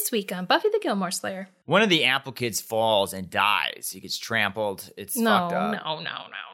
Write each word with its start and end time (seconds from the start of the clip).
This 0.00 0.10
week 0.10 0.32
on 0.32 0.46
Buffy 0.46 0.70
the 0.70 0.78
Gilmore 0.80 1.10
Slayer. 1.10 1.50
One 1.66 1.82
of 1.82 1.90
the 1.90 2.04
Apple 2.06 2.32
kids 2.32 2.58
falls 2.58 3.12
and 3.12 3.28
dies. 3.28 3.90
He 3.92 4.00
gets 4.00 4.16
trampled. 4.16 4.88
It's 4.96 5.14
No, 5.14 5.30
fucked 5.30 5.52
up. 5.52 5.72
no, 5.84 5.96
no, 5.96 6.00
no, 6.00 6.49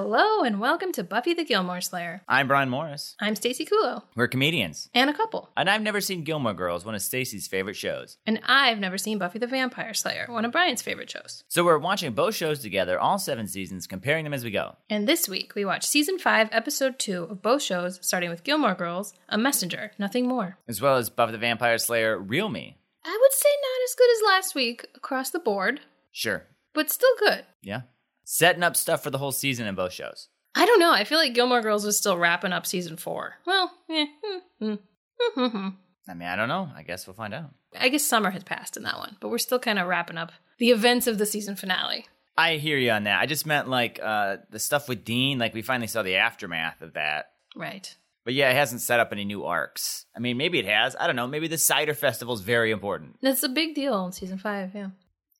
Hello 0.00 0.42
and 0.42 0.60
welcome 0.60 0.92
to 0.92 1.02
Buffy 1.02 1.32
the 1.32 1.42
Gilmore 1.42 1.80
Slayer. 1.80 2.20
I'm 2.28 2.48
Brian 2.48 2.68
Morris. 2.68 3.16
I'm 3.18 3.34
Stacey 3.34 3.64
Kulo 3.64 4.02
We're 4.14 4.28
comedians. 4.28 4.90
and 4.92 5.08
a 5.08 5.14
couple. 5.14 5.48
And 5.56 5.70
I've 5.70 5.80
never 5.80 6.02
seen 6.02 6.22
Gilmore 6.22 6.52
Girls, 6.52 6.84
one 6.84 6.94
of 6.94 7.00
Stacy's 7.00 7.46
favorite 7.46 7.76
shows. 7.76 8.18
And 8.26 8.38
I've 8.44 8.78
never 8.78 8.98
seen 8.98 9.16
Buffy 9.16 9.38
the 9.38 9.46
Vampire 9.46 9.94
Slayer, 9.94 10.26
one 10.28 10.44
of 10.44 10.52
Brian's 10.52 10.82
favorite 10.82 11.08
shows. 11.08 11.44
So 11.48 11.64
we're 11.64 11.78
watching 11.78 12.12
both 12.12 12.34
shows 12.34 12.58
together, 12.58 13.00
all 13.00 13.18
seven 13.18 13.48
seasons, 13.48 13.86
comparing 13.86 14.24
them 14.24 14.34
as 14.34 14.44
we 14.44 14.50
go. 14.50 14.76
And 14.90 15.08
this 15.08 15.30
week 15.30 15.54
we 15.54 15.64
watched 15.64 15.88
season 15.88 16.18
5, 16.18 16.50
episode 16.52 16.98
2 16.98 17.22
of 17.22 17.40
both 17.40 17.62
shows, 17.62 17.98
starting 18.02 18.28
with 18.28 18.44
Gilmore 18.44 18.74
Girls, 18.74 19.14
A 19.30 19.38
Messenger, 19.38 19.92
Nothing 19.98 20.28
More. 20.28 20.58
As 20.68 20.82
well 20.82 20.96
as 20.98 21.08
Buffy 21.08 21.32
the 21.32 21.38
Vampire 21.38 21.78
Slayer, 21.78 22.18
Real 22.18 22.50
Me. 22.50 22.76
I 23.02 23.18
would 23.18 23.32
say 23.32 23.48
not 23.62 23.84
as 23.88 23.94
good 23.94 24.10
as 24.10 24.22
last 24.26 24.54
week 24.54 24.86
across 24.94 25.30
the 25.30 25.38
board, 25.38 25.80
Sure. 26.12 26.44
but 26.74 26.90
still 26.90 27.14
good. 27.18 27.46
Yeah. 27.62 27.80
Setting 28.28 28.64
up 28.64 28.74
stuff 28.74 29.04
for 29.04 29.10
the 29.10 29.18
whole 29.18 29.30
season 29.30 29.68
in 29.68 29.76
both 29.76 29.92
shows. 29.92 30.28
I 30.56 30.66
don't 30.66 30.80
know. 30.80 30.92
I 30.92 31.04
feel 31.04 31.18
like 31.18 31.32
Gilmore 31.32 31.62
Girls 31.62 31.86
was 31.86 31.96
still 31.96 32.18
wrapping 32.18 32.52
up 32.52 32.66
season 32.66 32.96
4. 32.96 33.34
Well, 33.46 33.70
eh, 33.88 34.06
hmm, 34.20 34.38
hmm, 34.58 34.74
hmm, 35.20 35.40
hmm, 35.40 35.46
hmm. 35.46 35.68
I 36.08 36.14
mean, 36.14 36.28
I 36.28 36.34
don't 36.34 36.48
know. 36.48 36.68
I 36.74 36.82
guess 36.82 37.06
we'll 37.06 37.14
find 37.14 37.32
out. 37.32 37.50
I 37.78 37.88
guess 37.88 38.02
summer 38.02 38.30
has 38.30 38.42
passed 38.42 38.76
in 38.76 38.82
that 38.82 38.98
one, 38.98 39.16
but 39.20 39.28
we're 39.28 39.38
still 39.38 39.60
kind 39.60 39.78
of 39.78 39.86
wrapping 39.86 40.18
up 40.18 40.32
the 40.58 40.70
events 40.70 41.06
of 41.06 41.18
the 41.18 41.26
season 41.26 41.54
finale. 41.54 42.06
I 42.36 42.56
hear 42.56 42.78
you 42.78 42.90
on 42.90 43.04
that. 43.04 43.20
I 43.20 43.26
just 43.26 43.46
meant 43.46 43.68
like 43.68 44.00
uh, 44.02 44.38
the 44.50 44.58
stuff 44.58 44.88
with 44.88 45.04
Dean. 45.04 45.38
Like 45.38 45.54
we 45.54 45.62
finally 45.62 45.86
saw 45.86 46.02
the 46.02 46.16
aftermath 46.16 46.82
of 46.82 46.94
that. 46.94 47.26
Right. 47.54 47.94
But 48.24 48.34
yeah, 48.34 48.50
it 48.50 48.54
hasn't 48.56 48.80
set 48.80 48.98
up 48.98 49.12
any 49.12 49.24
new 49.24 49.44
arcs. 49.44 50.04
I 50.16 50.18
mean, 50.18 50.36
maybe 50.36 50.58
it 50.58 50.66
has. 50.66 50.96
I 50.98 51.06
don't 51.06 51.14
know. 51.14 51.28
Maybe 51.28 51.46
the 51.46 51.58
cider 51.58 51.94
festival 51.94 52.34
is 52.34 52.40
very 52.40 52.72
important. 52.72 53.18
That's 53.22 53.44
a 53.44 53.48
big 53.48 53.76
deal 53.76 54.04
in 54.04 54.10
season 54.10 54.38
five, 54.38 54.74
yeah. 54.74 54.88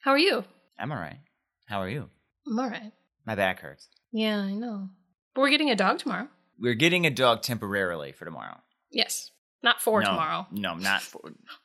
How 0.03 0.12
are 0.12 0.19
you? 0.19 0.44
I'm 0.78 0.92
all 0.92 0.98
right. 0.98 1.19
How 1.66 1.80
are 1.80 1.88
you? 1.88 2.10
I'm 2.47 2.58
all 2.58 2.69
right. 2.69 2.92
My 3.27 3.34
back 3.34 3.61
hurts. 3.61 3.89
Yeah, 4.12 4.39
I 4.39 4.52
know. 4.52 4.89
But 5.34 5.41
we're 5.42 5.50
getting 5.50 5.70
a 5.70 5.77
dog 5.77 5.98
tomorrow. 5.98 6.28
We're 6.58 6.75
getting 6.75 7.05
a 7.06 7.11
dog 7.11 7.42
temporarily 7.42 8.12
for 8.12 8.25
tomorrow. 8.25 8.58
Yes. 8.91 9.30
Not 9.62 9.83
for 9.83 10.00
no, 10.00 10.06
tomorrow. 10.11 10.47
No, 10.53 10.75
not 10.78 11.03
for. 11.03 11.20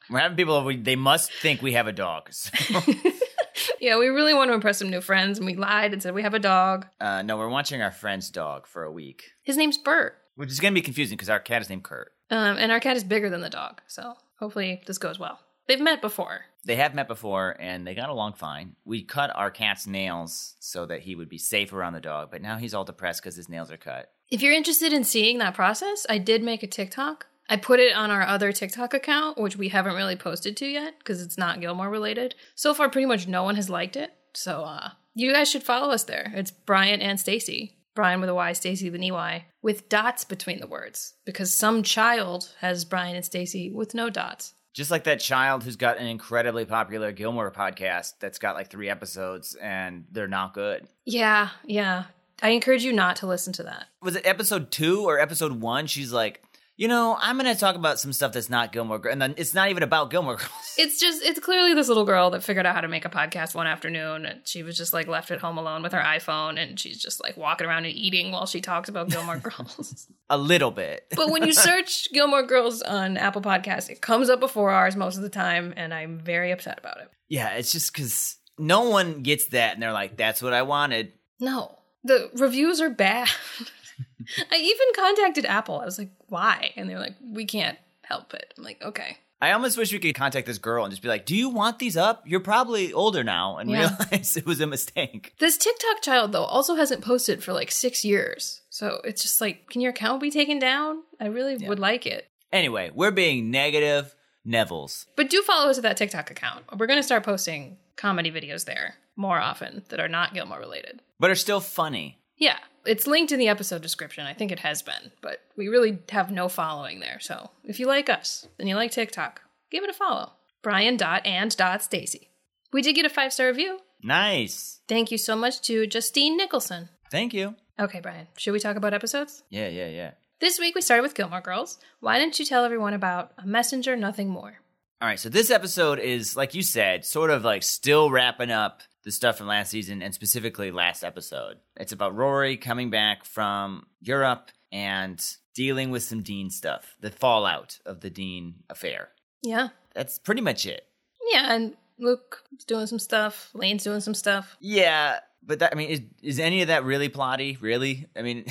We're 0.10 0.20
having 0.20 0.38
people 0.38 0.56
over. 0.56 0.74
They 0.74 0.96
must 0.96 1.32
think 1.32 1.62
we 1.62 1.74
have 1.74 1.88
a 1.88 1.92
dog. 1.94 2.34
So, 2.34 2.82
yeah, 3.80 3.98
we 3.98 4.08
really 4.08 4.34
want 4.34 4.50
to 4.50 4.54
impress 4.56 4.80
some 4.80 4.90
new 4.90 5.02
friends, 5.02 5.38
and 5.38 5.46
we 5.46 5.56
lied 5.56 5.94
and 5.94 6.02
said 6.02 6.14
we 6.14 6.24
have 6.24 6.34
a 6.34 6.40
dog. 6.40 6.88
uh, 7.00 7.22
no, 7.22 7.38
we're 7.38 7.50
watching 7.50 7.82
our 7.82 7.92
friend's 7.92 8.30
dog 8.30 8.66
for 8.66 8.84
a 8.84 8.92
week, 8.92 9.24
His 9.44 9.58
name's 9.58 9.78
Bert. 9.78 10.16
which 10.36 10.50
is 10.50 10.60
going 10.60 10.74
to 10.74 10.80
be 10.80 10.82
confusing 10.84 11.16
because 11.16 11.30
our 11.30 11.40
cat 11.40 11.62
is 11.62 11.70
named 11.70 11.84
Kurt. 11.84 12.12
Um, 12.32 12.58
and 12.58 12.72
our 12.72 12.80
cat 12.80 12.98
is 12.98 13.04
bigger 13.04 13.30
than 13.30 13.42
the 13.42 13.50
dog, 13.50 13.82
so 13.88 14.14
hopefully 14.40 14.82
this 14.88 14.98
goes 14.98 15.20
well. 15.20 15.40
They've 15.68 15.80
met 15.82 16.02
before. 16.02 16.46
They 16.64 16.76
have 16.76 16.94
met 16.94 17.08
before 17.08 17.56
and 17.60 17.86
they 17.86 17.96
got 17.96 18.10
along 18.10 18.34
fine. 18.34 18.76
We 18.86 19.04
cut 19.04 19.32
our 19.36 19.50
cat's 19.50 19.88
nails 19.88 20.56
so 20.60 20.86
that 20.86 21.02
he 21.02 21.16
would 21.16 21.30
be 21.30 21.38
safe 21.38 21.74
around 21.74 21.94
the 21.94 22.02
dog, 22.02 22.30
but 22.32 22.42
now 22.42 22.58
he's 22.58 22.74
all 22.74 22.84
depressed 22.84 23.22
because 23.22 23.36
his 23.36 23.50
nails 23.50 23.72
are 23.72 23.78
cut. 23.78 24.12
If 24.30 24.42
you're 24.42 24.54
interested 24.54 24.94
in 24.94 25.04
seeing 25.04 25.40
that 25.40 25.56
process, 25.56 26.06
I 26.10 26.18
did 26.18 26.44
make 26.44 26.64
a 26.64 26.68
TikTok. 26.68 27.26
I 27.50 27.58
put 27.58 27.80
it 27.80 27.94
on 27.94 28.12
our 28.12 28.22
other 28.22 28.54
TikTok 28.54 28.94
account, 28.94 29.38
which 29.38 29.58
we 29.58 29.70
haven't 29.70 29.96
really 29.96 30.16
posted 30.16 30.56
to 30.58 30.66
yet 30.66 31.00
because 31.00 31.22
it's 31.22 31.38
not 31.38 31.60
Gilmore 31.60 31.90
related. 31.90 32.36
So 32.56 32.74
far, 32.74 32.90
pretty 32.90 33.08
much 33.08 33.28
no 33.28 33.44
one 33.44 33.56
has 33.56 33.70
liked 33.70 33.98
it. 33.98 34.14
So, 34.34 34.64
uh, 34.64 34.92
you 35.14 35.34
guys 35.34 35.50
should 35.50 35.64
follow 35.64 35.92
us 35.92 36.06
there. 36.06 36.32
It's 36.34 36.52
Brian 36.52 37.02
and 37.02 37.20
Stacy. 37.20 37.78
Brian 37.94 38.22
with 38.22 38.30
a 38.30 38.34
Y, 38.34 38.54
Stacy 38.54 38.90
with 38.90 39.02
an 39.02 39.04
EY, 39.04 39.48
with 39.62 39.90
dots 39.90 40.24
between 40.24 40.62
the 40.62 40.68
words 40.68 41.16
because 41.26 41.54
some 41.54 41.84
child 41.84 42.54
has 42.62 42.86
Brian 42.86 43.18
and 43.18 43.26
Stacy 43.26 43.70
with 43.70 43.94
no 43.94 44.10
dots. 44.10 44.54
Just 44.74 44.90
like 44.92 45.04
that 45.04 45.20
child 45.20 45.64
who's 45.64 45.76
got 45.76 45.98
an 45.98 46.08
incredibly 46.08 46.66
popular 46.66 47.12
Gilmore 47.12 47.52
podcast 47.52 48.14
that's 48.20 48.40
got 48.40 48.56
like 48.56 48.70
three 48.70 48.90
episodes 48.90 49.56
and 49.56 50.06
they're 50.12 50.28
not 50.28 50.54
good. 50.54 50.88
Yeah, 51.06 51.50
yeah. 51.66 52.06
I 52.42 52.50
encourage 52.50 52.84
you 52.84 52.94
not 52.94 53.18
to 53.18 53.28
listen 53.28 53.54
to 53.54 53.64
that. 53.64 53.88
Was 54.02 54.16
it 54.16 54.26
episode 54.26 54.72
two 54.72 55.04
or 55.04 55.20
episode 55.20 55.60
one? 55.60 55.88
She's 55.88 56.12
like, 56.14 56.42
you 56.82 56.88
know, 56.88 57.16
I'm 57.22 57.38
going 57.38 57.54
to 57.54 57.60
talk 57.60 57.76
about 57.76 58.00
some 58.00 58.12
stuff 58.12 58.32
that's 58.32 58.50
not 58.50 58.72
Gilmore 58.72 58.98
Girls. 58.98 59.14
And 59.14 59.22
then 59.22 59.36
it's 59.38 59.54
not 59.54 59.70
even 59.70 59.84
about 59.84 60.10
Gilmore 60.10 60.38
Girls. 60.38 60.74
It's 60.80 61.00
just, 61.00 61.22
it's 61.22 61.40
clearly 61.40 61.76
this 61.76 61.88
little 61.88 62.06
girl 62.06 62.32
that 62.32 62.44
figured 62.44 62.66
out 62.66 62.74
how 62.74 62.82
to 62.82 62.88
make 62.88 63.06
a 63.06 63.10
podcast 63.10 63.54
one 63.54 63.68
afternoon. 63.68 64.26
And 64.26 64.48
she 64.48 64.64
was 64.64 64.76
just 64.76 64.92
like 64.92 65.08
left 65.08 65.30
at 65.30 65.38
home 65.40 65.60
alone 65.60 65.84
with 65.84 65.92
her 65.92 66.00
iPhone 66.00 66.58
and 66.58 66.80
she's 66.80 67.00
just 67.00 67.22
like 67.22 67.38
walking 67.38 67.68
around 67.68 67.86
and 67.86 67.94
eating 67.94 68.32
while 68.32 68.48
she 68.48 68.62
talks 68.62 68.90
about 68.90 69.10
Gilmore 69.10 69.38
Girls. 69.44 70.08
a 70.28 70.40
little 70.40 70.72
bit. 70.72 71.06
but 71.16 71.30
when 71.30 71.46
you 71.46 71.54
search 71.54 72.12
Gilmore 72.14 72.42
Girls 72.42 72.82
on 72.82 73.16
Apple 73.16 73.44
Podcasts, 73.44 73.92
it 73.92 74.02
comes 74.02 74.28
up 74.28 74.40
before 74.40 74.72
ours 74.72 74.96
most 74.96 75.18
of 75.18 75.22
the 75.22 75.30
time. 75.30 75.76
And 75.78 75.94
I'm 75.94 76.18
very 76.18 76.50
upset 76.52 76.80
about 76.80 77.00
it. 77.00 77.12
Yeah, 77.30 77.50
it's 77.58 77.72
just 77.72 77.94
because 77.94 78.38
no 78.58 78.90
one 78.90 79.22
gets 79.22 79.46
that 79.50 79.76
and 79.76 79.84
they're 79.84 79.94
like, 79.94 80.18
that's 80.18 80.42
what 80.42 80.54
I 80.54 80.64
wanted. 80.64 81.14
No, 81.40 81.78
the 82.04 82.32
reviews 82.34 82.82
are 82.82 82.90
bad. 82.90 83.30
I 84.52 84.56
even 84.58 84.88
contacted 84.96 85.46
Apple. 85.46 85.80
I 85.80 85.86
was 85.86 85.98
like, 85.98 86.12
why? 86.28 86.72
And 86.76 86.90
they're 86.90 87.00
like, 87.00 87.16
we 87.22 87.46
can't 87.46 87.78
help 88.04 88.34
it. 88.34 88.54
I'm 88.58 88.64
like, 88.64 88.82
okay. 88.82 89.18
I 89.44 89.54
almost 89.54 89.76
wish 89.78 89.92
we 89.92 89.98
could 89.98 90.14
contact 90.14 90.46
this 90.46 90.60
girl 90.60 90.84
and 90.86 90.92
just 90.92 91.02
be 91.02 91.08
like, 91.08 91.26
do 91.26 91.36
you 91.36 91.50
want 91.50 91.80
these 91.80 91.98
up? 91.98 92.22
You're 92.28 92.42
probably 92.42 92.94
older 92.94 93.24
now 93.24 93.58
and 93.58 93.70
Yeah. 93.72 93.96
realize 94.12 94.38
it 94.38 94.46
was 94.46 94.62
a 94.62 94.68
mistake. 94.68 95.34
This 95.40 95.58
TikTok 95.58 96.02
child, 96.04 96.32
though, 96.32 96.44
also 96.44 96.76
hasn't 96.76 97.02
posted 97.04 97.44
for 97.44 97.52
like 97.52 97.72
six 97.72 98.06
years. 98.06 98.62
So 98.70 99.02
it's 99.04 99.24
just 99.24 99.42
like, 99.42 99.68
can 99.70 99.82
your 99.82 99.90
account 99.92 100.22
be 100.22 100.30
taken 100.30 100.60
down? 100.60 101.02
I 101.20 101.26
really 101.26 101.58
would 101.68 101.80
like 101.80 102.06
it. 102.06 102.28
Anyway, 102.54 102.92
we're 102.94 103.12
being 103.12 103.50
negative 103.50 104.14
Nevils. 104.46 105.08
But 105.16 105.30
do 105.30 105.42
follow 105.42 105.70
us 105.70 105.78
at 105.78 105.84
that 105.84 105.98
TikTok 105.98 106.30
account. 106.30 106.66
We're 106.78 106.88
going 106.88 107.00
to 107.00 107.04
start 107.04 107.24
posting 107.24 107.78
comedy 107.96 108.32
videos 108.32 108.66
there 108.66 108.96
more 109.16 109.40
often 109.40 109.84
that 109.90 110.00
are 110.00 110.08
not 110.08 110.34
Gilmore 110.34 110.60
related. 110.60 111.02
but 111.20 111.30
are 111.32 111.36
still 111.36 111.60
funny. 111.60 112.18
Yeah, 112.38 112.58
it's 112.86 113.08
linked 113.08 113.32
in 113.32 113.40
the 113.40 113.48
episode 113.48 113.82
description. 113.82 114.26
I 114.26 114.34
think 114.34 114.52
it 114.52 114.60
has 114.60 114.82
been, 114.82 115.12
but 115.22 115.42
we 115.56 115.68
really 115.68 116.00
have 116.10 116.32
no 116.32 116.50
following 116.50 117.00
there. 117.00 117.20
So 117.20 117.50
if 117.64 117.80
you 117.80 117.88
like 117.88 118.10
us 118.10 118.48
and 118.60 118.68
you 118.68 118.76
like 118.76 118.92
TikTok, 118.92 119.42
give 119.70 119.84
it 119.84 119.90
a 119.90 119.94
follow. 119.94 120.34
Brian 120.62 120.98
dot 120.98 121.26
and 121.26 121.56
dot 121.58 121.84
Stacy. 121.84 122.30
We 122.72 122.82
did 122.82 122.94
get 122.94 123.06
a 123.06 123.10
five 123.10 123.34
star 123.34 123.48
review. 123.48 123.80
Nice. 124.04 124.80
Thank 124.88 125.12
you 125.12 125.18
so 125.18 125.36
much 125.36 125.62
to 125.62 125.86
Justine 125.88 126.38
Nicholson. 126.38 126.90
Thank 127.12 127.34
you. 127.34 127.56
Okay, 127.80 128.00
Brian, 128.00 128.28
should 128.38 128.54
we 128.54 128.60
talk 128.60 128.76
about 128.76 128.94
episodes? 128.94 129.44
Yeah, 129.50 129.68
yeah, 129.68 129.88
yeah. 129.88 130.12
This 130.40 130.60
week 130.60 130.76
we 130.76 130.82
started 130.82 131.04
with 131.04 131.16
Gilmore 131.16 131.42
Girls. 131.42 131.78
Why 132.00 132.18
don't 132.18 132.38
you 132.38 132.46
tell 132.46 132.66
everyone 132.66 132.94
about 132.94 133.32
A 133.38 133.46
Messenger, 133.46 133.96
Nothing 133.96 134.30
More? 134.30 134.60
All 135.02 135.08
right, 135.08 135.20
so 135.20 135.30
this 135.30 135.50
episode 135.50 136.00
is, 136.00 136.36
like 136.36 136.54
you 136.54 136.62
said, 136.62 137.06
sort 137.06 137.32
of 137.32 137.44
like 137.44 137.64
still 137.64 138.12
wrapping 138.12 138.52
up 138.52 138.82
the 139.04 139.12
stuff 139.12 139.38
from 139.38 139.48
last 139.48 139.72
season 139.72 140.02
and 140.02 140.14
specifically 140.14 140.72
last 140.72 141.04
episode. 141.04 141.58
It's 141.78 141.92
about 141.92 142.16
Rory 142.16 142.58
coming 142.58 142.90
back 142.90 143.26
from 143.26 143.88
Europe 144.02 144.52
and 144.72 145.24
dealing 145.54 145.92
with 145.92 146.04
some 146.04 146.22
Dean 146.22 146.50
stuff, 146.50 146.96
the 147.00 147.12
fallout 147.12 147.80
of 147.86 148.02
the 148.02 148.10
Dean 148.10 148.56
affair. 148.70 149.10
Yeah. 149.44 149.70
That's 149.94 150.20
pretty 150.20 150.42
much 150.42 150.66
it. 150.66 150.86
Yeah, 151.32 151.54
and 151.54 151.76
Luke's 151.98 152.42
doing 152.68 152.88
some 152.88 153.00
stuff. 153.00 153.50
Lane's 153.54 153.84
doing 153.84 154.02
some 154.02 154.14
stuff. 154.14 154.58
Yeah, 154.60 155.20
but 155.44 155.60
that, 155.60 155.72
I 155.72 155.76
mean, 155.76 155.90
is, 155.90 156.02
is 156.22 156.40
any 156.40 156.62
of 156.62 156.68
that 156.68 156.84
really 156.84 157.10
plotty? 157.10 157.62
Really? 157.62 158.08
I 158.16 158.22
mean, 158.22 158.46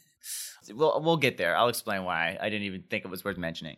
we'll 0.74 1.00
we'll 1.02 1.16
get 1.16 1.38
there. 1.38 1.56
I'll 1.56 1.68
explain 1.68 2.04
why. 2.04 2.36
I 2.40 2.48
didn't 2.48 2.66
even 2.66 2.82
think 2.82 3.04
it 3.04 3.10
was 3.10 3.24
worth 3.24 3.38
mentioning. 3.38 3.76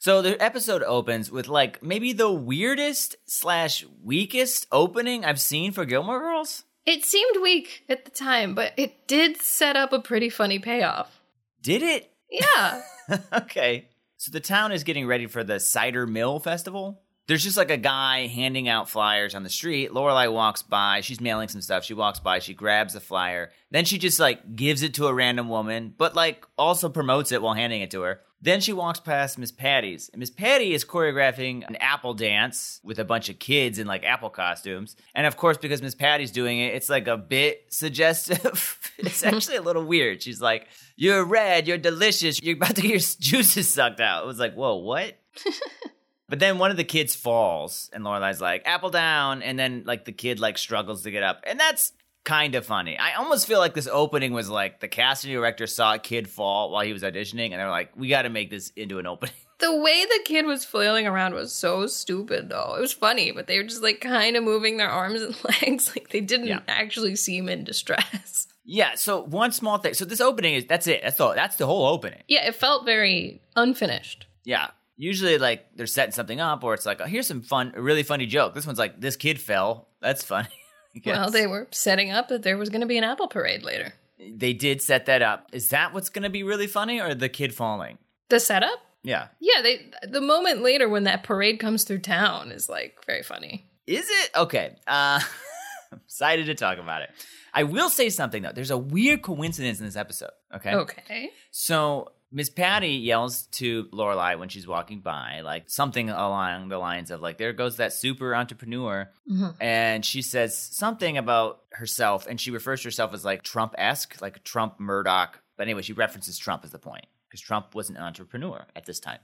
So 0.00 0.22
the 0.22 0.42
episode 0.42 0.82
opens 0.82 1.30
with 1.30 1.46
like 1.46 1.82
maybe 1.82 2.14
the 2.14 2.32
weirdest 2.32 3.16
slash 3.26 3.84
weakest 4.02 4.66
opening 4.72 5.26
I've 5.26 5.38
seen 5.38 5.72
for 5.72 5.84
Gilmore 5.84 6.20
Girls. 6.20 6.64
It 6.86 7.04
seemed 7.04 7.36
weak 7.42 7.84
at 7.86 8.06
the 8.06 8.10
time, 8.10 8.54
but 8.54 8.72
it 8.78 9.06
did 9.06 9.42
set 9.42 9.76
up 9.76 9.92
a 9.92 10.00
pretty 10.00 10.30
funny 10.30 10.58
payoff. 10.58 11.20
Did 11.60 11.82
it? 11.82 12.10
Yeah. 12.30 12.80
okay. 13.34 13.88
So 14.16 14.32
the 14.32 14.40
town 14.40 14.72
is 14.72 14.84
getting 14.84 15.06
ready 15.06 15.26
for 15.26 15.44
the 15.44 15.60
Cider 15.60 16.06
Mill 16.06 16.38
Festival. 16.38 17.02
There's 17.30 17.44
just 17.44 17.56
like 17.56 17.70
a 17.70 17.76
guy 17.76 18.26
handing 18.26 18.68
out 18.68 18.90
flyers 18.90 19.36
on 19.36 19.44
the 19.44 19.48
street. 19.48 19.92
Lorelai 19.92 20.32
walks 20.32 20.62
by. 20.62 21.00
She's 21.00 21.20
mailing 21.20 21.46
some 21.46 21.60
stuff. 21.60 21.84
She 21.84 21.94
walks 21.94 22.18
by. 22.18 22.40
She 22.40 22.54
grabs 22.54 22.94
the 22.94 22.98
flyer. 22.98 23.52
Then 23.70 23.84
she 23.84 23.98
just 23.98 24.18
like 24.18 24.56
gives 24.56 24.82
it 24.82 24.94
to 24.94 25.06
a 25.06 25.14
random 25.14 25.48
woman, 25.48 25.94
but 25.96 26.16
like 26.16 26.44
also 26.58 26.88
promotes 26.88 27.30
it 27.30 27.40
while 27.40 27.54
handing 27.54 27.82
it 27.82 27.92
to 27.92 28.00
her. 28.00 28.20
Then 28.42 28.60
she 28.60 28.72
walks 28.72 28.98
past 28.98 29.38
Miss 29.38 29.52
Patty's. 29.52 30.10
Miss 30.16 30.28
Patty 30.28 30.74
is 30.74 30.84
choreographing 30.84 31.64
an 31.68 31.76
apple 31.76 32.14
dance 32.14 32.80
with 32.82 32.98
a 32.98 33.04
bunch 33.04 33.28
of 33.28 33.38
kids 33.38 33.78
in 33.78 33.86
like 33.86 34.02
apple 34.02 34.30
costumes. 34.30 34.96
And 35.14 35.24
of 35.24 35.36
course, 35.36 35.56
because 35.56 35.82
Miss 35.82 35.94
Patty's 35.94 36.32
doing 36.32 36.58
it, 36.58 36.74
it's 36.74 36.88
like 36.88 37.06
a 37.06 37.16
bit 37.16 37.66
suggestive. 37.72 38.90
it's 38.98 39.22
actually 39.22 39.56
a 39.56 39.62
little 39.62 39.84
weird. 39.84 40.20
She's 40.20 40.40
like, 40.40 40.66
You're 40.96 41.24
red, 41.24 41.68
you're 41.68 41.78
delicious, 41.78 42.42
you're 42.42 42.56
about 42.56 42.74
to 42.74 42.82
get 42.82 42.90
your 42.90 42.98
juices 43.20 43.68
sucked 43.68 44.00
out. 44.00 44.24
It 44.24 44.26
was 44.26 44.40
like, 44.40 44.54
Whoa, 44.54 44.74
what? 44.74 45.16
But 46.30 46.38
then 46.38 46.56
one 46.58 46.70
of 46.70 46.76
the 46.78 46.84
kids 46.84 47.14
falls, 47.14 47.90
and 47.92 48.04
Lorelai's 48.04 48.40
like, 48.40 48.62
"Apple 48.64 48.88
down," 48.90 49.42
and 49.42 49.58
then 49.58 49.82
like 49.84 50.04
the 50.06 50.12
kid 50.12 50.40
like 50.40 50.56
struggles 50.56 51.02
to 51.02 51.10
get 51.10 51.22
up, 51.22 51.42
and 51.46 51.60
that's 51.60 51.92
kind 52.24 52.54
of 52.54 52.64
funny. 52.64 52.96
I 52.96 53.14
almost 53.14 53.46
feel 53.46 53.58
like 53.58 53.74
this 53.74 53.88
opening 53.90 54.32
was 54.32 54.48
like 54.48 54.78
the 54.80 54.88
casting 54.88 55.32
director 55.32 55.66
saw 55.66 55.94
a 55.94 55.98
kid 55.98 56.28
fall 56.30 56.70
while 56.70 56.84
he 56.84 56.92
was 56.92 57.02
auditioning, 57.02 57.46
and 57.50 57.54
they're 57.54 57.68
like, 57.68 57.90
"We 57.96 58.08
got 58.08 58.22
to 58.22 58.28
make 58.30 58.48
this 58.48 58.70
into 58.76 58.98
an 58.98 59.06
opening." 59.06 59.34
The 59.60 59.76
way 59.78 60.06
the 60.06 60.20
kid 60.24 60.46
was 60.46 60.64
flailing 60.64 61.06
around 61.06 61.34
was 61.34 61.52
so 61.52 61.86
stupid, 61.86 62.48
though. 62.48 62.76
It 62.78 62.80
was 62.80 62.94
funny, 62.94 63.30
but 63.30 63.46
they 63.46 63.58
were 63.58 63.64
just 63.64 63.82
like 63.82 64.00
kind 64.00 64.34
of 64.38 64.42
moving 64.42 64.78
their 64.78 64.88
arms 64.88 65.20
and 65.20 65.36
legs, 65.62 65.94
like 65.94 66.08
they 66.08 66.22
didn't 66.22 66.46
Yeah. 66.46 66.60
actually 66.66 67.14
seem 67.14 67.46
in 67.46 67.64
distress. 67.64 68.46
yeah. 68.64 68.94
So 68.94 69.20
one 69.22 69.52
small 69.52 69.76
thing. 69.76 69.92
So 69.92 70.06
this 70.06 70.22
opening 70.22 70.54
is 70.54 70.64
that's 70.64 70.86
it. 70.86 71.02
That's 71.02 71.18
the 71.18 71.34
that's 71.34 71.56
the 71.56 71.66
whole 71.66 71.84
opening. 71.88 72.22
Yeah, 72.26 72.46
it 72.48 72.54
felt 72.54 72.86
very 72.86 73.42
unfinished. 73.54 74.26
Yeah. 74.44 74.68
Usually, 75.00 75.38
like 75.38 75.66
they're 75.74 75.86
setting 75.86 76.12
something 76.12 76.40
up, 76.40 76.62
or 76.62 76.74
it's 76.74 76.84
like, 76.84 77.00
"Oh, 77.00 77.06
here's 77.06 77.26
some 77.26 77.40
fun, 77.40 77.72
a 77.74 77.80
really 77.80 78.02
funny 78.02 78.26
joke." 78.26 78.52
This 78.52 78.66
one's 78.66 78.78
like, 78.78 79.00
"This 79.00 79.16
kid 79.16 79.40
fell." 79.40 79.88
That's 80.00 80.22
funny. 80.22 80.48
Well, 81.06 81.30
they 81.30 81.46
were 81.46 81.68
setting 81.70 82.10
up 82.10 82.26
that 82.28 82.42
there 82.42 82.58
was 82.58 82.68
going 82.68 82.80
to 82.80 82.86
be 82.86 82.98
an 82.98 83.04
apple 83.04 83.28
parade 83.28 83.62
later. 83.62 83.94
they 84.18 84.52
did 84.52 84.82
set 84.82 85.06
that 85.06 85.22
up. 85.22 85.46
Is 85.52 85.68
that 85.68 85.94
what's 85.94 86.10
going 86.10 86.24
to 86.24 86.30
be 86.30 86.42
really 86.42 86.66
funny, 86.66 87.00
or 87.00 87.14
the 87.14 87.28
kid 87.28 87.54
falling? 87.54 87.96
The 88.28 88.40
setup? 88.40 88.76
Yeah. 89.04 89.28
Yeah, 89.38 89.62
they 89.62 89.90
the 90.06 90.20
moment 90.20 90.62
later 90.62 90.88
when 90.88 91.04
that 91.04 91.22
parade 91.22 91.60
comes 91.60 91.84
through 91.84 92.00
town 92.00 92.50
is 92.50 92.68
like 92.68 92.98
very 93.06 93.22
funny. 93.22 93.64
Is 93.86 94.06
it? 94.10 94.30
Okay. 94.36 94.74
Uh 94.86 95.20
I'm 95.92 96.00
excited 96.04 96.46
to 96.46 96.54
talk 96.54 96.78
about 96.78 97.02
it. 97.02 97.10
I 97.54 97.62
will 97.62 97.88
say 97.88 98.10
something 98.10 98.42
though. 98.42 98.52
There's 98.52 98.70
a 98.70 98.78
weird 98.78 99.22
coincidence 99.22 99.78
in 99.80 99.86
this 99.86 99.96
episode. 99.96 100.30
Okay. 100.54 100.74
Okay. 100.74 101.30
So 101.50 102.12
Miss 102.32 102.48
Patty 102.48 102.92
yells 102.94 103.46
to 103.52 103.84
Lorelai 103.92 104.38
when 104.38 104.48
she's 104.48 104.66
walking 104.66 105.00
by, 105.00 105.40
like 105.40 105.68
something 105.68 106.10
along 106.10 106.68
the 106.68 106.78
lines 106.78 107.10
of 107.10 107.20
like, 107.20 107.38
"There 107.38 107.52
goes 107.52 107.78
that 107.78 107.92
super 107.92 108.34
entrepreneur," 108.34 109.10
Mhm. 109.28 109.56
and 109.60 110.04
she 110.06 110.22
says 110.22 110.56
something 110.56 111.18
about 111.18 111.62
herself, 111.72 112.26
and 112.28 112.40
she 112.40 112.50
refers 112.52 112.82
to 112.82 112.86
herself 112.88 113.12
as 113.12 113.24
like 113.24 113.42
Trump-esque, 113.42 114.20
like 114.22 114.44
Trump 114.44 114.78
Murdoch. 114.78 115.40
But 115.56 115.64
anyway, 115.64 115.82
she 115.82 115.92
references 115.92 116.38
Trump 116.38 116.64
as 116.64 116.70
the 116.70 116.78
point 116.78 117.06
because 117.28 117.40
Trump 117.40 117.74
was 117.74 117.90
an 117.90 117.96
entrepreneur 117.96 118.66
at 118.76 118.86
this 118.86 119.00
time. 119.00 119.18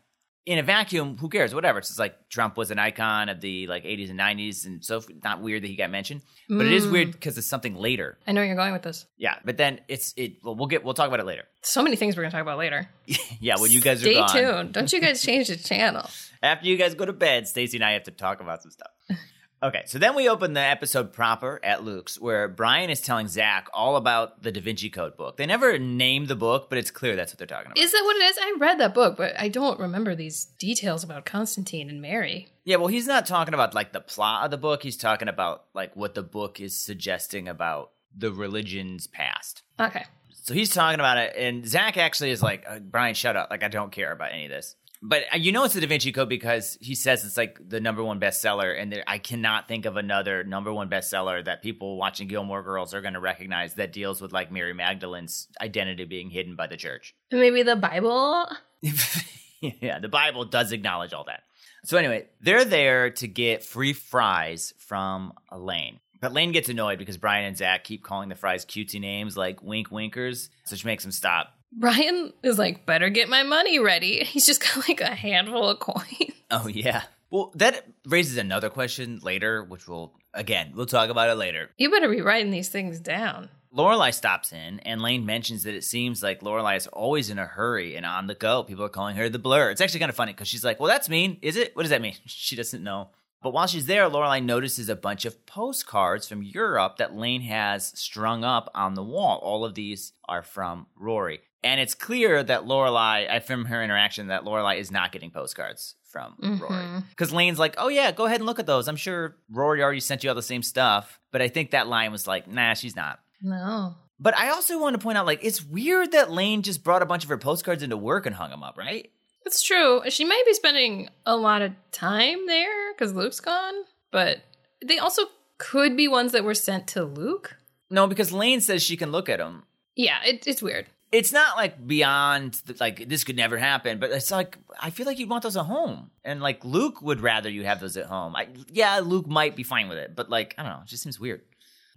In 0.46 0.58
a 0.58 0.62
vacuum, 0.62 1.16
who 1.19 1.28
cares? 1.28 1.52
Whatever. 1.52 1.81
It's 1.81 1.88
just 1.88 1.98
like 1.98 2.28
Trump 2.31 2.56
was 2.56 2.70
an 2.70 2.78
icon 2.78 3.28
of 3.28 3.40
the 3.40 3.66
like 3.66 3.82
80s 3.82 4.10
and 4.10 4.19
90s, 4.20 4.64
and 4.64 4.84
so 4.84 5.02
not 5.25 5.40
weird 5.43 5.64
that 5.64 5.66
he 5.66 5.75
got 5.75 5.90
mentioned, 5.90 6.22
but 6.48 6.64
it 6.66 6.72
is 6.72 6.87
Mm. 6.87 6.93
weird 6.93 7.10
because 7.12 7.37
it's 7.37 7.48
something 7.48 7.75
later. 7.75 8.16
I 8.28 8.32
know 8.32 8.43
you're 8.43 8.54
going 8.54 8.72
with 8.72 8.82
this. 8.82 9.06
Yeah, 9.19 9.34
but 9.44 9.56
then 9.56 9.81
it's 9.88 10.14
it. 10.16 10.34
Well, 10.44 10.54
we'll 10.54 10.69
get 10.69 10.84
we'll 10.84 10.94
talk 10.94 11.08
about 11.08 11.19
it 11.19 11.26
later. 11.26 11.43
So 11.62 11.82
many 11.82 11.96
things 11.96 12.16
we're 12.16 12.22
going 12.22 12.31
to 12.31 12.37
talk 12.37 12.43
about 12.43 12.58
later. 12.58 12.88
yeah, 13.40 13.54
when 13.58 13.72
you 13.72 13.81
guys 13.81 14.00
Stay 14.00 14.25
tuned. 14.32 14.72
Don't 14.72 14.93
you 14.93 15.00
guys 15.00 15.20
change 15.28 15.48
the 15.48 15.56
channel. 15.56 16.08
After 16.43 16.69
you 16.69 16.76
guys 16.76 16.94
go 16.94 17.04
to 17.04 17.12
bed, 17.12 17.49
Stacy 17.49 17.76
and 17.78 17.84
I 17.84 17.92
have 17.92 18.04
to 18.04 18.12
talk 18.12 18.40
about 18.40 18.62
some 18.62 18.70
stuff. 18.70 18.90
Okay, 19.62 19.82
so 19.86 19.98
then 19.98 20.14
we 20.14 20.28
open 20.28 20.52
the 20.52 20.60
episode 20.60 21.12
proper 21.14 21.58
at 21.64 21.82
Luke's, 21.82 22.20
where 22.20 22.46
Brian 22.46 22.90
is 22.90 23.00
telling 23.00 23.26
Zach 23.26 23.68
all 23.72 23.96
about 23.96 24.42
the 24.42 24.52
Da 24.52 24.60
Vinci 24.60 24.90
Code 24.90 25.16
book. 25.16 25.38
They 25.38 25.46
never 25.46 25.78
name 25.78 26.26
the 26.26 26.36
book, 26.36 26.68
but 26.68 26.76
it's 26.78 26.90
clear 26.90 27.16
that's 27.16 27.32
what 27.32 27.38
they're 27.38 27.46
talking 27.46 27.72
about. 27.72 27.78
Is 27.78 27.92
that 27.92 28.02
what 28.04 28.16
it 28.16 28.24
is? 28.24 28.38
I 28.38 28.54
read 28.58 28.78
that 28.80 28.92
book, 28.92 29.16
but 29.16 29.32
I 29.38 29.48
don't 29.48 29.80
remember 29.80 30.14
these 30.14 30.44
details 30.58 31.02
about 31.02 31.24
Constantine 31.24 31.88
and 31.88 32.02
Mary. 32.02 32.48
yeah, 32.64 32.76
well, 32.76 32.88
he's 32.88 33.06
not 33.06 33.24
talking 33.24 33.54
about 33.54 33.74
like 33.74 33.92
the 33.92 34.00
plot 34.00 34.44
of 34.44 34.50
the 34.50 34.58
book. 34.58 34.82
He's 34.82 34.96
talking 34.96 35.28
about 35.28 35.64
like 35.74 35.96
what 35.96 36.14
the 36.14 36.22
book 36.22 36.60
is 36.60 36.76
suggesting 36.76 37.48
about 37.48 37.92
the 38.14 38.32
religion's 38.32 39.06
past. 39.06 39.62
Okay. 39.80 40.04
So 40.42 40.54
he's 40.54 40.72
talking 40.72 41.00
about 41.00 41.16
it, 41.18 41.34
and 41.36 41.66
Zach 41.66 41.96
actually 41.96 42.30
is 42.30 42.40
like, 42.40 42.64
uh, 42.68 42.78
Brian, 42.78 43.14
shut 43.14 43.34
up. 43.36 43.50
Like, 43.50 43.64
I 43.64 43.68
don't 43.68 43.90
care 43.90 44.12
about 44.12 44.32
any 44.32 44.44
of 44.44 44.50
this. 44.50 44.76
But 45.08 45.22
uh, 45.32 45.36
you 45.36 45.52
know 45.52 45.62
it's 45.62 45.74
the 45.74 45.80
Da 45.80 45.86
Vinci 45.86 46.10
Code 46.10 46.28
because 46.28 46.76
he 46.80 46.96
says 46.96 47.24
it's 47.24 47.36
like 47.36 47.60
the 47.64 47.80
number 47.80 48.02
one 48.02 48.18
bestseller, 48.18 48.80
and 48.80 48.92
there, 48.92 49.04
I 49.06 49.18
cannot 49.18 49.68
think 49.68 49.86
of 49.86 49.96
another 49.96 50.42
number 50.42 50.72
one 50.72 50.90
bestseller 50.90 51.44
that 51.44 51.62
people 51.62 51.96
watching 51.96 52.26
Gilmore 52.26 52.62
Girls 52.62 52.92
are 52.92 53.00
going 53.00 53.14
to 53.14 53.20
recognize 53.20 53.74
that 53.74 53.92
deals 53.92 54.20
with 54.20 54.32
like 54.32 54.50
Mary 54.50 54.74
Magdalene's 54.74 55.46
identity 55.60 56.04
being 56.06 56.30
hidden 56.30 56.56
by 56.56 56.66
the 56.66 56.76
church. 56.76 57.14
Maybe 57.30 57.62
the 57.62 57.76
Bible? 57.76 58.48
yeah, 59.60 60.00
the 60.00 60.08
Bible 60.08 60.44
does 60.44 60.72
acknowledge 60.72 61.12
all 61.12 61.24
that. 61.24 61.42
So 61.84 61.96
anyway, 61.96 62.26
they're 62.40 62.64
there 62.64 63.10
to 63.10 63.28
get 63.28 63.62
free 63.62 63.92
fries 63.92 64.74
from 64.76 65.32
Elaine. 65.52 66.00
But 66.20 66.32
Lane 66.32 66.50
gets 66.50 66.68
annoyed 66.68 66.98
because 66.98 67.16
Brian 67.16 67.44
and 67.44 67.56
Zach 67.56 67.84
keep 67.84 68.02
calling 68.02 68.28
the 68.28 68.34
fries 68.34 68.64
cutesy 68.64 69.00
names 69.00 69.36
like 69.36 69.62
Wink 69.62 69.92
Winkers, 69.92 70.50
so 70.64 70.74
she 70.74 70.88
makes 70.88 71.04
him 71.04 71.12
stop. 71.12 71.55
Brian 71.76 72.32
is 72.43 72.58
like, 72.58 72.87
better 72.87 73.11
get 73.11 73.28
my 73.28 73.43
money 73.43 73.78
ready. 73.78 74.25
He's 74.25 74.46
just 74.46 74.62
got 74.62 74.88
like 74.88 75.00
a 75.00 75.14
handful 75.14 75.69
of 75.69 75.78
coins. 75.78 76.32
Oh 76.49 76.69
yeah. 76.69 77.02
Well, 77.28 77.50
that 77.56 77.84
raises 78.06 78.37
another 78.37 78.70
question 78.70 79.19
later, 79.20 79.64
which 79.64 79.88
we'll 79.88 80.12
again 80.32 80.70
we'll 80.76 80.87
talk 80.87 81.11
about 81.11 81.28
it 81.28 81.34
later. 81.34 81.70
You 81.76 81.90
better 81.90 82.08
be 82.08 82.20
writing 82.20 82.52
these 82.52 82.69
things 82.69 83.00
down. 83.00 83.49
Lorelai 83.76 84.14
stops 84.14 84.52
in, 84.52 84.78
and 84.81 85.02
Lane 85.02 85.26
mentions 85.26 85.64
that 85.64 85.75
it 85.75 85.82
seems 85.82 86.23
like 86.23 86.40
Lorelai 86.40 86.76
is 86.76 86.87
always 86.87 87.31
in 87.31 87.38
a 87.40 87.44
hurry 87.46 87.96
and 87.96 88.06
on 88.06 88.28
the 88.28 88.37
go. 88.37 88.62
People 88.62 88.84
are 88.84 88.88
calling 88.88 89.17
her 89.17 89.28
the 89.28 89.40
blur. 89.40 89.70
It's 89.70 89.81
actually 89.81 89.99
kind 89.99 90.08
of 90.08 90.14
funny 90.14 90.32
because 90.32 90.46
she's 90.46 90.64
like, 90.64 90.78
"Well, 90.78 90.88
that's 90.88 91.08
mean, 91.08 91.38
is 91.43 91.56
it? 91.56 91.75
What 91.75 91.82
does 91.82 91.90
that 91.90 92.00
mean?" 92.00 92.14
She 92.26 92.55
doesn't 92.55 92.84
know. 92.84 93.08
But 93.42 93.52
while 93.52 93.66
she's 93.66 93.86
there, 93.86 94.08
Lorelai 94.08 94.42
notices 94.42 94.88
a 94.88 94.96
bunch 94.96 95.24
of 95.24 95.46
postcards 95.46 96.26
from 96.28 96.42
Europe 96.42 96.96
that 96.96 97.14
Lane 97.14 97.42
has 97.42 97.92
strung 97.98 98.44
up 98.44 98.70
on 98.74 98.94
the 98.94 99.04
wall. 99.04 99.38
All 99.42 99.64
of 99.64 99.74
these 99.74 100.12
are 100.28 100.42
from 100.42 100.86
Rory, 100.96 101.40
and 101.62 101.80
it's 101.80 101.94
clear 101.94 102.42
that 102.42 102.64
Lorelai, 102.64 103.30
I 103.30 103.40
from 103.40 103.66
her 103.66 103.82
interaction, 103.82 104.28
that 104.28 104.44
Lorelai 104.44 104.78
is 104.78 104.90
not 104.90 105.12
getting 105.12 105.30
postcards 105.30 105.94
from 106.10 106.34
Rory 106.40 106.82
Mhm. 106.84 107.04
because 107.10 107.32
Lane's 107.32 107.58
like, 107.58 107.74
"Oh 107.78 107.88
yeah, 107.88 108.10
go 108.10 108.24
ahead 108.24 108.40
and 108.40 108.46
look 108.46 108.58
at 108.58 108.66
those. 108.66 108.88
I'm 108.88 108.96
sure 108.96 109.36
Rory 109.50 109.82
already 109.82 110.00
sent 110.00 110.24
you 110.24 110.30
all 110.30 110.34
the 110.34 110.42
same 110.42 110.62
stuff." 110.62 111.20
But 111.30 111.42
I 111.42 111.48
think 111.48 111.70
that 111.70 111.88
line 111.88 112.10
was 112.10 112.26
like, 112.26 112.48
"Nah, 112.48 112.74
she's 112.74 112.96
not." 112.96 113.20
No. 113.42 113.94
But 114.18 114.34
I 114.38 114.48
also 114.48 114.80
want 114.80 114.94
to 114.94 114.98
point 114.98 115.18
out, 115.18 115.26
like, 115.26 115.44
it's 115.44 115.62
weird 115.62 116.12
that 116.12 116.30
Lane 116.30 116.62
just 116.62 116.82
brought 116.82 117.02
a 117.02 117.06
bunch 117.06 117.22
of 117.22 117.28
her 117.28 117.36
postcards 117.36 117.82
into 117.82 117.98
work 117.98 118.24
and 118.24 118.34
hung 118.34 118.48
them 118.48 118.62
up, 118.62 118.78
right? 118.78 119.10
It's 119.46 119.62
true. 119.62 120.02
She 120.08 120.25
might 120.25 120.43
be 120.44 120.54
spending 120.54 121.08
a 121.25 121.37
lot 121.37 121.62
of 121.62 121.72
time 121.93 122.46
there 122.46 122.93
because 122.93 123.14
Luke's 123.14 123.40
gone, 123.40 123.75
but 124.10 124.38
they 124.84 124.98
also 124.98 125.22
could 125.56 125.96
be 125.96 126.08
ones 126.08 126.32
that 126.32 126.44
were 126.44 126.52
sent 126.52 126.88
to 126.88 127.04
Luke. 127.04 127.56
No, 127.88 128.08
because 128.08 128.32
Lane 128.32 128.60
says 128.60 128.82
she 128.82 128.96
can 128.96 129.12
look 129.12 129.28
at 129.28 129.38
them. 129.38 129.62
Yeah, 129.94 130.19
it, 130.25 130.46
it's 130.48 130.60
weird. 130.60 130.87
It's 131.12 131.32
not 131.32 131.56
like 131.56 131.87
beyond, 131.87 132.54
the, 132.66 132.76
like, 132.81 133.08
this 133.08 133.22
could 133.22 133.37
never 133.37 133.56
happen, 133.56 134.00
but 134.00 134.10
it's 134.10 134.32
like, 134.32 134.58
I 134.81 134.90
feel 134.90 135.06
like 135.06 135.20
you'd 135.20 135.30
want 135.30 135.44
those 135.44 135.56
at 135.56 135.66
home. 135.66 136.11
And, 136.25 136.42
like, 136.42 136.64
Luke 136.64 137.00
would 137.00 137.20
rather 137.20 137.49
you 137.49 137.64
have 137.64 137.78
those 137.78 137.97
at 137.97 138.06
home. 138.06 138.35
I, 138.35 138.49
yeah, 138.73 138.99
Luke 138.99 139.28
might 139.28 139.54
be 139.54 139.62
fine 139.62 139.88
with 139.88 139.99
it, 139.99 140.16
but, 140.16 140.28
like, 140.28 140.56
I 140.59 140.64
don't 140.64 140.73
know, 140.73 140.80
it 140.82 140.88
just 140.88 141.04
seems 141.04 141.20
weird. 141.20 141.42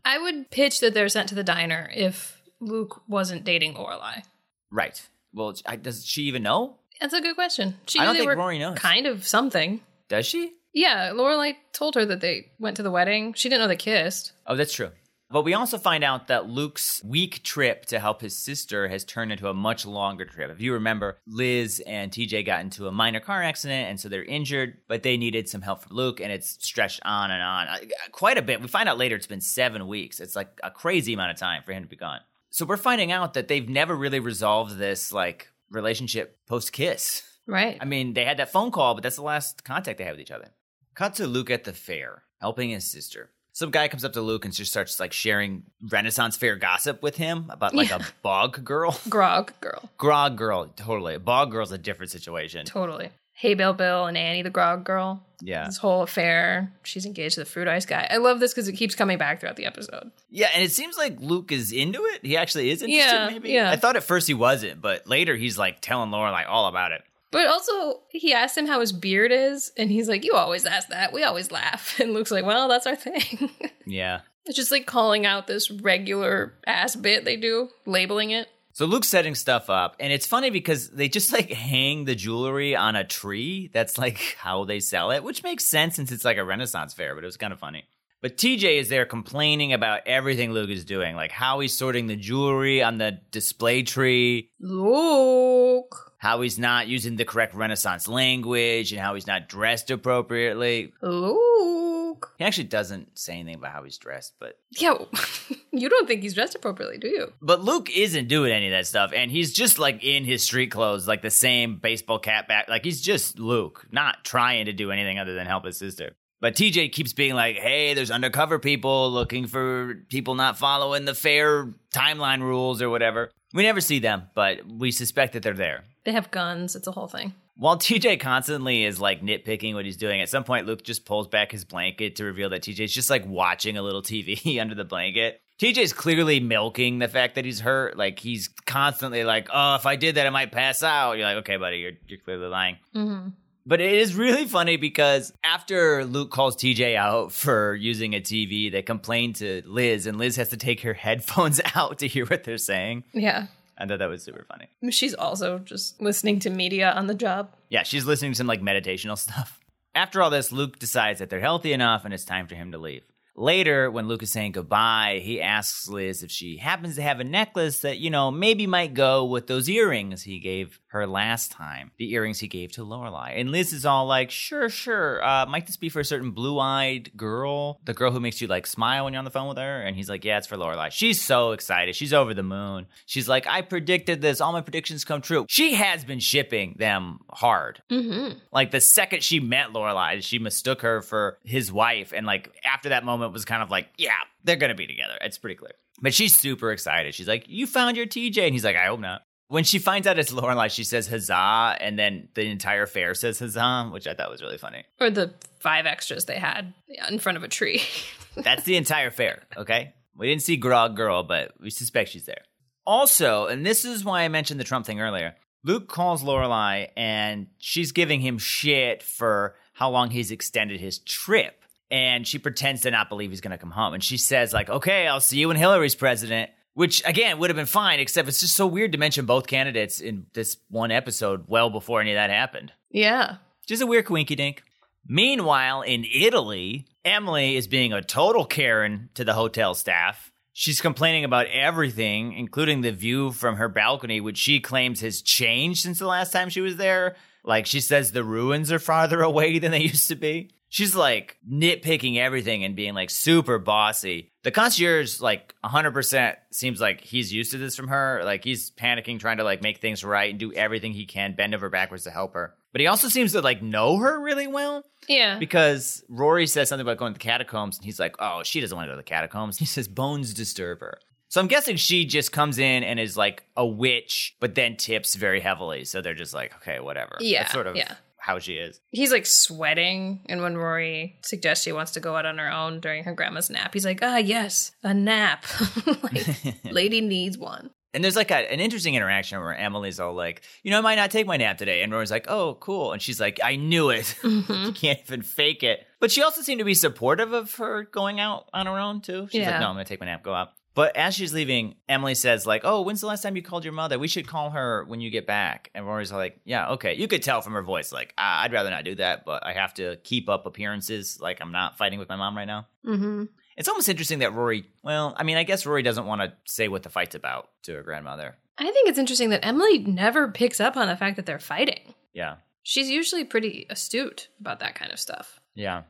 I 0.05 0.19
would 0.19 0.51
pitch 0.51 0.79
that 0.81 0.93
they're 0.93 1.09
sent 1.09 1.27
to 1.29 1.35
the 1.35 1.43
diner 1.43 1.89
if 1.93 2.43
Luke 2.59 3.01
wasn't 3.07 3.43
dating 3.43 3.73
Lorelai. 3.73 4.23
Right. 4.69 5.01
Well, 5.33 5.55
I, 5.65 5.75
does 5.75 6.05
she 6.05 6.21
even 6.23 6.43
know? 6.43 6.77
That's 6.99 7.13
a 7.13 7.21
good 7.21 7.35
question. 7.35 7.75
She 7.87 7.99
I 7.99 8.05
don't 8.05 8.15
think 8.15 8.35
Rory 8.35 8.59
knows. 8.59 8.77
kind 8.77 9.07
of 9.07 9.25
something. 9.25 9.81
Does 10.09 10.25
she? 10.25 10.53
Yeah, 10.73 11.11
Lorelai 11.13 11.55
told 11.73 11.95
her 11.95 12.05
that 12.05 12.21
they 12.21 12.51
went 12.59 12.77
to 12.77 12.83
the 12.83 12.91
wedding. 12.91 13.33
She 13.33 13.49
didn't 13.49 13.61
know 13.61 13.67
they 13.67 13.75
kissed. 13.75 14.33
Oh, 14.45 14.55
that's 14.55 14.73
true. 14.73 14.91
But 15.31 15.43
we 15.43 15.53
also 15.53 15.77
find 15.77 16.03
out 16.03 16.27
that 16.27 16.49
Luke's 16.49 17.03
week 17.03 17.43
trip 17.43 17.85
to 17.87 17.99
help 17.99 18.21
his 18.21 18.35
sister 18.35 18.87
has 18.87 19.03
turned 19.03 19.31
into 19.31 19.47
a 19.47 19.53
much 19.53 19.85
longer 19.85 20.25
trip. 20.25 20.49
If 20.49 20.59
you 20.59 20.73
remember, 20.73 21.19
Liz 21.27 21.79
and 21.85 22.11
TJ 22.11 22.47
got 22.47 22.61
into 22.61 22.87
a 22.87 22.91
minor 22.91 23.19
car 23.19 23.43
accident, 23.43 23.89
and 23.89 23.99
so 23.99 24.09
they're 24.09 24.23
injured, 24.23 24.77
but 24.87 25.03
they 25.03 25.17
needed 25.17 25.47
some 25.47 25.61
help 25.61 25.83
from 25.83 25.95
Luke, 25.95 26.19
and 26.19 26.31
it's 26.31 26.57
stretched 26.65 26.99
on 27.05 27.29
and 27.29 27.43
on. 27.43 27.67
Quite 28.11 28.39
a 28.39 28.41
bit. 28.41 28.59
We 28.59 28.67
find 28.67 28.89
out 28.89 28.97
later 28.97 29.15
it's 29.15 29.27
been 29.27 29.39
seven 29.41 29.87
weeks. 29.87 30.19
It's 30.19 30.35
like 30.35 30.49
a 30.63 30.71
crazy 30.71 31.13
amount 31.13 31.29
of 31.31 31.37
time 31.37 31.61
for 31.63 31.73
him 31.73 31.83
to 31.83 31.89
be 31.89 31.95
gone. 31.95 32.21
So 32.49 32.65
we're 32.65 32.77
finding 32.77 33.11
out 33.11 33.35
that 33.35 33.47
they've 33.47 33.69
never 33.69 33.95
really 33.95 34.19
resolved 34.19 34.77
this, 34.77 35.13
like, 35.13 35.47
relationship 35.71 36.37
post 36.47 36.71
kiss. 36.71 37.23
Right. 37.47 37.77
I 37.81 37.85
mean, 37.85 38.13
they 38.13 38.25
had 38.25 38.37
that 38.37 38.51
phone 38.51 38.71
call, 38.71 38.93
but 38.93 39.03
that's 39.03 39.15
the 39.15 39.23
last 39.23 39.63
contact 39.63 39.97
they 39.97 40.03
had 40.03 40.13
with 40.13 40.21
each 40.21 40.31
other. 40.31 40.51
Cut 40.93 41.15
to 41.15 41.27
Luke 41.27 41.49
at 41.49 41.63
the 41.63 41.73
fair, 41.73 42.23
helping 42.39 42.69
his 42.69 42.85
sister. 42.85 43.31
Some 43.53 43.71
guy 43.71 43.87
comes 43.87 44.05
up 44.05 44.13
to 44.13 44.21
Luke 44.21 44.45
and 44.45 44.53
just 44.53 44.71
starts 44.71 44.99
like 44.99 45.11
sharing 45.11 45.63
Renaissance 45.89 46.37
fair 46.37 46.55
gossip 46.55 47.01
with 47.01 47.17
him 47.17 47.47
about 47.49 47.73
like 47.73 47.91
a 47.91 47.99
bog 48.21 48.63
girl. 48.63 48.97
Grog 49.09 49.51
girl. 49.59 49.89
Grog 49.97 50.37
girl, 50.37 50.67
totally. 50.75 51.15
A 51.15 51.19
bog 51.19 51.51
girl's 51.51 51.71
a 51.71 51.77
different 51.77 52.11
situation. 52.11 52.65
Totally. 52.65 53.09
Hay 53.39 53.53
Bill 53.53 53.71
Bill 53.73 54.05
and 54.05 54.17
Annie 54.17 54.41
the 54.41 54.49
Grog 54.49 54.83
Girl. 54.83 55.23
Yeah. 55.41 55.65
This 55.65 55.77
whole 55.77 56.01
affair. 56.01 56.73
She's 56.83 57.05
engaged 57.05 57.35
to 57.35 57.39
the 57.39 57.45
fruit 57.45 57.69
ice 57.69 57.85
guy. 57.85 58.05
I 58.11 58.17
love 58.17 58.41
this 58.41 58.53
because 58.53 58.67
it 58.67 58.73
keeps 58.73 58.95
coming 58.95 59.17
back 59.17 59.39
throughout 59.39 59.55
the 59.55 59.65
episode. 59.65 60.11
Yeah, 60.29 60.49
and 60.53 60.61
it 60.61 60.71
seems 60.73 60.97
like 60.97 61.17
Luke 61.21 61.53
is 61.53 61.71
into 61.71 62.03
it. 62.03 62.25
He 62.25 62.35
actually 62.35 62.69
is 62.69 62.81
interested, 62.81 63.05
Yeah, 63.13 63.29
maybe. 63.29 63.49
yeah. 63.51 63.71
I 63.71 63.77
thought 63.77 63.95
at 63.95 64.03
first 64.03 64.27
he 64.27 64.33
wasn't, 64.33 64.81
but 64.81 65.07
later 65.07 65.37
he's 65.37 65.57
like 65.57 65.79
telling 65.79 66.11
Laura 66.11 66.31
like 66.31 66.47
all 66.49 66.67
about 66.67 66.91
it. 66.91 67.01
But 67.31 67.47
also, 67.47 68.01
he 68.09 68.33
asked 68.33 68.57
him 68.57 68.65
how 68.67 68.81
his 68.81 68.91
beard 68.91 69.31
is, 69.31 69.71
and 69.77 69.89
he's 69.89 70.09
like, 70.09 70.25
You 70.25 70.33
always 70.33 70.65
ask 70.65 70.89
that. 70.89 71.13
We 71.13 71.23
always 71.23 71.49
laugh. 71.51 71.97
And 72.01 72.13
Luke's 72.13 72.31
like, 72.31 72.43
Well, 72.43 72.67
that's 72.67 72.87
our 72.87 72.95
thing. 72.97 73.49
Yeah. 73.85 74.21
it's 74.45 74.55
just 74.57 74.71
like 74.71 74.85
calling 74.85 75.25
out 75.25 75.47
this 75.47 75.71
regular 75.71 76.53
ass 76.67 76.95
bit 76.95 77.23
they 77.23 77.37
do, 77.37 77.69
labeling 77.85 78.31
it. 78.31 78.49
So 78.79 78.85
Luke's 78.85 79.09
setting 79.09 79.35
stuff 79.35 79.69
up, 79.69 79.97
and 79.99 80.13
it's 80.13 80.25
funny 80.25 80.51
because 80.51 80.89
they 80.89 81.09
just 81.09 81.33
like 81.33 81.51
hang 81.51 82.05
the 82.05 82.15
jewelry 82.15 82.77
on 82.77 82.95
a 82.95 83.03
tree. 83.03 83.69
That's 83.73 83.97
like 83.97 84.37
how 84.39 84.63
they 84.63 84.79
sell 84.79 85.11
it, 85.11 85.21
which 85.21 85.43
makes 85.43 85.65
sense 85.65 85.97
since 85.97 86.13
it's 86.13 86.23
like 86.23 86.37
a 86.37 86.45
Renaissance 86.45 86.93
fair, 86.93 87.13
but 87.13 87.25
it 87.25 87.27
was 87.27 87.35
kind 87.35 87.51
of 87.51 87.59
funny. 87.59 87.83
But 88.21 88.37
TJ 88.37 88.79
is 88.79 88.87
there 88.87 89.05
complaining 89.05 89.73
about 89.73 90.07
everything 90.07 90.53
Luke 90.53 90.69
is 90.69 90.85
doing, 90.85 91.17
like 91.17 91.31
how 91.31 91.59
he's 91.59 91.77
sorting 91.77 92.07
the 92.07 92.15
jewelry 92.15 92.81
on 92.81 92.99
the 92.99 93.19
display 93.31 93.83
tree, 93.83 94.49
Luke. 94.61 96.13
how 96.17 96.39
he's 96.39 96.57
not 96.57 96.87
using 96.87 97.17
the 97.17 97.25
correct 97.25 97.55
Renaissance 97.55 98.07
language, 98.07 98.93
and 98.93 99.01
how 99.01 99.13
he's 99.13 99.27
not 99.27 99.49
dressed 99.49 99.91
appropriately. 99.91 100.93
Luke. 101.01 101.98
He 102.37 102.45
actually 102.45 102.65
doesn't 102.65 103.17
say 103.17 103.33
anything 103.33 103.55
about 103.55 103.73
how 103.73 103.83
he's 103.83 103.97
dressed, 103.97 104.33
but 104.39 104.57
Yeah, 104.71 104.97
you 105.71 105.89
don't 105.89 106.07
think 106.07 106.21
he's 106.21 106.33
dressed 106.33 106.55
appropriately, 106.55 106.97
do 106.97 107.07
you? 107.07 107.33
But 107.41 107.63
Luke 107.63 107.89
isn't 107.89 108.27
doing 108.27 108.51
any 108.51 108.67
of 108.67 108.71
that 108.71 108.87
stuff, 108.87 109.11
and 109.13 109.31
he's 109.31 109.53
just 109.53 109.79
like 109.79 110.03
in 110.03 110.25
his 110.25 110.43
street 110.43 110.71
clothes, 110.71 111.07
like 111.07 111.21
the 111.21 111.29
same 111.29 111.77
baseball 111.77 112.19
cap 112.19 112.47
back. 112.47 112.69
Like 112.69 112.83
he's 112.83 113.01
just 113.01 113.39
Luke, 113.39 113.85
not 113.91 114.23
trying 114.23 114.65
to 114.65 114.73
do 114.73 114.91
anything 114.91 115.19
other 115.19 115.33
than 115.33 115.47
help 115.47 115.65
his 115.65 115.77
sister. 115.77 116.15
But 116.41 116.55
TJ 116.55 116.93
keeps 116.93 117.11
being 117.11 117.35
like, 117.35 117.57
hey, 117.57 117.93
there's 117.93 118.11
undercover 118.11 118.59
people 118.59 119.11
looking 119.11 119.45
for 119.47 119.95
people 120.09 120.35
not 120.35 120.57
following 120.57 121.03
the 121.03 121.13
fair 121.13 121.73
timeline 121.93 122.41
rules 122.41 122.81
or 122.81 122.89
whatever. 122.89 123.29
We 123.53 123.63
never 123.63 123.81
see 123.81 123.99
them, 123.99 124.29
but 124.35 124.65
we 124.65 124.91
suspect 124.91 125.33
that 125.33 125.43
they're 125.43 125.53
there. 125.53 125.83
They 126.05 126.13
have 126.13 126.31
guns. 126.31 126.75
It's 126.75 126.87
a 126.87 126.91
whole 126.91 127.07
thing. 127.07 127.33
While 127.59 127.77
TJ 127.77 128.21
constantly 128.21 128.85
is 128.85 129.01
like 129.01 129.21
nitpicking 129.21 129.73
what 129.73 129.83
he's 129.83 129.97
doing, 129.97 130.21
at 130.21 130.29
some 130.29 130.45
point 130.45 130.65
Luke 130.65 130.81
just 130.81 131.03
pulls 131.03 131.27
back 131.27 131.51
his 131.51 131.65
blanket 131.65 132.15
to 132.15 132.23
reveal 132.23 132.49
that 132.51 132.61
TJ's 132.61 132.93
just 132.93 133.09
like 133.09 133.27
watching 133.27 133.77
a 133.77 133.81
little 133.81 134.01
TV 134.01 134.57
under 134.61 134.75
the 134.75 134.85
blanket. 134.85 135.41
TJ's 135.59 135.91
clearly 135.91 136.39
milking 136.39 136.99
the 136.99 137.09
fact 137.09 137.35
that 137.35 137.43
he's 137.43 137.59
hurt. 137.59 137.97
Like 137.97 138.17
he's 138.17 138.47
constantly 138.65 139.25
like, 139.25 139.49
"Oh, 139.53 139.75
if 139.75 139.85
I 139.85 139.97
did 139.97 140.15
that, 140.15 140.25
I 140.25 140.29
might 140.29 140.53
pass 140.53 140.83
out." 140.83 141.17
You're 141.17 141.25
like, 141.25 141.37
"Okay, 141.39 141.57
buddy, 141.57 141.79
you're 141.79 141.91
you're 142.07 142.19
clearly 142.19 142.47
lying." 142.47 142.77
Mm-hmm. 142.95 143.29
But 143.65 143.81
it 143.81 143.93
is 143.93 144.15
really 144.15 144.45
funny 144.45 144.77
because 144.77 145.33
after 145.43 146.05
Luke 146.05 146.31
calls 146.31 146.55
TJ 146.55 146.95
out 146.95 147.33
for 147.33 147.75
using 147.75 148.15
a 148.15 148.21
TV, 148.21 148.71
they 148.71 148.81
complain 148.81 149.33
to 149.33 149.63
Liz, 149.65 150.05
and 150.05 150.17
Liz 150.17 150.37
has 150.37 150.47
to 150.49 150.57
take 150.57 150.79
her 150.81 150.93
headphones 151.05 151.59
out 151.75 151.99
to 151.99 152.07
hear 152.07 152.25
what 152.25 152.45
they're 152.45 152.57
saying. 152.57 153.03
Yeah. 153.13 153.47
I 153.79 153.85
thought 153.87 153.99
that 153.99 154.09
was 154.09 154.23
super 154.23 154.45
funny. 154.45 154.67
She's 154.91 155.13
also 155.13 155.59
just 155.59 156.01
listening 156.01 156.39
to 156.39 156.49
media 156.49 156.91
on 156.91 157.07
the 157.07 157.15
job. 157.15 157.55
Yeah, 157.69 157.83
she's 157.83 158.05
listening 158.05 158.33
to 158.33 158.37
some 158.37 158.47
like 158.47 158.61
meditational 158.61 159.17
stuff. 159.27 159.59
After 159.95 160.21
all 160.21 160.29
this, 160.29 160.51
Luke 160.51 160.77
decides 160.77 161.19
that 161.19 161.29
they're 161.29 161.39
healthy 161.39 161.73
enough 161.73 162.05
and 162.05 162.13
it's 162.13 162.25
time 162.25 162.47
for 162.47 162.55
him 162.55 162.71
to 162.73 162.77
leave. 162.77 163.03
Later, 163.35 163.89
when 163.89 164.09
Luke 164.09 164.21
is 164.21 164.31
saying 164.33 164.51
goodbye, 164.51 165.21
he 165.23 165.41
asks 165.41 165.87
Liz 165.87 166.23
if 166.23 166.29
she 166.29 166.57
happens 166.57 166.95
to 166.95 167.01
have 167.01 167.21
a 167.21 167.23
necklace 167.23 167.79
that, 167.81 167.97
you 167.97 168.09
know, 168.09 168.31
maybe 168.31 168.67
might 168.67 168.93
go 168.93 169.23
with 169.23 169.47
those 169.47 169.69
earrings 169.69 170.23
he 170.23 170.39
gave 170.39 170.81
her 170.89 171.07
last 171.07 171.51
time. 171.51 171.91
The 171.97 172.13
earrings 172.13 172.39
he 172.39 172.47
gave 172.47 172.71
to 172.73 172.81
Lorelai. 172.81 173.39
And 173.39 173.51
Liz 173.51 173.73
is 173.73 173.85
all 173.85 174.05
like, 174.05 174.31
sure, 174.31 174.69
sure. 174.69 175.23
Uh, 175.23 175.45
might 175.45 175.67
this 175.67 175.77
be 175.77 175.89
for 175.89 175.99
a 175.99 176.05
certain 176.05 176.31
blue 176.31 176.59
eyed 176.59 177.11
girl? 177.15 177.79
The 177.85 177.93
girl 177.93 178.11
who 178.11 178.19
makes 178.19 178.41
you 178.41 178.47
like 178.47 178.67
smile 178.67 179.03
when 179.03 179.13
you're 179.13 179.19
on 179.19 179.25
the 179.25 179.31
phone 179.31 179.47
with 179.47 179.57
her? 179.57 179.81
And 179.81 179.95
he's 179.95 180.09
like, 180.09 180.25
yeah, 180.25 180.37
it's 180.37 180.47
for 180.47 180.57
Lorelai. 180.57 180.91
She's 180.91 181.21
so 181.21 181.51
excited. 181.51 181.95
She's 181.95 182.13
over 182.13 182.33
the 182.33 182.43
moon. 182.43 182.87
She's 183.05 183.29
like, 183.29 183.47
I 183.47 183.61
predicted 183.61 184.21
this. 184.21 184.41
All 184.41 184.51
my 184.51 184.61
predictions 184.61 185.05
come 185.05 185.21
true. 185.21 185.45
She 185.47 185.73
has 185.75 186.03
been 186.03 186.19
shipping 186.19 186.75
them 186.77 187.19
hard. 187.29 187.81
Mm-hmm. 187.91 188.39
Like 188.51 188.71
the 188.71 188.81
second 188.81 189.23
she 189.23 189.39
met 189.39 189.69
Lorelai, 189.69 190.23
she 190.23 190.39
mistook 190.39 190.81
her 190.81 191.01
for 191.01 191.37
his 191.43 191.71
wife, 191.71 192.13
and 192.15 192.25
like 192.25 192.51
after 192.65 192.89
that 192.89 193.05
moment 193.05 193.33
was 193.33 193.45
kind 193.45 193.61
of 193.61 193.69
like, 193.69 193.87
yeah, 193.97 194.13
they're 194.43 194.55
gonna 194.55 194.75
be 194.75 194.87
together. 194.87 195.17
It's 195.21 195.37
pretty 195.37 195.55
clear. 195.55 195.73
But 196.01 196.13
she's 196.13 196.35
super 196.35 196.71
excited. 196.71 197.13
She's 197.13 197.27
like, 197.27 197.45
"You 197.47 197.67
found 197.67 197.97
your 197.97 198.05
TJ," 198.05 198.45
and 198.45 198.53
he's 198.53 198.63
like, 198.63 198.77
"I 198.77 198.85
hope 198.85 199.01
not." 199.01 199.21
When 199.49 199.63
she 199.63 199.79
finds 199.79 200.07
out 200.07 200.19
it's 200.19 200.31
Lorelai, 200.31 200.69
she 200.71 200.83
says 200.83 201.07
"huzzah," 201.07 201.75
and 201.81 201.97
then 201.97 202.29
the 202.35 202.43
entire 202.43 202.85
fair 202.85 203.15
says 203.15 203.39
"huzzah," 203.39 203.89
which 203.91 204.07
I 204.07 204.13
thought 204.13 204.29
was 204.29 204.43
really 204.43 204.59
funny. 204.59 204.83
Or 204.99 205.09
the 205.09 205.33
five 205.59 205.87
extras 205.87 206.25
they 206.25 206.37
had 206.37 206.73
in 207.09 207.17
front 207.17 207.37
of 207.37 207.43
a 207.43 207.47
tree. 207.47 207.81
That's 208.35 208.63
the 208.63 208.77
entire 208.77 209.09
fair. 209.09 209.41
Okay, 209.57 209.93
we 210.15 210.27
didn't 210.27 210.43
see 210.43 210.55
Grog 210.55 210.95
Girl, 210.95 211.23
but 211.23 211.53
we 211.59 211.71
suspect 211.71 212.11
she's 212.11 212.25
there. 212.25 212.43
Also, 212.85 213.47
and 213.47 213.65
this 213.65 213.85
is 213.85 214.05
why 214.05 214.21
I 214.21 214.27
mentioned 214.27 214.59
the 214.59 214.63
Trump 214.63 214.85
thing 214.85 215.01
earlier. 215.01 215.35
Luke 215.63 215.89
calls 215.89 216.23
Lorelai, 216.23 216.89
and 216.95 217.47
she's 217.57 217.91
giving 217.91 218.21
him 218.21 218.37
shit 218.37 219.01
for 219.03 219.55
how 219.73 219.89
long 219.89 220.11
he's 220.11 220.31
extended 220.31 220.79
his 220.79 220.99
trip. 220.99 221.55
And 221.91 222.27
she 222.27 222.37
pretends 222.37 222.81
to 222.81 222.91
not 222.91 223.09
believe 223.09 223.31
he's 223.31 223.41
going 223.41 223.51
to 223.51 223.57
come 223.57 223.71
home. 223.71 223.95
And 223.95 224.03
she 224.03 224.17
says, 224.17 224.53
like, 224.53 224.69
okay, 224.69 225.07
I'll 225.07 225.19
see 225.19 225.39
you 225.39 225.47
when 225.47 225.57
Hillary's 225.57 225.95
president. 225.95 226.51
Which 226.79 227.03
again 227.05 227.39
would 227.39 227.49
have 227.49 227.57
been 227.57 227.65
fine, 227.65 227.99
except 227.99 228.29
it's 228.29 228.39
just 228.39 228.55
so 228.55 228.65
weird 228.65 228.93
to 228.93 228.97
mention 228.97 229.25
both 229.25 229.47
candidates 229.47 229.99
in 229.99 230.27
this 230.31 230.55
one 230.69 230.91
episode 230.91 231.43
well 231.45 231.69
before 231.69 231.99
any 231.99 232.11
of 232.11 232.15
that 232.15 232.29
happened. 232.29 232.71
yeah. 232.89 233.35
Just 233.67 233.81
a 233.81 233.85
weird 233.85 234.05
quinky 234.05 234.33
dink. 234.35 234.63
Meanwhile, 235.05 235.81
in 235.81 236.05
Italy, 236.05 236.87
Emily 237.03 237.57
is 237.57 237.67
being 237.67 237.91
a 237.91 238.01
total 238.01 238.45
Karen 238.45 239.09
to 239.15 239.25
the 239.25 239.33
hotel 239.33 239.75
staff. 239.75 240.31
She's 240.53 240.79
complaining 240.79 241.25
about 241.25 241.47
everything, 241.47 242.31
including 242.31 242.79
the 242.79 242.93
view 242.93 243.33
from 243.33 243.57
her 243.57 243.67
balcony, 243.67 244.21
which 244.21 244.37
she 244.37 244.61
claims 244.61 245.01
has 245.01 245.21
changed 245.21 245.81
since 245.81 245.99
the 245.99 246.07
last 246.07 246.31
time 246.31 246.47
she 246.47 246.61
was 246.61 246.77
there. 246.77 247.17
Like, 247.43 247.65
she 247.65 247.81
says 247.81 248.13
the 248.13 248.23
ruins 248.23 248.71
are 248.71 248.79
farther 248.79 249.21
away 249.29 249.59
than 249.59 249.71
they 249.71 249.81
used 249.81 250.07
to 250.07 250.15
be. 250.15 250.51
She's 250.69 250.95
like 250.95 251.37
nitpicking 251.51 252.17
everything 252.17 252.63
and 252.63 252.75
being 252.75 252.93
like 252.93 253.09
super 253.09 253.57
bossy. 253.57 254.31
The 254.43 254.51
concierge, 254.51 255.19
like 255.19 255.53
100%, 255.65 256.35
seems 256.51 256.79
like 256.79 257.01
he's 257.01 257.33
used 257.33 257.51
to 257.51 257.57
this 257.57 257.75
from 257.75 257.87
her. 257.87 258.21
Like, 258.23 258.43
he's 258.43 258.71
panicking, 258.71 259.19
trying 259.19 259.37
to 259.37 259.43
like 259.43 259.61
make 259.61 259.79
things 259.79 260.03
right 260.03 260.29
and 260.29 260.39
do 260.39 260.53
everything 260.53 260.93
he 260.93 261.05
can, 261.05 261.33
bend 261.35 261.53
over 261.55 261.69
backwards 261.69 262.03
to 262.05 262.11
help 262.11 262.33
her. 262.35 262.53
But 262.71 262.81
he 262.81 262.87
also 262.87 263.07
seems 263.09 263.31
to 263.33 263.41
like 263.41 263.63
know 263.63 263.97
her 263.97 264.19
really 264.21 264.45
well 264.45 264.83
Yeah. 265.07 265.39
because 265.39 266.03
Rory 266.07 266.45
says 266.45 266.69
something 266.69 266.85
about 266.85 266.97
going 266.97 267.13
to 267.13 267.19
the 267.19 267.23
catacombs, 267.23 267.77
and 267.77 267.85
he's 267.85 267.99
like, 267.99 268.15
"Oh, 268.19 268.43
she 268.43 268.61
doesn't 268.61 268.75
want 268.77 268.85
to 268.87 268.91
go 268.91 268.93
to 268.93 268.97
the 268.97 269.03
catacombs." 269.03 269.57
He 269.57 269.65
says 269.65 269.87
bones 269.87 270.35
disturb 270.35 270.81
her. 270.81 270.99
So 271.29 271.41
I'm 271.41 271.47
guessing 271.47 271.77
she 271.77 272.05
just 272.05 272.31
comes 272.31 272.59
in 272.59 272.83
and 272.83 272.99
is 272.99 273.17
like 273.17 273.43
a 273.57 273.65
witch, 273.65 274.35
but 274.39 274.53
then 274.55 274.77
tips 274.77 275.15
very 275.15 275.39
heavily. 275.39 275.83
So 275.85 276.01
they're 276.01 276.13
just 276.13 276.33
like, 276.33 276.55
okay, 276.57 276.79
whatever. 276.79 277.17
Yeah, 277.19 277.41
That's 277.41 277.53
sort 277.53 277.65
of 277.67 277.75
yeah. 277.75 277.95
How 278.29 278.39
she 278.39 278.53
is. 278.53 278.79
He's 278.91 279.11
like 279.11 279.25
sweating, 279.25 280.21
and 280.27 280.41
when 280.41 280.55
Rory 280.57 281.17
suggests 281.23 281.63
she 281.65 281.71
wants 281.71 281.91
to 281.93 281.99
go 281.99 282.15
out 282.15 282.25
on 282.25 282.37
her 282.37 282.51
own 282.51 282.79
during 282.79 283.03
her 283.05 283.13
grandma's 283.13 283.49
nap, 283.49 283.73
he's 283.73 283.85
like, 283.85 283.99
"Ah, 284.01 284.17
yes, 284.17 284.71
a 284.83 284.93
nap. 284.93 285.45
like, 286.03 286.27
lady 286.71 287.01
needs 287.01 287.37
one." 287.37 287.71
And 287.91 288.03
there's 288.03 288.15
like 288.15 288.29
a, 288.29 288.35
an 288.35 288.59
interesting 288.59 288.93
interaction 288.93 289.39
where 289.39 289.55
Emily's 289.55 289.99
all 289.99 290.13
like, 290.13 290.43
you 290.61 290.69
know, 290.69 290.77
I 290.77 290.81
might 290.81 290.95
not 290.95 291.09
take 291.09 291.25
my 291.25 291.37
nap 291.37 291.57
today. 291.57 291.81
And 291.81 291.91
Rory's 291.91 292.11
like, 292.11 292.29
oh, 292.29 292.53
cool. 292.59 292.91
And 292.93 293.01
she's 293.01 293.19
like, 293.19 293.39
I 293.43 293.55
knew 293.55 293.89
it. 293.89 294.15
you 294.23 294.71
can't 294.75 294.99
even 295.07 295.23
fake 295.23 295.63
it. 295.63 295.87
But 295.99 296.11
she 296.11 296.21
also 296.21 296.43
seemed 296.43 296.59
to 296.59 296.65
be 296.65 296.75
supportive 296.75 297.33
of 297.33 297.51
her 297.55 297.85
going 297.85 298.19
out 298.19 298.47
on 298.53 298.67
her 298.67 298.77
own, 298.77 299.01
too. 299.01 299.27
She's 299.31 299.41
Yeah. 299.41 299.49
like, 299.53 299.61
no, 299.61 299.69
I'm 299.69 299.73
going 299.73 299.85
to 299.85 299.89
take 299.89 299.99
my 299.99 300.05
nap, 300.05 300.21
go 300.21 300.35
out. 300.35 300.49
But 300.79 300.95
as 300.95 301.13
she's 301.13 301.33
leaving, 301.33 301.75
Emily 301.89 302.15
says, 302.15 302.45
like, 302.45 302.61
oh, 302.63 302.83
when's 302.83 303.01
the 303.01 303.07
last 303.07 303.21
time 303.21 303.35
you 303.35 303.41
called 303.41 303.65
your 303.65 303.73
mother? 303.73 303.99
We 303.99 304.07
should 304.07 304.25
call 304.25 304.51
her 304.51 304.85
when 304.87 305.01
you 305.01 305.09
get 305.09 305.27
back. 305.27 305.69
And 305.75 305.85
Rory's 305.85 306.09
like, 306.09 306.39
yeah, 306.45 306.69
okay. 306.69 306.93
You 306.93 307.09
could 307.09 307.21
tell 307.21 307.41
from 307.41 307.51
her 307.51 307.61
voice, 307.61 307.91
like, 307.91 308.13
ah, 308.17 308.43
I'd 308.43 308.53
rather 308.53 308.69
not 308.69 308.85
do 308.85 308.95
that, 308.95 309.25
but 309.25 309.45
I 309.45 309.51
have 309.51 309.73
to 309.73 309.97
keep 310.05 310.29
up 310.29 310.45
appearances. 310.45 311.19
Like, 311.19 311.41
I'm 311.41 311.51
not 311.51 311.77
fighting 311.77 311.99
with 311.99 312.07
my 312.07 312.15
mom 312.15 312.37
right 312.37 312.45
now. 312.45 312.65
Mm-hmm. 312.85 313.25
It's 313.57 313.67
almost 313.67 313.89
interesting 313.89 314.19
that 314.19 314.33
Rory, 314.33 314.69
well, 314.81 315.13
I 315.17 315.23
mean, 315.23 315.35
I 315.35 315.43
guess 315.43 315.65
Rory 315.65 315.83
doesn't 315.83 316.05
want 316.05 316.21
to 316.21 316.31
say 316.45 316.69
what 316.69 316.83
the 316.83 316.89
fight's 316.89 317.13
about 317.13 317.49
to 317.63 317.73
her 317.73 317.83
grandmother. 317.83 318.37
I 318.57 318.63
think 318.63 318.87
it's 318.87 318.97
interesting 318.97 319.31
that 319.31 319.45
Emily 319.45 319.79
never 319.79 320.29
picks 320.29 320.61
up 320.61 320.77
on 320.77 320.87
the 320.87 320.95
fact 320.95 321.17
that 321.17 321.25
they're 321.25 321.39
fighting. 321.39 321.93
Yeah. 322.13 322.35
She's 322.63 322.89
usually 322.89 323.25
pretty 323.25 323.67
astute 323.69 324.29
about 324.39 324.61
that 324.61 324.75
kind 324.75 324.93
of 324.93 324.99
stuff. 325.01 325.41
Yeah. 325.55 325.81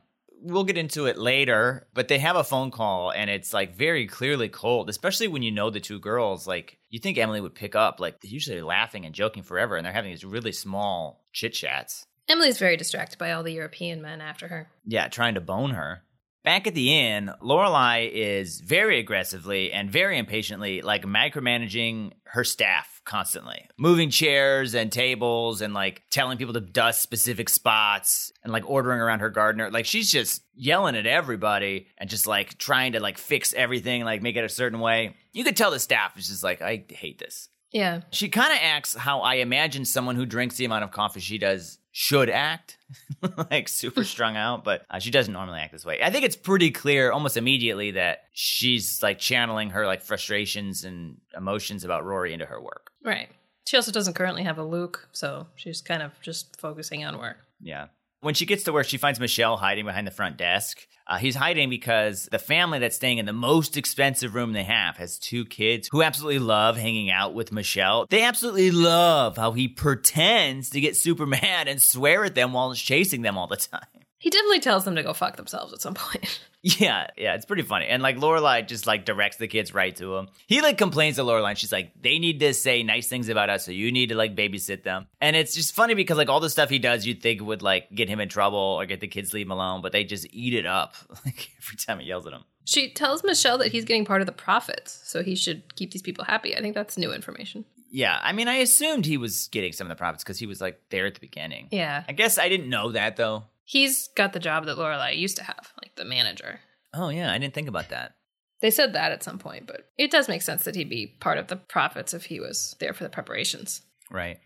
We'll 0.42 0.64
get 0.64 0.78
into 0.78 1.06
it 1.06 1.18
later, 1.18 1.86
but 1.94 2.08
they 2.08 2.18
have 2.18 2.36
a 2.36 2.44
phone 2.44 2.70
call 2.70 3.12
and 3.12 3.28
it's 3.28 3.52
like 3.52 3.76
very 3.76 4.06
clearly 4.06 4.48
cold, 4.48 4.88
especially 4.88 5.28
when 5.28 5.42
you 5.42 5.50
know 5.50 5.70
the 5.70 5.80
two 5.80 6.00
girls. 6.00 6.46
Like, 6.46 6.78
you 6.88 6.98
think 6.98 7.18
Emily 7.18 7.40
would 7.40 7.54
pick 7.54 7.74
up. 7.74 8.00
Like, 8.00 8.20
they're 8.20 8.30
usually 8.30 8.62
laughing 8.62 9.04
and 9.04 9.14
joking 9.14 9.42
forever, 9.42 9.76
and 9.76 9.84
they're 9.84 9.92
having 9.92 10.10
these 10.10 10.24
really 10.24 10.52
small 10.52 11.24
chit 11.32 11.52
chats. 11.52 12.06
Emily's 12.28 12.58
very 12.58 12.76
distracted 12.76 13.18
by 13.18 13.32
all 13.32 13.42
the 13.42 13.52
European 13.52 14.00
men 14.00 14.20
after 14.20 14.48
her. 14.48 14.70
Yeah, 14.86 15.08
trying 15.08 15.34
to 15.34 15.40
bone 15.40 15.70
her. 15.70 16.02
Back 16.42 16.66
at 16.66 16.74
the 16.74 16.98
inn, 16.98 17.30
Lorelai 17.42 18.10
is 18.10 18.60
very 18.60 18.98
aggressively 18.98 19.72
and 19.72 19.90
very 19.90 20.16
impatiently 20.16 20.80
like 20.80 21.04
micromanaging 21.04 22.12
her 22.24 22.44
staff 22.44 23.02
constantly, 23.04 23.68
moving 23.76 24.08
chairs 24.08 24.74
and 24.74 24.90
tables 24.90 25.60
and 25.60 25.74
like 25.74 26.02
telling 26.10 26.38
people 26.38 26.54
to 26.54 26.60
dust 26.60 27.02
specific 27.02 27.50
spots 27.50 28.32
and 28.42 28.54
like 28.54 28.68
ordering 28.68 29.00
around 29.00 29.20
her 29.20 29.28
gardener. 29.28 29.70
Like 29.70 29.84
she's 29.84 30.10
just 30.10 30.42
yelling 30.54 30.96
at 30.96 31.06
everybody 31.06 31.88
and 31.98 32.08
just 32.08 32.26
like 32.26 32.56
trying 32.56 32.92
to 32.92 33.00
like 33.00 33.18
fix 33.18 33.52
everything, 33.52 34.04
like 34.04 34.22
make 34.22 34.36
it 34.36 34.44
a 34.44 34.48
certain 34.48 34.80
way. 34.80 35.16
You 35.32 35.44
could 35.44 35.58
tell 35.58 35.70
the 35.70 35.78
staff 35.78 36.18
is 36.18 36.28
just 36.28 36.42
like, 36.42 36.62
I 36.62 36.86
hate 36.88 37.18
this. 37.18 37.49
Yeah. 37.72 38.02
She 38.10 38.28
kind 38.28 38.52
of 38.52 38.58
acts 38.60 38.94
how 38.94 39.20
I 39.20 39.36
imagine 39.36 39.84
someone 39.84 40.16
who 40.16 40.26
drinks 40.26 40.56
the 40.56 40.64
amount 40.64 40.84
of 40.84 40.90
coffee 40.90 41.20
she 41.20 41.38
does 41.38 41.78
should 41.92 42.30
act, 42.30 42.78
like 43.50 43.68
super 43.68 44.04
strung 44.04 44.36
out, 44.36 44.64
but 44.64 44.86
uh, 44.90 44.98
she 44.98 45.10
doesn't 45.10 45.32
normally 45.32 45.60
act 45.60 45.72
this 45.72 45.84
way. 45.84 46.00
I 46.02 46.10
think 46.10 46.24
it's 46.24 46.36
pretty 46.36 46.70
clear 46.70 47.12
almost 47.12 47.36
immediately 47.36 47.92
that 47.92 48.24
she's 48.32 49.00
like 49.02 49.18
channeling 49.18 49.70
her 49.70 49.86
like 49.86 50.02
frustrations 50.02 50.84
and 50.84 51.18
emotions 51.36 51.84
about 51.84 52.04
Rory 52.04 52.32
into 52.32 52.46
her 52.46 52.60
work. 52.60 52.90
Right. 53.04 53.28
She 53.66 53.76
also 53.76 53.92
doesn't 53.92 54.14
currently 54.14 54.42
have 54.42 54.58
a 54.58 54.64
Luke, 54.64 55.08
so 55.12 55.46
she's 55.54 55.80
kind 55.80 56.02
of 56.02 56.12
just 56.22 56.60
focusing 56.60 57.04
on 57.04 57.18
work. 57.18 57.36
Yeah. 57.60 57.86
When 58.22 58.34
she 58.34 58.44
gets 58.44 58.64
to 58.64 58.72
work, 58.72 58.86
she 58.86 58.98
finds 58.98 59.18
Michel 59.18 59.56
hiding 59.56 59.86
behind 59.86 60.06
the 60.06 60.10
front 60.10 60.36
desk. 60.36 60.86
Uh, 61.06 61.16
he's 61.16 61.34
hiding 61.34 61.70
because 61.70 62.28
the 62.30 62.38
family 62.38 62.78
that's 62.78 62.96
staying 62.96 63.16
in 63.16 63.24
the 63.24 63.32
most 63.32 63.76
expensive 63.76 64.34
room 64.34 64.52
they 64.52 64.62
have 64.62 64.98
has 64.98 65.18
two 65.18 65.44
kids 65.46 65.88
who 65.90 66.02
absolutely 66.02 66.38
love 66.38 66.76
hanging 66.76 67.10
out 67.10 67.32
with 67.32 67.50
Michel. 67.50 68.06
They 68.10 68.22
absolutely 68.22 68.70
love 68.70 69.38
how 69.38 69.52
he 69.52 69.68
pretends 69.68 70.70
to 70.70 70.80
get 70.80 70.96
super 70.96 71.24
mad 71.40 71.66
and 71.66 71.80
swear 71.80 72.24
at 72.24 72.34
them 72.34 72.52
while 72.52 72.70
he's 72.70 72.80
chasing 72.80 73.22
them 73.22 73.38
all 73.38 73.46
the 73.46 73.56
time. 73.56 73.80
He 74.20 74.28
definitely 74.28 74.60
tells 74.60 74.84
them 74.84 74.96
to 74.96 75.02
go 75.02 75.14
fuck 75.14 75.36
themselves 75.36 75.72
at 75.72 75.80
some 75.80 75.94
point. 75.94 76.40
Yeah, 76.62 77.06
yeah, 77.16 77.36
it's 77.36 77.46
pretty 77.46 77.62
funny. 77.62 77.86
And 77.86 78.02
like 78.02 78.18
Lorelai 78.18 78.68
just 78.68 78.86
like 78.86 79.06
directs 79.06 79.38
the 79.38 79.48
kids 79.48 79.72
right 79.72 79.96
to 79.96 80.16
him. 80.16 80.28
He 80.46 80.60
like 80.60 80.76
complains 80.76 81.16
to 81.16 81.22
Lorelai 81.22 81.48
and 81.48 81.58
she's 81.58 81.72
like, 81.72 81.90
they 81.98 82.18
need 82.18 82.38
to 82.40 82.52
say 82.52 82.82
nice 82.82 83.08
things 83.08 83.30
about 83.30 83.48
us, 83.48 83.64
so 83.64 83.72
you 83.72 83.90
need 83.90 84.10
to 84.10 84.14
like 84.14 84.36
babysit 84.36 84.82
them. 84.82 85.06
And 85.22 85.36
it's 85.36 85.54
just 85.54 85.74
funny 85.74 85.94
because 85.94 86.18
like 86.18 86.28
all 86.28 86.38
the 86.38 86.50
stuff 86.50 86.68
he 86.68 86.78
does 86.78 87.06
you'd 87.06 87.22
think 87.22 87.40
would 87.40 87.62
like 87.62 87.90
get 87.94 88.10
him 88.10 88.20
in 88.20 88.28
trouble 88.28 88.58
or 88.58 88.84
get 88.84 89.00
the 89.00 89.08
kids 89.08 89.30
to 89.30 89.36
leave 89.36 89.46
him 89.46 89.52
alone, 89.52 89.80
but 89.80 89.92
they 89.92 90.04
just 90.04 90.26
eat 90.34 90.52
it 90.52 90.66
up 90.66 90.96
like 91.24 91.48
every 91.56 91.78
time 91.78 91.98
he 91.98 92.06
yells 92.06 92.26
at 92.26 92.32
them. 92.32 92.44
She 92.66 92.90
tells 92.90 93.24
Michel 93.24 93.56
that 93.56 93.72
he's 93.72 93.86
getting 93.86 94.04
part 94.04 94.20
of 94.20 94.26
the 94.26 94.32
profits, 94.32 95.00
so 95.04 95.22
he 95.22 95.36
should 95.36 95.74
keep 95.76 95.92
these 95.92 96.02
people 96.02 96.24
happy. 96.24 96.54
I 96.54 96.60
think 96.60 96.74
that's 96.74 96.98
new 96.98 97.14
information. 97.14 97.64
Yeah, 97.90 98.18
I 98.22 98.34
mean 98.34 98.48
I 98.48 98.56
assumed 98.56 99.06
he 99.06 99.16
was 99.16 99.48
getting 99.48 99.72
some 99.72 99.86
of 99.86 99.88
the 99.88 99.96
profits 99.96 100.22
because 100.22 100.38
he 100.38 100.44
was 100.44 100.60
like 100.60 100.78
there 100.90 101.06
at 101.06 101.14
the 101.14 101.20
beginning. 101.20 101.68
Yeah. 101.70 102.04
I 102.06 102.12
guess 102.12 102.36
I 102.36 102.50
didn't 102.50 102.68
know 102.68 102.92
that 102.92 103.16
though. 103.16 103.44
He's 103.70 104.08
got 104.16 104.32
the 104.32 104.40
job 104.40 104.66
that 104.66 104.78
Lorelai 104.78 105.16
used 105.16 105.36
to 105.36 105.44
have, 105.44 105.72
like 105.80 105.94
the 105.94 106.04
manager. 106.04 106.58
Oh 106.92 107.08
yeah, 107.08 107.32
I 107.32 107.38
didn't 107.38 107.54
think 107.54 107.68
about 107.68 107.90
that. 107.90 108.16
They 108.60 108.72
said 108.72 108.94
that 108.94 109.12
at 109.12 109.22
some 109.22 109.38
point, 109.38 109.68
but 109.68 109.82
it 109.96 110.10
does 110.10 110.26
make 110.26 110.42
sense 110.42 110.64
that 110.64 110.74
he'd 110.74 110.90
be 110.90 111.16
part 111.20 111.38
of 111.38 111.46
the 111.46 111.54
profits 111.54 112.12
if 112.12 112.24
he 112.24 112.40
was 112.40 112.74
there 112.80 112.92
for 112.92 113.04
the 113.04 113.10
preparations. 113.10 113.82
Right. 114.10 114.40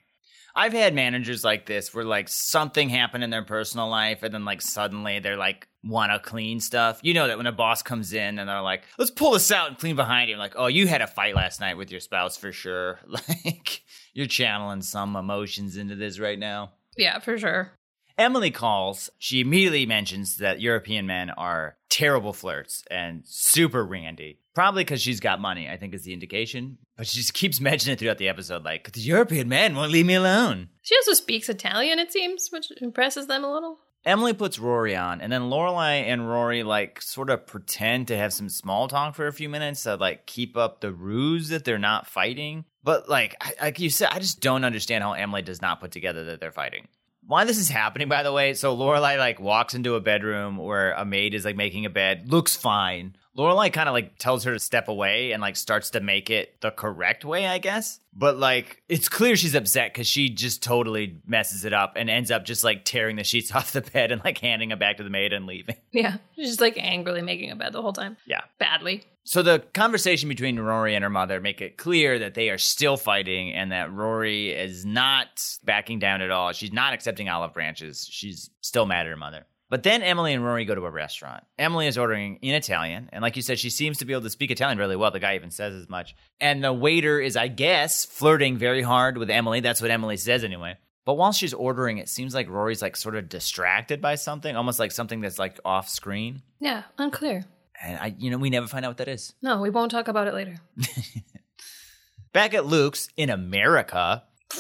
I've 0.55 0.75
had 0.75 0.95
managers 0.95 1.43
like 1.43 1.65
this 1.65 1.95
where 1.95 2.05
like 2.05 2.29
something 2.29 2.91
happened 2.91 3.25
in 3.25 3.31
their 3.31 3.43
personal 3.43 3.89
life 3.89 4.23
and 4.23 4.35
then 4.35 4.45
like 4.45 4.61
suddenly 4.61 5.21
they're 5.21 5.39
like 5.39 5.69
want 5.83 6.13
to 6.13 6.19
clean 6.19 6.61
stuff. 6.61 7.01
You 7.03 7.15
know 7.15 7.27
that 7.27 7.39
when 7.39 7.47
a 7.47 7.53
boss 7.53 7.83
comes 7.83 8.13
in 8.13 8.39
and 8.39 8.47
they're 8.47 8.61
like, 8.61 8.83
"Let's 8.99 9.11
pull 9.11 9.31
this 9.31 9.51
out 9.51 9.69
and 9.69 9.79
clean 9.79 9.97
behind 9.97 10.29
you." 10.29 10.37
Like, 10.37 10.53
"Oh, 10.55 10.67
you 10.67 10.87
had 10.87 11.01
a 11.01 11.07
fight 11.07 11.35
last 11.35 11.61
night 11.61 11.79
with 11.79 11.91
your 11.91 12.01
spouse 12.01 12.37
for 12.37 12.53
sure." 12.53 13.01
Like 13.09 13.81
you're 14.13 14.27
channeling 14.27 14.83
some 14.83 15.17
emotions 15.17 15.79
into 15.79 15.95
this 15.95 16.19
right 16.21 16.39
now. 16.39 16.73
Yeah, 16.99 17.21
for 17.21 17.39
sure. 17.39 17.73
Emily 18.19 18.51
calls. 18.51 19.11
She 19.19 19.41
immediately 19.41 19.87
mentions 19.87 20.37
that 20.37 20.61
European 20.61 21.07
men 21.07 21.31
are 21.31 21.77
terrible 21.91 22.33
flirts 22.33 22.85
and 22.91 23.23
super 23.25 23.85
randy. 23.85 24.39
Probably 24.55 24.85
because 24.85 25.03
she's 25.03 25.21
got 25.21 25.41
money, 25.41 25.69
I 25.69 25.77
think 25.77 25.95
is 25.95 26.05
the 26.05 26.13
indication. 26.13 26.79
But 26.97 27.07
she 27.09 27.19
just 27.19 27.35
keeps 27.35 27.61
mentioning 27.61 27.95
it 27.95 27.99
throughout 27.99 28.19
the 28.19 28.29
episode, 28.29 28.65
like, 28.65 28.93
the 28.93 29.01
European 29.01 29.49
men 29.49 29.75
won't 29.75 29.91
leave 29.93 30.07
me 30.07 30.15
alone. 30.15 30.69
She 30.83 30.95
also 30.97 31.13
speaks 31.15 31.49
Italian, 31.49 31.99
it 31.99 32.13
seems, 32.13 32.49
which 32.53 32.67
impresses 32.81 33.27
them 33.27 33.43
a 33.45 33.53
little. 33.53 33.79
Emily 34.05 34.35
puts 34.35 34.59
Rory 34.59 34.95
on, 34.95 35.23
and 35.23 35.33
then 35.33 35.43
Lorelai 35.49 36.03
and 36.05 36.29
Rory 36.29 36.63
like 36.63 37.01
sort 37.01 37.31
of 37.31 37.47
pretend 37.47 38.07
to 38.09 38.17
have 38.19 38.35
some 38.35 38.51
small 38.51 38.87
talk 38.87 39.15
for 39.15 39.27
a 39.27 39.33
few 39.33 39.49
minutes 39.49 39.85
to 39.85 39.95
like 39.97 40.27
keep 40.27 40.59
up 40.59 40.83
the 40.83 40.93
ruse 40.93 41.49
that 41.49 41.65
they're 41.65 41.79
not 41.79 42.07
fighting. 42.07 42.67
But 42.83 43.09
like, 43.09 43.35
I- 43.41 43.55
like 43.63 43.81
you 43.81 43.89
said, 43.89 44.11
I 44.13 44.19
just 44.19 44.41
don't 44.41 44.63
understand 44.65 45.03
how 45.03 45.15
Emily 45.15 45.41
does 45.41 45.63
not 45.63 45.81
put 45.81 45.91
together 45.91 46.23
that 46.25 46.39
they're 46.41 46.53
fighting. 46.53 46.87
Why 47.27 47.45
this 47.45 47.59
is 47.59 47.71
happening, 47.71 48.09
by 48.09 48.23
the 48.23 48.33
way? 48.33 48.55
So 48.55 48.77
Lorelai 48.77 49.19
like 49.19 49.41
walks 49.41 49.75
into 49.75 49.95
a 49.95 50.01
bedroom 50.01 50.59
where 50.59 50.93
a 50.93 51.05
maid 51.05 51.35
is 51.35 51.45
like 51.45 51.57
making 51.57 51.87
a 51.87 51.91
bed, 51.91 52.31
looks 52.31 52.55
fine. 52.55 53.17
Lorelai 53.37 53.73
kind 53.73 53.89
of 53.89 53.93
like 53.93 54.19
tells 54.19 54.45
her 54.45 54.53
to 54.53 54.59
step 54.61 54.89
away 54.89 55.33
and 55.33 55.41
like 55.43 55.57
starts 55.57 55.91
to 55.91 56.01
make 56.01 56.31
it 56.31 56.61
the 56.61 56.71
correct 56.71 57.25
way, 57.25 57.47
I 57.47 57.59
guess. 57.59 58.01
But 58.13 58.37
like, 58.37 58.83
it's 58.89 59.09
clear 59.09 59.35
she's 59.35 59.55
upset 59.57 59.93
because 59.93 60.07
she 60.07 60.29
just 60.29 60.63
totally 60.63 61.21
messes 61.27 61.65
it 61.65 61.73
up 61.73 61.95
and 61.97 62.09
ends 62.09 62.31
up 62.31 62.45
just 62.45 62.63
like 62.63 62.85
tearing 62.85 63.17
the 63.17 63.25
sheets 63.25 63.53
off 63.55 63.73
the 63.73 63.81
bed 63.81 64.13
and 64.13 64.23
like 64.25 64.39
handing 64.39 64.71
it 64.71 64.79
back 64.79 64.99
to 64.99 65.03
the 65.03 65.11
maid 65.11 65.33
and 65.33 65.47
leaving. 65.47 65.77
Yeah, 65.93 66.19
she's 66.37 66.49
just 66.49 66.61
like 66.61 66.77
angrily 66.79 67.23
making 67.23 67.51
a 67.51 67.57
bed 67.57 67.73
the 67.73 67.83
whole 67.83 67.93
time. 67.93 68.17
Yeah. 68.27 68.43
Badly. 68.59 69.05
So 69.27 69.43
the 69.43 69.65
conversation 69.73 70.29
between 70.29 70.61
Rory 70.61 70.95
and 70.95 71.03
her 71.03 71.09
mother 71.11 71.41
make 71.41 71.63
it 71.63 71.79
clear 71.79 72.19
that 72.19 72.35
they 72.35 72.51
are 72.51 72.59
still 72.59 72.99
fighting 72.99 73.55
and 73.55 73.73
that 73.73 73.91
Rory 73.91 74.51
is 74.51 74.85
not 74.85 75.43
backing 75.65 75.99
down 75.99 76.21
at 76.21 76.31
all. 76.31 76.53
She's 76.53 76.73
not 76.73 76.93
accepting 76.93 77.31
olive 77.31 77.55
branches. 77.55 78.07
She's 78.11 78.51
still 78.61 78.85
mad 78.85 79.07
at 79.07 79.11
her 79.11 79.17
mother. 79.17 79.47
But 79.71 79.83
then 79.83 80.03
Emily 80.03 80.35
and 80.35 80.45
Rory 80.45 80.65
go 80.65 80.75
to 80.75 80.85
a 80.85 80.91
restaurant. 80.91 81.43
Emily 81.59 81.87
is 81.87 81.99
ordering 81.99 82.37
in 82.43 82.55
Italian, 82.55 83.09
and 83.13 83.23
like 83.23 83.37
you 83.37 83.43
said, 83.43 83.59
she 83.59 83.71
seems 83.71 83.99
to 83.99 84.05
be 84.05 84.13
able 84.13 84.23
to 84.23 84.31
speak 84.31 84.51
Italian 84.51 84.79
really 84.79 84.97
well. 84.97 85.11
The 85.11 85.19
guy 85.21 85.35
even 85.35 85.51
says 85.51 85.75
as 85.75 85.89
much. 85.89 86.15
And 86.41 86.63
the 86.63 86.73
waiter 86.73 87.19
is, 87.21 87.37
I 87.37 87.49
guess, 87.49 88.05
flirting 88.05 88.57
very 88.59 88.83
hard 88.83 89.17
with 89.19 89.31
Emily. 89.31 89.61
That's 89.61 89.81
what 89.83 89.91
Emily 89.91 90.17
says 90.17 90.45
anyway. 90.45 90.77
But 91.05 91.15
while 91.15 91.33
she's 91.33 91.53
ordering, 91.53 91.99
it 91.99 92.09
seems 92.09 92.35
like 92.35 92.49
Rory's 92.49 92.81
like 92.83 92.97
sort 92.97 93.15
of 93.15 93.29
distracted 93.29 94.01
by 94.01 94.15
something, 94.15 94.55
almost 94.57 94.79
like 94.79 94.93
something 94.93 95.21
that's 95.21 95.39
like 95.39 95.59
off 95.65 95.89
screen. 95.89 96.43
Yeah, 96.61 96.85
unclear. 96.99 97.45
And 97.83 97.99
I, 97.99 98.15
you 98.19 98.31
know, 98.31 98.39
we 98.39 98.51
never 98.51 98.67
find 98.67 98.85
out 98.85 98.91
what 98.91 98.99
that 98.99 99.09
is. 99.09 99.35
No, 99.43 99.61
we 99.61 99.71
won't 99.71 99.91
talk 99.91 100.09
about 100.09 100.29
it 100.29 100.35
later. 100.35 100.57
Back 102.33 102.55
at 102.55 102.67
Luke's 102.67 103.09
in 103.17 103.31
America, 103.31 104.25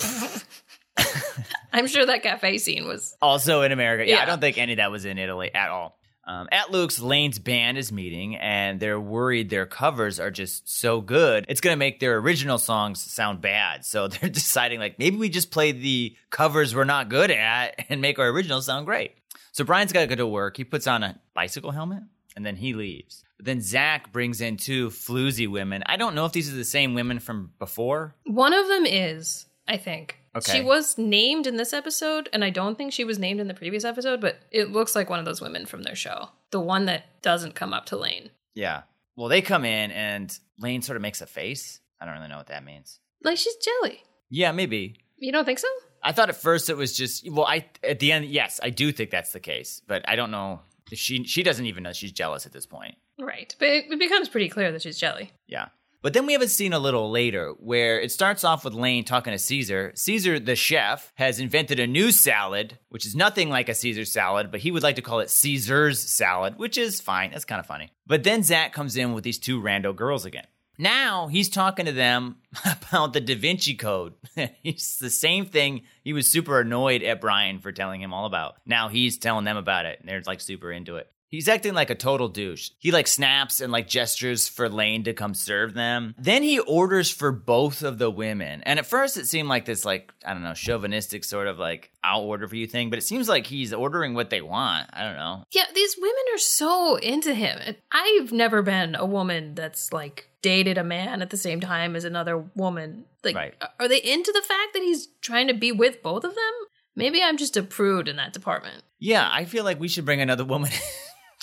I'm 1.72 1.86
sure 1.86 2.06
that 2.06 2.22
cafe 2.22 2.58
scene 2.58 2.86
was. 2.86 3.16
also 3.20 3.62
in 3.62 3.72
America. 3.72 4.08
Yeah, 4.08 4.22
I 4.22 4.24
don't 4.24 4.40
think 4.40 4.58
any 4.58 4.72
of 4.72 4.76
that 4.78 4.90
was 4.90 5.04
in 5.04 5.18
Italy 5.18 5.54
at 5.54 5.70
all. 5.70 5.98
Um, 6.26 6.48
at 6.50 6.70
Luke's, 6.70 7.00
Lane's 7.00 7.38
band 7.38 7.76
is 7.76 7.92
meeting, 7.92 8.36
and 8.36 8.80
they're 8.80 9.00
worried 9.00 9.50
their 9.50 9.66
covers 9.66 10.18
are 10.18 10.30
just 10.30 10.66
so 10.68 11.02
good. 11.02 11.44
It's 11.48 11.60
going 11.60 11.74
to 11.74 11.78
make 11.78 12.00
their 12.00 12.16
original 12.16 12.56
songs 12.56 13.00
sound 13.02 13.42
bad. 13.42 13.84
So 13.84 14.08
they're 14.08 14.30
deciding, 14.30 14.80
like, 14.80 14.98
maybe 14.98 15.16
we 15.16 15.28
just 15.28 15.50
play 15.50 15.72
the 15.72 16.16
covers 16.30 16.74
we're 16.74 16.84
not 16.84 17.10
good 17.10 17.30
at 17.30 17.84
and 17.90 18.00
make 18.00 18.18
our 18.18 18.28
originals 18.28 18.66
sound 18.66 18.86
great. 18.86 19.12
So 19.52 19.64
Brian's 19.64 19.92
got 19.92 20.00
to 20.00 20.06
go 20.06 20.14
to 20.14 20.26
work. 20.26 20.56
He 20.56 20.64
puts 20.64 20.86
on 20.86 21.02
a 21.02 21.20
bicycle 21.34 21.72
helmet, 21.72 22.02
and 22.34 22.44
then 22.44 22.56
he 22.56 22.72
leaves. 22.72 23.22
But 23.36 23.46
then 23.46 23.60
Zach 23.60 24.10
brings 24.10 24.40
in 24.40 24.56
two 24.56 24.88
floozy 24.88 25.46
women. 25.46 25.82
I 25.84 25.96
don't 25.96 26.14
know 26.14 26.24
if 26.24 26.32
these 26.32 26.50
are 26.50 26.56
the 26.56 26.64
same 26.64 26.94
women 26.94 27.18
from 27.18 27.52
before. 27.58 28.14
One 28.24 28.52
of 28.54 28.66
them 28.66 28.86
is, 28.86 29.44
I 29.68 29.76
think. 29.76 30.18
Okay. 30.36 30.52
She 30.52 30.62
was 30.62 30.98
named 30.98 31.46
in 31.46 31.56
this 31.56 31.72
episode, 31.72 32.28
and 32.32 32.44
I 32.44 32.50
don't 32.50 32.76
think 32.76 32.92
she 32.92 33.04
was 33.04 33.18
named 33.18 33.40
in 33.40 33.48
the 33.48 33.54
previous 33.54 33.84
episode, 33.84 34.20
but 34.20 34.38
it 34.50 34.70
looks 34.72 34.94
like 34.94 35.08
one 35.08 35.18
of 35.20 35.24
those 35.24 35.40
women 35.40 35.64
from 35.66 35.82
their 35.82 35.94
show. 35.94 36.30
The 36.50 36.60
one 36.60 36.86
that 36.86 37.22
doesn't 37.22 37.54
come 37.54 37.72
up 37.72 37.86
to 37.86 37.96
Lane. 37.96 38.30
Yeah. 38.54 38.82
Well, 39.16 39.28
they 39.28 39.42
come 39.42 39.64
in, 39.64 39.92
and 39.92 40.36
Lane 40.58 40.82
sort 40.82 40.96
of 40.96 41.02
makes 41.02 41.20
a 41.20 41.26
face. 41.26 41.80
I 42.00 42.04
don't 42.04 42.14
really 42.14 42.28
know 42.28 42.36
what 42.36 42.48
that 42.48 42.64
means. 42.64 42.98
Like 43.22 43.38
she's 43.38 43.56
jelly. 43.56 44.02
Yeah, 44.28 44.52
maybe. 44.52 44.96
You 45.16 45.32
don't 45.32 45.44
think 45.44 45.58
so? 45.58 45.68
I 46.02 46.12
thought 46.12 46.28
at 46.28 46.36
first 46.36 46.68
it 46.68 46.76
was 46.76 46.96
just 46.96 47.30
well, 47.30 47.46
I 47.46 47.66
at 47.82 47.98
the 47.98 48.12
end, 48.12 48.26
yes, 48.26 48.60
I 48.62 48.70
do 48.70 48.92
think 48.92 49.10
that's 49.10 49.32
the 49.32 49.40
case, 49.40 49.80
but 49.86 50.06
I 50.08 50.16
don't 50.16 50.30
know. 50.30 50.60
If 50.90 50.98
she 50.98 51.24
she 51.24 51.42
doesn't 51.42 51.64
even 51.64 51.82
know 51.82 51.92
she's 51.92 52.12
jealous 52.12 52.44
at 52.44 52.52
this 52.52 52.66
point. 52.66 52.96
Right. 53.18 53.54
But 53.58 53.68
it, 53.68 53.84
it 53.90 53.98
becomes 53.98 54.28
pretty 54.28 54.48
clear 54.48 54.70
that 54.72 54.82
she's 54.82 54.98
jelly. 54.98 55.32
Yeah. 55.46 55.68
But 56.04 56.12
then 56.12 56.26
we 56.26 56.34
have 56.34 56.42
a 56.42 56.48
scene 56.48 56.74
a 56.74 56.78
little 56.78 57.10
later 57.10 57.54
where 57.58 57.98
it 57.98 58.12
starts 58.12 58.44
off 58.44 58.62
with 58.62 58.74
Lane 58.74 59.04
talking 59.04 59.32
to 59.32 59.38
Caesar. 59.38 59.90
Caesar, 59.94 60.38
the 60.38 60.54
chef, 60.54 61.10
has 61.14 61.40
invented 61.40 61.80
a 61.80 61.86
new 61.86 62.12
salad, 62.12 62.78
which 62.90 63.06
is 63.06 63.16
nothing 63.16 63.48
like 63.48 63.70
a 63.70 63.74
Caesar 63.74 64.04
salad, 64.04 64.50
but 64.50 64.60
he 64.60 64.70
would 64.70 64.82
like 64.82 64.96
to 64.96 65.02
call 65.02 65.20
it 65.20 65.30
Caesar's 65.30 65.98
salad, 65.98 66.58
which 66.58 66.76
is 66.76 67.00
fine. 67.00 67.30
That's 67.30 67.46
kind 67.46 67.58
of 67.58 67.64
funny. 67.64 67.90
But 68.06 68.22
then 68.22 68.42
Zach 68.42 68.74
comes 68.74 68.98
in 68.98 69.14
with 69.14 69.24
these 69.24 69.38
two 69.38 69.62
rando 69.62 69.96
girls 69.96 70.26
again. 70.26 70.46
Now 70.76 71.28
he's 71.28 71.48
talking 71.48 71.86
to 71.86 71.92
them 71.92 72.36
about 72.66 73.14
the 73.14 73.22
Da 73.22 73.34
Vinci 73.34 73.74
Code. 73.74 74.12
it's 74.36 74.98
the 74.98 75.08
same 75.08 75.46
thing 75.46 75.84
he 76.02 76.12
was 76.12 76.28
super 76.28 76.60
annoyed 76.60 77.02
at 77.02 77.22
Brian 77.22 77.60
for 77.60 77.72
telling 77.72 78.02
him 78.02 78.12
all 78.12 78.26
about. 78.26 78.56
Now 78.66 78.88
he's 78.88 79.16
telling 79.16 79.46
them 79.46 79.56
about 79.56 79.86
it, 79.86 80.00
and 80.00 80.08
they're 80.08 80.20
like 80.26 80.42
super 80.42 80.70
into 80.70 80.96
it. 80.96 81.08
He's 81.34 81.48
acting 81.48 81.74
like 81.74 81.90
a 81.90 81.96
total 81.96 82.28
douche. 82.28 82.70
He 82.78 82.92
like 82.92 83.08
snaps 83.08 83.60
and 83.60 83.72
like 83.72 83.88
gestures 83.88 84.46
for 84.46 84.68
Lane 84.68 85.02
to 85.04 85.12
come 85.12 85.34
serve 85.34 85.74
them. 85.74 86.14
Then 86.16 86.44
he 86.44 86.60
orders 86.60 87.10
for 87.10 87.32
both 87.32 87.82
of 87.82 87.98
the 87.98 88.08
women. 88.08 88.62
And 88.62 88.78
at 88.78 88.86
first 88.86 89.16
it 89.16 89.26
seemed 89.26 89.48
like 89.48 89.64
this 89.64 89.84
like, 89.84 90.12
I 90.24 90.32
don't 90.32 90.44
know, 90.44 90.54
chauvinistic 90.54 91.24
sort 91.24 91.48
of 91.48 91.58
like 91.58 91.90
I'll 92.04 92.20
order 92.22 92.46
for 92.46 92.54
you 92.54 92.68
thing, 92.68 92.88
but 92.88 92.98
it 93.00 93.02
seems 93.02 93.28
like 93.28 93.46
he's 93.46 93.72
ordering 93.72 94.14
what 94.14 94.30
they 94.30 94.42
want. 94.42 94.90
I 94.92 95.02
don't 95.02 95.16
know. 95.16 95.44
Yeah, 95.50 95.64
these 95.74 95.96
women 96.00 96.14
are 96.34 96.38
so 96.38 96.96
into 96.96 97.34
him. 97.34 97.58
I've 97.90 98.32
never 98.32 98.62
been 98.62 98.94
a 98.94 99.04
woman 99.04 99.56
that's 99.56 99.92
like 99.92 100.28
dated 100.40 100.78
a 100.78 100.84
man 100.84 101.20
at 101.20 101.30
the 101.30 101.36
same 101.36 101.58
time 101.60 101.96
as 101.96 102.04
another 102.04 102.38
woman. 102.54 103.06
Like, 103.24 103.34
Right. 103.34 103.54
are 103.80 103.88
they 103.88 104.00
into 104.00 104.30
the 104.30 104.42
fact 104.42 104.74
that 104.74 104.82
he's 104.82 105.08
trying 105.20 105.48
to 105.48 105.54
be 105.54 105.72
with 105.72 106.00
both 106.00 106.22
of 106.22 106.34
them? 106.34 106.52
Maybe 106.96 107.22
I'm 107.22 107.38
just 107.38 107.56
a 107.56 107.62
prude 107.64 108.06
in 108.06 108.16
that 108.16 108.32
department 108.32 108.84
Yeah, 109.00 109.28
I 109.28 109.46
feel 109.46 109.64
like 109.64 109.80
we 109.80 109.88
should 109.88 110.04
bring 110.04 110.20
another 110.20 110.44
woman. 110.44 110.70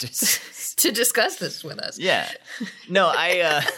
Just 0.01 0.79
to 0.79 0.91
discuss 0.91 1.37
this 1.37 1.63
with 1.63 1.79
us. 1.79 1.97
Yeah. 1.97 2.29
No, 2.89 3.07
I 3.07 3.39
uh 3.39 3.61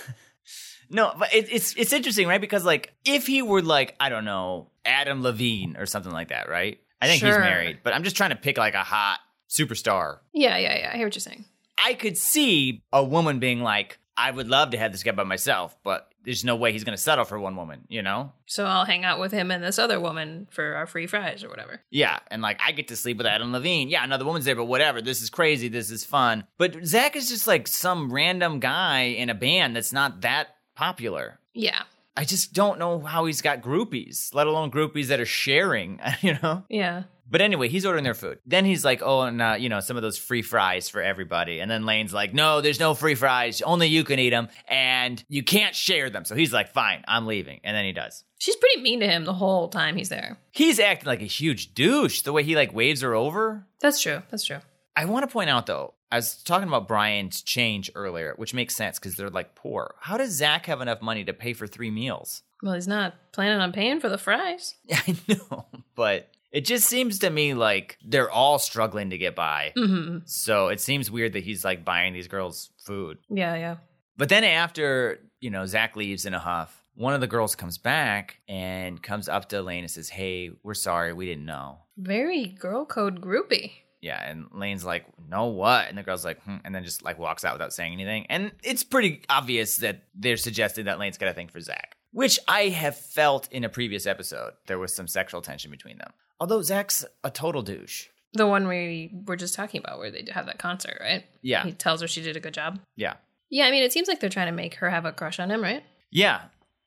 No, 0.90 1.12
but 1.18 1.34
it, 1.34 1.52
it's 1.52 1.76
it's 1.76 1.92
interesting, 1.92 2.28
right? 2.28 2.42
Because 2.42 2.64
like 2.64 2.94
if 3.04 3.26
he 3.26 3.42
were 3.42 3.62
like, 3.62 3.96
I 4.00 4.10
don't 4.10 4.26
know, 4.26 4.70
Adam 4.86 5.24
Levine 5.24 5.76
or 5.78 5.86
something 5.86 6.12
like 6.12 6.30
that, 6.30 6.50
right? 6.50 6.80
I 7.02 7.08
think 7.08 7.22
he's 7.22 7.38
married, 7.38 7.80
but 7.84 7.94
I'm 7.94 8.04
just 8.04 8.16
trying 8.16 8.30
to 8.30 8.36
pick 8.36 8.58
like 8.58 8.76
a 8.76 8.84
hot 8.84 9.20
superstar. 9.50 10.20
Yeah, 10.34 10.58
yeah, 10.58 10.78
yeah. 10.78 10.92
I 10.94 10.98
hear 10.98 11.08
what 11.08 11.16
you're 11.16 11.22
saying. 11.22 11.46
I 11.84 11.96
could 11.96 12.18
see 12.18 12.84
a 12.94 13.04
woman 13.04 13.40
being 13.40 13.62
like, 13.62 13.98
I 14.16 14.32
would 14.32 14.48
love 14.48 14.70
to 14.70 14.78
have 14.78 14.92
this 14.92 15.04
guy 15.04 15.12
by 15.12 15.24
myself, 15.24 15.76
but 15.84 16.12
there's 16.24 16.44
no 16.44 16.56
way 16.56 16.72
he's 16.72 16.84
gonna 16.84 16.98
settle 16.98 17.26
for 17.26 17.40
one 17.40 17.56
woman, 17.56 17.82
you 17.88 18.02
know? 18.02 18.32
So 18.46 18.66
I'll 18.66 18.86
hang 18.86 19.04
out 19.06 19.20
with 19.20 19.32
him 19.32 19.52
and 19.52 19.64
this 19.64 19.80
other 19.80 20.00
woman 20.00 20.48
for 20.52 20.76
our 20.76 20.86
free 20.86 21.08
fries 21.08 21.44
or 21.44 21.50
whatever. 21.50 21.82
Yeah, 21.90 22.20
and 22.28 22.42
like 22.42 22.60
I 22.66 22.72
get 22.72 22.88
to 22.90 22.96
sleep 22.96 23.18
with 23.18 23.28
Adam 23.28 23.52
Levine. 23.52 23.90
Yeah, 23.90 24.04
another 24.04 24.26
woman's 24.26 24.46
there, 24.46 24.56
but 24.56 24.66
whatever. 24.66 25.02
This 25.02 25.22
is 25.22 25.30
crazy. 25.30 25.68
This 25.68 25.92
is 25.92 26.06
fun. 26.06 26.46
But 26.58 26.86
Zach 26.86 27.16
is 27.16 27.30
just 27.30 27.48
like 27.48 27.68
some 27.68 28.12
random 28.12 28.60
guy 28.60 29.02
in 29.02 29.30
a 29.30 29.36
band 29.36 29.76
that's 29.76 29.94
not 29.94 30.22
that 30.22 30.56
popular. 30.76 31.40
Yeah. 31.54 31.84
I 32.16 32.26
just 32.26 32.54
don't 32.54 32.78
know 32.78 33.00
how 33.00 33.26
he's 33.26 33.42
got 33.42 33.62
groupies, 33.62 34.34
let 34.36 34.46
alone 34.46 34.70
groupies 34.70 35.08
that 35.08 35.20
are 35.20 35.26
sharing, 35.26 36.00
you 36.22 36.38
know? 36.42 36.64
Yeah. 36.70 37.04
But 37.34 37.41
anyway, 37.41 37.67
he's 37.67 37.84
ordering 37.84 38.04
their 38.04 38.13
food. 38.13 38.38
Then 38.46 38.63
he's 38.63 38.86
like, 38.86 39.02
oh, 39.04 39.22
and, 39.22 39.41
uh, 39.41 39.56
you 39.58 39.67
know, 39.67 39.80
some 39.80 39.98
of 39.98 40.04
those 40.04 40.19
free 40.19 40.43
fries 40.43 40.88
for 40.88 41.02
everybody. 41.02 41.62
And 41.62 41.72
then 41.72 41.84
Lane's 41.84 42.13
like, 42.13 42.32
no, 42.32 42.62
there's 42.62 42.80
no 42.80 42.93
free 42.93 43.15
fries. 43.15 43.60
Only 43.63 43.88
you 43.88 44.04
can 44.04 44.19
eat 44.19 44.30
them, 44.30 44.50
and 44.67 45.24
you 45.30 45.41
can't 45.41 45.74
share 45.74 46.12
them. 46.12 46.26
So 46.26 46.36
he's 46.36 46.54
like, 46.54 46.74
fine, 46.74 47.04
I'm 47.08 47.26
leaving. 47.26 47.60
And 47.63 47.76
then 47.76 47.86
he 47.86 47.91
does. 47.91 48.24
She's 48.38 48.56
pretty 48.56 48.84
mean 48.84 49.00
to 49.00 49.08
him 49.08 49.26
the 49.26 49.34
whole 49.34 49.69
time 49.69 49.96
he's 49.96 50.10
there. 50.10 50.38
He's 50.52 50.80
acting 50.80 51.08
like 51.08 51.24
a 51.24 51.26
huge 51.26 51.74
douche, 51.74 52.22
the 52.22 52.32
way 52.32 52.43
he 52.43 52.56
like 52.56 52.72
waves 52.72 53.02
her 53.02 53.15
over. 53.15 53.65
That's 53.82 54.00
true. 54.00 54.22
That's 54.30 54.46
true. 54.46 54.60
I 54.96 55.06
want 55.06 55.28
to 55.28 55.34
point 55.34 55.50
out 55.50 55.65
though, 55.65 55.96
I 56.12 56.17
was 56.17 56.36
talking 56.36 56.67
about 56.67 56.88
Brian's 56.88 57.41
change 57.41 57.89
earlier, 57.96 58.36
which 58.36 58.54
makes 58.54 58.76
sense 58.76 59.00
because 59.00 59.15
they're 59.15 59.32
like 59.32 59.56
poor. 59.56 59.96
How 60.02 60.17
does 60.17 60.34
Zach 60.34 60.67
have 60.67 60.82
enough 60.82 61.02
money 61.02 61.24
to 61.24 61.34
pay 61.34 61.54
for 61.54 61.65
three 61.65 61.89
meals? 61.89 62.43
Well, 62.62 62.76
he's 62.76 62.88
not 62.88 63.15
planning 63.32 63.60
on 63.60 63.72
paying 63.72 64.00
for 64.00 64.08
the 64.08 64.19
fries. 64.19 64.76
I 64.91 65.15
know, 65.28 65.65
but 65.96 66.30
it 66.54 66.63
just 66.66 66.88
seems 66.88 67.20
to 67.20 67.30
me 67.30 67.54
like 67.54 67.98
they're 68.06 68.32
all 68.32 68.60
struggling 68.60 69.10
to 69.10 69.18
get 69.18 69.36
by. 69.36 69.74
hmm 69.76 70.20
So 70.26 70.70
it 70.70 70.80
seems 70.80 71.12
weird 71.12 71.34
that 71.34 71.44
he's 71.44 71.66
like 71.66 71.84
buying 71.84 72.13
these 72.13 72.28
girls 72.30 72.70
food. 72.78 73.18
Yeah, 73.30 73.56
yeah. 73.56 73.76
But 74.16 74.30
then 74.30 74.44
after, 74.44 75.20
you 75.42 75.50
know, 75.50 75.66
Zach 75.66 75.96
leaves 75.96 76.26
in 76.26 76.34
a 76.34 76.39
huff, 76.39 76.86
one 76.96 77.16
of 77.16 77.22
the 77.22 77.28
girls 77.28 77.56
comes 77.56 77.78
back 77.80 78.39
and 78.48 79.02
comes 79.02 79.28
up 79.28 79.50
to 79.50 79.62
Lane 79.63 79.84
and 79.84 79.92
says, 79.92 80.08
Hey, 80.10 80.52
we're 80.62 80.76
sorry, 80.76 81.12
we 81.12 81.26
didn't 81.26 81.46
know. 81.46 81.80
Very 81.98 82.46
girl 82.46 82.86
code 82.86 83.20
groupie. 83.20 83.72
Yeah, 84.02 84.22
and 84.22 84.48
Lane's 84.52 84.84
like, 84.84 85.06
"No, 85.30 85.46
what?" 85.46 85.88
And 85.88 85.98
the 85.98 86.04
girl's 86.04 86.26
like, 86.26 86.42
hmm, 86.44 86.58
and 86.66 86.76
then 86.76 86.84
just 86.84 87.04
like 87.06 87.18
walks 87.18 87.46
out 87.46 87.54
without 87.54 87.72
saying 87.72 87.94
anything. 87.94 88.26
And 88.30 88.52
it's 88.62 88.84
pretty 88.84 89.22
obvious 89.30 89.78
that 89.78 90.04
they're 90.13 90.36
suggesting 90.36 90.86
that 90.86 91.00
Lane's 91.00 91.18
got 91.18 91.30
a 91.30 91.34
thing 91.34 91.48
for 91.48 91.62
Zach, 91.62 91.93
which 92.13 92.39
I 92.47 92.69
have 92.69 92.97
felt 92.97 93.52
in 93.52 93.63
a 93.65 93.69
previous 93.69 94.06
episode. 94.08 94.54
There 94.67 94.80
was 94.80 94.95
some 94.95 95.08
sexual 95.08 95.41
tension 95.41 95.69
between 95.71 95.97
them. 95.97 96.12
Although 96.39 96.62
Zach's 96.62 97.04
a 97.23 97.30
total 97.30 97.62
douche. 97.62 98.08
The 98.34 98.47
one 98.47 98.67
we 98.67 99.12
were 99.28 99.36
just 99.36 99.54
talking 99.54 99.82
about 99.84 99.99
where 99.99 100.10
they 100.10 100.26
have 100.32 100.45
that 100.47 100.58
concert, 100.58 100.97
right? 101.02 101.23
Yeah, 101.41 101.63
He 101.65 101.71
tells 101.73 102.02
her 102.02 102.08
she 102.08 102.21
did 102.21 102.36
a 102.38 102.39
good 102.39 102.54
job. 102.54 102.80
yeah, 102.95 103.15
Yeah, 103.49 103.65
I 103.65 103.71
mean, 103.71 103.84
it 103.84 103.93
seems 103.93 104.08
like 104.08 104.19
they're 104.19 104.30
trying 104.30 104.47
to 104.47 104.52
make 104.54 104.76
her 104.76 104.89
have 104.89 105.06
a 105.06 105.12
crush 105.12 105.39
on 105.39 105.52
him, 105.52 105.62
right? 105.62 105.84
yeah. 106.10 106.41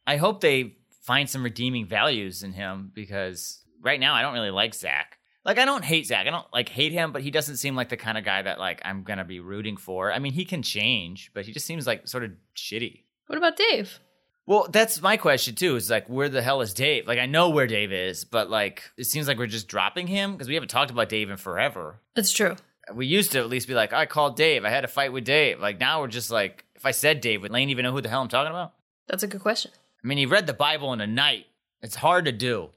I 0.08 0.16
hope 0.18 0.40
they 0.40 0.76
find 1.02 1.28
some 1.28 1.42
redeeming 1.42 1.86
values 1.86 2.42
in 2.44 2.52
him 2.52 2.92
because 2.94 3.60
right 3.82 3.98
now 3.98 4.14
I 4.14 4.22
don't 4.22 4.34
really 4.34 4.50
like 4.52 4.72
Zach. 4.74 5.18
Like 5.44 5.58
I 5.58 5.64
don't 5.64 5.84
hate 5.84 6.06
Zach. 6.06 6.26
I 6.26 6.30
don't 6.30 6.46
like 6.52 6.68
hate 6.68 6.92
him, 6.92 7.10
but 7.12 7.22
he 7.22 7.30
doesn't 7.32 7.56
seem 7.56 7.74
like 7.76 7.88
the 7.88 7.96
kind 7.96 8.16
of 8.18 8.24
guy 8.24 8.42
that 8.42 8.58
like 8.58 8.80
I'm 8.84 9.02
gonna 9.02 9.24
be 9.24 9.40
rooting 9.40 9.76
for. 9.76 10.12
I 10.12 10.18
mean, 10.20 10.32
he 10.32 10.44
can 10.44 10.62
change, 10.62 11.30
but 11.34 11.44
he 11.44 11.52
just 11.52 11.66
seems 11.66 11.86
like 11.86 12.06
sort 12.08 12.22
of 12.24 12.32
shitty. 12.56 13.02
What 13.28 13.36
about 13.36 13.56
Dave? 13.56 13.98
Well, 14.46 14.68
that's 14.70 15.02
my 15.02 15.16
question 15.16 15.54
too. 15.56 15.76
Is 15.76 15.90
like, 15.90 16.09
where 16.09 16.28
the 16.28 16.42
hell 16.42 16.61
is 16.61 16.72
Dave? 16.72 17.06
Like, 17.09 17.18
I 17.18 17.26
know 17.26 17.50
where 17.50 17.66
Dave 17.66 17.92
is, 17.92 18.24
but 18.24 18.48
like, 18.48 18.85
it 18.96 19.04
seems 19.04 19.26
like 19.26 19.38
we're 19.38 19.46
just 19.46 19.68
dropping 19.68 20.06
him 20.06 20.32
because 20.32 20.48
we 20.48 20.54
haven't 20.54 20.68
talked 20.68 20.90
about 20.90 21.09
Dave 21.09 21.30
in 21.30 21.37
forever. 21.37 22.00
That's 22.14 22.32
true. 22.32 22.56
We 22.94 23.06
used 23.06 23.32
to 23.32 23.40
at 23.40 23.48
least 23.48 23.66
be 23.66 23.74
like, 23.74 23.92
I 23.92 24.06
called 24.06 24.37
Dave. 24.37 24.64
I 24.64 24.70
had 24.70 24.85
a 24.85 24.88
fight 24.88 25.12
with 25.12 25.24
Dave. 25.24 25.59
Like 25.61 25.80
now 25.80 26.00
we're 26.00 26.09
just 26.09 26.30
like, 26.30 26.64
if 26.76 26.87
I 26.87 26.92
said 26.92 27.20
Dave, 27.20 27.42
would 27.42 27.50
Lane 27.50 27.70
even 27.70 27.82
know 27.82 27.92
who 27.92 28.00
the 28.00 28.09
hell 28.09 28.22
I'm 28.22 28.28
talking 28.28 28.50
about? 28.50 28.74
That's 29.09 29.24
a 29.24 29.28
good 29.28 29.40
question. 29.40 29.72
I 30.02 30.06
mean, 30.06 30.18
he 30.18 30.26
read 30.26 30.46
the 30.46 30.52
Bible 30.52 30.92
in 30.92 31.00
a 31.00 31.06
night. 31.06 31.46
It's 31.82 31.96
hard 31.96 32.26
to 32.26 32.32
do. 32.32 32.70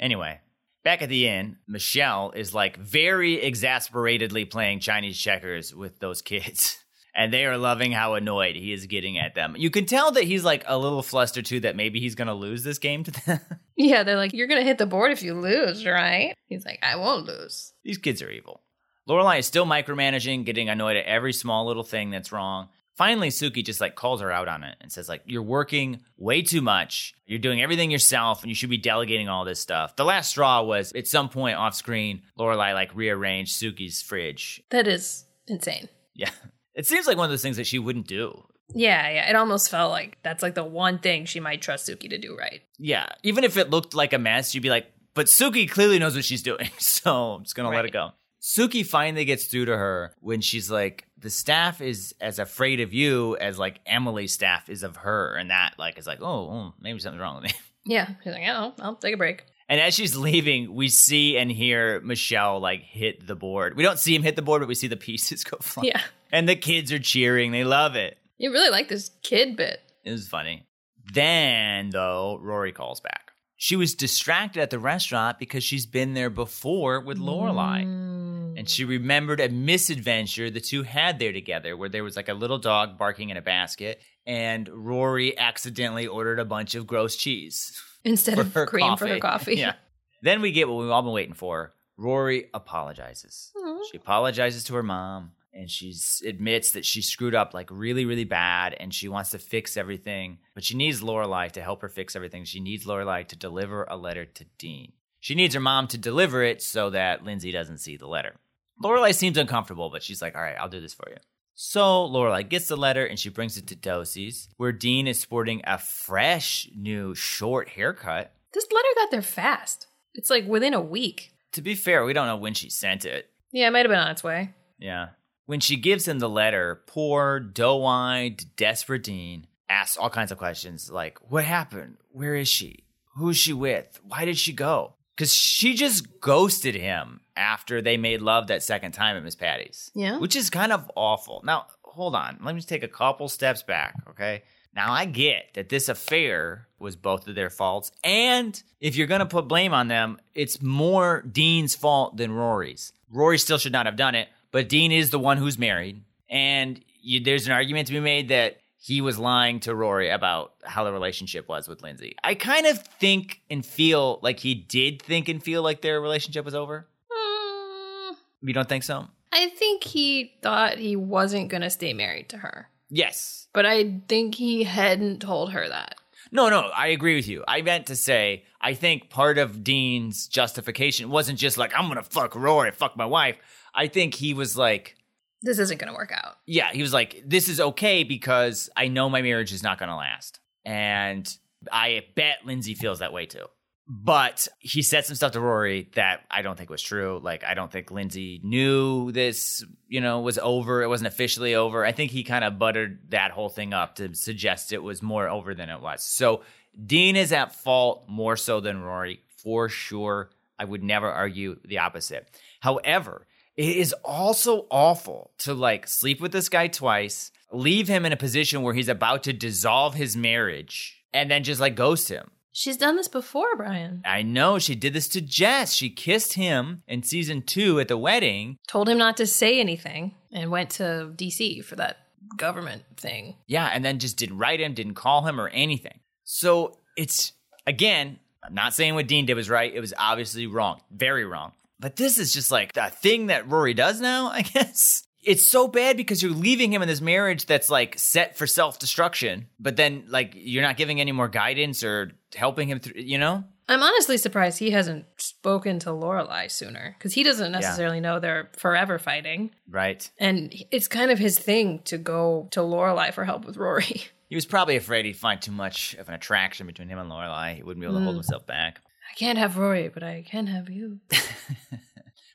Anyway, 0.00 0.40
back 0.82 1.02
at 1.02 1.08
the 1.08 1.28
inn, 1.28 1.58
Michel 1.68 2.32
is 2.34 2.52
like 2.52 2.76
very 2.76 3.40
exasperatedly 3.40 4.46
playing 4.46 4.80
Chinese 4.80 5.18
checkers 5.18 5.72
with 5.74 6.00
those 6.00 6.22
kids. 6.22 6.78
And 7.16 7.32
they 7.32 7.46
are 7.46 7.56
loving 7.56 7.92
how 7.92 8.14
annoyed 8.14 8.56
he 8.56 8.72
is 8.74 8.86
getting 8.86 9.18
at 9.18 9.34
them. 9.34 9.54
You 9.56 9.70
can 9.70 9.86
tell 9.86 10.12
that 10.12 10.24
he's 10.24 10.44
like 10.44 10.64
a 10.66 10.76
little 10.76 11.02
flustered 11.02 11.46
too 11.46 11.60
that 11.60 11.74
maybe 11.74 11.98
he's 11.98 12.14
going 12.14 12.28
to 12.28 12.34
lose 12.34 12.62
this 12.62 12.78
game 12.78 13.04
to 13.04 13.10
them. 13.10 13.40
Yeah, 13.78 14.04
they're 14.04 14.16
like, 14.16 14.32
you're 14.32 14.46
going 14.46 14.60
to 14.60 14.66
hit 14.66 14.78
the 14.78 14.86
board 14.86 15.12
if 15.12 15.22
you 15.22 15.34
lose, 15.34 15.84
right? 15.84 16.34
He's 16.46 16.64
like, 16.64 16.78
I 16.82 16.96
won't 16.96 17.26
lose. 17.26 17.74
These 17.84 17.98
kids 17.98 18.22
are 18.22 18.30
evil. 18.30 18.62
Lorelai 19.06 19.38
is 19.40 19.46
still 19.46 19.66
micromanaging, 19.66 20.46
getting 20.46 20.70
annoyed 20.70 20.96
at 20.96 21.04
every 21.04 21.34
small 21.34 21.66
little 21.66 21.82
thing 21.84 22.10
that's 22.10 22.32
wrong. 22.32 22.68
Finally, 22.96 23.28
Sookie 23.28 23.62
just 23.62 23.80
like 23.82 23.94
calls 23.94 24.22
her 24.22 24.32
out 24.32 24.48
on 24.48 24.64
it 24.64 24.76
and 24.80 24.90
says 24.90 25.10
like, 25.10 25.20
"You're 25.26 25.42
working 25.42 26.00
way 26.16 26.40
too 26.40 26.62
much. 26.62 27.14
You're 27.26 27.38
doing 27.38 27.60
everything 27.60 27.90
yourself, 27.90 28.40
and 28.42 28.48
you 28.48 28.54
should 28.54 28.70
be 28.70 28.78
delegating 28.78 29.28
all 29.28 29.44
this 29.44 29.60
stuff." 29.60 29.94
The 29.96 30.04
last 30.06 30.30
straw 30.30 30.62
was 30.62 30.92
at 30.94 31.06
some 31.06 31.28
point 31.28 31.58
off 31.58 31.74
screen, 31.74 32.22
Lorelai 32.38 32.72
like 32.72 32.94
rearranged 32.96 33.54
Sookie's 33.60 34.00
fridge. 34.00 34.62
That 34.70 34.88
is 34.88 35.26
insane. 35.46 35.90
Yeah, 36.14 36.30
it 36.76 36.86
seems 36.86 37.06
like 37.06 37.16
one 37.16 37.24
of 37.24 37.30
those 37.30 37.42
things 37.42 37.56
that 37.56 37.66
she 37.66 37.78
wouldn't 37.78 38.06
do. 38.06 38.44
Yeah, 38.74 39.08
yeah. 39.10 39.30
It 39.30 39.36
almost 39.36 39.70
felt 39.70 39.90
like 39.90 40.18
that's 40.22 40.42
like 40.42 40.54
the 40.54 40.64
one 40.64 40.98
thing 40.98 41.24
she 41.24 41.40
might 41.40 41.62
trust 41.62 41.88
Sookie 41.88 42.10
to 42.10 42.18
do 42.18 42.36
right. 42.36 42.60
Yeah, 42.78 43.06
even 43.22 43.42
if 43.44 43.56
it 43.56 43.70
looked 43.70 43.94
like 43.94 44.12
a 44.12 44.18
mess, 44.18 44.54
you'd 44.54 44.62
be 44.62 44.70
like, 44.70 44.86
"But 45.14 45.26
Sookie 45.26 45.68
clearly 45.68 45.98
knows 45.98 46.14
what 46.14 46.24
she's 46.24 46.42
doing, 46.42 46.70
so 46.78 47.34
I'm 47.34 47.42
just 47.44 47.54
gonna 47.56 47.70
let 47.70 47.84
it 47.84 47.92
go." 47.92 48.10
Sookie 48.42 48.86
finally 48.86 49.24
gets 49.24 49.46
through 49.46 49.64
to 49.64 49.76
her 49.76 50.14
when 50.20 50.40
she's 50.40 50.70
like, 50.70 51.06
"The 51.18 51.30
staff 51.30 51.80
is 51.80 52.14
as 52.20 52.38
afraid 52.38 52.80
of 52.80 52.92
you 52.92 53.36
as 53.38 53.58
like 53.58 53.80
Emily's 53.86 54.32
staff 54.32 54.68
is 54.68 54.82
of 54.82 54.96
her," 54.96 55.34
and 55.34 55.50
that 55.50 55.74
like 55.78 55.98
is 55.98 56.06
like, 56.06 56.20
"Oh, 56.20 56.50
oh, 56.50 56.74
maybe 56.80 56.98
something's 56.98 57.22
wrong 57.22 57.36
with 57.36 57.44
me." 57.44 57.58
Yeah. 57.86 58.08
He's 58.24 58.32
like, 58.32 58.42
oh, 58.48 58.74
I'll 58.80 58.96
take 58.96 59.14
a 59.14 59.16
break. 59.16 59.44
And 59.68 59.80
as 59.80 59.94
she's 59.94 60.16
leaving, 60.16 60.74
we 60.74 60.88
see 60.88 61.36
and 61.36 61.50
hear 61.50 62.00
Michel 62.00 62.60
like 62.60 62.82
hit 62.82 63.26
the 63.26 63.34
board. 63.34 63.76
We 63.76 63.82
don't 63.82 63.98
see 63.98 64.14
him 64.14 64.22
hit 64.22 64.36
the 64.36 64.42
board, 64.42 64.60
but 64.60 64.68
we 64.68 64.74
see 64.74 64.86
the 64.86 64.96
pieces 64.96 65.44
go 65.44 65.58
flying. 65.60 65.88
Yeah. 65.88 66.02
And 66.32 66.48
the 66.48 66.56
kids 66.56 66.92
are 66.92 66.98
cheering; 66.98 67.52
they 67.52 67.64
love 67.64 67.96
it. 67.96 68.18
You 68.38 68.52
really 68.52 68.70
like 68.70 68.88
this 68.88 69.10
kid 69.22 69.56
bit. 69.56 69.80
It 70.04 70.10
was 70.10 70.28
funny. 70.28 70.66
Then, 71.12 71.90
though, 71.90 72.38
Rory 72.40 72.72
calls 72.72 73.00
back. 73.00 73.32
She 73.56 73.76
was 73.76 73.94
distracted 73.94 74.60
at 74.60 74.70
the 74.70 74.78
restaurant 74.78 75.38
because 75.38 75.64
she's 75.64 75.86
been 75.86 76.12
there 76.12 76.28
before 76.28 77.00
with 77.00 77.18
Lorelai. 77.18 77.84
Mm. 77.84 78.58
And 78.58 78.68
she 78.68 78.84
remembered 78.84 79.40
a 79.40 79.48
misadventure 79.48 80.50
the 80.50 80.60
two 80.60 80.82
had 80.82 81.18
there 81.18 81.32
together 81.32 81.76
where 81.76 81.88
there 81.88 82.04
was 82.04 82.16
like 82.16 82.28
a 82.28 82.34
little 82.34 82.58
dog 82.58 82.98
barking 82.98 83.30
in 83.30 83.36
a 83.36 83.42
basket 83.42 84.00
and 84.26 84.68
Rory 84.68 85.38
accidentally 85.38 86.06
ordered 86.06 86.38
a 86.38 86.44
bunch 86.44 86.74
of 86.74 86.86
gross 86.86 87.16
cheese 87.16 87.80
Instead 88.06 88.38
of 88.38 88.54
cream 88.54 88.86
coffee. 88.86 88.98
for 88.98 89.08
her 89.08 89.18
coffee. 89.20 89.56
Yeah. 89.56 89.74
Then 90.22 90.40
we 90.40 90.52
get 90.52 90.68
what 90.68 90.78
we've 90.78 90.90
all 90.90 91.02
been 91.02 91.12
waiting 91.12 91.34
for. 91.34 91.74
Rory 91.98 92.48
apologizes. 92.54 93.52
She 93.90 93.96
apologizes 93.98 94.64
to 94.64 94.74
her 94.74 94.82
mom 94.82 95.32
and 95.52 95.70
she 95.70 95.94
admits 96.26 96.72
that 96.72 96.84
she 96.84 97.00
screwed 97.02 97.34
up 97.34 97.54
like 97.54 97.68
really, 97.70 98.04
really 98.04 98.24
bad 98.24 98.74
and 98.78 98.92
she 98.92 99.08
wants 99.08 99.30
to 99.30 99.38
fix 99.38 99.76
everything. 99.76 100.38
But 100.54 100.64
she 100.64 100.76
needs 100.76 101.00
Lorelai 101.00 101.50
to 101.52 101.62
help 101.62 101.82
her 101.82 101.88
fix 101.88 102.14
everything. 102.14 102.44
She 102.44 102.60
needs 102.60 102.84
Lorelai 102.84 103.26
to 103.28 103.36
deliver 103.36 103.84
a 103.84 103.96
letter 103.96 104.24
to 104.24 104.44
Dean. 104.58 104.92
She 105.20 105.34
needs 105.34 105.54
her 105.54 105.60
mom 105.60 105.88
to 105.88 105.98
deliver 105.98 106.42
it 106.42 106.62
so 106.62 106.90
that 106.90 107.24
Lindsay 107.24 107.50
doesn't 107.50 107.78
see 107.78 107.96
the 107.96 108.06
letter. 108.06 108.36
Lorelai 108.82 109.14
seems 109.14 109.38
uncomfortable, 109.38 109.88
but 109.90 110.02
she's 110.02 110.20
like, 110.20 110.36
all 110.36 110.42
right, 110.42 110.56
I'll 110.60 110.68
do 110.68 110.80
this 110.80 110.94
for 110.94 111.08
you. 111.08 111.16
So 111.58 112.06
Lorelai 112.06 112.46
gets 112.46 112.68
the 112.68 112.76
letter 112.76 113.04
and 113.06 113.18
she 113.18 113.30
brings 113.30 113.56
it 113.56 113.66
to 113.68 113.74
Doose's, 113.76 114.50
where 114.58 114.72
Dean 114.72 115.06
is 115.06 115.18
sporting 115.18 115.62
a 115.64 115.78
fresh 115.78 116.68
new 116.76 117.14
short 117.14 117.70
haircut. 117.70 118.30
This 118.52 118.66
letter 118.70 118.88
got 118.94 119.10
there 119.10 119.22
fast. 119.22 119.86
It's 120.14 120.28
like 120.28 120.46
within 120.46 120.74
a 120.74 120.80
week. 120.82 121.32
To 121.52 121.62
be 121.62 121.74
fair, 121.74 122.04
we 122.04 122.12
don't 122.12 122.26
know 122.26 122.36
when 122.36 122.52
she 122.52 122.68
sent 122.68 123.06
it. 123.06 123.30
Yeah, 123.52 123.68
it 123.68 123.70
might 123.70 123.80
have 123.86 123.90
been 123.90 123.98
on 123.98 124.10
its 124.10 124.22
way. 124.22 124.52
Yeah. 124.78 125.08
when 125.46 125.60
she 125.60 125.76
gives 125.76 126.06
him 126.06 126.18
the 126.18 126.28
letter, 126.28 126.82
poor, 126.86 127.40
doe 127.40 127.86
eyed, 127.86 128.44
desperate 128.56 129.04
Dean 129.04 129.46
asks 129.70 129.96
all 129.96 130.10
kinds 130.10 130.30
of 130.30 130.36
questions 130.36 130.90
like, 130.90 131.18
What 131.30 131.44
happened? 131.44 131.96
Where 132.12 132.34
is 132.34 132.48
she? 132.48 132.84
Who 133.16 133.30
is 133.30 133.38
she 133.38 133.54
with? 133.54 133.98
Why 134.06 134.26
did 134.26 134.36
she 134.36 134.52
go? 134.52 134.92
Because 135.16 135.32
she 135.32 135.74
just 135.74 136.20
ghosted 136.20 136.74
him 136.74 137.20
after 137.36 137.80
they 137.80 137.96
made 137.96 138.20
love 138.20 138.48
that 138.48 138.62
second 138.62 138.92
time 138.92 139.16
at 139.16 139.24
Miss 139.24 139.34
Patty's. 139.34 139.90
Yeah. 139.94 140.18
Which 140.18 140.36
is 140.36 140.50
kind 140.50 140.72
of 140.72 140.90
awful. 140.94 141.40
Now, 141.42 141.66
hold 141.82 142.14
on. 142.14 142.38
Let 142.42 142.54
me 142.54 142.58
just 142.58 142.68
take 142.68 142.82
a 142.82 142.88
couple 142.88 143.28
steps 143.28 143.62
back, 143.62 143.94
okay? 144.10 144.42
Now, 144.74 144.92
I 144.92 145.06
get 145.06 145.54
that 145.54 145.70
this 145.70 145.88
affair 145.88 146.68
was 146.78 146.96
both 146.96 147.26
of 147.26 147.34
their 147.34 147.48
faults. 147.48 147.90
And 148.04 148.62
if 148.78 148.94
you're 148.94 149.06
going 149.06 149.20
to 149.20 149.26
put 149.26 149.48
blame 149.48 149.72
on 149.72 149.88
them, 149.88 150.18
it's 150.34 150.60
more 150.60 151.22
Dean's 151.22 151.74
fault 151.74 152.18
than 152.18 152.30
Rory's. 152.30 152.92
Rory 153.10 153.38
still 153.38 153.56
should 153.56 153.72
not 153.72 153.86
have 153.86 153.96
done 153.96 154.14
it, 154.14 154.28
but 154.50 154.68
Dean 154.68 154.92
is 154.92 155.08
the 155.08 155.18
one 155.18 155.38
who's 155.38 155.58
married. 155.58 156.02
And 156.28 156.78
you, 157.00 157.20
there's 157.20 157.46
an 157.46 157.52
argument 157.52 157.86
to 157.86 157.94
be 157.94 158.00
made 158.00 158.28
that 158.28 158.58
he 158.78 159.00
was 159.00 159.18
lying 159.18 159.60
to 159.60 159.74
Rory 159.74 160.10
about 160.10 160.52
how 160.64 160.84
the 160.84 160.92
relationship 160.92 161.48
was 161.48 161.66
with 161.68 161.82
Lindsay. 161.82 162.14
I 162.22 162.34
kind 162.34 162.66
of 162.66 162.82
think 163.00 163.40
and 163.50 163.64
feel 163.64 164.18
like 164.22 164.40
he 164.40 164.54
did 164.54 165.02
think 165.02 165.28
and 165.28 165.42
feel 165.42 165.62
like 165.62 165.80
their 165.80 166.00
relationship 166.00 166.44
was 166.44 166.54
over. 166.54 166.86
Mm, 167.10 168.14
You 168.42 168.52
don't 168.52 168.68
think 168.68 168.84
so? 168.84 169.08
I 169.32 169.48
think 169.50 169.82
he 169.84 170.34
thought 170.42 170.78
he 170.78 170.96
wasn't 170.96 171.48
going 171.48 171.62
to 171.62 171.70
stay 171.70 171.92
married 171.92 172.28
to 172.30 172.38
her. 172.38 172.68
Yes. 172.88 173.48
But 173.52 173.66
I 173.66 174.00
think 174.08 174.34
he 174.36 174.64
hadn't 174.64 175.20
told 175.20 175.52
her 175.52 175.68
that. 175.68 175.96
No, 176.32 176.48
no, 176.48 176.70
I 176.74 176.88
agree 176.88 177.16
with 177.16 177.28
you. 177.28 177.44
I 177.46 177.62
meant 177.62 177.86
to 177.86 177.96
say, 177.96 178.44
I 178.60 178.74
think 178.74 179.10
part 179.10 179.38
of 179.38 179.62
Dean's 179.62 180.26
justification 180.26 181.08
wasn't 181.10 181.38
just 181.38 181.56
like, 181.58 181.72
I'm 181.76 181.86
going 181.86 181.96
to 182.02 182.02
fuck 182.08 182.34
Rory, 182.34 182.70
fuck 182.72 182.96
my 182.96 183.06
wife. 183.06 183.36
I 183.74 183.86
think 183.88 184.14
he 184.14 184.34
was 184.34 184.56
like, 184.56 184.96
This 185.42 185.58
isn't 185.58 185.78
going 185.78 185.92
to 185.92 185.96
work 185.96 186.12
out. 186.12 186.36
yeah, 186.46 186.72
he 186.72 186.82
was 186.82 186.92
like, 186.92 187.22
this 187.24 187.48
is 187.48 187.60
okay 187.60 188.04
because 188.04 188.70
I 188.76 188.88
know 188.88 189.08
my 189.08 189.22
marriage 189.22 189.52
is 189.52 189.62
not 189.62 189.78
going 189.78 189.90
to 189.90 189.96
last. 189.96 190.40
And 190.64 191.28
I 191.70 192.04
bet 192.14 192.38
Lindsay 192.44 192.74
feels 192.74 192.98
that 193.00 193.12
way 193.12 193.26
too. 193.26 193.44
But 193.88 194.48
he 194.58 194.82
said 194.82 195.04
some 195.04 195.14
stuff 195.14 195.30
to 195.32 195.40
Rory 195.40 195.88
that 195.94 196.24
I 196.28 196.42
don't 196.42 196.58
think 196.58 196.70
was 196.70 196.82
true. 196.82 197.20
Like, 197.22 197.44
I 197.44 197.54
don't 197.54 197.70
think 197.70 197.92
Lindsay 197.92 198.40
knew 198.42 199.12
this, 199.12 199.64
you 199.86 200.00
know, 200.00 200.20
was 200.22 200.38
over. 200.38 200.82
It 200.82 200.88
wasn't 200.88 201.06
officially 201.06 201.54
over. 201.54 201.84
I 201.84 201.92
think 201.92 202.10
he 202.10 202.24
kind 202.24 202.42
of 202.42 202.58
buttered 202.58 202.98
that 203.10 203.30
whole 203.30 203.48
thing 203.48 203.72
up 203.72 203.94
to 203.96 204.12
suggest 204.14 204.72
it 204.72 204.82
was 204.82 205.02
more 205.02 205.28
over 205.28 205.54
than 205.54 205.68
it 205.68 205.80
was. 205.80 206.02
So 206.02 206.42
Dean 206.84 207.14
is 207.14 207.30
at 207.30 207.54
fault 207.54 208.08
more 208.08 208.36
so 208.36 208.58
than 208.58 208.82
Rory, 208.82 209.20
for 209.36 209.68
sure. 209.68 210.30
I 210.58 210.64
would 210.64 210.82
never 210.82 211.08
argue 211.08 211.60
the 211.64 211.78
opposite. 211.78 212.26
However, 212.60 213.28
it 213.56 213.76
is 213.76 213.94
also 214.04 214.66
awful 214.70 215.30
to 215.38 215.54
like 215.54 215.86
sleep 215.86 216.20
with 216.20 216.32
this 216.32 216.48
guy 216.48 216.68
twice, 216.68 217.30
leave 217.52 217.88
him 217.88 218.04
in 218.04 218.12
a 218.12 218.16
position 218.16 218.62
where 218.62 218.74
he's 218.74 218.88
about 218.88 219.22
to 219.24 219.32
dissolve 219.32 219.94
his 219.94 220.16
marriage, 220.16 221.02
and 221.12 221.30
then 221.30 221.44
just 221.44 221.60
like 221.60 221.74
ghost 221.74 222.08
him. 222.08 222.30
She's 222.52 222.78
done 222.78 222.96
this 222.96 223.08
before, 223.08 223.54
Brian. 223.54 224.00
I 224.06 224.22
know 224.22 224.58
she 224.58 224.74
did 224.74 224.94
this 224.94 225.08
to 225.08 225.20
Jess. 225.20 225.74
She 225.74 225.90
kissed 225.90 226.32
him 226.32 226.82
in 226.88 227.02
season 227.02 227.42
two 227.42 227.78
at 227.80 227.88
the 227.88 227.98
wedding. 227.98 228.56
Told 228.66 228.88
him 228.88 228.96
not 228.96 229.18
to 229.18 229.26
say 229.26 229.60
anything 229.60 230.14
and 230.32 230.50
went 230.50 230.70
to 230.70 231.12
DC 231.14 231.62
for 231.64 231.76
that 231.76 231.98
government 232.38 232.84
thing. 232.96 233.36
Yeah, 233.46 233.66
and 233.66 233.84
then 233.84 233.98
just 233.98 234.16
didn't 234.16 234.38
write 234.38 234.60
him, 234.60 234.72
didn't 234.72 234.94
call 234.94 235.26
him 235.26 235.38
or 235.38 235.48
anything. 235.48 236.00
So 236.24 236.78
it's 236.96 237.32
again, 237.66 238.18
I'm 238.42 238.54
not 238.54 238.74
saying 238.74 238.94
what 238.94 239.06
Dean 239.06 239.26
did 239.26 239.34
was 239.34 239.50
right. 239.50 239.72
It 239.72 239.80
was 239.80 239.92
obviously 239.98 240.46
wrong, 240.46 240.80
very 240.90 241.24
wrong. 241.24 241.52
But 241.78 241.96
this 241.96 242.18
is 242.18 242.32
just 242.32 242.50
like 242.50 242.72
the 242.72 242.84
thing 242.84 243.26
that 243.26 243.48
Rory 243.48 243.74
does 243.74 244.00
now, 244.00 244.28
I 244.32 244.42
guess. 244.42 245.02
It's 245.22 245.50
so 245.50 245.66
bad 245.66 245.96
because 245.96 246.22
you're 246.22 246.32
leaving 246.32 246.72
him 246.72 246.82
in 246.82 246.88
this 246.88 247.00
marriage 247.00 247.46
that's 247.46 247.68
like 247.68 247.98
set 247.98 248.36
for 248.36 248.46
self 248.46 248.78
destruction, 248.78 249.48
but 249.58 249.76
then 249.76 250.04
like 250.08 250.32
you're 250.36 250.62
not 250.62 250.76
giving 250.76 251.00
any 251.00 251.12
more 251.12 251.28
guidance 251.28 251.82
or 251.82 252.12
helping 252.34 252.68
him 252.68 252.78
through, 252.78 253.00
you 253.00 253.18
know? 253.18 253.42
I'm 253.68 253.82
honestly 253.82 254.16
surprised 254.16 254.60
he 254.60 254.70
hasn't 254.70 255.06
spoken 255.16 255.80
to 255.80 255.90
Lorelai 255.90 256.48
sooner 256.48 256.94
because 256.96 257.14
he 257.14 257.24
doesn't 257.24 257.50
necessarily 257.50 257.98
know 257.98 258.20
they're 258.20 258.50
forever 258.56 259.00
fighting, 259.00 259.50
Right. 259.68 260.08
and 260.18 260.54
it's 260.70 260.86
kind 260.86 261.10
of 261.10 261.18
his 261.18 261.36
thing 261.36 261.80
to 261.86 261.98
go 261.98 262.46
to 262.52 262.60
Lorelai 262.60 263.12
for 263.12 263.24
help 263.24 263.44
with 263.44 263.56
Rory. 263.56 264.02
He 264.28 264.34
was 264.34 264.46
probably 264.46 264.74
afraid 264.76 265.04
he'd 265.04 265.16
find 265.16 265.40
too 265.40 265.52
much 265.52 265.94
of 265.94 266.08
an 266.08 266.14
attraction 266.14 266.66
between 266.66 266.88
him 266.88 266.98
and 266.98 267.08
Lorelai. 267.08 267.54
He 267.54 267.62
wouldn't 267.62 267.80
be 267.80 267.86
able 267.86 267.98
to 267.98 268.04
hold 268.04 268.14
mm. 268.14 268.18
himself 268.18 268.44
back. 268.44 268.80
I 269.10 269.14
can't 269.14 269.38
have 269.38 269.56
Rory, 269.56 269.88
but 269.88 270.02
I 270.02 270.24
can 270.26 270.46
have 270.46 270.68
you. 270.70 271.00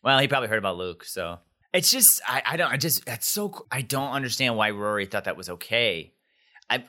Well, 0.04 0.18
he 0.20 0.28
probably 0.28 0.50
heard 0.50 0.58
about 0.58 0.78
Luke, 0.78 1.04
so 1.04 1.40
it's 1.74 1.92
just 1.92 2.22
I, 2.28 2.42
I 2.46 2.58
don't 2.58 2.72
I 2.72 2.78
just 2.78 3.06
that's 3.06 3.28
so 3.28 3.68
I 3.72 3.82
don't 3.82 4.12
understand 4.12 4.58
why 4.58 4.72
Rory 4.72 5.06
thought 5.06 5.26
that 5.26 5.38
was 5.38 5.50
okay. 5.50 6.14
I 6.70 6.84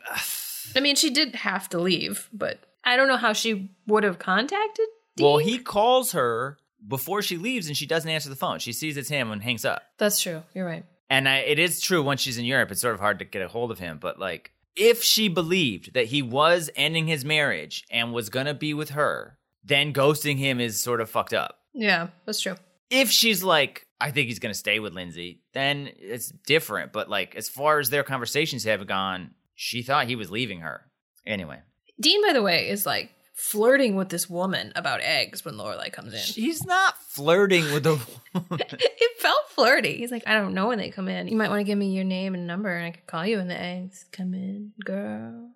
I 0.74 0.80
mean, 0.80 0.96
she 0.96 1.10
did 1.10 1.34
have 1.34 1.68
to 1.70 1.78
leave, 1.78 2.28
but 2.32 2.60
I 2.84 2.96
don't 2.96 3.08
know 3.08 3.16
how 3.16 3.32
she 3.32 3.70
would 3.86 4.04
have 4.04 4.18
contacted. 4.18 4.86
Dean. 5.16 5.26
well, 5.26 5.38
he 5.38 5.58
calls 5.58 6.12
her 6.12 6.56
before 6.86 7.20
she 7.20 7.36
leaves, 7.36 7.66
and 7.66 7.76
she 7.76 7.86
doesn't 7.86 8.10
answer 8.10 8.30
the 8.30 8.36
phone. 8.36 8.58
She 8.60 8.72
sees 8.72 8.96
it's 8.96 9.10
him 9.10 9.30
and 9.30 9.42
hangs 9.42 9.64
up. 9.66 9.82
That's 9.98 10.20
true. 10.20 10.42
You're 10.54 10.66
right. 10.66 10.84
And 11.10 11.28
I, 11.28 11.38
it 11.38 11.58
is 11.58 11.82
true 11.82 12.02
once 12.02 12.22
she's 12.22 12.38
in 12.38 12.46
Europe, 12.46 12.70
it's 12.70 12.80
sort 12.80 12.94
of 12.94 13.00
hard 13.00 13.18
to 13.18 13.26
get 13.26 13.42
a 13.42 13.48
hold 13.48 13.70
of 13.70 13.78
him. 13.78 13.98
But 14.00 14.18
like, 14.18 14.52
if 14.74 15.02
she 15.02 15.28
believed 15.28 15.92
that 15.92 16.06
he 16.06 16.22
was 16.22 16.70
ending 16.74 17.08
his 17.08 17.26
marriage 17.26 17.84
and 17.90 18.14
was 18.14 18.30
gonna 18.30 18.54
be 18.54 18.72
with 18.72 18.90
her, 18.90 19.36
then 19.64 19.92
ghosting 19.92 20.38
him 20.38 20.60
is 20.60 20.80
sort 20.80 21.00
of 21.00 21.10
fucked 21.10 21.32
up. 21.34 21.58
Yeah, 21.74 22.08
that's 22.26 22.40
true. 22.40 22.56
if 22.90 23.10
she's 23.10 23.42
like, 23.42 23.86
I 24.00 24.10
think 24.10 24.28
he's 24.28 24.38
gonna 24.40 24.54
stay 24.54 24.78
with 24.80 24.92
Lindsay, 24.92 25.40
then 25.54 25.88
it's 25.98 26.30
different. 26.46 26.92
But 26.92 27.08
like, 27.08 27.34
as 27.36 27.48
far 27.48 27.78
as 27.78 27.90
their 27.90 28.02
conversations 28.02 28.64
have 28.64 28.86
gone, 28.86 29.30
she 29.54 29.82
thought 29.82 30.06
he 30.06 30.16
was 30.16 30.30
leaving 30.30 30.60
her. 30.60 30.82
Anyway, 31.26 31.60
Dean, 32.00 32.20
by 32.26 32.32
the 32.32 32.42
way, 32.42 32.68
is 32.68 32.84
like 32.84 33.10
flirting 33.34 33.96
with 33.96 34.08
this 34.08 34.28
woman 34.28 34.72
about 34.76 35.00
eggs 35.02 35.44
when 35.44 35.54
Lorelai 35.54 35.90
comes 35.92 36.12
in. 36.12 36.18
he's 36.20 36.64
not 36.66 36.94
flirting 37.08 37.64
with 37.72 37.84
the. 37.84 37.98
it 38.50 39.20
felt 39.20 39.48
flirty. 39.50 39.96
He's 39.98 40.10
like, 40.10 40.24
I 40.26 40.34
don't 40.34 40.52
know 40.54 40.68
when 40.68 40.78
they 40.78 40.90
come 40.90 41.08
in. 41.08 41.28
You 41.28 41.36
might 41.36 41.48
want 41.48 41.60
to 41.60 41.64
give 41.64 41.78
me 41.78 41.94
your 41.94 42.04
name 42.04 42.34
and 42.34 42.46
number, 42.46 42.74
and 42.76 42.86
I 42.86 42.90
could 42.90 43.06
call 43.06 43.24
you 43.24 43.38
when 43.38 43.48
the 43.48 43.58
eggs 43.60 44.04
come 44.12 44.34
in, 44.34 44.72
girl. 44.84 45.50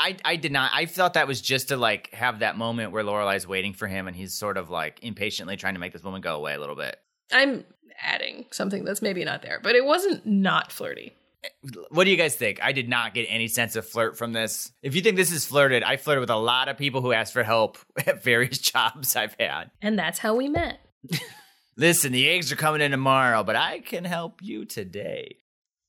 I 0.00 0.16
I 0.24 0.36
did 0.36 0.52
not. 0.52 0.70
I 0.74 0.86
thought 0.86 1.14
that 1.14 1.28
was 1.28 1.40
just 1.40 1.68
to 1.68 1.76
like 1.76 2.10
have 2.12 2.40
that 2.40 2.56
moment 2.56 2.92
where 2.92 3.04
Lorelai's 3.04 3.46
waiting 3.46 3.74
for 3.74 3.86
him, 3.86 4.08
and 4.08 4.16
he's 4.16 4.34
sort 4.34 4.56
of 4.56 4.70
like 4.70 4.98
impatiently 5.02 5.56
trying 5.56 5.74
to 5.74 5.80
make 5.80 5.92
this 5.92 6.02
woman 6.02 6.20
go 6.20 6.36
away 6.36 6.54
a 6.54 6.58
little 6.58 6.76
bit. 6.76 6.96
I'm 7.30 7.64
adding 8.02 8.46
something 8.50 8.84
that's 8.84 9.02
maybe 9.02 9.24
not 9.24 9.42
there, 9.42 9.60
but 9.62 9.76
it 9.76 9.84
wasn't 9.84 10.26
not 10.26 10.72
flirty. 10.72 11.12
What 11.90 12.04
do 12.04 12.10
you 12.10 12.16
guys 12.16 12.34
think? 12.34 12.62
I 12.62 12.72
did 12.72 12.88
not 12.88 13.14
get 13.14 13.26
any 13.28 13.48
sense 13.48 13.76
of 13.76 13.86
flirt 13.86 14.18
from 14.18 14.32
this. 14.32 14.72
If 14.82 14.94
you 14.94 15.00
think 15.00 15.16
this 15.16 15.32
is 15.32 15.46
flirted, 15.46 15.82
I 15.82 15.96
flirted 15.96 16.20
with 16.20 16.30
a 16.30 16.36
lot 16.36 16.68
of 16.68 16.76
people 16.76 17.00
who 17.00 17.12
asked 17.12 17.32
for 17.32 17.42
help 17.42 17.78
at 18.06 18.22
various 18.22 18.58
jobs 18.58 19.16
I've 19.16 19.36
had. 19.38 19.70
And 19.80 19.98
that's 19.98 20.18
how 20.18 20.34
we 20.34 20.48
met. 20.48 20.80
Listen, 21.76 22.12
the 22.12 22.28
eggs 22.28 22.52
are 22.52 22.56
coming 22.56 22.82
in 22.82 22.90
tomorrow, 22.90 23.42
but 23.42 23.56
I 23.56 23.80
can 23.80 24.04
help 24.04 24.42
you 24.42 24.66
today. 24.66 25.36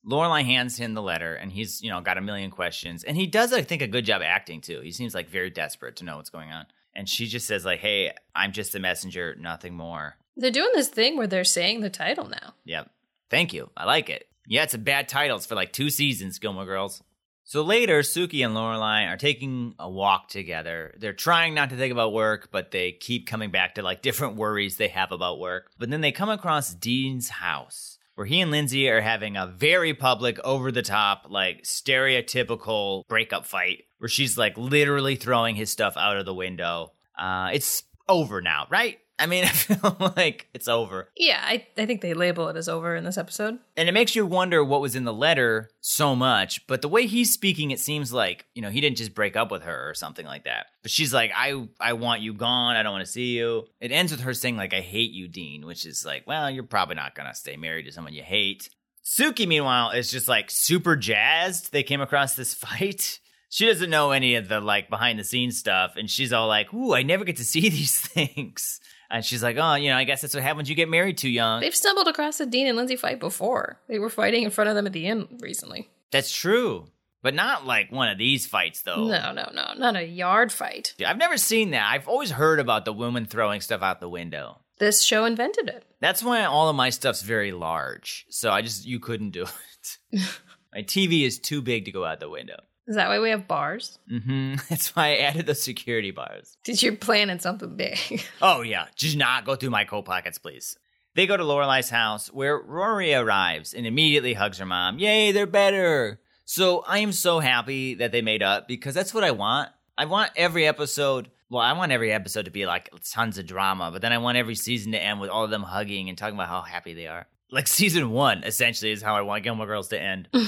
Lorelai 0.06 0.44
hands 0.44 0.76
him 0.76 0.94
the 0.94 1.02
letter, 1.02 1.34
and 1.34 1.52
he's, 1.52 1.82
you 1.82 1.90
know, 1.90 2.00
got 2.00 2.18
a 2.18 2.22
million 2.22 2.50
questions. 2.50 3.04
And 3.04 3.16
he 3.16 3.26
does, 3.26 3.52
I 3.52 3.62
think, 3.62 3.82
a 3.82 3.86
good 3.86 4.04
job 4.04 4.22
acting 4.22 4.60
too. 4.60 4.80
He 4.80 4.92
seems 4.92 5.14
like 5.14 5.28
very 5.28 5.50
desperate 5.50 5.96
to 5.96 6.04
know 6.04 6.16
what's 6.16 6.30
going 6.30 6.50
on. 6.50 6.66
And 6.94 7.08
she 7.08 7.26
just 7.26 7.46
says, 7.46 7.64
like, 7.64 7.80
hey, 7.80 8.12
I'm 8.34 8.52
just 8.52 8.74
a 8.74 8.80
messenger, 8.80 9.34
nothing 9.38 9.74
more. 9.74 10.16
They're 10.36 10.50
doing 10.50 10.70
this 10.74 10.88
thing 10.88 11.16
where 11.16 11.26
they're 11.26 11.44
saying 11.44 11.80
the 11.80 11.90
title 11.90 12.28
now. 12.28 12.54
Yep. 12.64 12.90
Thank 13.30 13.52
you. 13.52 13.70
I 13.76 13.84
like 13.84 14.10
it. 14.10 14.28
Yeah, 14.46 14.64
it's 14.64 14.74
a 14.74 14.78
bad 14.78 15.08
title. 15.08 15.36
It's 15.36 15.46
for 15.46 15.54
like 15.54 15.72
two 15.72 15.88
seasons, 15.88 16.38
Gilmore 16.38 16.66
Girls. 16.66 17.02
So 17.44 17.62
later, 17.62 18.00
Sookie 18.00 18.44
and 18.44 18.54
Lorelai 18.54 19.12
are 19.12 19.16
taking 19.16 19.74
a 19.78 19.90
walk 19.90 20.28
together. 20.28 20.94
They're 20.98 21.12
trying 21.12 21.54
not 21.54 21.70
to 21.70 21.76
think 21.76 21.92
about 21.92 22.12
work, 22.12 22.48
but 22.52 22.70
they 22.70 22.92
keep 22.92 23.26
coming 23.26 23.50
back 23.50 23.74
to 23.74 23.82
like 23.82 24.00
different 24.00 24.36
worries 24.36 24.76
they 24.76 24.88
have 24.88 25.12
about 25.12 25.40
work. 25.40 25.70
But 25.78 25.90
then 25.90 26.02
they 26.02 26.12
come 26.12 26.30
across 26.30 26.72
Dean's 26.72 27.28
house, 27.28 27.91
where 28.14 28.26
he 28.26 28.40
and 28.40 28.50
Lindsay 28.50 28.88
are 28.88 29.00
having 29.00 29.36
a 29.36 29.46
very 29.46 29.94
public, 29.94 30.38
over 30.44 30.70
the 30.70 30.82
top, 30.82 31.26
like 31.28 31.62
stereotypical 31.62 33.06
breakup 33.08 33.46
fight, 33.46 33.84
where 33.98 34.08
she's 34.08 34.36
like 34.36 34.56
literally 34.56 35.16
throwing 35.16 35.56
his 35.56 35.70
stuff 35.70 35.96
out 35.96 36.16
of 36.16 36.24
the 36.24 36.34
window. 36.34 36.92
Uh, 37.18 37.50
it's 37.52 37.84
over 38.08 38.40
now, 38.40 38.66
right? 38.70 38.98
I 39.22 39.26
mean, 39.26 39.44
I 39.44 39.48
feel 39.48 40.12
like 40.16 40.48
it's 40.52 40.66
over. 40.66 41.08
Yeah, 41.16 41.40
I, 41.42 41.66
I 41.78 41.86
think 41.86 42.00
they 42.00 42.12
label 42.12 42.48
it 42.48 42.56
as 42.56 42.68
over 42.68 42.96
in 42.96 43.04
this 43.04 43.16
episode. 43.16 43.58
And 43.76 43.88
it 43.88 43.92
makes 43.92 44.16
you 44.16 44.26
wonder 44.26 44.64
what 44.64 44.80
was 44.80 44.96
in 44.96 45.04
the 45.04 45.12
letter 45.12 45.70
so 45.80 46.16
much. 46.16 46.66
But 46.66 46.82
the 46.82 46.88
way 46.88 47.06
he's 47.06 47.32
speaking, 47.32 47.70
it 47.70 47.78
seems 47.78 48.12
like, 48.12 48.46
you 48.54 48.62
know, 48.62 48.70
he 48.70 48.80
didn't 48.80 48.96
just 48.96 49.14
break 49.14 49.36
up 49.36 49.50
with 49.50 49.62
her 49.62 49.88
or 49.88 49.94
something 49.94 50.26
like 50.26 50.44
that. 50.44 50.66
But 50.82 50.90
she's 50.90 51.14
like, 51.14 51.30
I 51.36 51.68
I 51.78 51.92
want 51.92 52.22
you 52.22 52.34
gone. 52.34 52.74
I 52.74 52.82
don't 52.82 52.92
want 52.92 53.06
to 53.06 53.10
see 53.12 53.36
you. 53.38 53.66
It 53.80 53.92
ends 53.92 54.10
with 54.10 54.22
her 54.22 54.34
saying, 54.34 54.56
like, 54.56 54.74
I 54.74 54.80
hate 54.80 55.12
you, 55.12 55.28
Dean, 55.28 55.64
which 55.64 55.86
is 55.86 56.04
like, 56.04 56.26
well, 56.26 56.50
you're 56.50 56.64
probably 56.64 56.96
not 56.96 57.14
gonna 57.14 57.34
stay 57.34 57.56
married 57.56 57.84
to 57.84 57.92
someone 57.92 58.14
you 58.14 58.22
hate. 58.22 58.68
Sookie, 59.04 59.46
meanwhile, 59.46 59.90
is 59.90 60.10
just 60.10 60.28
like 60.28 60.50
super 60.50 60.96
jazzed. 60.96 61.72
They 61.72 61.82
came 61.84 62.00
across 62.00 62.34
this 62.34 62.54
fight. 62.54 63.20
She 63.48 63.66
doesn't 63.66 63.90
know 63.90 64.12
any 64.12 64.36
of 64.36 64.48
the 64.48 64.60
like 64.60 64.90
behind 64.90 65.18
the 65.18 65.24
scenes 65.24 65.58
stuff, 65.58 65.94
and 65.96 66.10
she's 66.10 66.32
all 66.32 66.48
like, 66.48 66.72
Ooh, 66.74 66.94
I 66.94 67.02
never 67.02 67.24
get 67.24 67.36
to 67.36 67.44
see 67.44 67.60
these 67.68 68.00
things. 68.00 68.80
And 69.12 69.22
she's 69.22 69.42
like, 69.42 69.58
oh, 69.58 69.74
you 69.74 69.90
know, 69.90 69.96
I 69.96 70.04
guess 70.04 70.22
that's 70.22 70.32
what 70.34 70.42
happens. 70.42 70.70
You 70.70 70.74
get 70.74 70.88
married 70.88 71.18
too 71.18 71.28
young. 71.28 71.60
They've 71.60 71.76
stumbled 71.76 72.08
across 72.08 72.40
a 72.40 72.46
Dean 72.46 72.66
and 72.66 72.78
Lindsay 72.78 72.96
fight 72.96 73.20
before. 73.20 73.78
They 73.86 73.98
were 73.98 74.08
fighting 74.08 74.42
in 74.42 74.50
front 74.50 74.70
of 74.70 74.74
them 74.74 74.86
at 74.86 74.94
the 74.94 75.06
inn 75.06 75.28
recently. 75.40 75.90
That's 76.10 76.34
true. 76.34 76.86
But 77.20 77.34
not 77.34 77.66
like 77.66 77.92
one 77.92 78.08
of 78.08 78.16
these 78.16 78.46
fights, 78.46 78.82
though. 78.82 79.06
No, 79.08 79.32
no, 79.32 79.50
no, 79.52 79.74
not 79.76 79.96
a 79.96 80.04
yard 80.04 80.50
fight. 80.50 80.94
I've 81.06 81.18
never 81.18 81.36
seen 81.36 81.70
that. 81.70 81.88
I've 81.92 82.08
always 82.08 82.30
heard 82.30 82.58
about 82.58 82.86
the 82.86 82.92
woman 82.92 83.26
throwing 83.26 83.60
stuff 83.60 83.82
out 83.82 84.00
the 84.00 84.08
window. 84.08 84.58
This 84.78 85.02
show 85.02 85.26
invented 85.26 85.68
it. 85.68 85.84
That's 86.00 86.22
why 86.24 86.44
all 86.44 86.70
of 86.70 86.74
my 86.74 86.88
stuff's 86.88 87.22
very 87.22 87.52
large. 87.52 88.24
So 88.30 88.50
I 88.50 88.62
just, 88.62 88.86
you 88.86 88.98
couldn't 88.98 89.30
do 89.30 89.42
it. 90.12 90.22
my 90.74 90.82
TV 90.82 91.24
is 91.24 91.38
too 91.38 91.60
big 91.60 91.84
to 91.84 91.92
go 91.92 92.04
out 92.04 92.18
the 92.18 92.30
window. 92.30 92.56
Is 92.88 92.96
that 92.96 93.08
why 93.08 93.20
we 93.20 93.30
have 93.30 93.46
bars? 93.46 93.98
Mm-hmm. 94.10 94.54
That's 94.68 94.94
why 94.96 95.12
I 95.12 95.16
added 95.18 95.46
the 95.46 95.54
security 95.54 96.10
bars. 96.10 96.56
Did 96.64 96.82
you 96.82 96.96
planning 96.96 97.38
something 97.38 97.76
big? 97.76 97.98
Oh 98.42 98.62
yeah, 98.62 98.86
just 98.96 99.16
not 99.16 99.44
go 99.44 99.54
through 99.54 99.70
my 99.70 99.84
coat 99.84 100.04
pockets, 100.04 100.38
please. 100.38 100.76
They 101.14 101.26
go 101.26 101.36
to 101.36 101.44
Lorelai's 101.44 101.90
house 101.90 102.28
where 102.32 102.58
Rory 102.58 103.14
arrives 103.14 103.74
and 103.74 103.86
immediately 103.86 104.34
hugs 104.34 104.58
her 104.58 104.66
mom. 104.66 104.98
Yay, 104.98 105.30
they're 105.32 105.46
better. 105.46 106.20
So 106.44 106.80
I 106.86 106.98
am 106.98 107.12
so 107.12 107.38
happy 107.38 107.94
that 107.94 108.12
they 108.12 108.22
made 108.22 108.42
up 108.42 108.66
because 108.66 108.94
that's 108.94 109.14
what 109.14 109.22
I 109.22 109.30
want. 109.30 109.68
I 109.96 110.06
want 110.06 110.32
every 110.36 110.66
episode. 110.66 111.30
Well, 111.50 111.60
I 111.62 111.74
want 111.74 111.92
every 111.92 112.12
episode 112.12 112.46
to 112.46 112.50
be 112.50 112.66
like 112.66 112.90
tons 113.10 113.38
of 113.38 113.46
drama, 113.46 113.90
but 113.92 114.02
then 114.02 114.12
I 114.12 114.18
want 114.18 114.38
every 114.38 114.54
season 114.54 114.92
to 114.92 115.02
end 115.02 115.20
with 115.20 115.30
all 115.30 115.44
of 115.44 115.50
them 115.50 115.62
hugging 115.62 116.08
and 116.08 116.16
talking 116.16 116.34
about 116.34 116.48
how 116.48 116.62
happy 116.62 116.94
they 116.94 117.06
are. 117.06 117.26
Like 117.52 117.66
season 117.68 118.10
one, 118.10 118.42
essentially, 118.42 118.90
is 118.90 119.02
how 119.02 119.14
I 119.14 119.20
want 119.20 119.44
Gilmore 119.44 119.66
Girls 119.66 119.88
to 119.88 120.00
end. 120.00 120.28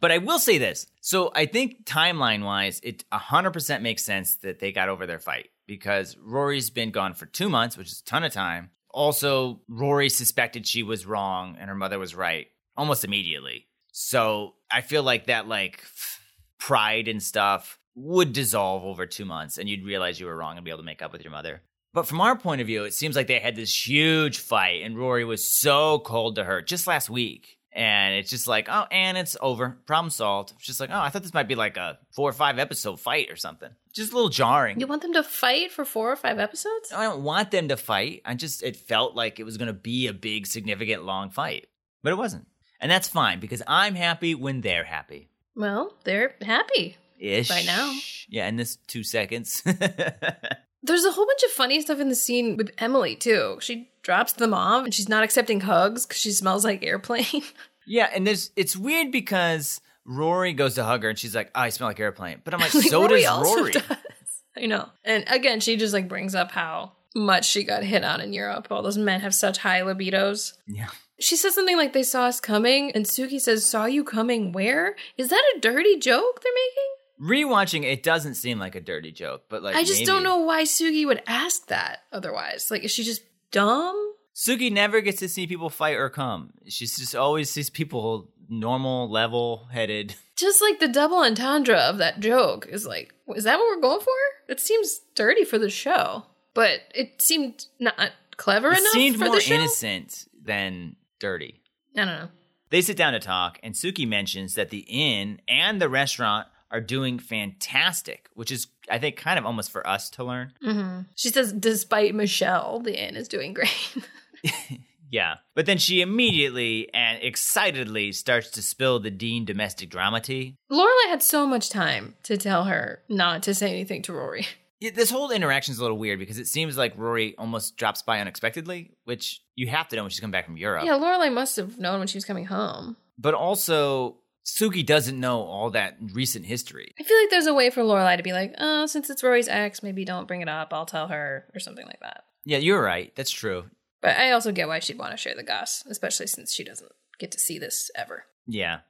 But 0.00 0.12
I 0.12 0.18
will 0.18 0.38
say 0.38 0.58
this. 0.58 0.86
So 1.00 1.30
I 1.34 1.46
think 1.46 1.84
timeline 1.84 2.44
wise, 2.44 2.80
it 2.82 3.04
100% 3.12 3.82
makes 3.82 4.04
sense 4.04 4.36
that 4.36 4.58
they 4.58 4.72
got 4.72 4.88
over 4.88 5.06
their 5.06 5.18
fight 5.18 5.48
because 5.66 6.16
Rory's 6.18 6.70
been 6.70 6.90
gone 6.90 7.14
for 7.14 7.26
two 7.26 7.48
months, 7.48 7.76
which 7.76 7.90
is 7.90 8.00
a 8.00 8.04
ton 8.04 8.24
of 8.24 8.32
time. 8.32 8.70
Also, 8.90 9.62
Rory 9.68 10.08
suspected 10.08 10.66
she 10.66 10.82
was 10.82 11.06
wrong 11.06 11.56
and 11.58 11.68
her 11.68 11.74
mother 11.74 11.98
was 11.98 12.14
right 12.14 12.46
almost 12.76 13.04
immediately. 13.04 13.66
So 13.92 14.54
I 14.70 14.82
feel 14.82 15.02
like 15.02 15.26
that, 15.26 15.48
like, 15.48 15.82
pride 16.58 17.08
and 17.08 17.22
stuff 17.22 17.78
would 17.94 18.32
dissolve 18.32 18.84
over 18.84 19.06
two 19.06 19.24
months 19.24 19.56
and 19.56 19.68
you'd 19.68 19.84
realize 19.84 20.20
you 20.20 20.26
were 20.26 20.36
wrong 20.36 20.56
and 20.56 20.64
be 20.64 20.70
able 20.70 20.78
to 20.78 20.84
make 20.84 21.02
up 21.02 21.12
with 21.12 21.24
your 21.24 21.32
mother. 21.32 21.62
But 21.96 22.06
from 22.06 22.20
our 22.20 22.36
point 22.36 22.60
of 22.60 22.66
view, 22.66 22.84
it 22.84 22.92
seems 22.92 23.16
like 23.16 23.26
they 23.26 23.38
had 23.38 23.56
this 23.56 23.88
huge 23.88 24.40
fight 24.40 24.82
and 24.82 24.98
Rory 24.98 25.24
was 25.24 25.48
so 25.48 25.98
cold 26.00 26.34
to 26.34 26.44
her 26.44 26.60
just 26.60 26.86
last 26.86 27.08
week. 27.08 27.56
And 27.72 28.14
it's 28.14 28.28
just 28.28 28.46
like, 28.46 28.68
oh, 28.70 28.84
and 28.90 29.16
it's 29.16 29.34
over. 29.40 29.78
Problem 29.86 30.10
solved. 30.10 30.52
It's 30.56 30.66
just 30.66 30.78
like, 30.78 30.90
oh, 30.92 31.00
I 31.00 31.08
thought 31.08 31.22
this 31.22 31.32
might 31.32 31.48
be 31.48 31.54
like 31.54 31.78
a 31.78 31.98
four 32.10 32.28
or 32.28 32.34
five 32.34 32.58
episode 32.58 33.00
fight 33.00 33.30
or 33.30 33.36
something. 33.36 33.70
Just 33.94 34.12
a 34.12 34.14
little 34.14 34.28
jarring. 34.28 34.78
you 34.78 34.86
want 34.86 35.00
them 35.00 35.14
to 35.14 35.22
fight 35.22 35.72
for 35.72 35.86
four 35.86 36.12
or 36.12 36.16
five 36.16 36.38
episodes? 36.38 36.92
I 36.94 37.04
don't 37.04 37.22
want 37.22 37.50
them 37.50 37.68
to 37.68 37.78
fight. 37.78 38.20
I 38.26 38.34
just, 38.34 38.62
it 38.62 38.76
felt 38.76 39.16
like 39.16 39.40
it 39.40 39.44
was 39.44 39.56
going 39.56 39.68
to 39.68 39.72
be 39.72 40.06
a 40.06 40.12
big, 40.12 40.46
significant, 40.46 41.06
long 41.06 41.30
fight. 41.30 41.66
But 42.02 42.12
it 42.12 42.16
wasn't. 42.16 42.46
And 42.78 42.92
that's 42.92 43.08
fine 43.08 43.40
because 43.40 43.62
I'm 43.66 43.94
happy 43.94 44.34
when 44.34 44.60
they're 44.60 44.84
happy. 44.84 45.30
Well, 45.54 45.94
they're 46.04 46.34
happy. 46.42 46.98
Ish. 47.18 47.48
By 47.48 47.62
now. 47.62 47.94
Yeah, 48.28 48.48
in 48.48 48.56
this 48.56 48.76
two 48.86 49.02
seconds. 49.02 49.62
There's 50.82 51.04
a 51.04 51.10
whole 51.12 51.26
bunch 51.26 51.42
of 51.44 51.50
funny 51.50 51.80
stuff 51.80 51.98
in 52.00 52.08
the 52.08 52.14
scene 52.14 52.56
with 52.56 52.70
Emily, 52.78 53.16
too. 53.16 53.58
She 53.60 53.90
drops 54.02 54.32
them 54.34 54.54
off 54.54 54.84
and 54.84 54.94
she's 54.94 55.08
not 55.08 55.24
accepting 55.24 55.60
hugs 55.60 56.06
because 56.06 56.20
she 56.20 56.30
smells 56.30 56.64
like 56.64 56.84
airplane. 56.84 57.42
yeah, 57.86 58.08
and 58.14 58.26
there's, 58.26 58.50
it's 58.56 58.76
weird 58.76 59.10
because 59.10 59.80
Rory 60.04 60.52
goes 60.52 60.74
to 60.76 60.84
hug 60.84 61.02
her 61.02 61.08
and 61.10 61.18
she's 61.18 61.34
like, 61.34 61.50
oh, 61.54 61.60
I 61.62 61.68
smell 61.70 61.88
like 61.88 61.98
airplane. 62.00 62.40
But 62.44 62.54
I'm 62.54 62.60
like, 62.60 62.74
Like, 62.74 62.84
so 62.84 63.02
Rory 63.02 63.22
does 63.22 63.56
Rory. 63.56 63.72
does. 63.72 63.82
I 64.56 64.66
know. 64.66 64.88
And 65.04 65.24
again, 65.28 65.60
she 65.60 65.76
just 65.76 65.92
like 65.92 66.08
brings 66.08 66.34
up 66.34 66.50
how 66.52 66.92
much 67.14 67.46
she 67.46 67.64
got 67.64 67.82
hit 67.82 68.04
on 68.04 68.20
in 68.20 68.32
Europe. 68.32 68.68
All 68.70 68.82
those 68.82 68.98
men 68.98 69.20
have 69.20 69.34
such 69.34 69.58
high 69.58 69.80
libidos. 69.80 70.52
Yeah. 70.66 70.88
She 71.18 71.36
says 71.36 71.54
something 71.54 71.76
like 71.78 71.94
they 71.94 72.02
saw 72.02 72.24
us 72.26 72.40
coming, 72.40 72.92
and 72.92 73.06
Sookie 73.06 73.40
says, 73.40 73.64
Saw 73.64 73.86
you 73.86 74.04
coming 74.04 74.52
where? 74.52 74.96
Is 75.16 75.28
that 75.30 75.42
a 75.56 75.60
dirty 75.60 75.98
joke 75.98 76.42
they're 76.42 76.52
making? 76.52 76.92
Rewatching 77.20 77.84
it 77.84 78.02
doesn't 78.02 78.34
seem 78.34 78.58
like 78.58 78.74
a 78.74 78.80
dirty 78.80 79.12
joke, 79.12 79.44
but 79.48 79.62
like 79.62 79.74
I 79.74 79.84
just 79.84 80.00
maybe. 80.00 80.06
don't 80.06 80.22
know 80.22 80.38
why 80.38 80.64
Sookie 80.64 81.06
would 81.06 81.22
ask 81.26 81.66
that 81.68 82.00
otherwise. 82.12 82.70
Like, 82.70 82.84
is 82.84 82.90
she 82.90 83.04
just 83.04 83.22
dumb? 83.50 84.14
Sookie 84.34 84.70
never 84.70 85.00
gets 85.00 85.20
to 85.20 85.28
see 85.28 85.46
people 85.46 85.70
fight 85.70 85.96
or 85.96 86.10
come. 86.10 86.52
She's 86.66 86.98
just 86.98 87.16
always 87.16 87.50
sees 87.50 87.70
people 87.70 88.28
normal, 88.48 89.10
level 89.10 89.68
headed. 89.72 90.14
Just 90.36 90.60
like 90.60 90.78
the 90.78 90.88
double 90.88 91.18
entendre 91.18 91.78
of 91.78 91.98
that 91.98 92.20
joke 92.20 92.66
is 92.70 92.86
like, 92.86 93.14
is 93.34 93.44
that 93.44 93.58
what 93.58 93.66
we're 93.66 93.80
going 93.80 94.00
for? 94.00 94.12
It 94.48 94.60
seems 94.60 95.00
dirty 95.14 95.44
for 95.44 95.58
the 95.58 95.70
show, 95.70 96.24
but 96.52 96.80
it 96.94 97.22
seemed 97.22 97.64
not 97.80 98.12
clever 98.36 98.68
enough. 98.68 98.78
It 98.78 98.82
enough 98.82 98.92
seemed 98.92 99.18
more 99.18 99.40
innocent 99.40 100.26
than 100.44 100.96
dirty. 101.18 101.62
I 101.96 102.04
don't 102.04 102.06
know. 102.06 102.28
They 102.68 102.82
sit 102.82 102.96
down 102.96 103.14
to 103.14 103.20
talk, 103.20 103.58
and 103.62 103.74
Sookie 103.74 104.06
mentions 104.06 104.54
that 104.54 104.70
the 104.70 104.84
inn 104.88 105.40
and 105.48 105.80
the 105.80 105.88
restaurant 105.88 106.48
are 106.70 106.80
doing 106.80 107.18
fantastic, 107.18 108.28
which 108.34 108.50
is, 108.50 108.66
I 108.90 108.98
think, 108.98 109.16
kind 109.16 109.38
of 109.38 109.46
almost 109.46 109.70
for 109.70 109.86
us 109.86 110.10
to 110.10 110.24
learn. 110.24 110.52
hmm 110.62 111.00
She 111.14 111.28
says, 111.30 111.52
despite 111.52 112.14
Michel, 112.14 112.80
the 112.80 113.00
inn 113.00 113.16
is 113.16 113.28
doing 113.28 113.54
great. 113.54 113.96
Yeah. 115.10 115.36
But 115.54 115.66
then 115.66 115.78
she 115.78 116.00
immediately 116.00 116.92
and 116.92 117.22
excitedly 117.22 118.10
starts 118.10 118.50
to 118.50 118.60
spill 118.62 118.98
the 118.98 119.10
Dean 119.10 119.44
domestic 119.44 119.88
drama 119.88 120.20
tea. 120.20 120.56
Lorelai 120.70 121.08
had 121.08 121.22
so 121.22 121.46
much 121.46 121.70
time 121.70 122.16
to 122.24 122.36
tell 122.36 122.64
her 122.64 123.02
not 123.08 123.44
to 123.44 123.54
say 123.54 123.70
anything 123.70 124.02
to 124.02 124.12
Rory. 124.12 124.46
Yeah, 124.78 124.90
This 124.94 125.08
whole 125.10 125.30
interaction 125.30 125.72
is 125.72 125.78
a 125.78 125.82
little 125.82 125.96
weird 125.96 126.18
because 126.18 126.38
it 126.38 126.46
seems 126.48 126.76
like 126.76 126.98
Rory 126.98 127.34
almost 127.38 127.78
drops 127.78 128.02
by 128.02 128.20
unexpectedly, 128.20 128.90
which 129.04 129.40
you 129.54 129.68
have 129.68 129.88
to 129.88 129.96
know 129.96 130.02
when 130.02 130.10
she's 130.10 130.20
coming 130.20 130.32
back 130.32 130.44
from 130.44 130.58
Europe. 130.58 130.84
Yeah, 130.84 130.98
Lorelai 130.98 131.32
must 131.32 131.56
have 131.56 131.78
known 131.78 131.98
when 131.98 132.08
she 132.08 132.18
was 132.18 132.26
coming 132.26 132.44
home. 132.44 132.94
But 133.16 133.32
also, 133.32 134.18
Sookie 134.46 134.86
doesn't 134.86 135.18
know 135.18 135.40
all 135.40 135.70
that 135.70 135.96
recent 136.12 136.46
history. 136.46 136.94
I 137.00 137.02
feel 137.02 137.18
like 137.18 137.30
there's 137.30 137.48
a 137.48 137.54
way 137.54 137.68
for 137.70 137.82
Lorelai 137.82 138.16
to 138.16 138.22
be 138.22 138.32
like, 138.32 138.54
oh, 138.58 138.86
since 138.86 139.10
it's 139.10 139.24
Rory's 139.24 139.48
ex, 139.48 139.82
maybe 139.82 140.04
don't 140.04 140.28
bring 140.28 140.40
it 140.40 140.48
up. 140.48 140.72
I'll 140.72 140.86
tell 140.86 141.08
her, 141.08 141.46
or 141.52 141.58
something 141.58 141.84
like 141.84 142.00
that. 142.00 142.24
Yeah, 142.44 142.58
you're 142.58 142.80
right. 142.80 143.14
That's 143.16 143.30
true. 143.30 143.64
But 144.00 144.16
I 144.16 144.30
also 144.30 144.52
get 144.52 144.68
why 144.68 144.78
she'd 144.78 144.98
want 144.98 145.10
to 145.10 145.16
share 145.16 145.34
the 145.34 145.42
goss, 145.42 145.84
especially 145.90 146.28
since 146.28 146.54
she 146.54 146.62
doesn't 146.62 146.92
get 147.18 147.32
to 147.32 147.40
see 147.40 147.58
this 147.58 147.90
ever. 147.96 148.24
Yeah. 148.46 148.80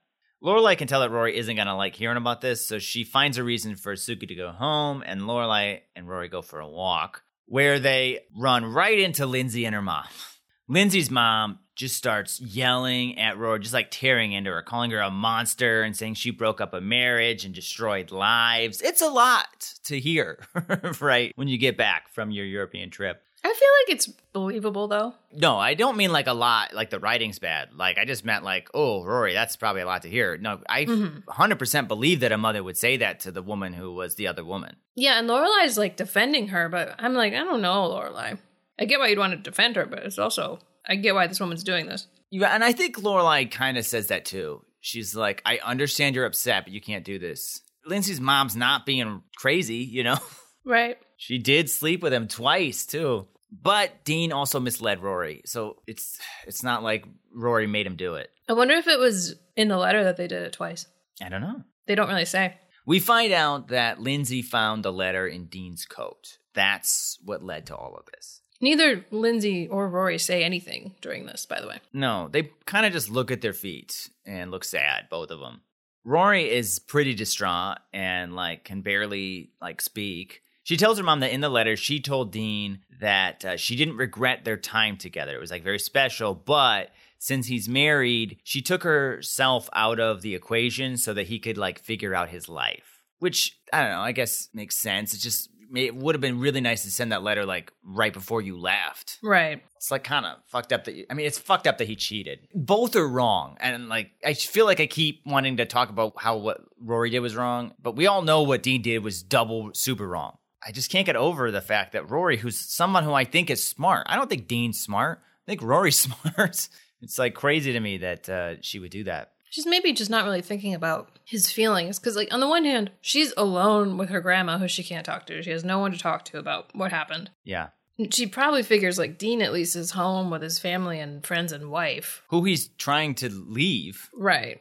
Lorelai 0.45 0.77
can 0.77 0.88
tell 0.88 1.01
that 1.01 1.11
Rory 1.11 1.38
isn't 1.38 1.57
gonna 1.57 1.75
like 1.77 1.97
hearing 1.97 2.19
about 2.19 2.42
this, 2.42 2.66
so 2.66 2.79
she 2.79 3.03
finds 3.03 3.38
a 3.38 3.45
reason 3.45 3.77
for 3.77 3.95
Sookie 3.95 4.29
to 4.29 4.35
go 4.35 4.51
home, 4.53 5.03
and 5.07 5.23
Lorelai 5.23 5.81
and 5.97 6.07
Rory 6.07 6.29
go 6.29 6.42
for 6.42 6.61
a 6.61 6.69
walk, 6.69 7.23
where 7.47 7.79
they 7.79 8.21
run 8.37 8.66
right 8.66 8.99
into 8.99 9.25
Lindsay 9.25 9.64
and 9.64 9.75
her 9.75 9.81
mom. 9.81 10.05
Lindsay's 10.69 11.11
mom 11.11 11.61
just 11.77 11.97
starts 11.97 12.41
yelling 12.41 13.19
at 13.19 13.39
Rory, 13.39 13.61
just 13.61 13.75
like 13.75 13.89
tearing 13.91 14.33
into 14.33 14.51
her, 14.51 14.62
calling 14.62 14.91
her 14.91 14.99
a 14.99 15.11
monster 15.11 15.83
and 15.83 15.95
saying 15.97 16.15
she 16.15 16.31
broke 16.31 16.61
up 16.61 16.75
a 16.75 16.81
marriage 16.81 17.45
and 17.45 17.55
destroyed 17.55 18.11
lives. 18.11 18.81
It's 18.81 19.03
a 19.03 19.09
lot 19.11 19.75
to 19.85 20.01
hear, 20.01 20.39
right? 21.01 21.33
When 21.37 21.49
you 21.49 21.59
get 21.59 21.77
back 21.77 22.09
from 22.09 22.31
your 22.31 22.47
European 22.47 22.91
trip. 22.91 23.23
I 23.45 23.49
feel 23.49 23.69
like 23.87 23.95
it's 23.97 24.07
believable 24.33 24.89
though. 24.89 25.15
No, 25.33 25.57
I 25.57 25.75
don't 25.75 25.97
mean 25.97 26.11
like 26.11 26.27
a 26.27 26.33
lot, 26.33 26.75
like 26.75 26.91
the 26.91 26.99
writing's 26.99 27.39
bad. 27.39 27.69
Like 27.77 27.97
I 27.97 28.05
just 28.05 28.25
meant 28.25 28.43
like, 28.43 28.69
oh, 28.75 29.05
Rory, 29.05 29.35
that's 29.35 29.55
probably 29.55 29.83
a 29.83 29.87
lot 29.87 30.03
to 30.03 30.09
hear. 30.09 30.37
No, 30.37 30.61
I 30.69 30.87
Mhm. 30.87 31.23
100% 31.27 31.87
believe 31.87 32.21
that 32.21 32.33
a 32.33 32.39
mother 32.39 32.65
would 32.65 32.77
say 32.77 32.97
that 32.97 33.21
to 33.21 33.31
the 33.31 33.43
woman 33.43 33.73
who 33.75 33.93
was 33.95 34.17
the 34.17 34.27
other 34.27 34.45
woman. 34.45 34.75
Yeah, 34.97 35.19
and 35.21 35.29
Lorelai's 35.29 35.79
like 35.79 35.97
defending 35.97 36.49
her, 36.49 36.69
but 36.69 36.97
I'm 36.99 37.15
like, 37.15 37.35
I 37.35 37.45
don't 37.45 37.62
know, 37.62 37.89
Lorelai. 37.91 38.39
I 38.81 38.85
get 38.85 38.99
why 38.99 39.09
you'd 39.09 39.19
want 39.19 39.33
to 39.33 39.37
defend 39.51 39.77
her, 39.77 39.87
but 39.87 40.01
it's 40.01 40.19
also 40.19 40.59
I 40.88 40.96
get 40.96 41.14
why 41.14 41.27
this 41.27 41.40
woman's 41.40 41.64
doing 41.64 41.87
this. 41.87 42.07
Yeah, 42.31 42.49
and 42.49 42.64
I 42.64 42.72
think 42.72 42.96
Lorelai 42.99 43.51
kind 43.51 43.79
of 43.79 43.87
says 43.87 44.09
that 44.09 44.25
too. 44.25 44.62
She's 44.81 45.14
like, 45.16 45.42
I 45.44 45.59
understand 45.64 46.14
you're 46.14 46.27
upset, 46.27 46.64
but 46.64 46.72
you 46.72 46.81
can't 46.81 47.05
do 47.05 47.18
this. 47.18 47.61
Lindsay's 47.85 48.20
mom's 48.20 48.57
not 48.57 48.87
being 48.87 49.22
crazy, 49.37 49.79
you 49.79 50.05
know? 50.05 50.18
Right. 50.66 50.99
She 51.16 51.38
did 51.38 51.70
sleep 51.70 52.03
with 52.03 52.12
him 52.12 52.27
twice 52.27 52.85
too. 52.87 53.29
But 53.53 54.05
Dean 54.05 54.33
also 54.33 54.59
misled 54.59 55.01
Rory. 55.01 55.42
So 55.44 55.77
it's 55.87 56.18
it's 56.44 56.64
not 56.64 56.83
like 56.83 57.07
Rory 57.33 57.68
made 57.68 57.87
him 57.87 57.94
do 57.94 58.14
it. 58.14 58.29
I 58.49 58.55
wonder 58.55 58.75
if 58.75 58.88
it 58.88 58.99
was 58.99 59.37
in 59.55 59.68
the 59.68 59.77
letter 59.79 60.03
that 60.03 60.16
they 60.16 60.27
did 60.27 60.42
it 60.42 60.53
twice. 60.53 60.87
I 61.22 61.29
don't 61.29 61.40
know. 61.40 61.62
They 61.87 61.94
don't 61.94 62.09
really 62.09 62.25
say. 62.25 62.57
We 62.85 62.99
find 62.99 63.33
out 63.33 63.68
that 63.68 64.01
Lindsay 64.01 64.42
found 64.42 64.85
the 64.85 64.92
letter 64.92 65.27
in 65.27 65.46
Dean's 65.46 65.87
coat. 65.87 66.38
That's 66.55 67.18
what 67.25 67.44
led 67.44 67.66
to 67.66 67.77
all 67.77 67.94
of 67.96 68.07
this. 68.12 68.42
Neither 68.61 69.05
Lindsay 69.11 69.69
or 69.69 69.88
Rory 69.88 70.19
say 70.19 70.42
anything 70.42 70.95
during 71.01 71.27
this, 71.27 71.47
by 71.47 71.61
the 71.61 71.69
way. 71.69 71.81
No, 71.92 72.29
they 72.31 72.51
kind 72.64 72.87
of 72.87 72.92
just 72.92 73.11
look 73.11 73.31
at 73.31 73.40
their 73.40 73.53
feet 73.53 74.11
and 74.25 74.51
look 74.51 74.64
sad, 74.64 75.09
both 75.11 75.31
of 75.31 75.40
them. 75.40 75.61
Rory 76.05 76.49
is 76.49 76.79
pretty 76.79 77.14
distraught 77.14 77.79
and 77.92 78.35
like 78.35 78.64
can 78.64 78.81
barely 78.81 79.51
like 79.61 79.81
speak. 79.81 80.42
She 80.62 80.77
tells 80.77 80.99
her 80.99 81.05
mom 81.05 81.21
that 81.21 81.33
in 81.33 81.40
the 81.40 81.49
letter 81.49 81.77
she 81.77 82.01
told 82.01 82.33
Dean 82.33 82.81
that 83.01 83.45
uh, 83.45 83.57
she 83.57 83.77
didn't 83.77 83.97
regret 83.97 84.45
their 84.45 84.57
time 84.57 84.97
together. 84.97 85.37
It 85.37 85.40
was 85.40 85.51
like 85.51 85.62
very 85.64 85.79
special, 85.79 86.35
but 86.35 86.90
since 87.19 87.47
he's 87.47 87.69
married, 87.69 88.38
she 88.45 88.62
took 88.62 88.83
herself 88.83 89.69
out 89.73 89.99
of 89.99 90.23
the 90.23 90.35
equation 90.35 90.97
so 90.97 91.12
that 91.14 91.27
he 91.27 91.38
could 91.38 91.59
like 91.59 91.79
figure 91.79 92.14
out 92.14 92.29
his 92.29 92.49
life. 92.49 93.03
Which 93.19 93.59
I 93.73 93.83
don't 93.83 93.92
know, 93.92 94.01
I 94.01 94.12
guess 94.12 94.49
makes 94.55 94.77
sense. 94.77 95.14
It's 95.14 95.23
just 95.23 95.51
it 95.75 95.95
would 95.95 96.15
have 96.15 96.21
been 96.21 96.41
really 96.41 96.61
nice 96.61 96.83
to 96.85 96.91
send 96.91 97.13
that 97.13 97.23
letter 97.23 97.45
like 97.45 97.73
right 97.83 98.13
before 98.13 98.41
you 98.43 98.59
left. 98.59 99.19
Right. 99.23 99.63
It's 99.77 99.91
like 99.91 100.05
kind 100.05 100.27
of 100.27 100.37
fucked 100.47 100.73
up 100.73 100.85
that 100.85 100.95
you, 100.95 101.07
I 101.11 101.15
mean, 101.15 101.27
it's 101.27 101.39
fucked 101.39 101.67
up 101.67 101.79
that 101.79 101.89
he 101.89 101.97
cheated. 101.97 102.41
Both 102.55 102.97
are 102.97 103.07
wrong, 103.07 103.57
and 103.61 103.89
like 103.89 104.11
I 104.25 104.35
feel 104.35 104.67
like 104.67 104.81
I 104.81 104.87
keep 104.87 105.23
wanting 105.27 105.59
to 105.59 105.67
talk 105.67 105.91
about 105.91 106.15
how 106.17 106.37
what 106.37 106.61
Rory 106.81 107.11
did 107.11 107.21
was 107.21 107.37
wrong, 107.37 107.75
but 107.81 107.97
we 107.97 108.07
all 108.07 108.23
know 108.23 108.43
what 108.43 108.62
Dean 108.62 108.83
did 108.83 109.03
was 109.03 109.23
double 109.23 109.71
super 109.75 110.07
wrong. 110.07 110.39
I 110.67 110.73
just 110.73 110.91
can't 110.91 111.07
get 111.07 111.17
over 111.17 111.51
the 111.51 111.61
fact 111.61 111.93
that 111.93 112.11
Rory, 112.11 112.37
who's 112.37 112.59
someone 112.59 113.05
who 113.05 113.12
I 113.12 113.25
think 113.25 113.51
is 113.51 113.62
smart, 113.62 114.07
I 114.09 114.17
don't 114.17 114.29
think 114.29 114.49
Dean's 114.49 114.81
smart. 114.81 115.21
I 115.47 115.51
think 115.51 115.62
Rory's 115.62 115.99
smart. 116.35 116.69
it's 117.01 117.19
like 117.19 117.35
crazy 117.35 117.73
to 117.73 117.81
me 117.81 117.99
that 117.99 118.29
uh, 118.29 118.55
she 118.62 118.79
would 118.81 118.91
do 118.91 119.05
that. 119.05 119.33
She's 119.51 119.66
maybe 119.66 119.92
just 119.92 120.11
not 120.11 120.24
really 120.24 120.42
thinking 120.42 120.74
about 120.74 121.18
his 121.24 121.51
feelings. 121.51 121.99
Because, 121.99 122.16
like, 122.16 122.32
on 122.32 122.40
the 122.40 122.49
one 122.49 122.64
hand, 122.64 122.90
she's 123.01 123.32
alone 123.36 123.97
with 123.97 124.09
her 124.11 124.20
grandma 124.20 124.59
who 124.59 124.68
she 124.68 124.82
can't 124.82 125.07
talk 125.07 125.26
to. 125.26 125.42
She 125.42 125.51
has 125.51 125.64
no 125.64 125.78
one 125.78 125.92
to 125.92 125.99
talk 125.99 126.24
to 126.26 126.38
about 126.38 126.74
what 126.74 126.90
happened. 126.90 127.30
Yeah. 127.44 127.68
She 128.11 128.26
probably 128.26 128.62
figures, 128.62 128.99
like, 128.99 129.18
Dean 129.18 129.40
at 129.40 129.53
least 129.53 129.76
is 129.76 129.92
home 129.92 130.30
with 130.30 130.42
his 130.42 130.59
family 130.59 131.01
and 131.01 131.24
friends 131.24 131.53
and 131.53 131.70
wife. 131.70 132.22
Who 132.28 132.44
he's 132.44 132.68
trying 132.68 133.14
to 133.16 133.30
leave. 133.30 134.11
Right. 134.14 134.61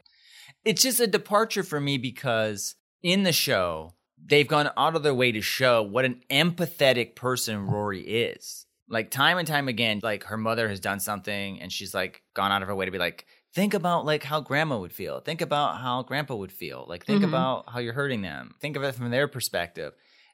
It's 0.63 0.81
just 0.81 0.99
a 0.99 1.07
departure 1.07 1.63
for 1.63 1.79
me 1.79 1.97
because 1.97 2.75
in 3.03 3.23
the 3.23 3.33
show, 3.33 3.93
they've 4.23 4.47
gone 4.47 4.71
out 4.77 4.95
of 4.95 5.03
their 5.03 5.13
way 5.13 5.31
to 5.31 5.41
show 5.41 5.83
what 5.83 6.05
an 6.05 6.21
empathetic 6.29 7.15
person 7.15 7.67
Rory 7.67 8.01
is. 8.01 8.65
Like 8.87 9.11
time 9.11 9.37
and 9.37 9.47
time 9.47 9.67
again, 9.67 9.99
like 10.01 10.25
her 10.25 10.37
mother 10.37 10.69
has 10.69 10.79
done 10.79 10.99
something 10.99 11.59
and 11.59 11.71
she's 11.71 11.93
like 11.93 12.21
gone 12.33 12.51
out 12.51 12.61
of 12.61 12.67
her 12.67 12.75
way 12.75 12.85
to 12.85 12.91
be 12.91 12.97
like, 12.97 13.25
think 13.55 13.73
about 13.73 14.05
like 14.05 14.23
how 14.23 14.41
grandma 14.41 14.77
would 14.77 14.91
feel. 14.93 15.19
Think 15.21 15.41
about 15.41 15.79
how 15.81 16.03
grandpa 16.03 16.35
would 16.35 16.51
feel. 16.51 16.85
Like 16.87 17.05
think 17.05 17.21
Mhm. 17.23 17.29
about 17.29 17.69
how 17.69 17.79
you're 17.79 17.93
hurting 17.93 18.21
them. 18.21 18.53
Think 18.61 18.75
of 18.75 18.83
it 18.83 18.93
from 18.93 19.09
their 19.09 19.27
perspective. 19.27 19.93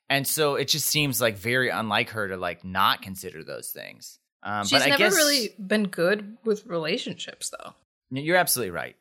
And 0.10 0.28
so 0.28 0.56
it 0.56 0.68
just 0.68 0.88
seems 0.88 1.22
like 1.22 1.38
very 1.38 1.70
unlike 1.70 2.10
her 2.10 2.28
to 2.28 2.36
like 2.36 2.66
not 2.66 3.02
consider 3.02 3.44
those 3.44 3.70
things. 3.72 4.20
Um, 4.44 4.64
She's 4.66 4.72
but 4.74 4.82
I 4.82 4.90
never 4.90 4.98
guess, 4.98 5.14
really 5.16 5.50
been 5.58 5.88
good 5.88 6.36
with 6.44 6.66
relationships, 6.66 7.50
though. 7.52 7.74
You're 8.10 8.36
absolutely 8.38 8.72
right. 8.72 8.96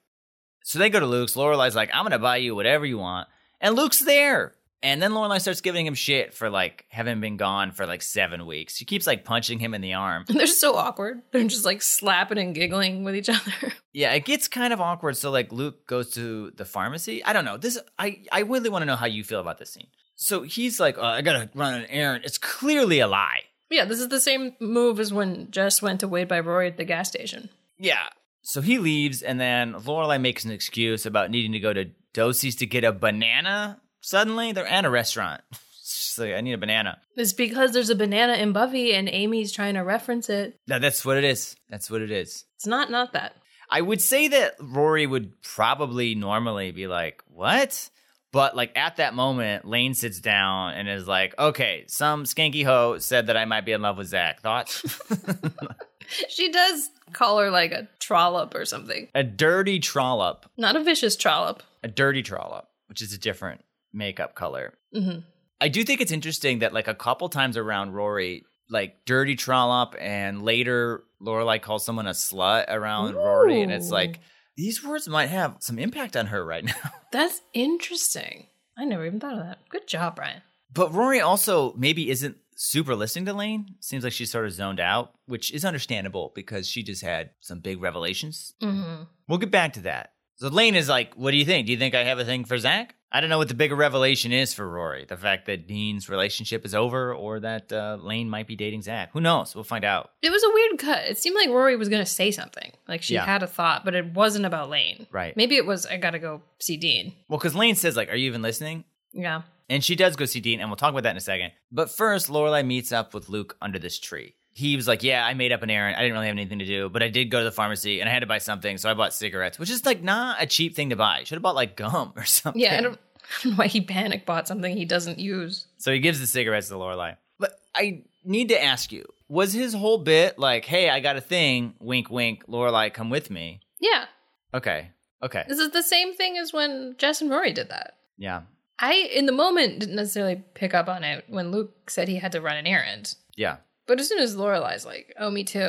So 0.63 0.79
they 0.79 0.91
go 0.91 1.01
to 1.01 1.07
Luke's. 1.07 1.35
Lorelai's 1.35 1.75
like, 1.75 1.91
I'm 1.93 2.03
going 2.03 2.13
to 2.13 2.19
buy 2.19 2.37
you 2.37 2.55
whatever 2.55 2.85
you 2.87 2.99
want. 2.99 3.27
And 3.61 3.75
Luke's 3.75 3.99
there. 4.01 4.55
And 4.83 5.03
then 5.03 5.11
Lorelai 5.13 5.41
starts 5.41 5.61
giving 5.61 5.85
him 5.85 5.95
shit 5.95 6.33
for 6.33 6.49
like 6.49 6.87
having 6.89 7.21
been 7.21 7.37
gone 7.37 7.73
for 7.73 7.87
like 7.87 8.01
seven 8.01 8.47
weeks. 8.47 8.77
She 8.77 8.87
keeps 8.87 9.07
like 9.07 9.25
punching 9.25 9.59
him 9.59 9.75
in 9.75 9.83
the 9.83 9.93
arm. 9.95 10.25
They're 10.29 10.47
so 10.47 10.75
awkward. 10.77 11.21
They're 11.33 11.45
just 11.45 11.67
like 11.67 11.83
slapping 11.83 12.39
and 12.39 12.55
giggling 12.55 13.05
with 13.05 13.15
each 13.15 13.29
other. 13.29 13.53
Yeah, 13.93 14.13
it 14.13 14.25
gets 14.25 14.47
kind 14.47 14.73
of 14.73 14.81
awkward. 14.81 15.17
So 15.17 15.33
like 15.33 15.51
Luke 15.51 15.85
goes 15.89 16.11
to 16.15 16.53
the 16.53 16.65
pharmacy. 16.65 17.25
I 17.25 17.33
don't 17.33 17.45
know. 17.45 17.57
This 17.57 17.77
I 17.99 18.23
I 18.31 18.43
really 18.43 18.71
want 18.71 18.83
to 18.83 18.87
know 18.87 18.95
how 18.95 19.07
you 19.07 19.25
feel 19.25 19.41
about 19.41 19.59
this 19.59 19.73
scene. 19.73 19.89
So 20.15 20.43
he's 20.43 20.79
like, 20.79 20.97
uh, 20.97 21.03
I 21.03 21.23
gotta 21.23 21.51
run 21.57 21.75
an 21.75 21.87
errand. 21.87 22.25
It's 22.25 22.39
clearly 22.39 23.01
a 23.01 23.09
lie. 23.09 23.41
yeah, 23.69 23.85
this 23.87 23.99
is 23.99 24.09
the 24.09 24.21
same 24.21 24.55
move 24.61 25.01
as 25.01 25.13
when 25.13 25.51
Jess 25.51 25.83
went 25.83 25.99
to 26.01 26.09
wait 26.09 26.29
by 26.29 26.39
Rory 26.39 26.69
at 26.69 26.77
the 26.77 26.85
gas 26.85 27.09
station. 27.09 27.51
Yeah. 27.79 28.07
So 28.43 28.61
he 28.61 28.79
leaves, 28.79 29.23
and 29.23 29.41
then 29.41 29.75
Lorelai 29.75 30.21
makes 30.21 30.45
an 30.45 30.53
excuse 30.53 31.05
about 31.05 31.31
needing 31.33 31.51
to 31.53 31.59
go 31.61 31.73
to 31.73 31.87
Doose's 32.15 32.55
to 32.57 32.67
get 32.67 32.85
a 32.85 32.93
banana. 32.93 33.81
Suddenly, 34.01 34.53
they're 34.53 34.67
at 34.67 34.85
a 34.85 34.91
restaurant. 34.91 35.43
She's 35.85 36.19
like, 36.19 36.35
I 36.35 36.41
need 36.41 36.53
a 36.53 36.59
banana. 36.59 36.99
It's 37.17 37.33
because 37.33 37.73
there's 37.73 37.91
a 37.91 37.95
banana 37.95 38.35
in 38.35 38.53
Buffy 38.53 38.95
and 38.95 39.09
Amy's 39.09 39.53
trying 39.53 39.75
to 39.75 39.81
reference 39.81 40.29
it. 40.31 40.59
No, 40.69 40.79
that's 40.79 41.05
what 41.05 41.17
it 41.17 41.25
is. 41.25 41.57
That's 41.69 41.91
what 41.91 42.01
it 42.03 42.11
is. 42.11 42.45
It's 42.57 42.67
not 42.67 42.91
not 42.91 43.13
that. 43.13 43.35
I 43.69 43.81
would 43.81 44.01
say 44.01 44.29
that 44.29 44.55
Rory 44.61 45.07
would 45.07 45.41
probably 45.43 46.15
normally 46.15 46.71
be 46.73 46.87
like, 46.87 47.23
"What?" 47.29 47.91
But 48.33 48.55
like 48.57 48.73
at 48.77 48.97
that 48.97 49.15
moment, 49.15 49.65
Lane 49.65 49.95
sits 49.95 50.21
down 50.21 50.75
and 50.75 50.89
is 50.89 51.07
like, 51.09 51.37
"Okay, 51.39 51.85
some 51.89 52.25
skanky 52.25 52.65
hoe 52.65 52.99
said 52.99 53.27
that 53.27 53.37
I 53.37 53.45
might 53.45 53.65
be 53.65 53.73
in 53.73 53.83
love 53.83 53.99
with 53.99 54.09
Zach. 54.09 54.41
Thoughts?" 54.41 54.83
She 56.29 56.51
does 56.51 56.91
call 57.13 57.39
her 57.39 57.51
like 57.51 57.71
a 57.73 57.89
trollop 58.01 58.55
or 58.57 58.65
something. 58.65 59.09
a 59.15 59.23
dirty 59.23 59.79
trollop, 59.79 60.45
Not 60.57 60.75
a 60.75 60.83
vicious 60.83 61.15
trollop. 61.17 61.63
a 61.85 61.89
dirty 61.89 62.23
trollop, 62.23 62.67
which 62.89 63.01
is 63.03 63.13
a 63.13 63.19
different 63.19 63.61
makeup 63.93 64.35
color. 64.35 64.75
hmm 64.93 65.19
I 65.63 65.69
do 65.69 65.85
think 65.85 66.01
it's 66.01 66.13
interesting 66.13 66.61
that 66.61 66.73
like 66.73 66.89
a 66.89 66.95
couple 66.95 67.29
times 67.29 67.59
around 67.59 67.93
Rory, 67.93 68.45
like 68.71 69.05
dirty 69.05 69.37
trollop, 69.37 69.95
and 70.01 70.43
later 70.43 71.03
Lorelai 71.21 71.61
calls 71.61 71.85
someone 71.85 72.07
a 72.07 72.11
slut 72.13 72.65
around 72.69 73.15
Rory, 73.15 73.61
and 73.61 73.71
it's 73.71 73.91
like 73.91 74.21
these 74.57 74.83
words 74.83 75.07
might 75.07 75.27
have 75.29 75.57
some 75.61 75.79
impact 75.79 76.17
on 76.17 76.29
her 76.29 76.43
right 76.45 76.65
now. 76.73 76.73
That's 77.13 77.43
interesting. 77.53 78.47
I 78.79 78.87
never 78.87 79.05
even 79.05 79.21
thought 79.21 79.35
of 79.35 79.41
that. 79.41 79.59
Good 79.69 79.87
job, 79.87 80.17
Brian. 80.17 80.41
But 80.73 80.95
Rory 80.95 81.21
also 81.21 81.75
maybe 81.75 82.09
isn't 82.09 82.37
super 82.57 82.95
listening 82.95 83.27
to 83.27 83.35
Lane. 83.35 83.75
Seems 83.81 84.05
like 84.05 84.13
she's 84.15 84.31
sort 84.31 84.47
of 84.47 84.53
zoned 84.53 84.81
out, 84.81 85.13
which 85.27 85.53
is 85.53 85.65
understandable 85.67 86.33
because 86.35 86.67
she 86.69 86.83
just 86.83 87.03
had 87.03 87.31
some 87.41 87.61
big 87.61 87.83
revelations. 87.83 88.55
hmm 88.63 89.03
We'll 89.29 89.39
get 89.39 89.51
back 89.51 89.75
to 89.75 89.81
that. 89.83 90.13
So 90.37 90.49
Lane 90.49 90.75
is 90.75 90.89
like, 90.89 91.15
What 91.17 91.33
do 91.33 91.37
you 91.37 91.45
think? 91.45 91.67
Do 91.67 91.73
you 91.73 91.79
think 91.79 91.95
I 91.95 92.05
have 92.05 92.19
a 92.19 92.25
thing 92.25 92.45
for 92.47 92.57
Zach? 92.57 92.95
I 93.13 93.21
don't 93.21 93.29
know 93.31 93.39
what 93.39 93.49
the 93.49 93.55
bigger 93.55 93.75
revelation 93.75 94.31
is 94.33 94.55
for 94.55 94.69
Rory. 94.69 95.05
The 95.05 95.17
fact 95.17 95.47
that 95.47 95.67
Dean's 95.67 96.09
relationship 96.09 96.65
is 96.65 96.75
over 96.77 97.13
or 97.13 97.41
that 97.41 97.73
uh, 97.73 97.99
Lane 98.01 98.31
might 98.31 98.47
be 98.47 98.55
dating 98.55 98.83
Zach. 98.83 99.11
Who 99.13 99.21
knows? 99.21 99.55
We'll 99.55 99.65
find 99.65 99.85
out. 99.85 100.13
It 100.23 100.31
was 100.31 100.45
a 100.45 100.51
weird 100.53 100.79
cut. 100.79 101.05
It 101.11 101.19
seemed 101.19 101.35
like 101.35 101.49
Rory 101.49 101.75
was 101.77 101.89
going 101.89 102.05
to 102.05 102.11
say 102.11 102.31
something. 102.31 102.71
Like 102.87 103.03
she 103.03 103.15
Yeah. 103.15 103.25
had 103.27 103.43
a 103.43 103.49
thought, 103.49 103.85
but 103.85 103.95
it 103.97 104.13
wasn't 104.15 104.47
about 104.47 104.71
Lane. 104.71 105.09
Right. 105.11 105.37
Maybe 105.37 105.57
it 105.57 105.67
was, 105.67 105.87
I 105.87 105.97
got 105.97 106.11
to 106.13 106.21
go 106.21 106.43
see 106.61 106.77
Dean. 106.77 107.13
Well, 107.29 107.39
because 107.39 107.57
Lane 107.57 107.75
says, 107.75 107.97
like, 107.97 108.11
Are 108.11 108.17
you 108.17 108.27
even 108.29 108.43
listening? 108.43 108.85
Yeah. 109.13 109.43
And 109.69 109.85
she 109.85 109.97
does 109.97 110.17
go 110.17 110.25
see 110.25 110.41
Dean, 110.41 110.61
and 110.61 110.69
we'll 110.69 110.77
talk 110.77 110.91
about 110.91 111.05
that 111.05 111.11
in 111.13 111.17
a 111.17 111.21
second. 111.21 111.53
But 111.71 111.91
first, 111.91 112.29
Lorelai 112.29 112.67
meets 112.67 112.91
up 112.93 113.15
with 113.15 113.29
Luke 113.29 113.57
under 113.63 113.79
this 113.79 113.99
tree. 114.01 114.35
He 114.61 114.77
was 114.77 114.87
like, 114.87 115.03
"Yeah, 115.03 115.25
I 115.25 115.35
made 115.35 115.53
up 115.53 115.63
an 115.63 115.71
errand. 115.71 115.97
I 115.97 116.01
didn't 116.03 116.13
really 116.13 116.27
have 116.27 116.37
anything 116.37 116.59
to 116.59 116.67
do, 116.67 116.89
but 116.89 117.03
I 117.03 117.09
did 117.09 117.31
go 117.31 117.39
to 117.39 117.45
the 117.45 117.51
pharmacy 117.51 118.01
and 118.01 118.09
I 118.09 118.13
had 118.13 118.21
to 118.21 118.27
buy 118.27 118.39
something, 118.39 118.77
so 118.77 118.91
I 118.91 118.95
bought 118.95 119.15
cigarettes, 119.15 119.59
which 119.59 119.71
is 119.71 119.87
like 119.87 120.03
not 120.03 120.43
a 120.43 120.47
cheap 120.47 120.77
thing 120.77 120.91
to 120.91 120.97
buy. 120.97 121.25
Should 121.25 121.37
have 121.37 121.43
bought 121.43 121.55
like 121.55 121.77
gum 121.77 122.13
or 122.15 122.25
something." 122.27 122.61
Yeah. 122.61 122.77
I 122.77 122.81
don't, 122.83 122.99
I 123.25 123.43
don't 123.43 123.53
know 123.53 123.57
why 123.57 123.67
he 123.67 123.81
panic 123.81 124.27
bought 124.27 124.47
something 124.47 124.77
he 124.77 124.85
doesn't 124.85 125.19
use. 125.19 125.67
So 125.79 125.93
he 125.93 125.99
gives 125.99 126.21
the 126.21 126.27
cigarettes 126.27 126.69
to 126.69 126.75
Lorelai. 126.75 127.17
But 127.39 127.53
I 127.75 128.05
need 128.25 128.51
to 128.51 128.63
ask 128.63 128.93
you: 128.93 129.07
Was 129.29 129.53
his 129.53 129.73
whole 129.73 129.99
bit 129.99 130.39
like, 130.39 130.67
"Hey, 130.67 130.91
I 130.91 131.01
got 131.01 131.17
a 131.17 131.21
thing. 131.23 131.75
Wink, 131.81 132.11
wink. 132.11 132.47
Lorelai, 132.47 132.93
come 132.93 133.11
with 133.11 133.31
me." 133.31 133.61
Yeah. 133.81 134.05
Okay. 134.53 134.91
Okay. 135.23 135.45
This 135.49 135.59
is 135.59 135.71
the 135.71 135.83
same 135.83 136.15
thing 136.15 136.39
as 136.39 136.53
when 136.53 136.95
Jess 136.99 137.21
and 137.21 137.31
Rory 137.31 137.53
did 137.53 137.71
that. 137.71 137.95
Yeah. 138.19 138.43
I, 138.79 138.95
in 138.95 139.27
the 139.27 139.33
moment, 139.33 139.81
didn't 139.81 139.97
necessarily 139.97 140.43
pick 140.55 140.73
up 140.73 140.89
on 140.89 141.05
it 141.05 141.25
when 141.29 141.51
Luke 141.51 141.91
said 141.91 142.09
he 142.09 142.17
had 142.17 142.33
to 142.33 142.41
run 142.41 142.57
an 142.57 142.67
errand. 142.67 143.15
Yeah. 143.37 143.59
But 143.91 143.99
as 143.99 144.09
soon 144.09 144.21
as 144.21 144.37
Lorelai's 144.37 144.87
like, 144.87 145.13
"Oh, 145.19 145.33
me 145.33 145.43
too," 145.43 145.69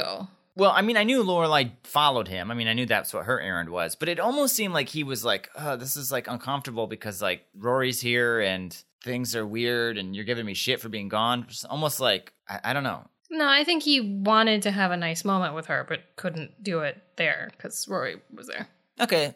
Well, 0.56 0.70
I 0.70 0.84
mean, 0.84 0.96
I 0.96 1.04
knew 1.04 1.24
Lorelai 1.24 1.72
followed 1.82 2.28
him. 2.28 2.52
I 2.52 2.54
mean, 2.54 2.68
I 2.68 2.74
knew 2.74 2.86
that's 2.86 3.16
what 3.16 3.26
her 3.26 3.42
errand 3.42 3.70
was, 3.70 3.96
but 3.96 4.10
it 4.10 4.20
almost 4.20 4.56
seemed 4.56 4.76
like 4.76 4.90
he 4.90 5.04
was 5.04 5.26
like, 5.26 5.50
"Oh, 5.56 5.76
this 5.76 5.98
is 5.98 6.12
like 6.12 6.28
uncomfortable 6.28 6.86
because 6.86 7.20
like 7.20 7.48
Rory's 7.56 8.00
here 8.00 8.40
and 8.40 8.78
things 9.04 9.36
are 9.36 9.48
weird, 9.48 9.98
and 9.98 10.16
you're 10.16 10.24
giving 10.24 10.46
me 10.46 10.54
shit 10.54 10.80
for 10.80 10.88
being 10.88 11.10
gone." 11.10 11.48
It's 11.50 11.66
almost 11.66 12.00
like 12.00 12.32
I, 12.48 12.60
I 12.66 12.74
don't 12.74 12.84
know. 12.84 13.08
no, 13.32 13.50
I 13.50 13.64
think 13.64 13.82
he 13.82 14.00
wanted 14.02 14.62
to 14.62 14.72
have 14.72 14.92
a 14.92 14.98
nice 14.98 15.26
moment 15.26 15.56
with 15.56 15.66
her, 15.66 15.84
but 15.90 16.16
couldn't 16.16 16.62
do 16.62 16.82
it 16.82 17.02
there 17.16 17.50
because 17.58 17.88
Rory 17.88 18.22
was 18.32 18.46
there. 18.46 18.68
Okay. 19.00 19.34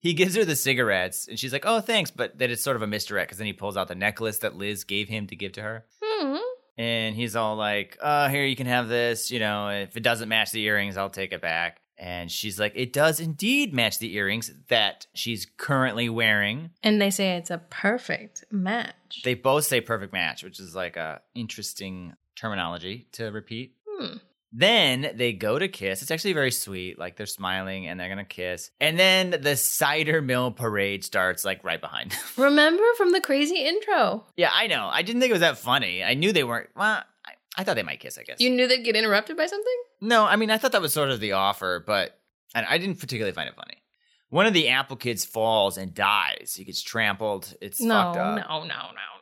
He 0.00 0.12
gives 0.12 0.34
her 0.34 0.44
the 0.44 0.56
cigarettes, 0.56 1.28
and 1.28 1.38
she's 1.38 1.52
like, 1.52 1.66
"Oh, 1.66 1.78
thanks," 1.78 2.10
but 2.10 2.36
that 2.38 2.50
it's 2.50 2.64
sort 2.64 2.74
of 2.74 2.82
a 2.82 2.88
misdirect 2.88 3.28
because 3.28 3.38
then 3.38 3.46
he 3.46 3.52
pulls 3.52 3.76
out 3.76 3.86
the 3.86 3.94
necklace 3.94 4.38
that 4.38 4.56
Liz 4.56 4.82
gave 4.82 5.08
him 5.08 5.28
to 5.28 5.36
give 5.36 5.52
to 5.52 5.62
her. 5.62 5.84
Hmm. 6.02 6.38
And 6.76 7.14
he's 7.14 7.36
all 7.36 7.56
like, 7.56 7.96
uh, 8.00 8.28
here, 8.28 8.44
you 8.44 8.56
can 8.56 8.66
have 8.66 8.88
this. 8.88 9.30
You 9.30 9.38
know, 9.38 9.68
if 9.68 9.96
it 9.96 10.02
doesn't 10.02 10.28
match 10.28 10.50
the 10.52 10.62
earrings, 10.64 10.96
I'll 10.96 11.10
take 11.10 11.32
it 11.32 11.40
back. 11.40 11.80
And 11.96 12.30
she's 12.30 12.58
like, 12.58 12.72
it 12.74 12.92
does 12.92 13.20
indeed 13.20 13.72
match 13.72 13.98
the 13.98 14.14
earrings 14.16 14.50
that 14.68 15.06
she's 15.14 15.46
currently 15.56 16.08
wearing. 16.08 16.70
And 16.82 17.00
they 17.00 17.10
say 17.10 17.36
it's 17.36 17.50
a 17.50 17.58
perfect 17.70 18.44
match. 18.50 19.22
They 19.22 19.34
both 19.34 19.64
say 19.64 19.80
perfect 19.80 20.12
match, 20.12 20.42
which 20.42 20.58
is 20.58 20.74
like 20.74 20.96
a 20.96 21.22
interesting 21.34 22.14
terminology 22.34 23.06
to 23.12 23.26
repeat. 23.26 23.76
Hmm. 23.88 24.16
Then 24.56 25.10
they 25.16 25.32
go 25.32 25.58
to 25.58 25.66
kiss. 25.66 26.00
It's 26.00 26.12
actually 26.12 26.32
very 26.32 26.52
sweet. 26.52 26.96
Like 26.96 27.16
they're 27.16 27.26
smiling 27.26 27.88
and 27.88 27.98
they're 27.98 28.08
gonna 28.08 28.24
kiss. 28.24 28.70
And 28.80 28.96
then 28.96 29.30
the 29.42 29.56
cider 29.56 30.22
mill 30.22 30.52
parade 30.52 31.04
starts 31.04 31.44
like 31.44 31.64
right 31.64 31.80
behind. 31.80 32.14
Remember 32.36 32.84
from 32.96 33.10
the 33.10 33.20
crazy 33.20 33.64
intro? 33.64 34.24
yeah, 34.36 34.50
I 34.54 34.68
know. 34.68 34.88
I 34.92 35.02
didn't 35.02 35.20
think 35.20 35.30
it 35.30 35.34
was 35.34 35.40
that 35.40 35.58
funny. 35.58 36.04
I 36.04 36.14
knew 36.14 36.32
they 36.32 36.44
weren't. 36.44 36.70
Well, 36.76 37.02
I, 37.26 37.32
I 37.58 37.64
thought 37.64 37.74
they 37.74 37.82
might 37.82 37.98
kiss. 37.98 38.16
I 38.16 38.22
guess. 38.22 38.38
You 38.38 38.50
knew 38.50 38.68
they'd 38.68 38.84
get 38.84 38.94
interrupted 38.94 39.36
by 39.36 39.46
something? 39.46 39.76
No, 40.00 40.24
I 40.24 40.36
mean, 40.36 40.50
I 40.52 40.58
thought 40.58 40.70
that 40.72 40.82
was 40.82 40.92
sort 40.92 41.10
of 41.10 41.18
the 41.18 41.32
offer, 41.32 41.82
but 41.84 42.16
and 42.54 42.64
I 42.68 42.78
didn't 42.78 43.00
particularly 43.00 43.34
find 43.34 43.48
it 43.48 43.56
funny. 43.56 43.82
One 44.30 44.46
of 44.46 44.52
the 44.52 44.68
apple 44.68 44.96
kids 44.96 45.24
falls 45.24 45.76
and 45.78 45.94
dies. 45.94 46.54
He 46.56 46.64
gets 46.64 46.82
trampled. 46.82 47.54
It's 47.60 47.80
No, 47.80 47.94
fucked 47.94 48.16
up. 48.18 48.36
no, 48.48 48.58
no, 48.60 48.66
no. 48.66 49.13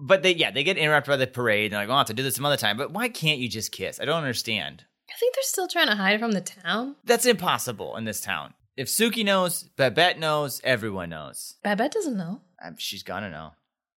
But 0.00 0.22
they, 0.22 0.34
yeah, 0.34 0.50
they 0.50 0.62
get 0.64 0.78
interrupted 0.78 1.12
by 1.12 1.16
the 1.16 1.26
parade. 1.26 1.72
They're 1.72 1.80
like, 1.80 1.88
"Oh, 1.88 1.92
I'll 1.92 1.98
have 1.98 2.06
to 2.08 2.14
do 2.14 2.22
this 2.22 2.36
some 2.36 2.46
other 2.46 2.56
time." 2.56 2.76
But 2.76 2.92
why 2.92 3.08
can't 3.08 3.40
you 3.40 3.48
just 3.48 3.72
kiss? 3.72 3.98
I 4.00 4.04
don't 4.04 4.18
understand. 4.22 4.84
I 5.10 5.14
think 5.18 5.34
they're 5.34 5.42
still 5.42 5.68
trying 5.68 5.88
to 5.88 5.96
hide 5.96 6.20
from 6.20 6.32
the 6.32 6.40
town. 6.40 6.96
That's 7.04 7.26
impossible 7.26 7.96
in 7.96 8.04
this 8.04 8.20
town. 8.20 8.54
If 8.76 8.86
Sookie 8.88 9.24
knows, 9.24 9.64
Babette 9.76 10.20
knows, 10.20 10.60
everyone 10.62 11.10
knows. 11.10 11.56
Babette 11.64 11.92
doesn't 11.92 12.16
know. 12.16 12.42
Um, 12.64 12.76
she's 12.78 13.02
gonna 13.02 13.30
know. 13.30 13.52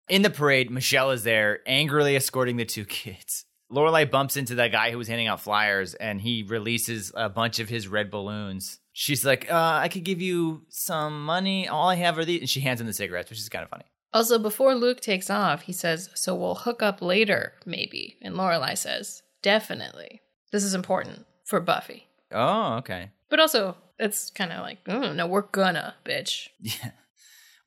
In 0.09 0.23
the 0.23 0.29
parade, 0.29 0.71
Michel 0.71 1.11
is 1.11 1.23
there, 1.23 1.59
angrily 1.67 2.15
escorting 2.15 2.57
the 2.57 2.65
two 2.65 2.85
kids. 2.85 3.45
Lorelai 3.71 4.09
bumps 4.09 4.35
into 4.35 4.55
that 4.55 4.71
guy 4.71 4.91
who 4.91 4.97
was 4.97 5.07
handing 5.07 5.27
out 5.27 5.39
flyers, 5.39 5.93
and 5.93 6.19
he 6.19 6.43
releases 6.43 7.11
a 7.15 7.29
bunch 7.29 7.59
of 7.59 7.69
his 7.69 7.87
red 7.87 8.09
balloons. 8.11 8.79
She's 8.91 9.23
like, 9.23 9.51
uh, 9.51 9.79
"I 9.81 9.87
could 9.87 10.03
give 10.03 10.21
you 10.21 10.63
some 10.69 11.25
money. 11.25 11.67
All 11.67 11.87
I 11.87 11.95
have 11.95 12.17
are 12.17 12.25
these," 12.25 12.41
and 12.41 12.49
she 12.49 12.59
hands 12.61 12.81
him 12.81 12.87
the 12.87 12.93
cigarettes, 12.93 13.29
which 13.29 13.39
is 13.39 13.47
kind 13.49 13.63
of 13.63 13.69
funny. 13.69 13.85
Also, 14.13 14.37
before 14.37 14.75
Luke 14.75 14.99
takes 14.99 15.29
off, 15.29 15.63
he 15.63 15.73
says, 15.73 16.09
So 16.15 16.35
we'll 16.35 16.55
hook 16.55 16.81
up 16.83 17.01
later, 17.01 17.53
maybe. 17.65 18.17
And 18.21 18.35
Lorelai 18.35 18.77
says, 18.77 19.23
Definitely. 19.41 20.21
This 20.51 20.63
is 20.63 20.73
important 20.73 21.25
for 21.45 21.59
Buffy. 21.59 22.07
Oh, 22.31 22.75
okay. 22.75 23.11
But 23.29 23.39
also, 23.39 23.77
it's 23.97 24.29
kind 24.29 24.51
of 24.51 24.61
like, 24.61 24.83
mm, 24.83 25.15
no, 25.15 25.27
we're 25.27 25.43
gonna, 25.43 25.95
bitch. 26.05 26.49
Yeah. 26.59 26.91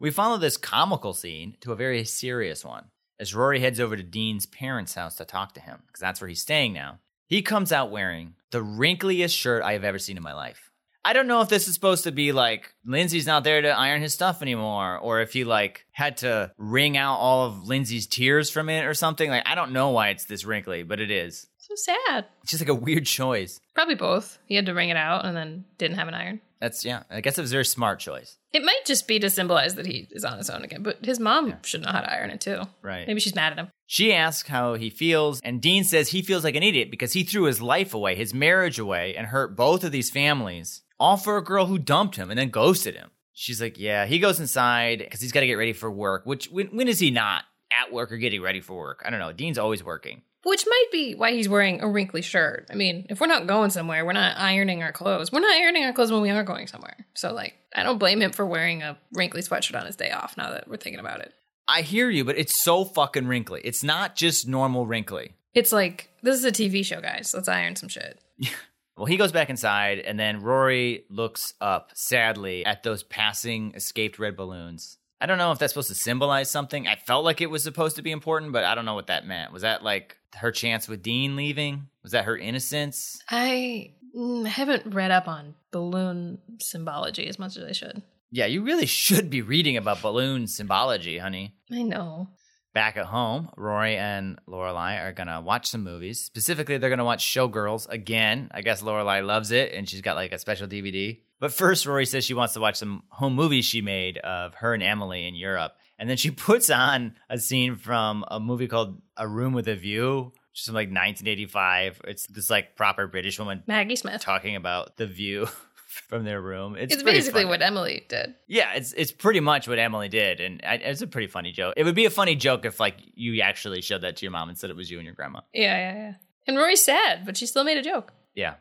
We 0.01 0.11
follow 0.11 0.36
this 0.36 0.57
comical 0.57 1.14
scene 1.14 1.57
to 1.61 1.72
a 1.72 1.76
very 1.76 2.05
serious 2.05 2.64
one 2.64 2.86
as 3.18 3.34
Rory 3.34 3.61
heads 3.61 3.80
over 3.80 3.97
to 3.97 4.03
Dean's 4.03 4.45
parents' 4.45 4.95
house 4.95 5.14
to 5.16 5.24
talk 5.24 5.55
to 5.55 5.61
him, 5.61 5.82
because 5.86 6.01
that's 6.01 6.20
where 6.20 6.28
he's 6.28 6.42
staying 6.42 6.72
now. 6.72 6.99
He 7.26 7.42
comes 7.42 7.72
out 7.72 7.90
wearing 7.90 8.34
the 8.51 8.62
wrinkliest 8.62 9.34
shirt 9.34 9.62
I 9.62 9.72
have 9.72 9.84
ever 9.84 9.99
seen 9.99 10.16
in 10.16 10.22
my 10.22 10.34
life. 10.34 10.63
I 11.05 11.12
don't 11.12 11.26
know 11.26 11.42
if 11.42 11.48
this 11.48 11.68
is 11.68 11.74
supposed 11.74 12.05
to 12.05 12.12
be 12.12 12.32
like 12.32 12.74
Lindsay's 12.84 13.26
not 13.26 13.44
there 13.44 13.61
to 13.61 13.68
iron 13.68 14.00
his 14.00 14.14
stuff 14.14 14.40
anymore, 14.40 14.98
or 14.98 15.20
if 15.20 15.32
he 15.32 15.44
like 15.44 15.84
had 15.92 16.16
to 16.18 16.52
wring 16.57 16.96
out 16.96 17.16
all 17.16 17.46
of 17.46 17.66
Lindsay's 17.66 18.07
tears 18.07 18.48
from 18.50 18.68
it 18.68 18.84
or 18.84 18.94
something. 18.94 19.28
Like, 19.28 19.46
I 19.46 19.55
don't 19.55 19.72
know 19.72 19.90
why 19.90 20.09
it's 20.09 20.24
this 20.24 20.44
wrinkly, 20.44 20.82
but 20.82 21.00
it 21.00 21.11
is. 21.11 21.46
So 21.59 21.74
sad. 21.76 22.26
It's 22.42 22.50
just 22.50 22.62
like 22.62 22.68
a 22.68 22.74
weird 22.74 23.07
choice. 23.07 23.59
Probably 23.74 23.94
both. 23.94 24.38
He 24.46 24.55
had 24.55 24.66
to 24.66 24.74
wring 24.74 24.90
it 24.90 24.96
out 24.96 25.24
and 25.24 25.36
then 25.36 25.64
didn't 25.78 25.96
have 25.96 26.09
an 26.09 26.14
iron. 26.14 26.40
That's, 26.61 26.84
yeah, 26.84 27.02
I 27.11 27.20
guess 27.20 27.36
it 27.36 27.42
was 27.42 27.50
a 27.50 27.57
very 27.57 27.64
smart 27.64 28.00
choice. 28.00 28.38
It 28.52 28.64
might 28.64 28.82
just 28.86 29.07
be 29.07 29.18
to 29.18 29.28
symbolize 29.28 29.74
that 29.74 29.84
he 29.84 30.09
is 30.11 30.24
on 30.24 30.38
his 30.38 30.48
own 30.48 30.62
again, 30.64 30.82
but 30.82 31.05
his 31.05 31.20
mom 31.20 31.57
should 31.62 31.82
know 31.82 31.90
how 31.90 32.00
to 32.00 32.11
iron 32.11 32.30
it 32.30 32.40
too. 32.40 32.62
Right. 32.80 33.07
Maybe 33.07 33.20
she's 33.20 33.34
mad 33.34 33.52
at 33.52 33.59
him. 33.59 33.68
She 33.86 34.14
asks 34.14 34.48
how 34.48 34.74
he 34.74 34.88
feels, 34.88 35.40
and 35.42 35.61
Dean 35.61 35.84
says 35.84 36.09
he 36.09 36.22
feels 36.22 36.44
like 36.44 36.55
an 36.55 36.62
idiot 36.62 36.90
because 36.90 37.12
he 37.12 37.22
threw 37.22 37.44
his 37.44 37.61
life 37.61 37.92
away, 37.92 38.14
his 38.14 38.32
marriage 38.32 38.78
away, 38.78 39.14
and 39.14 39.26
hurt 39.26 39.57
both 39.57 39.84
of 39.84 39.92
these 39.92 40.09
families, 40.11 40.82
all 41.05 41.18
for 41.18 41.36
a 41.36 41.44
girl 41.44 41.66
who 41.66 41.78
dumped 41.78 42.16
him 42.16 42.30
and 42.30 42.38
then 42.38 42.48
ghosted 42.48 42.94
him. 42.96 43.11
She's 43.34 43.61
like, 43.61 43.78
Yeah, 43.78 44.07
he 44.07 44.18
goes 44.18 44.40
inside 44.40 45.00
because 45.00 45.20
he's 45.20 45.32
got 45.32 45.40
to 45.40 45.46
get 45.46 45.55
ready 45.55 45.74
for 45.74 45.90
work, 45.90 46.24
which 46.24 46.50
when, 46.50 46.68
when 46.68 46.88
is 46.88 46.98
he 46.98 47.11
not 47.11 47.44
at 47.70 47.92
work 47.92 48.11
or 48.11 48.16
getting 48.16 48.40
ready 48.40 48.61
for 48.61 48.74
work? 48.74 49.02
I 49.05 49.11
don't 49.11 49.20
know. 49.20 49.32
Dean's 49.32 49.59
always 49.59 49.84
working. 49.84 50.22
Which 50.44 50.64
might 50.66 50.86
be 50.92 51.14
why 51.14 51.32
he's 51.32 51.48
wearing 51.48 51.82
a 51.82 51.88
wrinkly 51.88 52.22
shirt. 52.22 52.68
I 52.70 52.74
mean, 52.74 53.07
if 53.11 53.20
we're 53.20 53.26
not 53.26 53.46
going 53.46 53.70
somewhere, 53.70 54.05
we're 54.05 54.12
not 54.12 54.38
ironing 54.38 54.82
our 54.82 54.92
clothes. 54.92 55.32
We're 55.32 55.40
not 55.40 55.55
ironing 55.55 55.84
our 55.84 55.92
clothes 55.92 56.12
when 56.12 56.22
we 56.22 56.30
are 56.30 56.42
going 56.42 56.66
somewhere. 56.66 57.07
So, 57.14 57.32
like, 57.32 57.55
I 57.74 57.82
don't 57.82 57.98
blame 57.98 58.20
him 58.20 58.30
for 58.30 58.44
wearing 58.44 58.82
a 58.82 58.98
wrinkly 59.12 59.40
sweatshirt 59.40 59.78
on 59.78 59.86
his 59.86 59.96
day 59.96 60.11
off 60.11 60.36
now 60.36 60.50
that 60.50 60.68
we're 60.68 60.76
thinking 60.76 61.00
about 61.00 61.20
it. 61.20 61.32
I 61.66 61.80
hear 61.80 62.11
you, 62.11 62.24
but 62.24 62.36
it's 62.36 62.62
so 62.62 62.84
fucking 62.84 63.26
wrinkly. 63.26 63.62
It's 63.64 63.82
not 63.82 64.16
just 64.16 64.46
normal 64.46 64.86
wrinkly. 64.86 65.32
It's 65.55 65.72
like, 65.72 66.11
this 66.22 66.36
is 66.36 66.44
a 66.44 66.52
TV 66.52 66.84
show, 66.84 67.00
guys. 67.00 67.32
Let's 67.34 67.48
iron 67.48 67.76
some 67.76 67.88
shit. 67.88 68.20
Well, 68.97 69.07
he 69.07 69.16
goes 69.16 69.32
back 69.32 69.51
inside, 69.51 69.99
and 69.99 70.18
then 70.18 70.40
Rory 70.40 71.05
looks 71.11 71.55
up 71.61 71.90
sadly 71.95 72.64
at 72.64 72.82
those 72.82 73.03
passing 73.03 73.74
escaped 73.74 74.18
red 74.18 74.36
balloons. 74.36 74.99
I 75.20 75.26
don't 75.26 75.38
know 75.38 75.53
if 75.53 75.59
that's 75.59 75.72
supposed 75.72 75.88
to 75.88 75.95
symbolize 75.95 76.51
something. 76.51 76.86
I 76.86 76.97
felt 76.97 77.24
like 77.24 77.40
it 77.40 77.51
was 77.51 77.62
supposed 77.62 77.97
to 77.97 78.03
be 78.03 78.12
important, 78.12 78.53
but 78.53 78.64
I 78.64 78.74
don't 78.74 78.84
know 78.84 78.95
what 78.95 79.07
that 79.07 79.26
meant. 79.26 79.53
Was 79.53 79.62
that 79.62 79.82
like 79.82 80.18
her 80.34 80.53
chance 80.53 80.86
with 80.86 81.03
Dean 81.03 81.34
leaving? 81.34 81.88
Was 82.03 82.12
that 82.12 82.26
her 82.26 82.36
innocence? 82.36 83.18
I 83.30 83.92
mm, 84.16 84.47
haven't 84.47 84.95
read 84.95 85.11
up 85.11 85.26
on 85.26 85.55
balloon 85.70 86.38
symbology 86.61 87.26
as 87.26 87.38
much 87.38 87.57
as 87.57 87.64
I 87.64 87.72
should. 87.72 88.03
Yeah, 88.30 88.47
you 88.47 88.62
really 88.62 88.86
should 88.86 89.30
be 89.30 89.42
reading 89.42 89.76
about 89.76 90.03
balloon 90.03 90.47
symbology, 90.47 91.18
honey. 91.18 91.55
I 91.72 91.82
know. 91.82 92.28
Back 92.75 92.97
at 92.97 93.07
home, 93.07 93.51
Rory 93.57 93.97
and 93.97 94.39
Lorelai 94.49 95.01
are 95.01 95.12
gonna 95.12 95.41
watch 95.41 95.68
some 95.68 95.85
movies. 95.85 96.20
Specifically, 96.20 96.77
they're 96.77 96.91
gonna 96.91 97.05
watch 97.05 97.25
Showgirls 97.25 97.89
again. 97.89 98.51
I 98.53 98.62
guess 98.62 98.83
Lorelai 98.83 99.25
loves 99.25 99.53
it, 99.53 99.72
and 99.72 99.89
she's 99.89 100.01
got 100.01 100.16
like 100.16 100.33
a 100.33 100.39
special 100.41 100.66
DVD. 100.66 101.20
But 101.39 101.53
first, 101.53 101.87
Rory 101.87 102.05
says 102.05 102.25
she 102.25 102.35
wants 102.35 102.55
to 102.55 102.61
watch 102.61 102.75
some 102.77 103.05
home 103.11 103.35
movies 103.35 103.64
she 103.64 103.81
made 103.81 104.18
of 104.18 104.55
her 104.57 104.75
and 104.75 104.83
Emily 104.83 105.27
in 105.27 105.37
Europe, 105.37 105.77
and 106.01 106.11
then 106.11 106.16
she 106.16 106.31
puts 106.33 106.68
on 106.68 107.14
a 107.31 107.39
scene 107.39 107.77
from 107.77 108.25
a 108.29 108.41
movie 108.41 108.66
called 108.66 109.01
A 109.16 109.29
Room 109.29 109.53
with 109.53 109.68
a 109.68 109.77
View, 109.77 110.33
which 110.51 110.61
is 110.61 110.66
from 110.66 110.75
like 110.75 110.89
1985. 110.89 112.01
It's 112.09 112.27
this 112.27 112.51
like 112.51 112.75
proper 112.75 113.07
British 113.07 113.39
woman 113.39 113.62
Maggie 113.68 113.95
Smith. 113.97 114.20
talking 114.20 114.57
about 114.57 114.97
the 114.97 115.07
view 115.07 115.47
from 116.09 116.24
their 116.24 116.40
room. 116.40 116.76
It's, 116.76 116.95
It's 116.95 117.03
basically 117.03 117.42
funny. 117.42 117.51
what 117.51 117.62
Emily 117.62 118.05
did. 118.09 118.34
Yeah, 118.47 118.72
it's 118.74 118.92
it's 118.92 119.12
pretty 119.12 119.40
much 119.40 119.66
what 119.68 119.78
Emily 119.78 120.09
did, 120.09 120.40
and 120.40 120.61
I, 120.66 120.74
it's 120.74 121.03
a 121.03 121.07
pretty 121.07 121.28
funny 121.28 121.53
joke. 121.53 121.74
It 121.76 121.84
would 121.84 121.95
be 121.95 122.05
a 122.05 122.11
funny 122.11 122.34
joke 122.36 122.64
if 122.64 122.80
like 122.80 122.97
you 123.14 123.40
actually 123.42 123.80
showed 123.80 124.03
that 124.03 124.16
to 124.16 124.24
your 124.24 124.32
mom 124.32 124.49
and 124.49 124.59
said 124.59 124.70
it 124.70 124.76
was 124.76 124.90
you 124.90 124.99
and 124.99 125.07
your 125.07 125.14
grandma. 125.14 125.40
Yeah, 125.53 125.76
yeah, 125.76 125.95
yeah. 125.97 126.12
And 126.47 126.57
Rory's 126.57 126.84
sad, 126.84 127.24
but 127.24 127.36
she 127.36 127.47
still 127.47 127.64
made 127.64 127.78
a 127.78 127.82
joke. 127.82 128.12
Yeah, 128.34 128.55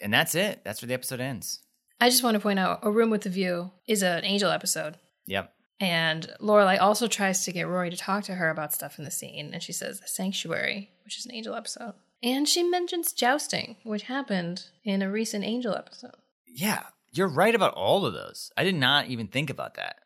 and 0.00 0.12
that's 0.12 0.34
it. 0.34 0.60
That's 0.64 0.82
where 0.82 0.88
the 0.88 0.94
episode 0.94 1.20
ends. 1.20 1.60
I 2.00 2.08
just 2.10 2.22
want 2.24 2.34
to 2.34 2.40
point 2.40 2.58
out 2.58 2.80
A 2.82 2.90
Room 2.90 3.10
with 3.10 3.24
a 3.26 3.28
View 3.30 3.70
is 3.86 4.02
an 4.02 4.24
Angel 4.24 4.50
episode. 4.50 4.96
Yep. 5.26 5.52
And 5.80 6.30
Lorelai 6.40 6.80
also 6.80 7.06
tries 7.08 7.44
to 7.44 7.52
get 7.52 7.66
Rory 7.66 7.90
to 7.90 7.96
talk 7.96 8.24
to 8.24 8.34
her 8.34 8.50
about 8.50 8.72
stuff 8.72 8.98
in 8.98 9.04
the 9.04 9.10
scene, 9.10 9.50
and 9.52 9.62
she 9.62 9.72
says 9.72 10.00
Sanctuary, 10.06 10.90
which 11.04 11.18
is 11.18 11.26
an 11.26 11.32
Angel 11.34 11.54
episode. 11.54 11.94
And 12.22 12.48
she 12.48 12.62
mentions 12.62 13.12
jousting, 13.12 13.76
which 13.82 14.02
happened 14.04 14.66
in 14.84 15.02
a 15.02 15.10
recent 15.10 15.44
Angel 15.44 15.74
episode. 15.74 16.12
Yeah, 16.54 16.82
you're 17.12 17.28
right 17.28 17.54
about 17.54 17.74
all 17.74 18.04
of 18.06 18.12
those. 18.14 18.50
I 18.56 18.64
did 18.64 18.74
not 18.74 19.06
even 19.06 19.26
think 19.28 19.50
about 19.50 19.74
that. 19.74 19.96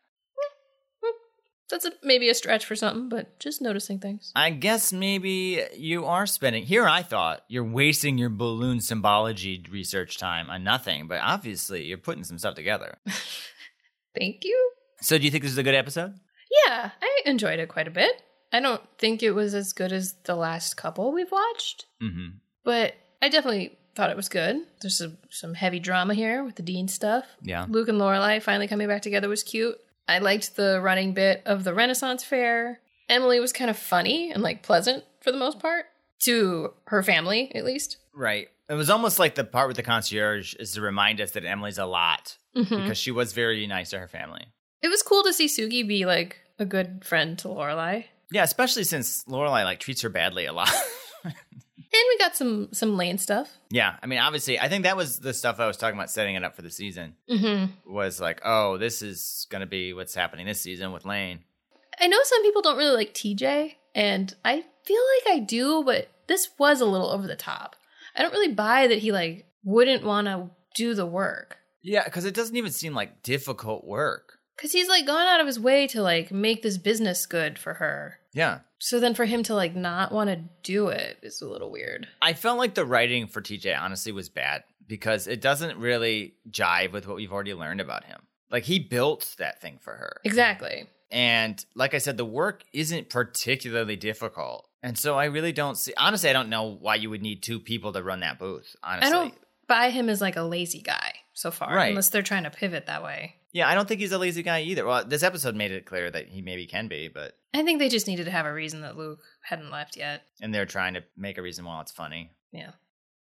That's 1.69 1.83
a, 1.83 1.91
maybe 2.01 2.29
a 2.29 2.33
stretch 2.33 2.63
for 2.65 2.77
something, 2.77 3.09
but 3.09 3.41
just 3.41 3.61
noticing 3.61 3.99
things. 3.99 4.31
I 4.33 4.51
guess 4.51 4.93
maybe 4.93 5.61
you 5.75 6.05
are 6.05 6.25
spending 6.25 6.63
here. 6.63 6.87
I 6.87 7.01
thought 7.01 7.41
you're 7.49 7.61
wasting 7.65 8.17
your 8.17 8.29
balloon 8.29 8.79
symbology 8.79 9.65
research 9.69 10.17
time 10.17 10.49
on 10.49 10.63
nothing, 10.63 11.09
but 11.09 11.19
obviously 11.21 11.83
you're 11.83 11.97
putting 11.97 12.23
some 12.23 12.37
stuff 12.37 12.55
together. 12.55 12.97
Thank 14.17 14.45
you. 14.45 14.71
So, 15.01 15.17
do 15.17 15.25
you 15.25 15.29
think 15.29 15.43
this 15.43 15.51
is 15.51 15.57
a 15.57 15.63
good 15.63 15.75
episode? 15.75 16.13
Yeah, 16.65 16.91
I 17.01 17.21
enjoyed 17.25 17.59
it 17.59 17.67
quite 17.67 17.89
a 17.89 17.91
bit. 17.91 18.13
I 18.53 18.61
don't 18.61 18.81
think 18.97 19.21
it 19.21 19.31
was 19.31 19.53
as 19.53 19.73
good 19.73 19.91
as 19.91 20.15
the 20.23 20.35
last 20.35 20.77
couple 20.77 21.11
we've 21.11 21.31
watched, 21.31 21.85
Mm-hmm. 22.01 22.37
but 22.63 22.93
I 23.21 23.27
definitely 23.27 23.76
thought 23.97 24.09
it 24.11 24.15
was 24.15 24.29
good. 24.29 24.57
There's 24.79 24.97
some, 24.99 25.17
some 25.29 25.53
heavy 25.55 25.79
drama 25.79 26.13
here 26.13 26.43
with 26.43 26.55
the 26.55 26.61
Dean 26.63 26.87
stuff. 26.87 27.25
Yeah. 27.41 27.65
Luke 27.67 27.89
and 27.89 27.99
Lorelai 27.99 28.41
finally 28.41 28.67
coming 28.67 28.87
back 28.87 29.01
together 29.01 29.27
was 29.27 29.43
cute. 29.43 29.75
I 30.07 30.19
liked 30.19 30.55
the 30.55 30.79
running 30.81 31.13
bit 31.13 31.41
of 31.45 31.63
the 31.63 31.73
Renaissance 31.73 32.23
fair. 32.23 32.79
Emily 33.09 33.39
was 33.39 33.51
kind 33.51 33.69
of 33.69 33.77
funny 33.77 34.31
and 34.31 34.43
like 34.43 34.61
pleasant 34.63 35.03
for 35.21 35.31
the 35.31 35.37
most 35.37 35.59
part 35.59 35.85
to 36.19 36.73
her 36.85 37.01
family, 37.03 37.51
at 37.55 37.65
least. 37.65 37.97
Right. 38.13 38.47
It 38.69 38.75
was 38.75 38.89
almost 38.89 39.17
like 39.19 39.35
the 39.35 39.43
part 39.43 39.67
with 39.67 39.77
the 39.77 39.83
concierge 39.83 40.53
is 40.55 40.71
to 40.73 40.81
remind 40.81 41.19
us 41.19 41.31
that 41.31 41.43
Emily's 41.43 41.77
a 41.77 41.85
lot 41.85 42.37
Mhm. 42.55 42.83
because 42.83 42.97
she 42.97 43.11
was 43.11 43.33
very 43.33 43.65
nice 43.67 43.89
to 43.89 43.99
her 43.99 44.07
family. 44.07 44.45
It 44.81 44.89
was 44.89 45.01
cool 45.01 45.23
to 45.23 45.33
see 45.33 45.47
Sookie 45.47 45.87
be 45.87 46.05
like 46.05 46.37
a 46.59 46.65
good 46.65 47.03
friend 47.03 47.37
to 47.39 47.47
Lorelai. 47.47 48.05
Yeah, 48.31 48.43
especially 48.43 48.83
since 48.83 49.23
Lorelai 49.25 49.63
like 49.63 49.79
treats 49.79 50.01
her 50.01 50.09
badly 50.09 50.45
a 50.45 50.53
lot. 50.53 50.69
And 51.93 52.03
we 52.09 52.17
got 52.17 52.35
some 52.35 52.69
some 52.73 52.97
Lane 52.97 53.17
stuff. 53.17 53.49
yeah, 53.69 53.95
I 54.01 54.07
mean, 54.07 54.19
obviously, 54.19 54.59
I 54.59 54.67
think 54.67 54.83
that 54.83 54.97
was 54.97 55.19
the 55.19 55.33
stuff 55.33 55.59
I 55.59 55.67
was 55.67 55.77
talking 55.77 55.97
about 55.97 56.09
setting 56.09 56.35
it 56.35 56.43
up 56.43 56.55
for 56.55 56.61
the 56.61 56.69
season. 56.69 57.15
Mm-hmm. 57.29 57.91
Was 57.91 58.19
like, 58.19 58.41
oh, 58.43 58.77
this 58.77 59.01
is 59.01 59.47
gonna 59.49 59.65
be 59.65 59.93
what's 59.93 60.13
happening 60.13 60.45
this 60.45 60.61
season 60.61 60.91
with 60.91 61.05
Lane. 61.05 61.39
I 61.99 62.07
know 62.07 62.19
some 62.23 62.43
people 62.43 62.61
don't 62.61 62.77
really 62.77 62.95
like 62.95 63.13
TJ, 63.13 63.75
and 63.95 64.35
I 64.43 64.63
feel 64.85 65.01
like 65.25 65.35
I 65.35 65.39
do, 65.39 65.83
but 65.83 66.09
this 66.27 66.49
was 66.59 66.81
a 66.81 66.85
little 66.85 67.09
over 67.09 67.25
the 67.25 67.35
top. 67.35 67.75
I 68.15 68.21
don't 68.21 68.33
really 68.33 68.53
buy 68.53 68.87
that 68.87 68.99
he 68.99 69.11
like 69.11 69.45
wouldn't 69.63 70.03
want 70.03 70.27
to 70.27 70.49
do 70.75 70.93
the 70.93 71.05
work. 71.05 71.57
Yeah, 71.81 72.03
because 72.03 72.25
it 72.25 72.33
doesn't 72.33 72.55
even 72.55 72.71
seem 72.71 72.93
like 72.93 73.23
difficult 73.23 73.85
work. 73.85 74.36
Cause 74.61 74.71
he's 74.71 74.87
like 74.89 75.05
gone 75.05 75.27
out 75.27 75.39
of 75.39 75.45
his 75.47 75.59
way 75.59 75.87
to 75.87 76.01
like 76.01 76.31
make 76.31 76.63
this 76.63 76.77
business 76.77 77.25
good 77.25 77.59
for 77.59 77.75
her. 77.75 78.19
Yeah, 78.33 78.59
So 78.79 78.99
then 78.99 79.13
for 79.15 79.25
him 79.25 79.43
to 79.43 79.55
like 79.55 79.75
not 79.75 80.11
want 80.11 80.29
to 80.29 80.41
do 80.63 80.87
it 80.89 81.17
is 81.23 81.41
a 81.41 81.47
little 81.47 81.71
weird. 81.71 82.07
I 82.21 82.33
felt 82.33 82.57
like 82.59 82.73
the 82.75 82.85
writing 82.85 83.27
for 83.27 83.41
TJ 83.41 83.79
honestly 83.79 84.11
was 84.11 84.29
bad 84.29 84.63
because 84.87 85.27
it 85.27 85.41
doesn't 85.41 85.77
really 85.79 86.35
jive 86.49 86.91
with 86.91 87.07
what 87.07 87.15
we've 87.17 87.31
already 87.33 87.53
learned 87.53 87.81
about 87.81 88.03
him. 88.05 88.21
Like 88.51 88.63
he 88.63 88.79
built 88.79 89.35
that 89.39 89.61
thing 89.61 89.79
for 89.81 89.93
her. 89.93 90.17
Exactly. 90.23 90.87
And 91.11 91.63
like 91.75 91.93
I 91.93 91.97
said, 91.99 92.17
the 92.17 92.25
work 92.25 92.63
isn't 92.73 93.09
particularly 93.09 93.95
difficult. 93.95 94.67
And 94.83 94.97
so 94.97 95.17
I 95.17 95.25
really 95.25 95.51
don't 95.51 95.77
see 95.77 95.93
honestly, 95.97 96.29
I 96.29 96.33
don't 96.33 96.49
know 96.49 96.63
why 96.79 96.95
you 96.95 97.09
would 97.09 97.21
need 97.21 97.41
two 97.43 97.59
people 97.59 97.93
to 97.93 98.03
run 98.03 98.19
that 98.21 98.39
booth, 98.39 98.75
honestly. 98.83 99.07
I 99.07 99.11
don't 99.11 99.33
buy 99.67 99.89
him 99.89 100.09
as 100.09 100.21
like 100.21 100.35
a 100.35 100.43
lazy 100.43 100.81
guy 100.81 101.13
so 101.33 101.51
far, 101.51 101.75
Right. 101.75 101.89
unless 101.89 102.09
they're 102.09 102.21
trying 102.21 102.43
to 102.43 102.49
pivot 102.49 102.85
that 102.87 103.03
way. 103.03 103.35
Yeah, 103.57 103.67
I 103.67 103.73
don't 103.73 103.87
think 103.87 104.01
he's 104.01 104.11
a 104.11 104.19
lazy 104.19 104.43
guy 104.43 104.61
either. 104.61 104.85
Well, 104.85 105.03
this 105.03 105.23
episode 105.23 105.55
made 105.55 105.71
it 105.71 105.87
clear 105.87 106.11
that 106.11 106.27
he 106.27 106.43
maybe 106.43 106.67
can 106.67 106.87
be, 106.87 107.07
but 107.07 107.35
I 107.55 107.63
think 107.63 107.79
they 107.79 107.89
just 107.89 108.05
needed 108.05 108.25
to 108.25 108.31
have 108.31 108.45
a 108.45 108.53
reason 108.53 108.81
that 108.81 108.95
Luke 108.97 109.23
hadn't 109.41 109.71
left 109.71 109.97
yet. 109.97 110.21
and 110.39 110.53
they're 110.53 110.67
trying 110.67 110.93
to 110.93 111.03
make 111.17 111.39
a 111.39 111.41
reason 111.41 111.65
while 111.65 111.81
it's 111.81 111.91
funny. 111.91 112.29
Yeah. 112.51 112.69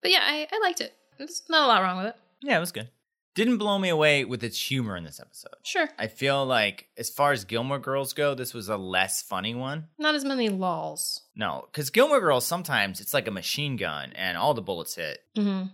But 0.03 0.11
yeah, 0.11 0.21
I, 0.23 0.47
I 0.53 0.61
liked 0.63 0.83
it. 0.83 0.93
There's 1.17 1.43
not 1.49 1.65
a 1.65 1.67
lot 1.69 1.81
wrong 1.81 1.97
with 1.97 2.09
it. 2.09 2.17
Yeah, 2.43 2.59
it 2.59 2.61
was 2.61 2.71
good. 2.71 2.91
Didn't 3.35 3.57
blow 3.57 3.79
me 3.79 3.89
away 3.89 4.27
with 4.27 4.45
its 4.45 4.61
humor 4.61 4.95
in 4.95 5.05
this 5.05 5.21
episode. 5.21 5.55
Sure. 5.63 5.89
I 5.99 6.07
feel 6.09 6.45
like, 6.45 6.89
as 6.99 7.09
far 7.09 7.33
as 7.33 7.47
Gilmore 7.47 7.79
Girls 7.79 8.13
go, 8.13 8.35
this 8.35 8.53
was 8.53 8.69
a 8.69 8.77
less 8.77 9.23
funny 9.23 9.55
one. 9.55 9.87
Not 9.99 10.15
as 10.15 10.25
many 10.27 10.51
lols. 10.51 11.23
No, 11.35 11.67
because 11.73 11.89
Gilmore 11.89 12.21
Girls 12.21 12.45
sometimes 12.45 13.01
it's 13.01 13.15
like 13.15 13.27
a 13.27 13.31
machine 13.31 13.77
gun 13.77 14.13
and 14.15 14.37
all 14.37 14.53
the 14.53 14.61
bullets 14.61 14.97
hit. 14.97 15.21
Mm-hmm. 15.35 15.69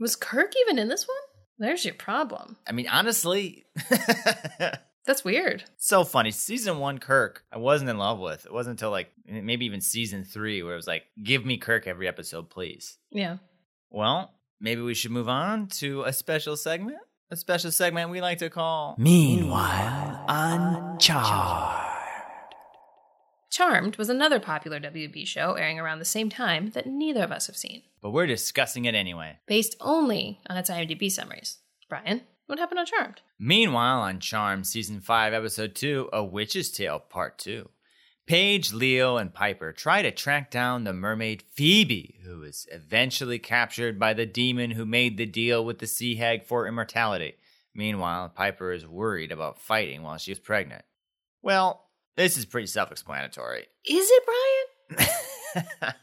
Was 0.00 0.16
Kirk 0.16 0.54
even 0.62 0.78
in 0.80 0.88
this 0.88 1.06
one? 1.06 1.16
There's 1.58 1.84
your 1.84 1.94
problem. 1.94 2.56
I 2.66 2.72
mean, 2.72 2.88
honestly, 2.88 3.66
That's 5.06 5.24
weird. 5.24 5.64
so 5.78 6.04
funny. 6.04 6.30
Season 6.30 6.78
one 6.78 6.98
Kirk, 6.98 7.42
I 7.50 7.56
wasn't 7.58 7.88
in 7.90 7.96
love 7.98 8.18
with. 8.18 8.44
It 8.44 8.52
wasn't 8.52 8.74
until 8.74 8.90
like 8.90 9.10
maybe 9.26 9.64
even 9.66 9.80
season 9.80 10.24
three 10.24 10.62
where 10.62 10.74
it 10.74 10.76
was 10.76 10.86
like, 10.86 11.04
give 11.22 11.44
me 11.46 11.56
Kirk 11.56 11.86
every 11.86 12.06
episode, 12.06 12.50
please. 12.50 12.98
Yeah. 13.10 13.38
Well, 13.90 14.32
maybe 14.60 14.82
we 14.82 14.94
should 14.94 15.10
move 15.10 15.28
on 15.28 15.68
to 15.78 16.02
a 16.02 16.12
special 16.12 16.56
segment. 16.56 16.98
A 17.30 17.36
special 17.36 17.70
segment 17.70 18.10
we 18.10 18.20
like 18.20 18.38
to 18.38 18.50
call 18.50 18.96
Meanwhile, 18.98 20.24
on 20.28 20.98
Char. 20.98 21.87
Charmed 23.50 23.96
was 23.96 24.08
another 24.10 24.38
popular 24.40 24.78
WB 24.78 25.26
show 25.26 25.54
airing 25.54 25.80
around 25.80 25.98
the 25.98 26.04
same 26.04 26.28
time 26.28 26.70
that 26.70 26.86
neither 26.86 27.22
of 27.22 27.32
us 27.32 27.46
have 27.46 27.56
seen, 27.56 27.82
but 28.02 28.10
we're 28.10 28.26
discussing 28.26 28.84
it 28.84 28.94
anyway. 28.94 29.38
based 29.46 29.74
only 29.80 30.40
on 30.48 30.56
its 30.58 30.68
IMDb 30.68 31.10
summaries. 31.10 31.58
Brian, 31.88 32.22
what 32.46 32.58
happened 32.58 32.78
on 32.80 32.86
Charmed? 32.86 33.22
Meanwhile, 33.38 34.00
on 34.00 34.20
Charm 34.20 34.64
Season 34.64 35.00
5, 35.00 35.32
Episode 35.32 35.74
2, 35.74 36.10
A 36.12 36.22
Witch's 36.22 36.70
Tale 36.70 36.98
Part 36.98 37.38
2, 37.38 37.68
Paige, 38.26 38.74
Leo, 38.74 39.16
and 39.16 39.32
Piper 39.32 39.72
try 39.72 40.02
to 40.02 40.10
track 40.10 40.50
down 40.50 40.84
the 40.84 40.92
mermaid 40.92 41.42
Phoebe, 41.54 42.20
who 42.24 42.42
is 42.42 42.66
eventually 42.70 43.38
captured 43.38 43.98
by 43.98 44.12
the 44.12 44.26
demon 44.26 44.72
who 44.72 44.84
made 44.84 45.16
the 45.16 45.24
deal 45.24 45.64
with 45.64 45.78
the 45.78 45.86
sea 45.86 46.16
hag 46.16 46.44
for 46.44 46.66
immortality. 46.66 47.36
Meanwhile, 47.74 48.28
Piper 48.34 48.72
is 48.72 48.86
worried 48.86 49.32
about 49.32 49.58
fighting 49.58 50.02
while 50.02 50.18
she 50.18 50.32
is 50.32 50.38
pregnant. 50.38 50.84
Well, 51.40 51.87
this 52.18 52.36
is 52.36 52.44
pretty 52.44 52.66
self 52.66 52.90
explanatory. 52.92 53.66
Is 53.86 54.08
it 54.10 54.22
Brian? 54.26 55.08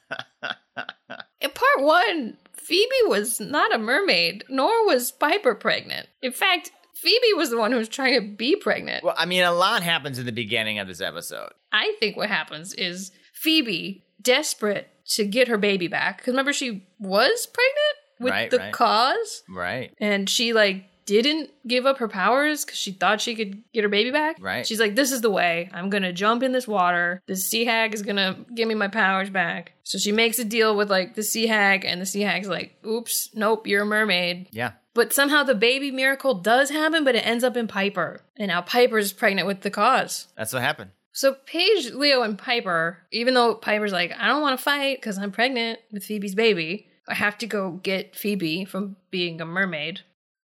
In 1.41 1.51
part 1.51 1.81
one, 1.81 2.37
Phoebe 2.53 2.89
was 3.05 3.39
not 3.39 3.73
a 3.73 3.77
mermaid, 3.77 4.43
nor 4.49 4.85
was 4.87 5.11
Piper 5.11 5.53
pregnant. 5.55 6.07
In 6.21 6.31
fact, 6.31 6.71
Phoebe 6.95 7.33
was 7.35 7.49
the 7.51 7.57
one 7.57 7.71
who 7.71 7.77
was 7.77 7.89
trying 7.89 8.19
to 8.19 8.35
be 8.35 8.55
pregnant. 8.55 9.03
well, 9.03 9.15
I 9.17 9.25
mean, 9.25 9.43
a 9.43 9.51
lot 9.51 9.83
happens 9.83 10.17
in 10.17 10.25
the 10.25 10.31
beginning 10.31 10.79
of 10.79 10.87
this 10.87 11.01
episode. 11.01 11.49
I 11.71 11.95
think 11.99 12.17
what 12.17 12.29
happens 12.29 12.73
is 12.73 13.11
Phoebe, 13.33 14.03
desperate 14.21 14.89
to 15.09 15.25
get 15.25 15.47
her 15.49 15.57
baby 15.57 15.87
back, 15.87 16.17
because 16.17 16.31
remember 16.31 16.53
she 16.53 16.87
was 16.99 17.45
pregnant 17.47 17.95
with 18.19 18.31
Right, 18.31 18.49
the 18.49 18.57
right. 18.57 18.73
cause, 18.73 19.43
Right. 19.49 19.93
and 19.99 20.27
she 20.29 20.53
like 20.53 20.85
didn't 21.05 21.51
give 21.67 21.85
up 21.85 21.99
her 21.99 22.07
powers 22.07 22.65
because 22.65 22.77
she 22.77 22.91
thought 22.91 23.21
she 23.21 23.35
could 23.35 23.63
get 23.73 23.83
her 23.83 23.89
baby 23.89 24.11
back. 24.11 24.37
Right. 24.39 24.65
She's 24.65 24.79
like, 24.79 24.95
"This 24.95 25.11
is 25.11 25.21
the 25.21 25.29
way. 25.29 25.69
I'm 25.73 25.89
gonna 25.89 26.13
jump 26.13 26.43
in 26.43 26.51
this 26.51 26.67
water. 26.67 27.21
The 27.27 27.35
sea 27.35 27.65
hag 27.65 27.93
is 27.93 28.01
gonna 28.01 28.37
give 28.53 28.67
me 28.67 28.75
my 28.75 28.87
powers 28.87 29.29
back." 29.29 29.73
So 29.83 29.97
she 29.97 30.11
makes 30.11 30.39
a 30.39 30.45
deal 30.45 30.75
with 30.75 30.89
like 30.89 31.15
the 31.15 31.23
sea 31.23 31.47
hag, 31.47 31.85
and 31.85 32.01
the 32.01 32.05
sea 32.05 32.21
hag's 32.21 32.49
like, 32.49 32.75
"Oops, 32.85 33.29
nope, 33.35 33.67
you're 33.67 33.83
a 33.83 33.85
mermaid." 33.85 34.47
Yeah. 34.51 34.71
But 34.93 35.11
somehow 35.13 35.43
the 35.43 35.55
baby 35.55 35.91
miracle 35.91 36.35
does 36.35 36.69
happen, 36.69 37.03
but 37.03 37.15
it 37.15 37.27
ends 37.27 37.43
up 37.43 37.57
in 37.57 37.67
Piper, 37.67 38.21
and 38.37 38.47
now 38.47 38.61
Piper's 38.61 39.11
pregnant 39.11 39.45
with 39.45 39.61
the 39.61 39.69
cause. 39.69 40.27
That's 40.37 40.53
what 40.53 40.61
happened. 40.61 40.91
So 41.11 41.35
Paige, 41.45 41.91
Leo, 41.93 42.23
and 42.23 42.37
Piper, 42.37 42.99
even 43.11 43.33
though 43.35 43.55
Piper's 43.55 43.93
like, 43.93 44.13
I 44.17 44.27
don't 44.27 44.41
want 44.41 44.57
to 44.57 44.63
fight 44.63 44.97
because 44.97 45.17
I'm 45.17 45.31
pregnant 45.31 45.79
with 45.91 46.03
Phoebe's 46.03 46.35
baby, 46.35 46.89
I 47.07 47.13
have 47.13 47.37
to 47.37 47.47
go 47.47 47.71
get 47.71 48.15
Phoebe 48.15 48.65
from 48.65 48.97
being 49.11 49.39
a 49.39 49.45
mermaid. 49.45 50.01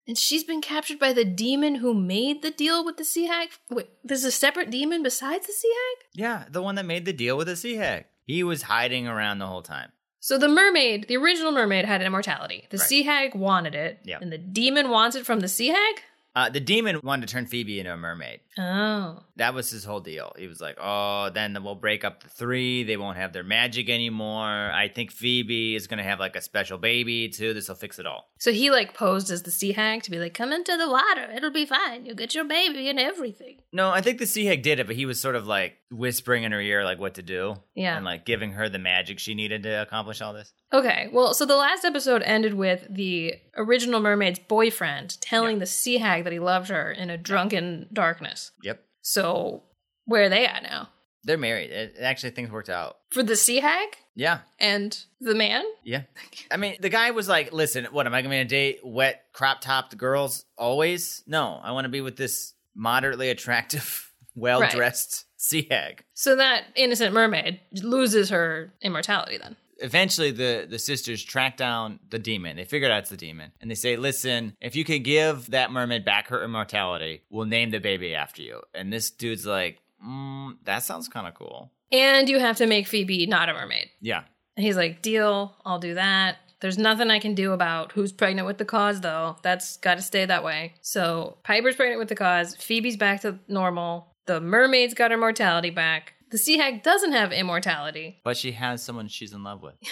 And 0.07 0.19
she's 0.19 0.45
been 0.45 0.61
captured 0.61 0.99
by 0.99 1.13
the 1.13 1.25
demon 1.25 1.77
who 1.77 1.95
made 1.95 2.43
the 2.43 2.51
deal 2.51 2.85
with 2.85 2.97
the 2.97 3.05
sea 3.05 3.27
hag. 3.27 3.51
Wait, 3.71 3.89
there's 4.03 4.25
a 4.25 4.33
separate 4.33 4.71
demon 4.71 5.03
besides 5.03 5.47
the 5.47 5.53
sea 5.53 5.73
hag? 5.73 6.07
Yeah, 6.15 6.45
the 6.51 6.63
one 6.63 6.75
that 6.77 6.87
made 6.87 7.05
the 7.05 7.13
deal 7.13 7.37
with 7.37 7.47
the 7.47 7.57
sea 7.57 7.77
hag. 7.77 8.07
He 8.27 8.43
was 8.43 8.63
hiding 8.63 9.07
around 9.07 9.39
the 9.39 9.47
whole 9.47 9.63
time. 9.63 9.93
So 10.19 10.37
the 10.37 10.49
mermaid, 10.49 11.07
the 11.09 11.17
original 11.17 11.51
mermaid, 11.53 11.85
had 11.87 12.03
immortality. 12.03 12.67
The 12.71 12.77
Right. 12.79 12.87
sea 12.87 13.03
hag 13.05 13.35
wanted 13.35 13.75
it. 13.75 14.01
Yeah. 14.05 14.19
And 14.21 14.31
the 14.33 14.39
demon 14.39 14.91
wants 14.91 15.17
it 15.17 15.25
from 15.25 15.41
the 15.41 15.49
sea 15.49 15.69
hag? 15.69 16.03
Uh, 16.35 16.49
the 16.49 16.61
demon 16.61 17.01
wanted 17.03 17.27
to 17.27 17.33
turn 17.33 17.47
Phoebe 17.47 17.81
into 17.81 17.93
a 17.93 17.97
mermaid. 17.97 18.41
Oh. 18.57 19.23
That 19.37 19.53
was 19.55 19.71
his 19.71 19.85
whole 19.85 20.01
deal. 20.01 20.33
He 20.39 20.47
was 20.47 20.61
like, 20.61 20.77
"Oh, 20.81 21.31
then 21.35 21.57
we'll 21.65 21.75
break 21.75 22.05
up 22.05 22.23
the 22.23 22.29
three. 22.29 22.85
They 22.85 22.97
won't 22.97 23.17
have 23.17 23.33
their 23.33 23.43
magic 23.43 23.89
anymore. 23.89 24.71
I 24.71 24.89
think 24.95 25.11
Phoebe 25.13 25.75
is 25.75 25.87
gonna 25.87 26.03
have 26.05 26.21
like 26.21 26.37
a 26.37 26.41
special 26.43 26.79
baby 26.79 27.29
too. 27.29 27.53
This 27.55 27.69
will 27.69 27.75
fix 27.77 27.99
it 27.99 28.07
all." 28.07 28.31
So 28.39 28.53
he 28.53 28.71
like 28.71 28.95
posed 28.95 29.31
as 29.31 29.43
the 29.43 29.51
sea 29.51 29.73
hag 29.73 30.03
to 30.05 30.11
be 30.11 30.19
like, 30.19 30.35
come 30.35 30.53
into 30.53 30.77
the 30.77 30.89
water. 30.89 31.31
It'll 31.35 31.51
be 31.51 31.67
fine. 31.67 32.07
You'll 32.07 32.15
get 32.17 32.35
your 32.35 32.45
baby 32.45 32.89
and 32.89 32.99
everything. 32.99 33.59
No, 33.73 33.91
I 33.91 34.01
think 34.01 34.19
the 34.19 34.27
sea 34.27 34.47
hag 34.47 34.63
did 34.63 34.79
it, 34.81 34.87
but 34.87 34.97
he 34.97 35.07
was 35.07 35.21
sort 35.21 35.37
of 35.37 35.47
like 35.47 35.77
whispering 35.91 36.45
in 36.45 36.53
her 36.53 36.61
ear 36.61 36.85
like 36.85 36.99
what 37.01 37.15
to 37.15 37.23
do, 37.23 37.57
Yeah. 37.75 37.97
and 37.97 38.05
like 38.05 38.25
giving 38.25 38.53
her 38.53 38.69
the 38.69 38.79
magic 38.79 39.19
she 39.19 39.35
needed 39.35 39.65
to 39.65 39.83
accomplish 39.83 40.21
all 40.21 40.33
this. 40.33 40.53
Okay, 40.73 41.09
well, 41.13 41.35
so 41.35 41.45
the 41.45 41.57
last 41.57 41.85
episode 41.85 42.23
ended 42.23 42.55
with 42.55 42.87
the 42.89 43.35
original 43.57 43.99
mermaid's 44.01 44.39
boyfriend 44.39 45.21
telling 45.21 45.59
the 45.59 45.67
sea 45.67 45.99
hag 45.99 46.20
that 46.23 46.33
he 46.33 46.39
loved 46.39 46.69
her 46.69 46.91
in 46.91 47.11
a 47.11 47.17
drunken 47.19 47.89
darkness. 47.93 48.53
Yep, 48.63 48.83
So, 49.03 49.63
where 50.05 50.25
are 50.25 50.29
they 50.29 50.47
at 50.47 50.63
now? 50.63 50.89
they're 51.23 51.37
married. 51.37 51.71
It, 51.71 51.97
actually, 52.01 52.31
things 52.31 52.51
worked 52.51 52.71
out. 52.71 52.97
For 53.11 53.23
the 53.23 53.37
sea 53.37 53.61
hag 53.61 53.89
Yeah, 54.15 54.39
and 54.59 54.99
the 55.21 55.35
man? 55.35 55.65
yeah. 55.85 56.05
I 56.51 56.57
mean, 56.57 56.77
the 56.81 56.89
guy 56.89 57.11
was 57.11 57.29
like, 57.29 57.53
"Listen, 57.53 57.85
what 57.91 58.07
am 58.07 58.15
I 58.15 58.23
going 58.23 58.31
to 58.33 58.45
date 58.47 58.81
wet 58.83 59.25
crop 59.35 59.61
topped 59.61 59.97
girls 59.99 60.47
always? 60.57 61.23
No, 61.27 61.61
I 61.63 61.73
want 61.73 61.85
to 61.85 61.91
be 61.91 62.01
with 62.01 62.17
this 62.17 62.55
moderately 62.75 63.29
attractive, 63.29 64.11
well 64.35 64.67
dressed 64.71 65.27
sea 65.37 65.67
hag." 65.71 66.05
So 66.15 66.37
that 66.37 66.65
innocent 66.75 67.13
mermaid 67.13 67.61
loses 67.83 68.31
her 68.31 68.73
immortality 68.81 69.37
then. 69.37 69.57
Eventually 69.81 70.31
the 70.31 70.67
the 70.69 70.79
sisters 70.79 71.23
track 71.23 71.57
down 71.57 72.01
the 72.11 72.19
demon. 72.19 72.57
They 72.57 72.65
figure 72.65 72.91
out 72.91 73.01
it's 73.01 73.11
the 73.11 73.17
demon, 73.17 73.53
and 73.61 73.71
they 73.71 73.75
say, 73.75 73.97
"Listen, 73.97 74.57
if 74.61 74.77
you 74.77 74.85
could 74.85 75.05
give 75.05 75.51
that 75.51 75.71
mermaid 75.71 76.05
back 76.05 76.29
her 76.29 76.43
immortality, 76.45 77.23
we'll 77.31 77.47
name 77.47 77.71
the 77.71 77.81
baby 77.81 78.15
after 78.15 78.43
you." 78.43 78.61
And 78.75 78.93
this 78.93 79.11
dude's 79.11 79.47
like, 79.47 79.79
mm, 80.05 80.57
"That 80.65 80.83
sounds 80.83 81.09
kind 81.09 81.27
of 81.27 81.35
cool." 81.35 81.73
And 81.93 82.29
you 82.29 82.39
have 82.39 82.57
to 82.59 82.67
make 82.67 82.87
Phoebe 82.87 83.27
not 83.27 83.49
a 83.49 83.53
mermaid. 83.53 83.91
Yeah, 84.01 84.23
And 84.57 84.65
he's 84.65 84.77
like, 84.77 85.03
deal, 85.03 85.57
I'll 85.65 85.81
do 85.81 85.95
that. 85.95 86.37
There's 86.61 86.79
nothing 86.79 87.11
I 87.11 87.19
can 87.19 87.35
do 87.35 87.53
about 87.53 87.93
who's 87.93 88.13
pregnant 88.13 88.47
with 88.47 88.59
the 88.59 88.65
cause, 88.65 89.01
though. 89.01 89.37
That's 89.43 89.79
got 89.79 89.97
to 89.97 90.03
stay 90.03 90.25
that 90.27 90.45
way. 90.45 90.75
So 90.83 91.39
Piper's 91.43 91.75
pregnant 91.75 91.99
with 91.99 92.09
the 92.09 92.15
cause. 92.15 92.55
Phoebe's 92.55 92.97
back 92.97 93.23
to 93.23 93.39
normal. 93.49 94.15
The 94.27 94.41
mermaid's 94.41 94.95
got 94.95 95.11
her 95.11 95.17
mortality 95.17 95.71
back. 95.71 96.13
The 96.31 96.39
sea 96.39 96.59
hag 96.59 96.83
doesn't 96.83 97.13
have 97.13 97.33
immortality. 97.33 98.21
but 98.25 98.37
she 98.37 98.53
has 98.53 98.83
someone 98.83 99.09
she's 99.09 99.33
in 99.33 99.43
love 99.43 99.63
with. 99.63 99.75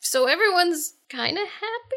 So 0.00 0.26
everyone's 0.28 0.94
kind 1.10 1.36
of 1.36 1.42
happy. 1.48 1.96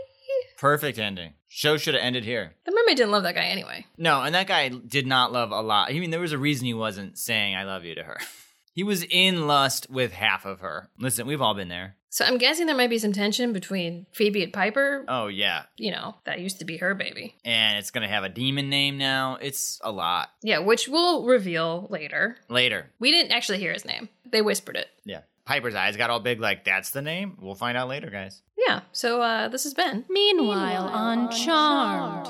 Perfect 0.57 0.97
ending. 0.97 1.33
Show 1.47 1.77
should 1.77 1.93
have 1.93 2.01
ended 2.01 2.25
here. 2.25 2.55
The 2.65 2.71
mermaid 2.71 2.97
didn't 2.97 3.11
love 3.11 3.21
that 3.21 3.35
guy 3.35 3.43
anyway. 3.43 3.85
No, 3.99 4.23
and 4.23 4.33
that 4.33 4.47
guy 4.47 4.69
did 4.69 5.05
not 5.05 5.31
love 5.31 5.51
a 5.51 5.61
lot. 5.61 5.89
I 5.91 5.93
mean, 5.93 6.09
there 6.09 6.19
was 6.19 6.31
a 6.31 6.37
reason 6.39 6.65
he 6.65 6.73
wasn't 6.73 7.19
saying 7.19 7.55
"I 7.55 7.65
love 7.65 7.85
you" 7.85 7.93
to 7.95 8.03
her. 8.03 8.17
He 8.73 8.83
was 8.83 9.03
in 9.03 9.45
lust 9.45 9.89
with 9.89 10.13
half 10.13 10.45
of 10.45 10.61
her. 10.61 10.89
Listen, 10.97 11.27
we've 11.27 11.41
all 11.41 11.53
been 11.53 11.67
there. 11.67 11.97
So 12.11 12.25
I'm 12.25 12.37
guessing 12.39 12.65
there 12.65 12.75
might 12.75 12.89
be 12.89 12.97
some 12.97 13.13
tension 13.13 13.53
between 13.53 14.07
Phoebe 14.11 14.43
and 14.43 14.51
Piper. 14.51 15.05
Oh 15.07 15.27
yeah, 15.27 15.63
You 15.77 15.91
know, 15.91 16.15
that 16.25 16.39
used 16.39 16.57
to 16.59 16.65
be 16.65 16.77
her 16.77 16.95
baby. 16.95 17.35
and 17.45 17.77
it's 17.77 17.91
gonna 17.91 18.07
have 18.07 18.23
a 18.23 18.29
demon 18.29 18.69
name 18.69 18.97
now. 18.97 19.37
It's 19.39 19.79
a 19.83 19.91
lot. 19.91 20.29
Yeah, 20.41 20.59
which 20.59 20.87
we'll 20.87 21.25
reveal 21.25 21.87
later. 21.89 22.37
Later, 22.49 22.89
We 22.99 23.11
didn't 23.11 23.31
actually 23.31 23.59
hear 23.59 23.73
his 23.73 23.85
name. 23.85 24.09
They 24.25 24.41
whispered 24.41 24.75
it. 24.75 24.87
Yeah. 25.05 25.21
Piper's 25.45 25.73
eyes 25.75 25.97
got 25.97 26.11
all 26.11 26.19
big, 26.19 26.39
like, 26.39 26.63
that's 26.63 26.91
the 26.91 27.01
name? 27.01 27.35
We'll 27.41 27.55
find 27.55 27.75
out 27.75 27.87
later, 27.87 28.11
guys. 28.11 28.41
Yeah, 28.67 28.81
so 28.91 29.19
uh, 29.21 29.47
this 29.47 29.63
has 29.63 29.73
been 29.73 30.05
Meanwhile, 30.07 30.87
on 30.89 31.31
Charmed. 31.31 32.27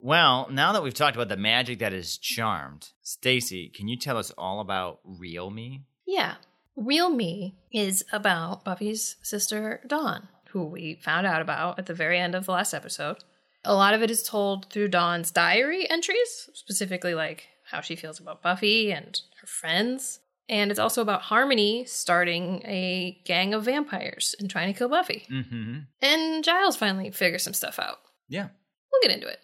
Well, 0.00 0.48
now 0.50 0.72
that 0.72 0.82
we've 0.82 0.94
talked 0.94 1.16
about 1.16 1.28
the 1.28 1.36
magic 1.36 1.80
that 1.80 1.92
is 1.92 2.18
charmed, 2.18 2.90
Stacy, 3.02 3.68
can 3.68 3.88
you 3.88 3.96
tell 3.96 4.16
us 4.16 4.30
all 4.38 4.60
about 4.60 5.00
Real 5.04 5.50
Me? 5.50 5.82
Yeah. 6.06 6.34
Real 6.78 7.10
Me 7.10 7.56
is 7.72 8.04
about 8.12 8.64
Buffy's 8.64 9.16
sister 9.22 9.80
Dawn, 9.86 10.28
who 10.50 10.64
we 10.64 10.94
found 11.02 11.26
out 11.26 11.42
about 11.42 11.78
at 11.78 11.86
the 11.86 11.94
very 11.94 12.18
end 12.18 12.34
of 12.34 12.46
the 12.46 12.52
last 12.52 12.72
episode. 12.72 13.18
A 13.64 13.74
lot 13.74 13.94
of 13.94 14.02
it 14.02 14.10
is 14.10 14.22
told 14.22 14.70
through 14.70 14.88
Dawn's 14.88 15.30
diary 15.30 15.90
entries, 15.90 16.48
specifically 16.54 17.14
like 17.14 17.48
how 17.70 17.80
she 17.80 17.96
feels 17.96 18.20
about 18.20 18.42
Buffy 18.42 18.92
and 18.92 19.20
her 19.40 19.46
friends. 19.46 20.20
And 20.48 20.70
it's 20.70 20.80
also 20.80 21.02
about 21.02 21.22
Harmony 21.22 21.84
starting 21.84 22.62
a 22.64 23.20
gang 23.24 23.52
of 23.52 23.64
vampires 23.64 24.34
and 24.38 24.48
trying 24.48 24.72
to 24.72 24.78
kill 24.78 24.88
Buffy. 24.88 25.26
Mm-hmm. 25.30 25.78
And 26.00 26.44
Giles 26.44 26.76
finally 26.76 27.10
figures 27.10 27.42
some 27.42 27.52
stuff 27.52 27.78
out. 27.78 27.98
Yeah. 28.28 28.48
We'll 28.90 29.02
get 29.02 29.10
into 29.10 29.28
it. 29.28 29.40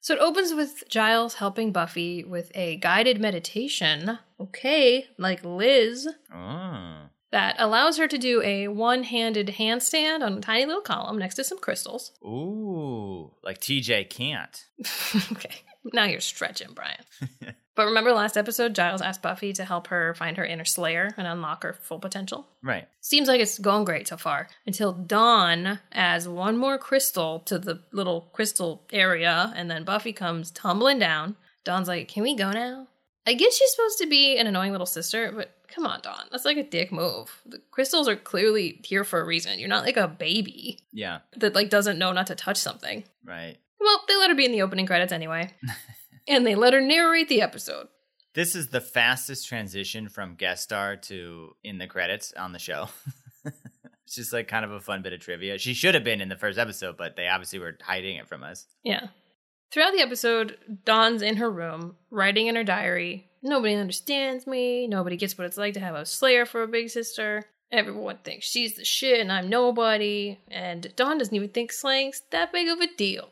So 0.00 0.14
it 0.14 0.20
opens 0.20 0.54
with 0.54 0.84
Giles 0.88 1.34
helping 1.34 1.72
Buffy 1.72 2.24
with 2.24 2.50
a 2.54 2.76
guided 2.76 3.20
meditation. 3.20 4.18
Okay, 4.40 5.06
like 5.18 5.44
Liz. 5.44 6.08
Oh. 6.32 6.94
that 7.30 7.56
allows 7.58 7.98
her 7.98 8.08
to 8.08 8.16
do 8.16 8.40
a 8.42 8.68
one 8.68 9.02
handed 9.02 9.48
handstand 9.58 10.22
on 10.22 10.38
a 10.38 10.40
tiny 10.40 10.64
little 10.66 10.80
column 10.80 11.18
next 11.18 11.34
to 11.34 11.44
some 11.44 11.58
crystals. 11.58 12.12
Ooh, 12.24 13.32
like 13.42 13.60
TJ 13.60 14.08
can't. 14.08 14.64
okay, 15.32 15.62
now 15.92 16.04
you're 16.04 16.20
stretching, 16.20 16.68
Brian. 16.74 17.02
but 17.74 17.86
remember 17.86 18.12
last 18.12 18.36
episode, 18.36 18.74
Giles 18.74 19.00
asked 19.02 19.22
Buffy 19.22 19.52
to 19.54 19.64
help 19.64 19.88
her 19.88 20.14
find 20.14 20.36
her 20.36 20.44
inner 20.44 20.64
Slayer 20.64 21.10
and 21.16 21.26
unlock 21.26 21.62
her 21.62 21.74
full 21.82 21.98
potential? 21.98 22.46
Right. 22.62 22.88
Seems 23.00 23.28
like 23.28 23.40
it's 23.40 23.58
going 23.58 23.84
great 23.84 24.08
so 24.08 24.16
far 24.16 24.48
until 24.66 24.92
Dawn 24.92 25.78
adds 25.92 26.28
one 26.28 26.56
more 26.56 26.78
crystal 26.78 27.40
to 27.40 27.58
the 27.58 27.82
little 27.92 28.22
crystal 28.32 28.84
area, 28.92 29.52
and 29.56 29.70
then 29.70 29.84
Buffy 29.84 30.12
comes 30.12 30.50
tumbling 30.50 30.98
down. 30.98 31.36
Dawn's 31.64 31.88
like, 31.88 32.08
Can 32.08 32.22
we 32.22 32.34
go 32.36 32.50
now? 32.50 32.88
I 33.26 33.34
guess 33.34 33.54
she's 33.54 33.70
supposed 33.72 33.98
to 33.98 34.06
be 34.06 34.38
an 34.38 34.46
annoying 34.46 34.72
little 34.72 34.86
sister, 34.86 35.30
but 35.36 35.54
come 35.68 35.84
on, 35.84 36.00
Dawn. 36.00 36.24
That's 36.30 36.46
like 36.46 36.56
a 36.56 36.62
dick 36.62 36.90
move. 36.90 37.30
The 37.44 37.60
crystals 37.70 38.08
are 38.08 38.16
clearly 38.16 38.80
here 38.84 39.04
for 39.04 39.20
a 39.20 39.24
reason. 39.24 39.58
You're 39.58 39.68
not 39.68 39.84
like 39.84 39.98
a 39.98 40.08
baby 40.08 40.78
Yeah. 40.92 41.18
that 41.36 41.54
like 41.54 41.68
doesn't 41.68 41.98
know 41.98 42.12
not 42.12 42.28
to 42.28 42.34
touch 42.34 42.56
something. 42.56 43.04
Right. 43.22 43.58
Well, 43.80 44.02
they 44.08 44.16
let 44.16 44.30
her 44.30 44.36
be 44.36 44.44
in 44.44 44.52
the 44.52 44.62
opening 44.62 44.86
credits 44.86 45.12
anyway. 45.12 45.52
and 46.28 46.46
they 46.46 46.54
let 46.54 46.72
her 46.72 46.80
narrate 46.80 47.28
the 47.28 47.42
episode. 47.42 47.88
This 48.34 48.54
is 48.54 48.68
the 48.68 48.80
fastest 48.80 49.48
transition 49.48 50.08
from 50.08 50.34
guest 50.34 50.64
star 50.64 50.96
to 50.96 51.56
in 51.64 51.78
the 51.78 51.86
credits 51.86 52.32
on 52.34 52.52
the 52.52 52.58
show. 52.58 52.88
it's 53.44 54.14
just 54.14 54.32
like 54.32 54.48
kind 54.48 54.64
of 54.64 54.70
a 54.70 54.80
fun 54.80 55.02
bit 55.02 55.12
of 55.12 55.20
trivia. 55.20 55.58
She 55.58 55.74
should 55.74 55.94
have 55.94 56.04
been 56.04 56.20
in 56.20 56.28
the 56.28 56.36
first 56.36 56.58
episode, 56.58 56.96
but 56.96 57.16
they 57.16 57.28
obviously 57.28 57.58
were 57.58 57.76
hiding 57.82 58.16
it 58.16 58.28
from 58.28 58.44
us. 58.44 58.66
Yeah. 58.84 59.08
Throughout 59.70 59.92
the 59.92 60.02
episode, 60.02 60.56
Dawn's 60.84 61.22
in 61.22 61.36
her 61.36 61.50
room, 61.50 61.96
writing 62.10 62.46
in 62.46 62.56
her 62.56 62.64
diary. 62.64 63.28
Nobody 63.42 63.74
understands 63.74 64.46
me. 64.46 64.86
Nobody 64.86 65.16
gets 65.16 65.36
what 65.36 65.46
it's 65.46 65.58
like 65.58 65.74
to 65.74 65.80
have 65.80 65.94
a 65.94 66.06
slayer 66.06 66.46
for 66.46 66.62
a 66.62 66.68
big 66.68 66.90
sister. 66.90 67.44
Everyone 67.70 68.18
thinks 68.24 68.46
she's 68.46 68.76
the 68.76 68.84
shit 68.84 69.20
and 69.20 69.30
I'm 69.30 69.48
nobody. 69.48 70.38
And 70.50 70.94
Dawn 70.96 71.18
doesn't 71.18 71.34
even 71.34 71.50
think 71.50 71.72
slaying's 71.72 72.22
that 72.30 72.52
big 72.52 72.68
of 72.68 72.80
a 72.80 72.86
deal. 72.96 73.28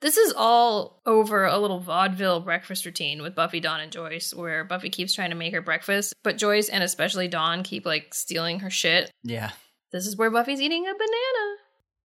This 0.00 0.16
is 0.16 0.32
all 0.34 1.02
over 1.04 1.44
a 1.44 1.58
little 1.58 1.80
vaudeville 1.80 2.40
breakfast 2.40 2.86
routine 2.86 3.20
with 3.20 3.34
Buffy, 3.34 3.60
Dawn, 3.60 3.80
and 3.80 3.92
Joyce, 3.92 4.32
where 4.32 4.64
Buffy 4.64 4.88
keeps 4.88 5.12
trying 5.12 5.28
to 5.28 5.36
make 5.36 5.52
her 5.52 5.60
breakfast, 5.60 6.14
but 6.22 6.38
Joyce 6.38 6.70
and 6.70 6.82
especially 6.82 7.28
Dawn 7.28 7.62
keep 7.62 7.84
like 7.84 8.14
stealing 8.14 8.60
her 8.60 8.70
shit. 8.70 9.12
Yeah. 9.22 9.50
This 9.92 10.06
is 10.06 10.16
where 10.16 10.30
Buffy's 10.30 10.60
eating 10.60 10.86
a 10.86 10.94
banana. 10.94 11.56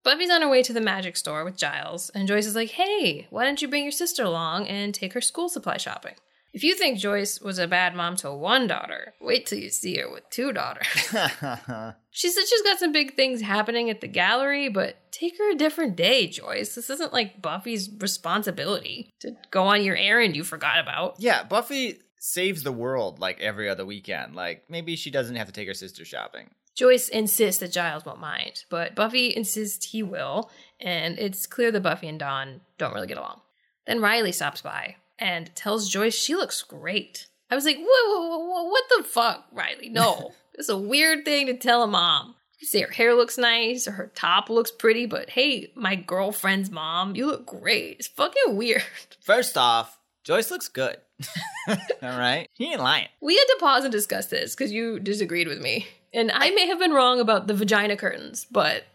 Buffy's 0.04 0.30
on 0.30 0.42
her 0.42 0.50
way 0.50 0.62
to 0.62 0.74
the 0.74 0.82
magic 0.82 1.16
store 1.16 1.46
with 1.46 1.58
Giles, 1.58 2.10
and 2.10 2.28
Joyce 2.28 2.46
is 2.46 2.56
like, 2.56 2.72
hey, 2.72 3.28
why 3.30 3.46
don't 3.46 3.62
you 3.62 3.68
bring 3.68 3.84
your 3.84 3.92
sister 3.92 4.24
along 4.24 4.68
and 4.68 4.94
take 4.94 5.14
her 5.14 5.22
school 5.22 5.48
supply 5.48 5.78
shopping? 5.78 6.16
If 6.56 6.64
you 6.64 6.74
think 6.74 6.98
Joyce 6.98 7.42
was 7.42 7.60
a 7.60 7.68
bad 7.68 7.96
mom 7.96 8.16
to 8.18 8.32
one 8.32 8.66
daughter, 8.66 9.14
wait 9.20 9.46
till 9.46 9.60
you 9.60 9.70
see 9.70 9.98
her 9.98 10.10
with 10.10 10.30
two 10.30 10.54
daughters. 10.54 10.88
she 12.12 12.30
said 12.30 12.48
she's 12.48 12.62
got 12.62 12.80
some 12.80 12.94
big 12.94 13.18
things 13.18 13.42
happening 13.42 13.90
at 13.90 14.00
the 14.00 14.08
gallery, 14.08 14.70
but 14.70 15.12
take 15.12 15.38
her 15.38 15.52
a 15.52 15.58
different 15.58 15.98
day, 15.98 16.28
Joyce. 16.28 16.74
This 16.74 16.90
isn't 16.90 17.12
like 17.12 17.42
Buffy's 17.42 17.90
responsibility 18.00 19.10
to 19.20 19.34
go 19.52 19.64
on 19.64 19.84
your 19.84 19.98
errand 19.98 20.38
you 20.38 20.46
forgot 20.46 20.80
about. 20.80 21.16
yeah, 21.20 21.44
Buffy 21.44 22.00
saves 22.20 22.64
the 22.64 22.72
world 22.72 23.20
like 23.20 23.42
every 23.42 23.68
other 23.68 23.86
weekend. 23.86 24.34
Like 24.34 24.64
maybe 24.70 24.96
she 24.96 25.12
doesn't 25.12 25.36
have 25.36 25.48
to 25.48 25.54
take 25.54 25.68
her 25.68 25.74
sister 25.74 26.06
shopping. 26.06 26.52
Joyce 26.74 27.10
insists 27.10 27.60
that 27.60 27.74
Giles 27.74 28.06
won't 28.06 28.22
mind, 28.22 28.64
but 28.70 28.96
Buffy 28.96 29.36
insists 29.36 29.88
he 29.88 30.04
will, 30.04 30.50
and 30.80 31.20
it's 31.20 31.48
clear 31.48 31.70
that 31.74 31.84
Buffy 31.84 32.08
and 32.08 32.18
Dawn 32.20 32.62
don't 32.78 32.94
really 32.94 33.08
get 33.08 33.18
along. 33.18 33.42
Then 33.86 34.00
Riley 34.00 34.32
stops 34.32 34.62
by 34.62 34.96
and 35.20 35.54
tells 35.56 35.90
Joyce 35.90 36.16
she 36.16 36.36
looks 36.36 36.62
great. 36.64 37.28
I 37.50 37.56
was 37.56 37.66
like, 37.66 37.78
whoa, 37.78 38.30
whoa, 38.30 38.40
whoa, 38.40 38.64
what 38.64 38.84
the 38.90 39.04
fuck, 39.04 39.46
Riley? 39.52 39.90
No. 39.90 40.34
it's 40.54 40.70
a 40.70 40.78
weird 40.78 41.26
thing 41.26 41.48
to 41.48 41.58
tell 41.58 41.84
a 41.84 41.88
mom. 41.88 42.36
You 42.60 42.68
say 42.68 42.82
her 42.82 42.92
hair 42.92 43.14
looks 43.14 43.38
nice 43.38 43.88
or 43.88 43.92
her 43.92 44.12
top 44.16 44.50
looks 44.50 44.72
pretty, 44.72 45.06
but 45.06 45.30
hey, 45.30 45.72
my 45.76 45.96
girlfriend's 45.96 46.72
mom, 46.72 47.16
you 47.16 47.28
look 47.28 47.46
great. 47.46 47.98
It's 48.00 48.08
fucking 48.08 48.56
weird. 48.56 48.84
First 49.22 49.58
off, 49.58 50.00
Joyce 50.24 50.50
looks 50.50 50.68
good. 50.68 50.98
All 51.68 51.78
right. 52.02 52.48
He 52.54 52.72
ain't 52.72 52.82
lying. 52.82 53.08
We 53.22 53.36
had 53.36 53.46
to 53.46 53.58
pause 53.60 53.84
and 53.84 53.92
discuss 53.92 54.28
this 54.28 54.56
because 54.56 54.72
you 54.72 55.00
disagreed 55.00 55.48
with 55.48 55.62
me. 55.62 55.88
And 56.14 56.32
I 56.32 56.50
may 56.52 56.68
have 56.68 56.80
been 56.80 56.94
wrong 56.94 57.20
about 57.20 57.48
the 57.48 57.54
vagina 57.54 57.98
curtains, 57.98 58.48
but 58.50 58.86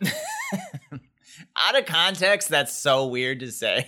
Out 1.57 1.79
of 1.79 1.87
context, 1.87 2.49
that's 2.49 2.73
so 2.73 3.07
weird 3.07 3.41
to 3.41 3.51
say. 3.51 3.87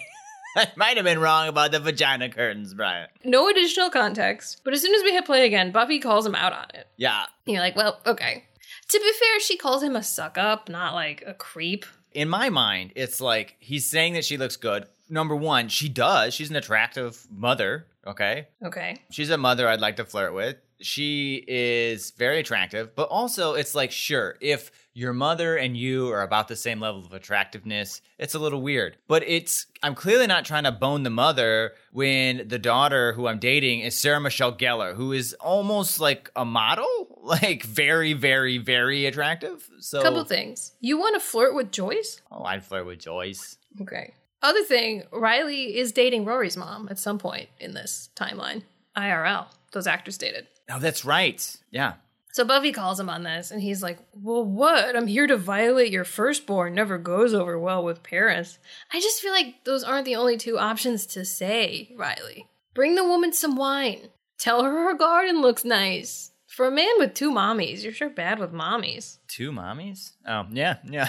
I 0.57 0.69
might 0.77 0.97
have 0.97 1.05
been 1.05 1.19
wrong 1.19 1.49
about 1.49 1.73
the 1.73 1.81
vagina 1.81 2.29
curtains, 2.29 2.75
Brian. 2.75 3.09
no 3.25 3.49
additional 3.49 3.91
context. 3.91 4.61
But 4.65 4.75
as 4.75 4.83
soon 4.83 4.95
as 4.95 5.03
we 5.03 5.13
hit 5.13 5.25
play 5.25 5.47
again, 5.47 5.73
Buffy 5.73 5.99
calls 5.99 6.27
him 6.27 6.35
out 6.35 6.53
on 6.53 6.67
it. 6.75 6.87
Yeah. 6.97 7.25
And 7.47 7.55
you're 7.55 7.63
like, 7.63 7.77
well, 7.77 8.01
okay. 8.07 8.45
To 8.89 8.99
be 8.99 9.13
fair, 9.19 9.41
she 9.41 9.57
calls 9.57 9.83
him 9.83 9.97
a 9.97 10.03
suck 10.03 10.37
up, 10.37 10.69
not 10.69 10.95
like 10.95 11.23
a 11.27 11.35
creep. 11.35 11.87
In 12.13 12.29
my 12.29 12.51
mind, 12.51 12.93
it's 12.95 13.21
like 13.21 13.57
he's 13.59 13.89
saying 13.89 14.15
that 14.15 14.25
she 14.25 14.37
looks 14.37 14.57
good. 14.57 14.87
Number 15.09 15.35
one, 15.35 15.69
she 15.69 15.89
does. 15.89 16.35
She's 16.35 16.51
an 16.51 16.57
attractive 16.57 17.27
mother. 17.31 17.87
Okay. 18.07 18.49
Okay. 18.65 19.01
She's 19.11 19.31
a 19.31 19.39
mother 19.39 19.67
I'd 19.69 19.81
like 19.81 19.97
to 19.97 20.05
flirt 20.05 20.35
with. 20.35 20.57
She 20.81 21.43
is 21.47 22.11
very 22.11 22.41
attractive, 22.41 22.95
but 22.97 23.05
also 23.09 23.55
it's 23.55 23.75
like, 23.75 23.93
sure, 23.93 24.37
if 24.41 24.71
your 24.95 25.12
mother 25.12 25.57
and 25.57 25.76
you 25.76 26.11
are 26.11 26.22
about 26.22 26.49
the 26.49 26.57
same 26.57 26.80
level 26.80 27.05
of 27.05 27.12
attractiveness, 27.12 28.03
it's 28.18 28.34
a 28.34 28.38
little 28.38 28.61
weird. 28.62 28.97
But 29.09 29.22
it's, 29.26 29.66
I'm 29.82 29.95
clearly 29.95 30.26
not 30.26 30.45
trying 30.45 30.64
to 30.64 30.72
bone 30.72 31.03
the 31.03 31.11
mother 31.11 31.72
when 31.93 32.47
the 32.49 32.59
daughter 32.59 33.12
who 33.14 33.26
I'm 33.26 33.38
dating 33.38 33.80
is 33.80 33.97
Sarah 33.97 34.20
Michelle 34.20 34.55
Gellar, 34.55 34.95
who 34.95 35.12
is 35.12 35.32
almost 35.34 36.01
like 36.01 36.30
a 36.36 36.45
model, 36.45 36.86
like 37.22 37.62
very, 37.62 38.12
very, 38.12 38.59
very 38.59 39.07
attractive. 39.07 39.68
So, 39.80 40.03
Couple 40.03 40.24
things. 40.24 40.72
You 40.80 40.99
want 40.99 41.14
to 41.14 41.20
flirt 41.20 41.55
with 41.55 41.72
Joyce? 41.72 42.20
oh, 42.30 42.45
I'd 42.45 42.64
flirt 42.64 42.86
with 42.86 42.99
Joyce. 42.99 43.57
Okay. 43.80 44.14
Other 44.43 44.64
thing, 44.64 45.05
Riley 45.12 45.78
is 45.78 45.93
dating 45.93 46.24
Rory's 46.24 46.57
mom 46.57 46.88
at 46.90 46.99
some 46.99 47.18
point 47.18 47.49
in 47.61 47.74
this 47.74 48.11
timeline. 48.16 48.62
IRL. 48.97 49.47
Those 49.72 49.86
actors 49.86 50.18
dated. 50.18 50.49
Oh, 50.68 50.78
that's 50.78 51.05
right. 51.05 51.57
Yeah. 51.70 51.95
So 52.33 52.47
Buffy 52.47 52.72
calls 52.72 52.99
him 52.99 53.11
on 53.11 53.24
this, 53.24 53.51
and 53.51 53.61
he's 53.61 53.83
like, 53.83 53.99
Well, 54.14 54.43
what? 54.43 54.97
I'm 54.97 55.07
here 55.07 55.26
to 55.26 55.37
violate 55.37 55.93
your 55.93 56.05
firstborn. 56.05 56.74
Never 56.74 56.97
goes 56.97 57.35
over 57.35 57.59
well 57.59 57.85
with 57.85 58.03
parents. 58.03 58.59
I 58.91 59.01
just 59.01 59.20
feel 59.20 59.33
like 59.33 59.64
those 59.64 59.85
aren't 59.85 60.07
the 60.07 60.16
only 60.16 60.39
two 60.39 60.59
options 60.59 61.05
to 61.09 61.26
say, 61.26 61.95
Riley. 61.97 62.49
Bring 62.74 62.95
the 62.95 63.05
woman 63.05 63.35
some 63.35 63.55
wine. 63.55 64.09
Tell 64.39 64.64
her 64.64 64.70
her 64.70 64.95
garden 64.95 65.43
looks 65.43 65.64
nice. 65.64 66.30
For 66.47 66.66
a 66.66 66.70
man 66.70 66.93
with 66.99 67.14
two 67.14 67.30
mommies, 67.30 67.83
you're 67.83 67.93
sure 67.93 68.11
bad 68.11 68.39
with 68.39 68.53
mommies. 68.53 69.18
Two 69.28 69.53
mommies? 69.53 70.12
Oh, 70.26 70.47
yeah, 70.51 70.76
yeah. 70.85 71.09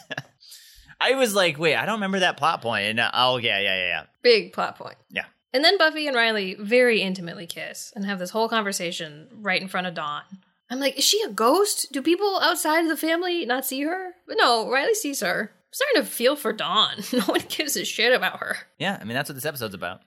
I 1.00 1.14
was 1.14 1.34
like, 1.34 1.58
wait, 1.58 1.76
I 1.76 1.86
don't 1.86 1.96
remember 1.96 2.20
that 2.20 2.36
plot 2.36 2.60
point. 2.60 2.86
And 2.86 3.00
uh, 3.00 3.10
oh, 3.14 3.36
yeah, 3.36 3.60
yeah, 3.60 3.76
yeah, 3.76 3.86
yeah. 3.86 4.02
Big 4.22 4.52
plot 4.52 4.76
point. 4.78 4.96
Yeah. 5.10 5.24
And 5.54 5.64
then 5.64 5.78
Buffy 5.78 6.08
and 6.08 6.16
Riley 6.16 6.56
very 6.58 7.00
intimately 7.00 7.46
kiss 7.46 7.92
and 7.94 8.04
have 8.04 8.18
this 8.18 8.30
whole 8.30 8.48
conversation 8.48 9.28
right 9.40 9.62
in 9.62 9.68
front 9.68 9.86
of 9.86 9.94
Dawn. 9.94 10.22
I'm 10.68 10.80
like, 10.80 10.98
is 10.98 11.04
she 11.04 11.22
a 11.22 11.28
ghost? 11.28 11.92
Do 11.92 12.02
people 12.02 12.40
outside 12.40 12.80
of 12.82 12.88
the 12.88 12.96
family 12.96 13.46
not 13.46 13.64
see 13.64 13.82
her? 13.82 14.14
But 14.26 14.36
no, 14.36 14.68
Riley 14.68 14.94
sees 14.94 15.20
her. 15.20 15.52
I'm 15.52 15.72
starting 15.72 16.02
to 16.02 16.06
feel 16.16 16.34
for 16.34 16.52
Dawn. 16.52 16.96
No 17.12 17.20
one 17.20 17.42
gives 17.48 17.76
a 17.76 17.84
shit 17.84 18.12
about 18.12 18.40
her. 18.40 18.56
Yeah, 18.78 18.98
I 19.00 19.04
mean, 19.04 19.14
that's 19.14 19.30
what 19.30 19.36
this 19.36 19.44
episode's 19.44 19.74
about. 19.74 20.00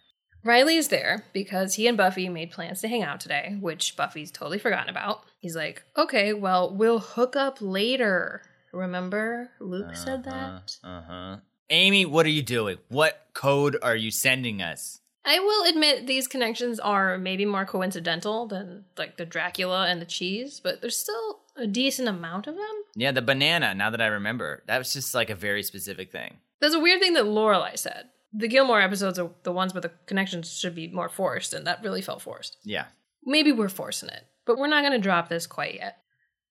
Riley 0.43 0.76
is 0.76 0.89
there 0.89 1.24
because 1.32 1.76
he 1.76 1.88
and 1.88 1.95
Buffy 1.98 2.28
made 2.28 2.52
plans 2.52 2.82
to 2.82 2.89
hang 2.89 3.04
out 3.04 3.22
today, 3.22 3.58
which 3.62 3.95
Buffy's 3.95 4.32
totally 4.32 4.60
forgotten 4.60 4.89
about. 4.89 5.24
He's 5.39 5.56
like, 5.56 5.84
okay, 5.95 6.34
well, 6.34 6.76
we'll 6.76 7.00
hook 7.00 7.38
up 7.38 7.60
later. 7.62 8.41
Remember? 8.74 9.52
Luke 9.62 9.95
said 9.95 10.26
that. 10.26 10.76
Uh 10.84 11.02
huh. 11.08 11.38
Amy, 11.70 12.06
what 12.06 12.26
are 12.26 12.30
you 12.30 12.43
doing? 12.43 12.78
What 12.89 13.28
code 13.34 13.78
are 13.82 13.95
you 13.95 14.12
sending 14.12 14.62
us? 14.62 15.00
I 15.28 15.39
will 15.39 15.69
admit 15.69 16.07
these 16.07 16.25
connections 16.25 16.80
are 16.80 17.17
maybe 17.17 17.45
more 17.45 17.65
coincidental 17.65 18.47
than 18.47 18.86
like 18.97 19.17
the 19.17 19.25
Dracula 19.25 19.86
and 19.88 20.01
the 20.01 20.05
cheese, 20.05 20.61
but 20.63 20.80
there's 20.80 20.97
still 20.97 21.41
a 21.57 21.67
decent 21.67 22.07
amount 22.07 22.47
of 22.47 22.55
them. 22.55 22.84
Yeah, 22.95 23.11
the 23.11 23.21
banana, 23.21 23.75
now 23.75 23.89
that 23.89 24.01
I 24.01 24.07
remember. 24.07 24.63
That 24.67 24.78
was 24.78 24.93
just 24.93 25.13
like 25.13 25.30
a 25.30 25.36
very 25.36 25.63
specific 25.63 26.13
thing. 26.13 26.38
There's 26.61 26.73
a 26.73 26.80
weird 26.80 27.01
thing 27.01 27.13
that 27.13 27.25
Lorelai 27.25 27.78
said. 27.78 28.05
The 28.32 28.47
Gilmore 28.47 28.80
episodes 28.80 29.19
are 29.19 29.30
the 29.43 29.51
ones 29.51 29.73
where 29.73 29.82
the 29.82 29.91
connections 30.05 30.57
should 30.57 30.75
be 30.75 30.88
more 30.88 31.09
forced, 31.09 31.53
and 31.53 31.67
that 31.67 31.84
really 31.84 32.01
felt 32.01 32.21
forced. 32.21 32.55
Yeah. 32.63 32.86
Maybe 33.25 33.51
we're 33.51 33.67
forcing 33.67 34.09
it, 34.09 34.23
but 34.45 34.57
we're 34.57 34.67
not 34.67 34.82
going 34.82 34.93
to 34.93 34.97
drop 34.97 35.28
this 35.28 35.45
quite 35.45 35.75
yet. 35.75 35.97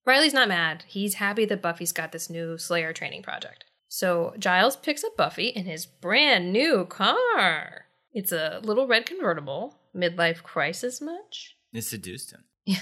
Riley's 0.04 0.34
not 0.34 0.48
mad. 0.48 0.84
He's 0.86 1.14
happy 1.14 1.46
that 1.46 1.62
Buffy's 1.62 1.92
got 1.92 2.12
this 2.12 2.28
new 2.28 2.58
Slayer 2.58 2.92
training 2.92 3.22
project. 3.22 3.64
So 3.88 4.34
Giles 4.38 4.76
picks 4.76 5.02
up 5.02 5.16
Buffy 5.16 5.48
in 5.48 5.64
his 5.64 5.86
brand 5.86 6.52
new 6.52 6.84
car. 6.84 7.85
It's 8.16 8.32
a 8.32 8.60
little 8.64 8.86
red 8.86 9.04
convertible. 9.04 9.76
Midlife 9.94 10.42
crisis 10.42 11.02
much? 11.02 11.54
It 11.74 11.82
seduced 11.82 12.32
him. 12.32 12.44
Yeah. 12.64 12.80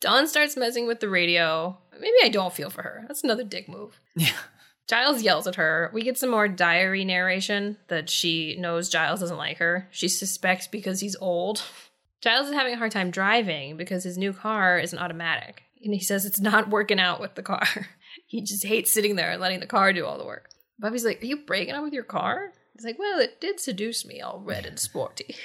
Dawn 0.00 0.28
starts 0.28 0.56
messing 0.56 0.86
with 0.86 1.00
the 1.00 1.08
radio. 1.08 1.76
Maybe 1.92 2.14
I 2.22 2.28
don't 2.28 2.54
feel 2.54 2.70
for 2.70 2.82
her. 2.82 3.04
That's 3.08 3.24
another 3.24 3.42
dick 3.42 3.68
move. 3.68 3.98
Yeah. 4.14 4.30
Giles 4.86 5.22
yells 5.22 5.48
at 5.48 5.56
her. 5.56 5.90
We 5.92 6.04
get 6.04 6.18
some 6.18 6.30
more 6.30 6.46
diary 6.46 7.04
narration 7.04 7.78
that 7.88 8.08
she 8.08 8.56
knows 8.60 8.88
Giles 8.88 9.18
doesn't 9.18 9.36
like 9.36 9.58
her. 9.58 9.88
She 9.90 10.06
suspects 10.06 10.68
because 10.68 11.00
he's 11.00 11.16
old. 11.20 11.64
Giles 12.20 12.46
is 12.46 12.54
having 12.54 12.74
a 12.74 12.78
hard 12.78 12.92
time 12.92 13.10
driving 13.10 13.76
because 13.76 14.04
his 14.04 14.16
new 14.16 14.32
car 14.32 14.78
is 14.78 14.92
an 14.92 15.00
automatic. 15.00 15.64
And 15.82 15.92
he 15.92 16.00
says 16.00 16.24
it's 16.24 16.40
not 16.40 16.70
working 16.70 17.00
out 17.00 17.20
with 17.20 17.34
the 17.34 17.42
car. 17.42 17.66
he 18.26 18.40
just 18.40 18.64
hates 18.64 18.92
sitting 18.92 19.16
there 19.16 19.32
and 19.32 19.40
letting 19.40 19.58
the 19.58 19.66
car 19.66 19.92
do 19.92 20.06
all 20.06 20.16
the 20.16 20.24
work. 20.24 20.48
Buffy's 20.78 21.04
like, 21.04 21.20
Are 21.22 21.26
you 21.26 21.38
breaking 21.38 21.74
up 21.74 21.82
with 21.82 21.92
your 21.92 22.04
car? 22.04 22.52
He's 22.74 22.84
like, 22.84 22.98
Well, 22.98 23.18
it 23.20 23.40
did 23.40 23.60
seduce 23.60 24.04
me, 24.04 24.20
all 24.20 24.40
red 24.40 24.66
and 24.66 24.78
sporty. 24.78 25.36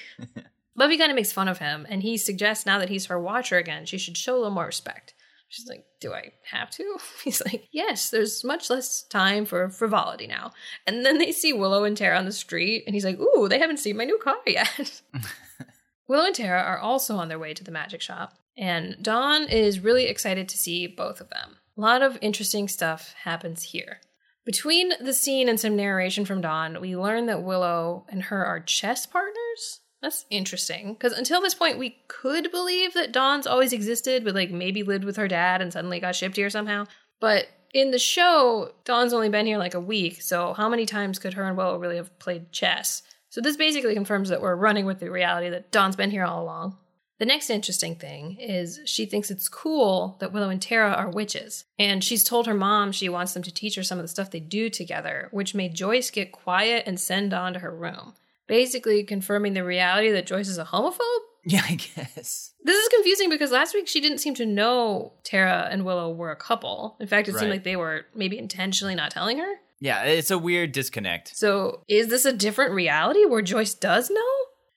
Buffy 0.75 0.97
kind 0.97 1.11
of 1.11 1.15
makes 1.15 1.31
fun 1.31 1.47
of 1.47 1.59
him, 1.59 1.85
and 1.89 2.03
he 2.03 2.17
suggests 2.17 2.65
now 2.65 2.79
that 2.79 2.89
he's 2.89 3.05
her 3.05 3.19
watcher 3.19 3.57
again, 3.57 3.85
she 3.85 3.97
should 3.97 4.17
show 4.17 4.35
a 4.35 4.39
little 4.39 4.51
more 4.51 4.65
respect. 4.65 5.13
She's 5.47 5.67
like, 5.67 5.85
Do 6.01 6.13
I 6.13 6.31
have 6.51 6.69
to? 6.71 6.97
He's 7.23 7.41
like, 7.45 7.67
Yes, 7.71 8.09
there's 8.09 8.43
much 8.43 8.69
less 8.69 9.03
time 9.03 9.45
for 9.45 9.69
frivolity 9.69 10.27
now. 10.27 10.51
And 10.85 11.05
then 11.05 11.17
they 11.17 11.31
see 11.31 11.53
Willow 11.53 11.83
and 11.83 11.95
Tara 11.95 12.17
on 12.17 12.25
the 12.25 12.31
street, 12.31 12.83
and 12.85 12.95
he's 12.95 13.05
like, 13.05 13.19
Ooh, 13.19 13.47
they 13.47 13.59
haven't 13.59 13.77
seen 13.77 13.97
my 13.97 14.05
new 14.05 14.17
car 14.17 14.35
yet. 14.45 15.01
Willow 16.07 16.25
and 16.25 16.35
Tara 16.35 16.61
are 16.61 16.79
also 16.79 17.15
on 17.15 17.29
their 17.29 17.39
way 17.39 17.53
to 17.53 17.63
the 17.63 17.71
magic 17.71 18.01
shop, 18.01 18.33
and 18.57 18.97
Dawn 19.01 19.43
is 19.43 19.79
really 19.79 20.07
excited 20.07 20.49
to 20.49 20.57
see 20.57 20.87
both 20.87 21.21
of 21.21 21.29
them. 21.29 21.57
A 21.77 21.81
lot 21.81 22.01
of 22.01 22.17
interesting 22.21 22.67
stuff 22.67 23.13
happens 23.23 23.63
here. 23.63 23.99
Between 24.45 24.91
the 25.01 25.13
scene 25.13 25.49
and 25.49 25.59
some 25.59 25.75
narration 25.75 26.23
from 26.23 26.41
Dawn, 26.41 26.79
we 26.79 26.95
learn 26.95 27.25
that 27.25 27.41
Willow 27.41 28.05
and 28.09 28.23
her 28.23 28.45
are 28.45 28.59
chess 28.59 29.07
partners. 29.07 29.81
That's 30.03 30.27
interesting 30.29 30.93
because 30.93 31.13
until 31.13 31.41
this 31.41 31.55
point, 31.55 31.79
we 31.79 31.97
could 32.07 32.51
believe 32.51 32.93
that 32.93 33.11
Dawn's 33.11 33.47
always 33.47 33.73
existed, 33.73 34.23
but 34.23 34.35
like 34.35 34.51
maybe 34.51 34.83
lived 34.83 35.03
with 35.03 35.17
her 35.17 35.27
dad 35.27 35.63
and 35.63 35.73
suddenly 35.73 35.99
got 35.99 36.15
shipped 36.15 36.35
here 36.35 36.51
somehow. 36.51 36.85
But 37.19 37.47
in 37.73 37.89
the 37.89 37.97
show, 37.97 38.71
Dawn's 38.83 39.13
only 39.13 39.29
been 39.29 39.47
here 39.47 39.57
like 39.57 39.73
a 39.73 39.79
week, 39.79 40.21
so 40.21 40.53
how 40.53 40.69
many 40.69 40.85
times 40.85 41.17
could 41.17 41.33
her 41.33 41.43
and 41.43 41.57
Willow 41.57 41.79
really 41.79 41.95
have 41.95 42.17
played 42.19 42.51
chess? 42.51 43.01
So 43.29 43.41
this 43.41 43.57
basically 43.57 43.95
confirms 43.95 44.29
that 44.29 44.41
we're 44.41 44.55
running 44.55 44.85
with 44.85 44.99
the 44.99 45.09
reality 45.09 45.49
that 45.49 45.71
Dawn's 45.71 45.95
been 45.95 46.11
here 46.11 46.23
all 46.23 46.43
along. 46.43 46.77
The 47.17 47.25
next 47.25 47.49
interesting 47.49 47.95
thing 47.95 48.37
is 48.39 48.79
she 48.85 49.05
thinks 49.05 49.31
it's 49.31 49.47
cool 49.47 50.17
that 50.19 50.33
Willow 50.33 50.49
and 50.49 50.61
Tara 50.61 50.91
are 50.91 51.09
witches. 51.09 51.63
And 51.79 52.03
she's 52.03 52.23
told 52.23 52.45
her 52.45 52.53
mom 52.53 52.91
she 52.91 53.07
wants 53.07 53.33
them 53.33 53.43
to 53.43 53.53
teach 53.53 53.75
her 53.75 53.83
some 53.83 53.97
of 53.97 54.03
the 54.03 54.09
stuff 54.09 54.31
they 54.31 54.41
do 54.41 54.69
together, 54.69 55.29
which 55.31 55.55
made 55.55 55.75
Joyce 55.75 56.11
get 56.11 56.33
quiet 56.33 56.83
and 56.85 56.99
send 56.99 57.31
Dawn 57.31 57.53
to 57.53 57.59
her 57.59 57.73
room. 57.73 58.13
Basically 58.47 59.03
confirming 59.03 59.53
the 59.53 59.63
reality 59.63 60.11
that 60.11 60.27
Joyce 60.27 60.49
is 60.49 60.57
a 60.57 60.65
homophobe? 60.65 60.99
Yeah, 61.45 61.61
I 61.69 61.75
guess. 61.75 62.53
This 62.63 62.83
is 62.83 62.89
confusing 62.89 63.29
because 63.29 63.51
last 63.51 63.73
week 63.73 63.87
she 63.87 64.01
didn't 64.01 64.17
seem 64.17 64.33
to 64.35 64.45
know 64.45 65.13
Tara 65.23 65.67
and 65.71 65.85
Willow 65.85 66.11
were 66.11 66.31
a 66.31 66.35
couple. 66.35 66.97
In 66.99 67.07
fact, 67.07 67.29
it 67.29 67.35
seemed 67.35 67.51
like 67.51 67.63
they 67.63 67.75
were 67.75 68.05
maybe 68.15 68.37
intentionally 68.37 68.95
not 68.95 69.11
telling 69.11 69.37
her. 69.37 69.53
Yeah, 69.79 70.03
it's 70.03 70.31
a 70.31 70.39
weird 70.39 70.71
disconnect. 70.71 71.35
So, 71.35 71.83
is 71.87 72.07
this 72.07 72.25
a 72.25 72.33
different 72.33 72.71
reality 72.71 73.25
where 73.25 73.41
Joyce 73.41 73.75
does 73.75 74.09
know? 74.09 74.33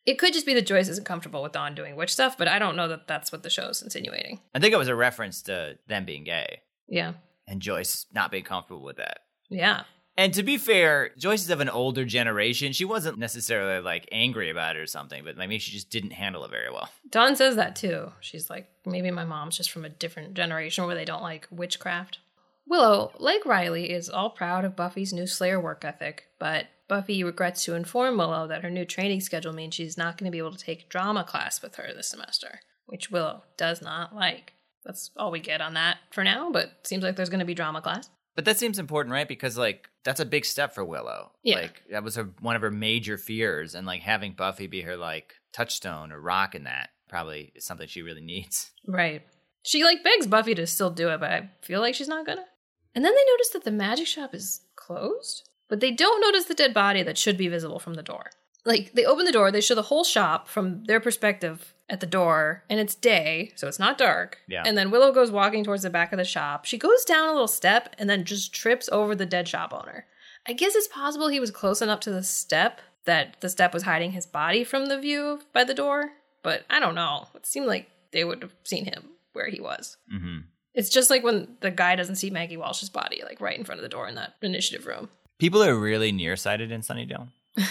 It 0.08 0.18
could 0.18 0.32
just 0.32 0.46
be 0.46 0.54
that 0.54 0.66
Joyce 0.66 0.88
isn't 0.88 1.04
comfortable 1.04 1.42
with 1.42 1.52
Dawn 1.52 1.74
doing 1.74 1.94
witch 1.94 2.12
stuff, 2.12 2.38
but 2.38 2.48
I 2.48 2.58
don't 2.58 2.76
know 2.76 2.88
that 2.88 3.06
that's 3.06 3.30
what 3.30 3.42
the 3.42 3.50
show's 3.50 3.82
insinuating. 3.82 4.40
I 4.54 4.58
think 4.58 4.72
it 4.72 4.78
was 4.78 4.88
a 4.88 4.94
reference 4.94 5.42
to 5.42 5.76
them 5.86 6.04
being 6.06 6.24
gay 6.24 6.60
Yeah. 6.88 7.12
and 7.46 7.60
Joyce 7.60 8.06
not 8.14 8.30
being 8.30 8.44
comfortable 8.44 8.82
with 8.82 8.96
that. 8.96 9.18
Yeah. 9.50 9.82
And 10.16 10.32
to 10.34 10.42
be 10.42 10.56
fair, 10.56 11.10
Joyce 11.18 11.42
is 11.42 11.50
of 11.50 11.60
an 11.60 11.68
older 11.68 12.04
generation. 12.04 12.72
She 12.72 12.84
wasn't 12.86 13.18
necessarily 13.18 13.80
like 13.82 14.08
angry 14.10 14.48
about 14.50 14.76
it 14.76 14.80
or 14.80 14.86
something, 14.86 15.22
but 15.24 15.36
maybe 15.36 15.58
she 15.58 15.72
just 15.72 15.90
didn't 15.90 16.12
handle 16.12 16.42
it 16.44 16.50
very 16.50 16.70
well. 16.70 16.88
Dawn 17.10 17.36
says 17.36 17.56
that 17.56 17.76
too. 17.76 18.10
She's 18.20 18.48
like, 18.48 18.66
maybe 18.86 19.10
my 19.10 19.24
mom's 19.24 19.56
just 19.58 19.70
from 19.70 19.84
a 19.84 19.88
different 19.90 20.34
generation 20.34 20.86
where 20.86 20.94
they 20.96 21.04
don't 21.04 21.22
like 21.22 21.46
witchcraft. 21.50 22.18
Willow, 22.66 23.12
like 23.18 23.46
Riley, 23.46 23.90
is 23.90 24.08
all 24.10 24.30
proud 24.30 24.64
of 24.64 24.74
Buffy's 24.74 25.12
new 25.12 25.26
Slayer 25.26 25.60
work 25.60 25.84
ethic, 25.84 26.28
but 26.38 26.66
Buffy 26.88 27.22
regrets 27.22 27.64
to 27.64 27.74
inform 27.74 28.16
Willow 28.16 28.48
that 28.48 28.62
her 28.62 28.70
new 28.70 28.84
training 28.84 29.20
schedule 29.20 29.52
means 29.52 29.74
she's 29.74 29.98
not 29.98 30.16
going 30.16 30.24
to 30.24 30.32
be 30.32 30.38
able 30.38 30.52
to 30.52 30.58
take 30.58 30.88
drama 30.88 31.22
class 31.22 31.62
with 31.62 31.76
her 31.76 31.92
this 31.94 32.08
semester, 32.08 32.60
which 32.86 33.10
Willow 33.10 33.44
does 33.56 33.82
not 33.82 34.14
like. 34.14 34.54
That's 34.84 35.10
all 35.16 35.30
we 35.30 35.40
get 35.40 35.60
on 35.60 35.74
that 35.74 35.98
for 36.10 36.24
now, 36.24 36.50
but 36.50 36.70
seems 36.84 37.02
like 37.02 37.16
there's 37.16 37.28
going 37.28 37.40
to 37.40 37.44
be 37.44 37.54
drama 37.54 37.82
class. 37.82 38.08
But 38.34 38.44
that 38.44 38.56
seems 38.56 38.78
important, 38.78 39.12
right? 39.12 39.28
Because 39.28 39.58
like 39.58 39.88
that's 40.04 40.20
a 40.20 40.24
big 40.24 40.44
step 40.44 40.74
for 40.74 40.84
Willow. 40.84 41.32
Yeah. 41.42 41.56
Like 41.56 41.82
that 41.90 42.04
was 42.04 42.14
her, 42.14 42.30
one 42.40 42.56
of 42.56 42.62
her 42.62 42.70
major 42.70 43.18
fears, 43.18 43.74
and 43.74 43.86
like 43.86 44.00
having 44.00 44.32
Buffy 44.32 44.66
be 44.66 44.82
her 44.82 44.96
like 44.96 45.34
touchstone 45.52 46.12
or 46.12 46.20
rock 46.20 46.54
in 46.54 46.64
that 46.64 46.90
probably 47.08 47.52
is 47.54 47.64
something 47.64 47.88
she 47.88 48.02
really 48.02 48.20
needs. 48.20 48.70
Right. 48.86 49.22
She 49.64 49.82
like 49.82 50.04
begs 50.04 50.26
Buffy 50.26 50.54
to 50.54 50.66
still 50.66 50.90
do 50.90 51.08
it, 51.08 51.20
but 51.20 51.30
I 51.30 51.50
feel 51.62 51.80
like 51.80 51.94
she's 51.94 52.08
not 52.08 52.26
gonna. 52.26 52.44
And 52.94 53.04
then 53.04 53.12
they 53.12 53.32
notice 53.32 53.50
that 53.50 53.64
the 53.64 53.70
magic 53.70 54.06
shop 54.06 54.34
is 54.34 54.60
closed, 54.76 55.48
but 55.68 55.80
they 55.80 55.90
don't 55.90 56.20
notice 56.20 56.44
the 56.44 56.54
dead 56.54 56.74
body 56.74 57.02
that 57.02 57.18
should 57.18 57.36
be 57.36 57.48
visible 57.48 57.78
from 57.78 57.94
the 57.94 58.02
door. 58.02 58.30
Like 58.64 58.92
they 58.92 59.04
open 59.04 59.24
the 59.24 59.32
door, 59.32 59.50
they 59.50 59.60
show 59.60 59.74
the 59.74 59.82
whole 59.82 60.04
shop 60.04 60.48
from 60.48 60.84
their 60.84 61.00
perspective 61.00 61.74
at 61.88 62.00
the 62.00 62.06
door, 62.06 62.64
and 62.68 62.78
it's 62.78 62.94
day, 62.94 63.52
so 63.56 63.66
it's 63.66 63.78
not 63.78 63.96
dark. 63.96 64.38
Yeah. 64.48 64.62
And 64.66 64.76
then 64.76 64.90
Willow 64.90 65.12
goes 65.12 65.30
walking 65.30 65.64
towards 65.64 65.84
the 65.84 65.90
back 65.90 66.12
of 66.12 66.18
the 66.18 66.24
shop. 66.24 66.64
She 66.66 66.76
goes 66.76 67.04
down 67.04 67.28
a 67.28 67.32
little 67.32 67.48
step 67.48 67.94
and 67.98 68.10
then 68.10 68.24
just 68.24 68.52
trips 68.52 68.88
over 68.92 69.14
the 69.14 69.24
dead 69.24 69.48
shop 69.48 69.72
owner. 69.72 70.06
I 70.46 70.52
guess 70.52 70.74
it's 70.74 70.88
possible 70.88 71.28
he 71.28 71.40
was 71.40 71.50
close 71.50 71.80
enough 71.80 72.00
to 72.00 72.10
the 72.10 72.22
step 72.22 72.80
that 73.04 73.40
the 73.40 73.48
step 73.48 73.72
was 73.72 73.84
hiding 73.84 74.12
his 74.12 74.26
body 74.26 74.64
from 74.64 74.86
the 74.86 75.00
view 75.00 75.40
by 75.54 75.64
the 75.64 75.74
door, 75.74 76.12
but 76.42 76.64
I 76.68 76.78
don't 76.78 76.94
know. 76.94 77.28
It 77.34 77.46
seemed 77.46 77.66
like 77.66 77.88
they 78.12 78.24
would 78.24 78.42
have 78.42 78.54
seen 78.64 78.84
him 78.84 79.10
where 79.32 79.48
he 79.48 79.60
was. 79.60 79.96
Mm-hmm. 80.12 80.40
It's 80.74 80.90
just 80.90 81.10
like 81.10 81.24
when 81.24 81.56
the 81.60 81.70
guy 81.70 81.96
doesn't 81.96 82.16
see 82.16 82.30
Maggie 82.30 82.56
Walsh's 82.56 82.90
body, 82.90 83.22
like 83.24 83.40
right 83.40 83.58
in 83.58 83.64
front 83.64 83.78
of 83.78 83.82
the 83.82 83.88
door 83.88 84.08
in 84.08 84.14
that 84.16 84.34
initiative 84.42 84.86
room. 84.86 85.08
People 85.38 85.62
are 85.62 85.76
really 85.76 86.12
nearsighted 86.12 86.72
in 86.72 86.80
Sunnydale. 86.80 87.28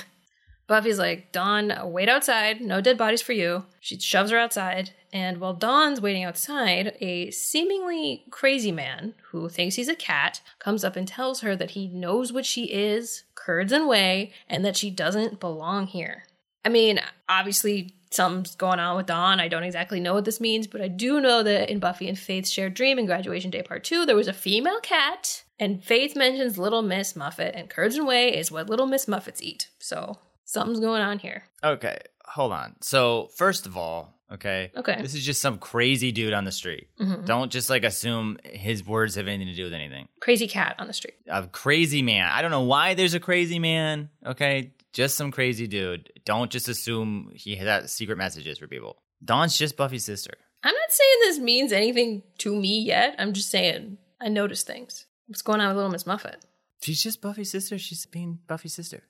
Buffy's 0.68 1.00
like, 1.00 1.32
Dawn, 1.32 1.74
wait 1.84 2.10
outside. 2.10 2.60
No 2.60 2.82
dead 2.82 2.98
bodies 2.98 3.22
for 3.22 3.32
you. 3.34 3.66
She 3.80 3.98
shoves 4.00 4.32
her 4.32 4.38
outside. 4.38 4.92
And 5.14 5.40
while 5.40 5.54
Dawn's 5.54 6.02
waiting 6.02 6.26
outside, 6.26 6.96
a 7.00 7.32
seemingly 7.32 8.26
crazy 8.30 8.74
man 8.74 9.16
who 9.32 9.48
thinks 9.48 9.76
he's 9.76 9.88
a 9.88 9.96
cat 9.96 10.42
comes 10.60 10.84
up 10.84 10.98
and 10.98 11.08
tells 11.08 11.40
her 11.40 11.56
that 11.56 11.72
he 11.72 11.88
knows 11.88 12.34
what 12.34 12.46
she 12.46 12.66
is, 12.66 13.24
curds 13.34 13.72
and 13.72 13.88
whey, 13.88 14.34
and 14.50 14.66
that 14.66 14.76
she 14.76 14.92
doesn't 14.92 15.40
belong 15.40 15.88
here. 15.88 16.26
I 16.66 16.70
mean, 16.70 17.00
obviously, 17.30 17.96
something's 18.10 18.56
going 18.56 18.80
on 18.80 18.96
with 18.98 19.06
Dawn. 19.08 19.40
I 19.40 19.48
don't 19.48 19.64
exactly 19.64 20.00
know 20.00 20.14
what 20.14 20.26
this 20.26 20.40
means, 20.42 20.68
but 20.68 20.82
I 20.82 20.88
do 20.88 21.20
know 21.22 21.44
that 21.44 21.70
in 21.70 21.80
Buffy 21.80 22.08
and 22.08 22.18
Faith's 22.18 22.50
Shared 22.50 22.74
Dream 22.74 22.98
in 23.00 23.06
Graduation 23.06 23.52
Day 23.52 23.62
Part 23.64 23.84
2, 23.84 24.06
there 24.06 24.16
was 24.16 24.28
a 24.28 24.34
female 24.34 24.80
cat, 24.82 25.44
and 25.60 25.84
Faith 25.84 26.16
mentions 26.16 26.58
Little 26.58 26.82
Miss 26.82 27.16
Muffet, 27.16 27.54
and 27.56 27.70
curds 27.70 27.96
and 27.96 28.08
whey 28.08 28.30
is 28.36 28.52
what 28.52 28.70
Little 28.70 28.88
Miss 28.88 29.08
Muffets 29.08 29.42
eat. 29.42 29.70
So, 29.80 30.20
something's 30.46 30.80
going 30.80 31.02
on 31.02 31.20
here. 31.20 31.44
Okay, 31.64 31.98
hold 32.26 32.52
on. 32.52 32.76
So 32.82 33.30
first 33.36 33.66
of 33.66 33.76
all, 33.78 34.14
okay, 34.32 34.72
Okay. 34.76 35.02
this 35.02 35.14
is 35.16 35.26
just 35.26 35.42
some 35.42 35.58
crazy 35.58 36.12
dude 36.12 36.34
on 36.34 36.44
the 36.46 36.52
street. 36.52 36.88
Mhm. 37.00 37.26
Don't 37.26 37.52
just 37.52 37.70
like 37.70 37.84
assume 37.84 38.38
his 38.44 38.86
words 38.86 39.16
have 39.16 39.28
anything 39.28 39.48
to 39.48 39.56
do 39.56 39.64
with 39.66 39.74
anything. 39.74 40.08
Crazy 40.20 40.48
cat 40.48 40.76
on 40.80 40.88
the 40.88 40.94
street. 40.94 41.16
A 41.28 41.48
crazy 41.48 42.02
man. 42.02 42.30
I 42.32 42.42
don't 42.42 42.52
know 42.52 42.62
why 42.64 42.94
there's 42.94 43.14
a 43.14 43.20
crazy 43.20 43.60
man. 43.60 44.10
Okay, 44.26 44.72
just 44.98 45.16
some 45.16 45.30
crazy 45.30 45.68
dude. 45.68 46.12
Don't 46.26 46.50
just 46.50 46.68
assume 46.68 47.32
he 47.36 47.56
has 47.58 47.94
secret 47.94 48.18
messages 48.18 48.58
for 48.58 48.68
people. 48.68 48.98
Dawn's 49.24 49.56
just 49.56 49.78
Buffy's 49.78 50.04
sister. 50.04 50.34
I'm 50.64 50.74
not 50.74 50.92
saying 50.92 51.18
this 51.22 51.38
means 51.38 51.72
anything 51.72 52.24
to 52.40 52.56
me 52.56 52.80
yet. 52.80 53.14
I'm 53.20 53.34
just 53.34 53.52
saying 53.52 54.00
I 54.20 54.30
noticed 54.30 54.66
things. 54.66 55.06
What's 55.28 55.44
going 55.44 55.62
on 55.62 55.68
with 55.68 55.76
Little 55.76 55.92
Miss 55.92 56.08
Muffet? 56.08 56.44
She's 56.82 57.04
just 57.04 57.22
Buffy's 57.22 57.52
sister. 57.52 57.78
She's 57.78 58.08
being 58.08 58.40
Buffy's 58.48 58.74
sister. 58.74 59.04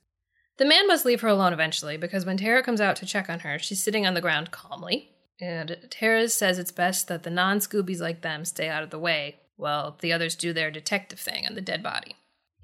The 0.57 0.65
man 0.65 0.87
must 0.87 1.05
leave 1.05 1.21
her 1.21 1.29
alone 1.29 1.53
eventually 1.53 1.95
because 1.95 2.25
when 2.25 2.35
Tara 2.35 2.63
comes 2.63 2.81
out 2.81 2.97
to 2.97 3.05
check 3.05 3.29
on 3.29 3.39
her, 3.39 3.57
she's 3.57 3.81
sitting 3.81 4.05
on 4.05 4.13
the 4.13 4.19
ground 4.19 4.51
calmly. 4.51 5.11
And 5.39 5.77
Tara 5.89 6.27
says 6.27 6.59
it's 6.59 6.71
best 6.71 7.07
that 7.07 7.23
the 7.23 7.29
non 7.29 7.59
Scoobies 7.59 8.01
like 8.01 8.23
them 8.23 8.43
stay 8.43 8.67
out 8.67 8.83
of 8.83 8.89
the 8.89 8.99
way 8.99 9.37
while 9.55 9.95
the 10.01 10.11
others 10.11 10.35
do 10.35 10.51
their 10.51 10.69
detective 10.69 11.19
thing 11.19 11.47
on 11.47 11.55
the 11.55 11.61
dead 11.61 11.81
body. 11.81 12.17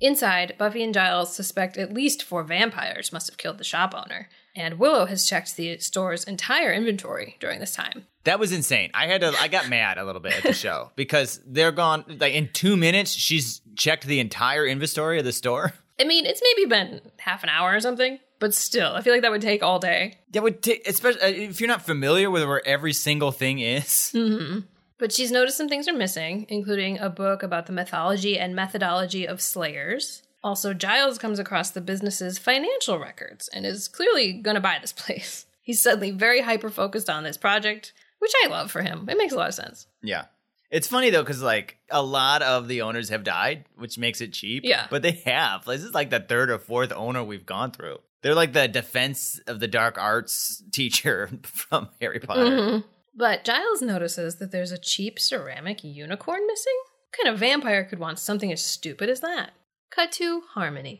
Inside, 0.04 0.56
Buffy 0.58 0.84
and 0.84 0.94
Giles 0.94 1.34
suspect 1.34 1.78
at 1.78 1.94
least 1.94 2.24
four 2.24 2.44
vampires 2.44 3.14
must 3.14 3.30
have 3.30 3.38
killed 3.38 3.58
the 3.58 3.64
shop 3.64 3.94
owner, 3.96 4.28
and 4.54 4.78
Willow 4.78 5.06
has 5.06 5.26
checked 5.26 5.56
the 5.56 5.78
store's 5.78 6.26
entire 6.26 6.74
inventory 6.74 7.38
during 7.40 7.62
this 7.62 7.74
time. 7.74 8.06
That 8.26 8.38
was 8.38 8.52
insane. 8.52 8.92
I 8.94 9.08
had 9.08 9.22
to. 9.22 9.34
I 9.40 9.48
got 9.48 9.70
mad 9.70 9.98
a 9.98 10.04
little 10.04 10.20
bit 10.20 10.34
at 10.36 10.44
the 10.44 10.52
show 10.52 10.92
because 10.98 11.40
they're 11.48 11.72
gone. 11.72 12.04
Like 12.20 12.34
in 12.34 12.50
two 12.52 12.76
minutes, 12.76 13.12
she's 13.12 13.62
checked 13.78 14.06
the 14.06 14.20
entire 14.20 14.68
inventory 14.68 15.20
of 15.20 15.26
the 15.26 15.32
store. 15.32 15.72
I 15.98 16.04
mean, 16.04 16.26
it's 16.26 16.42
maybe 16.44 16.68
been 16.68 17.00
half 17.18 17.44
an 17.44 17.50
hour 17.50 17.74
or 17.74 17.80
something, 17.80 18.20
but 18.40 18.54
still, 18.54 18.92
I 18.94 19.02
feel 19.04 19.14
like 19.14 19.22
that 19.22 19.32
would 19.32 19.42
take 19.42 19.64
all 19.64 19.80
day. 19.80 20.18
That 20.32 20.44
would 20.44 20.62
take, 20.62 20.86
especially 20.86 21.22
uh, 21.22 21.28
if 21.28 21.62
you're 21.62 21.70
not 21.70 21.82
familiar 21.82 22.30
with 22.30 22.44
where 22.44 22.66
every 22.68 22.92
single 22.92 23.32
thing 23.32 23.60
is. 23.60 24.12
hmm 24.12 24.60
But 25.04 25.12
she's 25.12 25.34
noticed 25.34 25.58
some 25.58 25.68
things 25.68 25.90
are 25.90 25.94
missing, 25.94 26.46
including 26.48 26.98
a 26.98 27.10
book 27.10 27.44
about 27.44 27.66
the 27.66 27.74
mythology 27.74 28.40
and 28.40 28.56
methodology 28.56 29.28
of 29.28 29.42
slayers. 29.42 30.24
Also, 30.42 30.74
Giles 30.74 31.18
comes 31.18 31.40
across 31.40 31.72
the 31.72 31.82
business's 31.82 32.40
financial 32.40 32.98
records 32.98 33.50
and 33.50 33.66
is 33.66 33.90
clearly 33.90 34.32
going 34.32 34.56
to 34.56 34.62
buy 34.62 34.78
this 34.80 34.94
place. 35.04 35.46
He's 35.62 35.84
suddenly 35.84 36.12
very 36.12 36.40
hyper 36.40 36.70
focused 36.70 37.10
on 37.10 37.26
this 37.26 37.36
project, 37.36 37.92
which 38.20 38.32
I 38.46 38.48
love 38.48 38.72
for 38.72 38.82
him. 38.82 39.10
It 39.10 39.18
makes 39.18 39.34
a 39.34 39.36
lot 39.36 39.50
of 39.50 39.56
sense. 39.56 39.88
Yeah. 40.02 40.28
It's 40.72 40.88
funny 40.88 41.10
though, 41.10 41.22
because 41.22 41.42
like 41.42 41.80
a 41.92 42.02
lot 42.02 42.42
of 42.42 42.70
the 42.70 42.84
owners 42.84 43.10
have 43.10 43.26
died, 43.26 43.66
which 43.76 43.98
makes 43.98 44.22
it 44.22 44.32
cheap. 44.32 44.64
Yeah. 44.66 44.88
But 44.90 45.02
they 45.02 45.22
have. 45.26 45.66
This 45.66 45.84
is 45.84 45.94
like 45.94 46.12
the 46.12 46.22
third 46.22 46.50
or 46.50 46.60
fourth 46.60 46.94
owner 46.94 47.22
we've 47.26 47.46
gone 47.46 47.72
through. 47.72 47.98
They're 48.22 48.36
like 48.36 48.54
the 48.54 48.70
defense 48.70 49.42
of 49.48 49.60
the 49.60 49.68
dark 49.68 49.98
arts 49.98 50.64
teacher 50.72 51.30
from 51.44 51.90
Harry 52.00 52.22
Potter. 52.22 52.46
Mhm. 52.46 52.84
But 53.16 53.44
Giles 53.44 53.82
notices 53.82 54.38
that 54.38 54.52
there's 54.52 54.72
a 54.72 54.78
cheap 54.78 55.20
ceramic 55.20 55.84
unicorn 55.84 56.48
missing. 56.48 56.74
What 57.12 57.24
kind 57.24 57.34
of 57.34 57.40
vampire 57.40 57.84
could 57.84 58.00
want 58.00 58.20
something 58.20 58.52
as 58.52 58.64
stupid 58.64 59.10
as 59.10 59.20
that? 59.20 59.52
Cut 59.92 60.12
to 60.14 60.42
Harmony. 60.54 61.00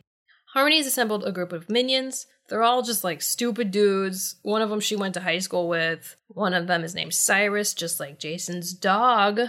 Harmony's 0.52 0.86
assembled 0.86 1.24
a 1.24 1.32
group 1.32 1.52
of 1.52 1.68
minions. 1.68 2.26
They're 2.48 2.62
all 2.62 2.82
just 2.82 3.02
like 3.02 3.22
stupid 3.22 3.72
dudes. 3.72 4.36
One 4.42 4.62
of 4.62 4.70
them 4.70 4.78
she 4.78 4.94
went 4.94 5.14
to 5.14 5.20
high 5.20 5.38
school 5.40 5.68
with. 5.68 6.14
One 6.28 6.54
of 6.54 6.68
them 6.68 6.84
is 6.84 6.94
named 6.94 7.14
Cyrus, 7.14 7.74
just 7.74 7.98
like 7.98 8.20
Jason's 8.20 8.72
dog. 8.72 9.40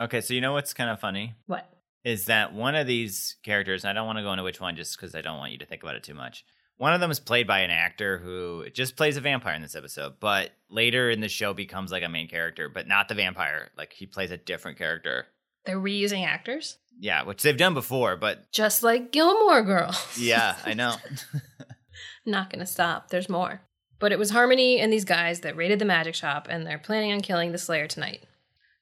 Okay, 0.00 0.20
so 0.22 0.32
you 0.32 0.40
know 0.40 0.52
what's 0.54 0.72
kind 0.72 0.90
of 0.90 0.98
funny 1.00 1.34
What? 1.46 1.68
is 2.04 2.24
that 2.26 2.54
one 2.54 2.74
of 2.74 2.86
these 2.86 3.36
characters, 3.42 3.84
I 3.84 3.92
don't 3.92 4.06
want 4.06 4.18
to 4.18 4.22
go 4.22 4.32
into 4.32 4.42
which 4.44 4.60
one 4.60 4.76
just 4.76 4.96
because 4.96 5.14
I 5.14 5.20
don't 5.20 5.38
want 5.38 5.52
you 5.52 5.58
to 5.58 5.66
think 5.66 5.82
about 5.82 5.96
it 5.96 6.02
too 6.02 6.14
much. 6.14 6.44
One 6.76 6.92
of 6.92 7.00
them 7.00 7.10
is 7.10 7.20
played 7.20 7.46
by 7.46 7.60
an 7.60 7.70
actor 7.70 8.18
who 8.18 8.68
just 8.70 8.96
plays 8.96 9.16
a 9.16 9.20
vampire 9.20 9.54
in 9.54 9.62
this 9.62 9.76
episode, 9.76 10.14
but 10.18 10.50
later 10.68 11.08
in 11.08 11.20
the 11.20 11.28
show 11.28 11.54
becomes 11.54 11.92
like 11.92 12.02
a 12.02 12.08
main 12.08 12.28
character, 12.28 12.68
but 12.68 12.88
not 12.88 13.08
the 13.08 13.14
vampire. 13.14 13.70
Like 13.78 13.92
he 13.92 14.06
plays 14.06 14.30
a 14.32 14.36
different 14.36 14.76
character. 14.78 15.26
They're 15.64 15.80
reusing 15.80 16.26
actors? 16.26 16.78
Yeah, 16.98 17.22
which 17.24 17.42
they've 17.42 17.56
done 17.56 17.74
before, 17.74 18.16
but 18.16 18.50
Just 18.52 18.82
like 18.82 19.12
Gilmore 19.12 19.62
Girls. 19.62 19.96
yeah, 20.18 20.56
I 20.64 20.74
know. 20.74 20.96
Not 22.26 22.50
gonna 22.50 22.66
stop. 22.66 23.08
There's 23.08 23.28
more. 23.28 23.60
But 23.98 24.12
it 24.12 24.18
was 24.18 24.30
Harmony 24.30 24.80
and 24.80 24.92
these 24.92 25.04
guys 25.04 25.40
that 25.40 25.56
raided 25.56 25.78
the 25.78 25.84
magic 25.84 26.14
shop, 26.14 26.46
and 26.50 26.66
they're 26.66 26.78
planning 26.78 27.12
on 27.12 27.20
killing 27.20 27.52
the 27.52 27.58
Slayer 27.58 27.86
tonight. 27.86 28.24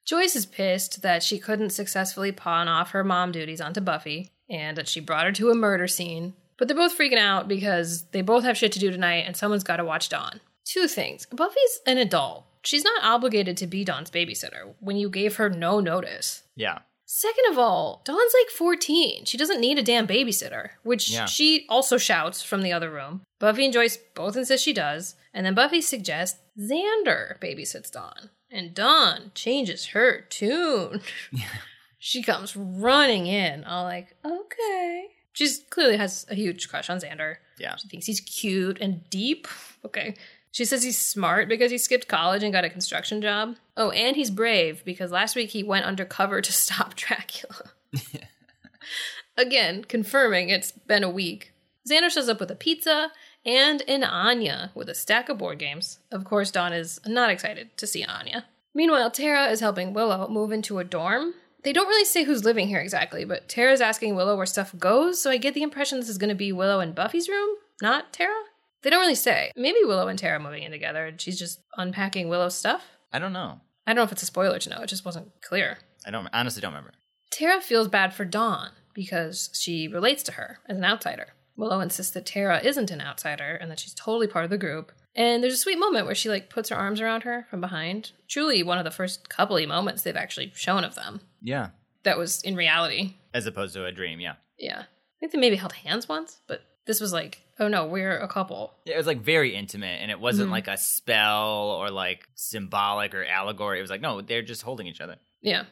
Joyce 0.04 0.34
is 0.34 0.46
pissed 0.46 1.02
that 1.02 1.22
she 1.22 1.38
couldn't 1.38 1.70
successfully 1.70 2.32
pawn 2.32 2.66
off 2.66 2.90
her 2.90 3.04
mom 3.04 3.30
duties 3.30 3.60
onto 3.60 3.80
Buffy, 3.80 4.32
and 4.50 4.76
that 4.76 4.88
she 4.88 5.00
brought 5.00 5.26
her 5.26 5.32
to 5.32 5.50
a 5.50 5.54
murder 5.54 5.86
scene. 5.86 6.34
But 6.58 6.68
they're 6.68 6.76
both 6.76 6.96
freaking 6.96 7.18
out 7.18 7.48
because 7.48 8.04
they 8.12 8.22
both 8.22 8.44
have 8.44 8.56
shit 8.56 8.72
to 8.72 8.78
do 8.78 8.90
tonight, 8.90 9.24
and 9.26 9.36
someone's 9.36 9.64
gotta 9.64 9.84
watch 9.84 10.08
Dawn. 10.08 10.40
Two 10.64 10.86
things 10.88 11.26
Buffy's 11.26 11.80
an 11.86 11.98
adult. 11.98 12.44
She's 12.64 12.84
not 12.84 13.02
obligated 13.02 13.56
to 13.56 13.66
be 13.66 13.84
Dawn's 13.84 14.10
babysitter 14.10 14.74
when 14.78 14.96
you 14.96 15.10
gave 15.10 15.36
her 15.36 15.50
no 15.50 15.80
notice. 15.80 16.42
yeah. 16.54 16.78
Second 17.04 17.44
of 17.50 17.58
all, 17.58 18.00
Dawn's 18.06 18.32
like 18.40 18.48
14. 18.48 19.26
She 19.26 19.36
doesn't 19.36 19.60
need 19.60 19.76
a 19.78 19.82
damn 19.82 20.06
babysitter, 20.06 20.70
which 20.82 21.10
Yeah. 21.10 21.26
she 21.26 21.66
also 21.68 21.98
shouts 21.98 22.42
from 22.42 22.62
the 22.62 22.72
other 22.72 22.90
room. 22.90 23.20
Buffy 23.38 23.64
and 23.66 23.72
Joyce 23.74 23.98
both 24.14 24.34
insist 24.34 24.64
she 24.64 24.72
does, 24.72 25.14
and 25.34 25.44
then 25.44 25.52
Buffy 25.54 25.82
suggests 25.82 26.38
Xander 26.58 27.38
babysits 27.38 27.90
Dawn. 27.90 28.30
And 28.50 28.72
Dawn 28.74 29.32
changes 29.34 29.86
her 29.88 30.22
tune. 30.30 31.02
Yeah. 31.30 31.48
she 31.98 32.22
comes 32.22 32.56
running 32.56 33.26
in, 33.26 33.64
all 33.64 33.84
like, 33.84 34.14
okay. 34.24 35.08
She 35.32 35.48
clearly 35.70 35.96
has 35.96 36.26
a 36.28 36.34
huge 36.34 36.68
crush 36.68 36.90
on 36.90 36.98
Xander. 36.98 37.36
Yeah. 37.58 37.76
She 37.76 37.88
thinks 37.88 38.06
he's 38.06 38.20
cute 38.20 38.78
and 38.80 39.08
deep. 39.10 39.48
Okay. 39.84 40.14
She 40.50 40.66
says 40.66 40.82
he's 40.82 40.98
smart 40.98 41.48
because 41.48 41.70
he 41.70 41.78
skipped 41.78 42.08
college 42.08 42.42
and 42.42 42.52
got 42.52 42.64
a 42.64 42.70
construction 42.70 43.22
job. 43.22 43.56
Oh, 43.76 43.90
and 43.90 44.14
he's 44.16 44.30
brave 44.30 44.84
because 44.84 45.10
last 45.10 45.34
week 45.34 45.50
he 45.50 45.62
went 45.62 45.86
undercover 45.86 46.42
to 46.42 46.52
stop 46.52 46.94
Dracula. 46.94 47.70
Again, 49.36 49.84
confirming 49.84 50.50
it's 50.50 50.72
been 50.72 51.02
a 51.02 51.10
week. 51.10 51.52
Xander 51.90 52.10
shows 52.10 52.28
up 52.28 52.38
with 52.38 52.50
a 52.50 52.54
pizza 52.54 53.10
and 53.44 53.82
an 53.88 54.04
Anya 54.04 54.70
with 54.74 54.88
a 54.88 54.94
stack 54.94 55.28
of 55.28 55.38
board 55.38 55.58
games. 55.58 55.98
Of 56.12 56.24
course, 56.24 56.50
Dawn 56.50 56.72
is 56.72 57.00
not 57.06 57.30
excited 57.30 57.76
to 57.78 57.86
see 57.86 58.04
Anya. 58.04 58.44
Meanwhile, 58.74 59.10
Tara 59.10 59.46
is 59.46 59.60
helping 59.60 59.92
Willow 59.92 60.28
move 60.28 60.52
into 60.52 60.78
a 60.78 60.84
dorm. 60.84 61.34
They 61.62 61.72
don't 61.72 61.88
really 61.88 62.04
say 62.04 62.24
who's 62.24 62.44
living 62.44 62.66
here 62.68 62.80
exactly, 62.80 63.24
but 63.24 63.48
Tara's 63.48 63.80
asking 63.80 64.16
Willow 64.16 64.36
where 64.36 64.46
stuff 64.46 64.76
goes, 64.78 65.20
so 65.20 65.30
I 65.30 65.36
get 65.36 65.54
the 65.54 65.62
impression 65.62 66.00
this 66.00 66.08
is 66.08 66.18
going 66.18 66.28
to 66.28 66.34
be 66.34 66.52
Willow 66.52 66.80
and 66.80 66.94
Buffy's 66.94 67.28
room, 67.28 67.56
not 67.80 68.12
Tara. 68.12 68.34
They 68.82 68.90
don't 68.90 69.00
really 69.00 69.14
say. 69.14 69.52
Maybe 69.56 69.78
Willow 69.84 70.08
and 70.08 70.18
Tara 70.18 70.40
moving 70.40 70.64
in 70.64 70.72
together, 70.72 71.06
and 71.06 71.20
she's 71.20 71.38
just 71.38 71.60
unpacking 71.76 72.28
Willow's 72.28 72.56
stuff. 72.56 72.82
I 73.12 73.20
don't 73.20 73.32
know. 73.32 73.60
I 73.86 73.90
don't 73.90 73.96
know 73.96 74.02
if 74.02 74.12
it's 74.12 74.22
a 74.22 74.26
spoiler 74.26 74.58
to 74.58 74.70
know, 74.70 74.82
it 74.82 74.88
just 74.88 75.04
wasn't 75.04 75.30
clear. 75.40 75.78
I 76.04 76.10
don't 76.10 76.28
honestly 76.32 76.60
don't 76.60 76.72
remember. 76.72 76.92
Tara 77.30 77.60
feels 77.60 77.88
bad 77.88 78.12
for 78.12 78.24
Dawn 78.24 78.70
because 78.94 79.50
she 79.52 79.88
relates 79.88 80.22
to 80.24 80.32
her 80.32 80.58
as 80.68 80.76
an 80.76 80.84
outsider. 80.84 81.28
Willow 81.56 81.80
insists 81.80 82.12
that 82.12 82.26
Tara 82.26 82.60
isn't 82.62 82.90
an 82.90 83.00
outsider 83.00 83.54
and 83.54 83.70
that 83.70 83.78
she's 83.78 83.94
totally 83.94 84.26
part 84.26 84.44
of 84.44 84.50
the 84.50 84.58
group. 84.58 84.92
And 85.14 85.42
there's 85.42 85.52
a 85.54 85.58
sweet 85.58 85.78
moment 85.78 86.06
where 86.06 86.14
she 86.14 86.28
like 86.30 86.48
puts 86.50 86.68
her 86.70 86.76
arms 86.76 87.00
around 87.00 87.22
her 87.24 87.46
from 87.50 87.60
behind. 87.60 88.12
Truly 88.28 88.62
one 88.62 88.78
of 88.78 88.84
the 88.84 88.90
first 88.90 89.28
coupley 89.28 89.66
moments 89.68 90.02
they've 90.02 90.16
actually 90.16 90.52
shown 90.54 90.84
of 90.84 90.94
them. 90.94 91.20
Yeah. 91.42 91.68
That 92.04 92.18
was 92.18 92.42
in 92.42 92.56
reality. 92.56 93.14
As 93.34 93.46
opposed 93.46 93.74
to 93.74 93.84
a 93.84 93.92
dream, 93.92 94.20
yeah. 94.20 94.34
Yeah. 94.58 94.80
I 94.82 94.84
think 95.20 95.32
they 95.32 95.38
maybe 95.38 95.56
held 95.56 95.72
hands 95.74 96.08
once, 96.08 96.40
but 96.48 96.62
this 96.86 97.00
was 97.00 97.12
like, 97.12 97.40
oh 97.60 97.68
no, 97.68 97.86
we're 97.86 98.18
a 98.18 98.26
couple. 98.26 98.72
It 98.86 98.96
was 98.96 99.06
like 99.06 99.20
very 99.20 99.54
intimate 99.54 100.00
and 100.00 100.10
it 100.10 100.18
wasn't 100.18 100.48
Mhm. 100.48 100.52
like 100.52 100.66
a 100.68 100.76
spell 100.76 101.70
or 101.78 101.90
like 101.90 102.26
symbolic 102.34 103.14
or 103.14 103.24
allegory. 103.24 103.78
It 103.78 103.82
was 103.82 103.90
like, 103.90 104.00
no, 104.00 104.20
they're 104.20 104.42
just 104.42 104.62
holding 104.62 104.86
each 104.86 105.00
other. 105.00 105.16
Yeah. 105.42 105.64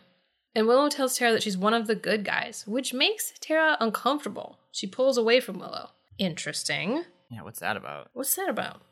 And 0.54 0.66
Willow 0.66 0.88
tells 0.88 1.16
Tara 1.16 1.32
that 1.32 1.42
she's 1.42 1.56
one 1.56 1.74
of 1.74 1.86
the 1.86 1.94
good 1.94 2.24
guys, 2.24 2.64
which 2.66 2.92
makes 2.92 3.32
Tara 3.40 3.76
uncomfortable. 3.80 4.58
She 4.72 4.86
pulls 4.86 5.16
away 5.16 5.40
from 5.40 5.58
Willow. 5.58 5.90
Interesting. 6.18 7.04
Yeah, 7.30 7.42
what's 7.42 7.60
that 7.60 7.76
about? 7.76 8.10
What's 8.12 8.34
that 8.36 8.48
about? 8.48 8.82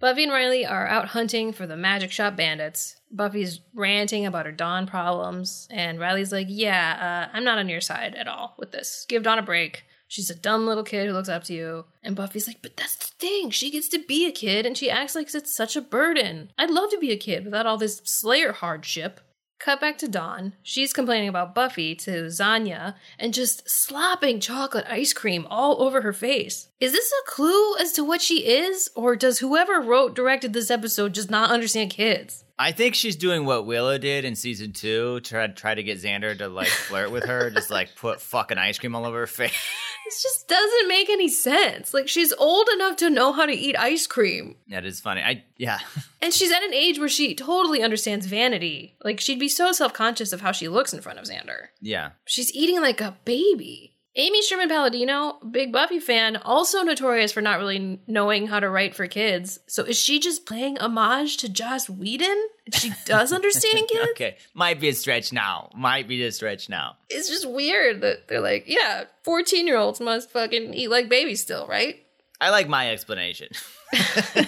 Buffy 0.00 0.22
and 0.22 0.32
Riley 0.32 0.64
are 0.64 0.88
out 0.88 1.08
hunting 1.08 1.52
for 1.52 1.66
the 1.66 1.76
magic 1.76 2.10
shop 2.10 2.34
bandits. 2.34 2.96
Buffy's 3.12 3.60
ranting 3.74 4.24
about 4.24 4.46
her 4.46 4.52
Dawn 4.52 4.86
problems, 4.86 5.68
and 5.70 6.00
Riley's 6.00 6.32
like, 6.32 6.46
Yeah, 6.48 7.28
uh, 7.30 7.36
I'm 7.36 7.44
not 7.44 7.58
on 7.58 7.68
your 7.68 7.82
side 7.82 8.14
at 8.14 8.26
all 8.26 8.54
with 8.58 8.72
this. 8.72 9.04
Give 9.08 9.22
Dawn 9.22 9.38
a 9.38 9.42
break. 9.42 9.84
She's 10.08 10.30
a 10.30 10.34
dumb 10.34 10.66
little 10.66 10.82
kid 10.82 11.06
who 11.06 11.12
looks 11.12 11.28
up 11.28 11.44
to 11.44 11.52
you. 11.52 11.84
And 12.02 12.16
Buffy's 12.16 12.48
like, 12.48 12.62
But 12.62 12.78
that's 12.78 12.96
the 12.96 13.12
thing. 13.18 13.50
She 13.50 13.70
gets 13.70 13.88
to 13.88 13.98
be 13.98 14.26
a 14.26 14.32
kid, 14.32 14.64
and 14.64 14.76
she 14.76 14.90
acts 14.90 15.14
like 15.14 15.32
it's 15.34 15.54
such 15.54 15.76
a 15.76 15.82
burden. 15.82 16.50
I'd 16.56 16.70
love 16.70 16.90
to 16.90 16.98
be 16.98 17.12
a 17.12 17.18
kid 17.18 17.44
without 17.44 17.66
all 17.66 17.76
this 17.76 18.00
Slayer 18.04 18.52
hardship. 18.52 19.20
Cut 19.60 19.78
back 19.78 19.98
to 19.98 20.08
Dawn. 20.08 20.54
She's 20.62 20.94
complaining 20.94 21.28
about 21.28 21.54
Buffy 21.54 21.94
to 21.96 22.28
Zanya 22.28 22.94
and 23.18 23.34
just 23.34 23.68
slopping 23.68 24.40
chocolate 24.40 24.86
ice 24.88 25.12
cream 25.12 25.46
all 25.50 25.82
over 25.82 26.00
her 26.00 26.14
face. 26.14 26.68
Is 26.80 26.92
this 26.92 27.12
a 27.12 27.30
clue 27.30 27.76
as 27.76 27.92
to 27.92 28.02
what 28.02 28.22
she 28.22 28.46
is? 28.46 28.88
Or 28.96 29.16
does 29.16 29.40
whoever 29.40 29.78
wrote, 29.78 30.14
directed 30.14 30.54
this 30.54 30.70
episode 30.70 31.12
just 31.12 31.30
not 31.30 31.50
understand 31.50 31.90
kids? 31.90 32.42
I 32.58 32.72
think 32.72 32.94
she's 32.94 33.16
doing 33.16 33.44
what 33.44 33.66
Willow 33.66 33.98
did 33.98 34.24
in 34.24 34.34
season 34.34 34.72
two, 34.72 35.20
try 35.20 35.46
try 35.48 35.74
to 35.74 35.82
get 35.82 35.98
Xander 35.98 36.36
to 36.38 36.48
like 36.48 36.68
flirt 36.68 37.10
with 37.10 37.24
her, 37.24 37.50
just 37.50 37.70
like 37.70 37.94
put 37.96 38.22
fucking 38.22 38.56
ice 38.56 38.78
cream 38.78 38.94
all 38.94 39.04
over 39.04 39.18
her 39.20 39.26
face. 39.26 39.52
This 40.10 40.22
just 40.24 40.48
doesn't 40.48 40.88
make 40.88 41.08
any 41.08 41.28
sense. 41.28 41.94
Like, 41.94 42.08
she's 42.08 42.32
old 42.32 42.68
enough 42.74 42.96
to 42.96 43.10
know 43.10 43.32
how 43.32 43.46
to 43.46 43.52
eat 43.52 43.78
ice 43.78 44.08
cream. 44.08 44.56
that 44.66 44.84
is 44.84 44.98
funny. 44.98 45.22
I 45.22 45.44
yeah. 45.56 45.78
And 46.22 46.34
she's 46.34 46.50
at 46.50 46.64
an 46.64 46.74
age 46.74 46.98
where 46.98 47.08
she 47.08 47.34
totally 47.34 47.80
understands 47.82 48.26
vanity. 48.26 48.96
Like, 49.04 49.20
she'd 49.20 49.38
be 49.38 49.48
so 49.48 49.70
self 49.70 49.92
conscious 49.92 50.32
of 50.32 50.40
how 50.40 50.50
she 50.50 50.66
looks 50.68 50.92
in 50.92 51.00
front 51.00 51.20
of 51.20 51.26
Xander. 51.26 51.68
Yeah. 51.80 52.10
She's 52.26 52.52
eating 52.52 52.80
like 52.80 53.00
a 53.00 53.16
baby. 53.24 53.89
Amy 54.20 54.42
Sherman 54.42 54.68
Palladino, 54.68 55.38
big 55.50 55.72
Buffy 55.72 55.98
fan, 55.98 56.36
also 56.36 56.82
notorious 56.82 57.32
for 57.32 57.40
not 57.40 57.58
really 57.58 57.98
knowing 58.06 58.48
how 58.48 58.60
to 58.60 58.68
write 58.68 58.94
for 58.94 59.06
kids. 59.06 59.58
So 59.66 59.82
is 59.82 59.96
she 59.98 60.20
just 60.20 60.44
playing 60.44 60.76
homage 60.76 61.38
to 61.38 61.48
Joss 61.48 61.88
Whedon? 61.88 62.36
She 62.74 62.92
does 63.06 63.32
understand 63.32 63.88
kids? 63.90 64.10
Okay. 64.10 64.36
Might 64.52 64.78
be 64.78 64.90
a 64.90 64.92
stretch 64.92 65.32
now. 65.32 65.70
Might 65.74 66.06
be 66.06 66.22
a 66.22 66.30
stretch 66.32 66.68
now. 66.68 66.98
It's 67.08 67.30
just 67.30 67.48
weird 67.50 68.02
that 68.02 68.28
they're 68.28 68.42
like, 68.42 68.64
yeah, 68.66 69.04
14 69.22 69.66
year 69.66 69.78
olds 69.78 70.00
must 70.00 70.30
fucking 70.30 70.74
eat 70.74 70.90
like 70.90 71.08
babies 71.08 71.40
still, 71.40 71.66
right? 71.66 71.96
I 72.42 72.50
like 72.50 72.68
my 72.68 72.90
explanation. 72.90 73.48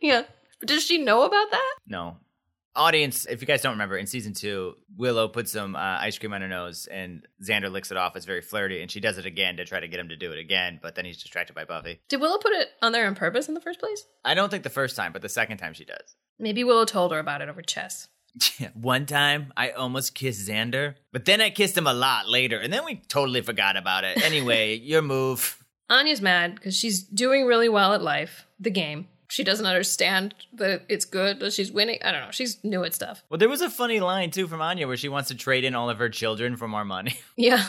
Yeah. 0.00 0.22
But 0.60 0.68
does 0.68 0.84
she 0.84 0.98
know 0.98 1.22
about 1.22 1.50
that? 1.50 1.74
no. 1.86 2.16
Audience, 2.74 3.26
if 3.26 3.42
you 3.42 3.46
guys 3.46 3.60
don't 3.60 3.72
remember, 3.72 3.96
in 3.98 4.06
season 4.06 4.32
two, 4.32 4.74
Willow 4.96 5.28
puts 5.28 5.52
some 5.52 5.76
uh, 5.76 5.78
ice 5.78 6.18
cream 6.18 6.32
on 6.32 6.40
her 6.40 6.48
nose 6.48 6.86
and 6.90 7.26
Xander 7.42 7.70
licks 7.70 7.90
it 7.90 7.98
off. 7.98 8.16
It's 8.16 8.24
very 8.24 8.40
flirty, 8.40 8.80
and 8.80 8.90
she 8.90 8.98
does 8.98 9.18
it 9.18 9.26
again 9.26 9.58
to 9.58 9.66
try 9.66 9.78
to 9.78 9.88
get 9.88 10.00
him 10.00 10.08
to 10.08 10.16
do 10.16 10.32
it 10.32 10.38
again, 10.38 10.80
but 10.82 10.94
then 10.94 11.04
he's 11.04 11.22
distracted 11.22 11.54
by 11.54 11.64
Buffy. 11.64 12.00
Did 12.08 12.20
Willow 12.22 12.38
put 12.38 12.52
it 12.52 12.68
on 12.80 12.92
there 12.92 13.06
on 13.06 13.14
purpose 13.14 13.46
in 13.46 13.54
the 13.54 13.60
first 13.60 13.78
place? 13.78 14.06
I 14.24 14.32
don't 14.32 14.48
think 14.48 14.62
the 14.62 14.70
first 14.70 14.96
time, 14.96 15.12
but 15.12 15.20
the 15.20 15.28
second 15.28 15.58
time 15.58 15.74
she 15.74 15.84
does. 15.84 16.16
Maybe 16.38 16.64
Willow 16.64 16.86
told 16.86 17.12
her 17.12 17.18
about 17.18 17.42
it 17.42 17.50
over 17.50 17.60
chess. 17.60 18.08
One 18.74 19.04
time, 19.04 19.52
I 19.54 19.70
almost 19.70 20.14
kissed 20.14 20.48
Xander, 20.48 20.94
but 21.12 21.26
then 21.26 21.42
I 21.42 21.50
kissed 21.50 21.76
him 21.76 21.86
a 21.86 21.92
lot 21.92 22.28
later, 22.28 22.58
and 22.58 22.72
then 22.72 22.86
we 22.86 23.02
totally 23.08 23.42
forgot 23.42 23.76
about 23.76 24.04
it. 24.04 24.22
Anyway, 24.24 24.76
your 24.82 25.02
move. 25.02 25.62
Anya's 25.90 26.22
mad 26.22 26.54
because 26.54 26.74
she's 26.74 27.02
doing 27.02 27.44
really 27.44 27.68
well 27.68 27.92
at 27.92 28.00
life, 28.00 28.46
the 28.58 28.70
game. 28.70 29.08
She 29.32 29.44
doesn't 29.44 29.64
understand 29.64 30.34
that 30.52 30.82
it's 30.90 31.06
good 31.06 31.40
that 31.40 31.54
she's 31.54 31.72
winning. 31.72 31.98
I 32.04 32.12
don't 32.12 32.20
know. 32.20 32.30
She's 32.32 32.62
new 32.62 32.84
at 32.84 32.92
stuff. 32.92 33.22
Well, 33.30 33.38
there 33.38 33.48
was 33.48 33.62
a 33.62 33.70
funny 33.70 33.98
line 33.98 34.30
too 34.30 34.46
from 34.46 34.60
Anya 34.60 34.86
where 34.86 34.98
she 34.98 35.08
wants 35.08 35.28
to 35.28 35.34
trade 35.34 35.64
in 35.64 35.74
all 35.74 35.88
of 35.88 35.96
her 36.00 36.10
children 36.10 36.54
for 36.54 36.68
more 36.68 36.84
money. 36.84 37.18
Yeah. 37.36 37.64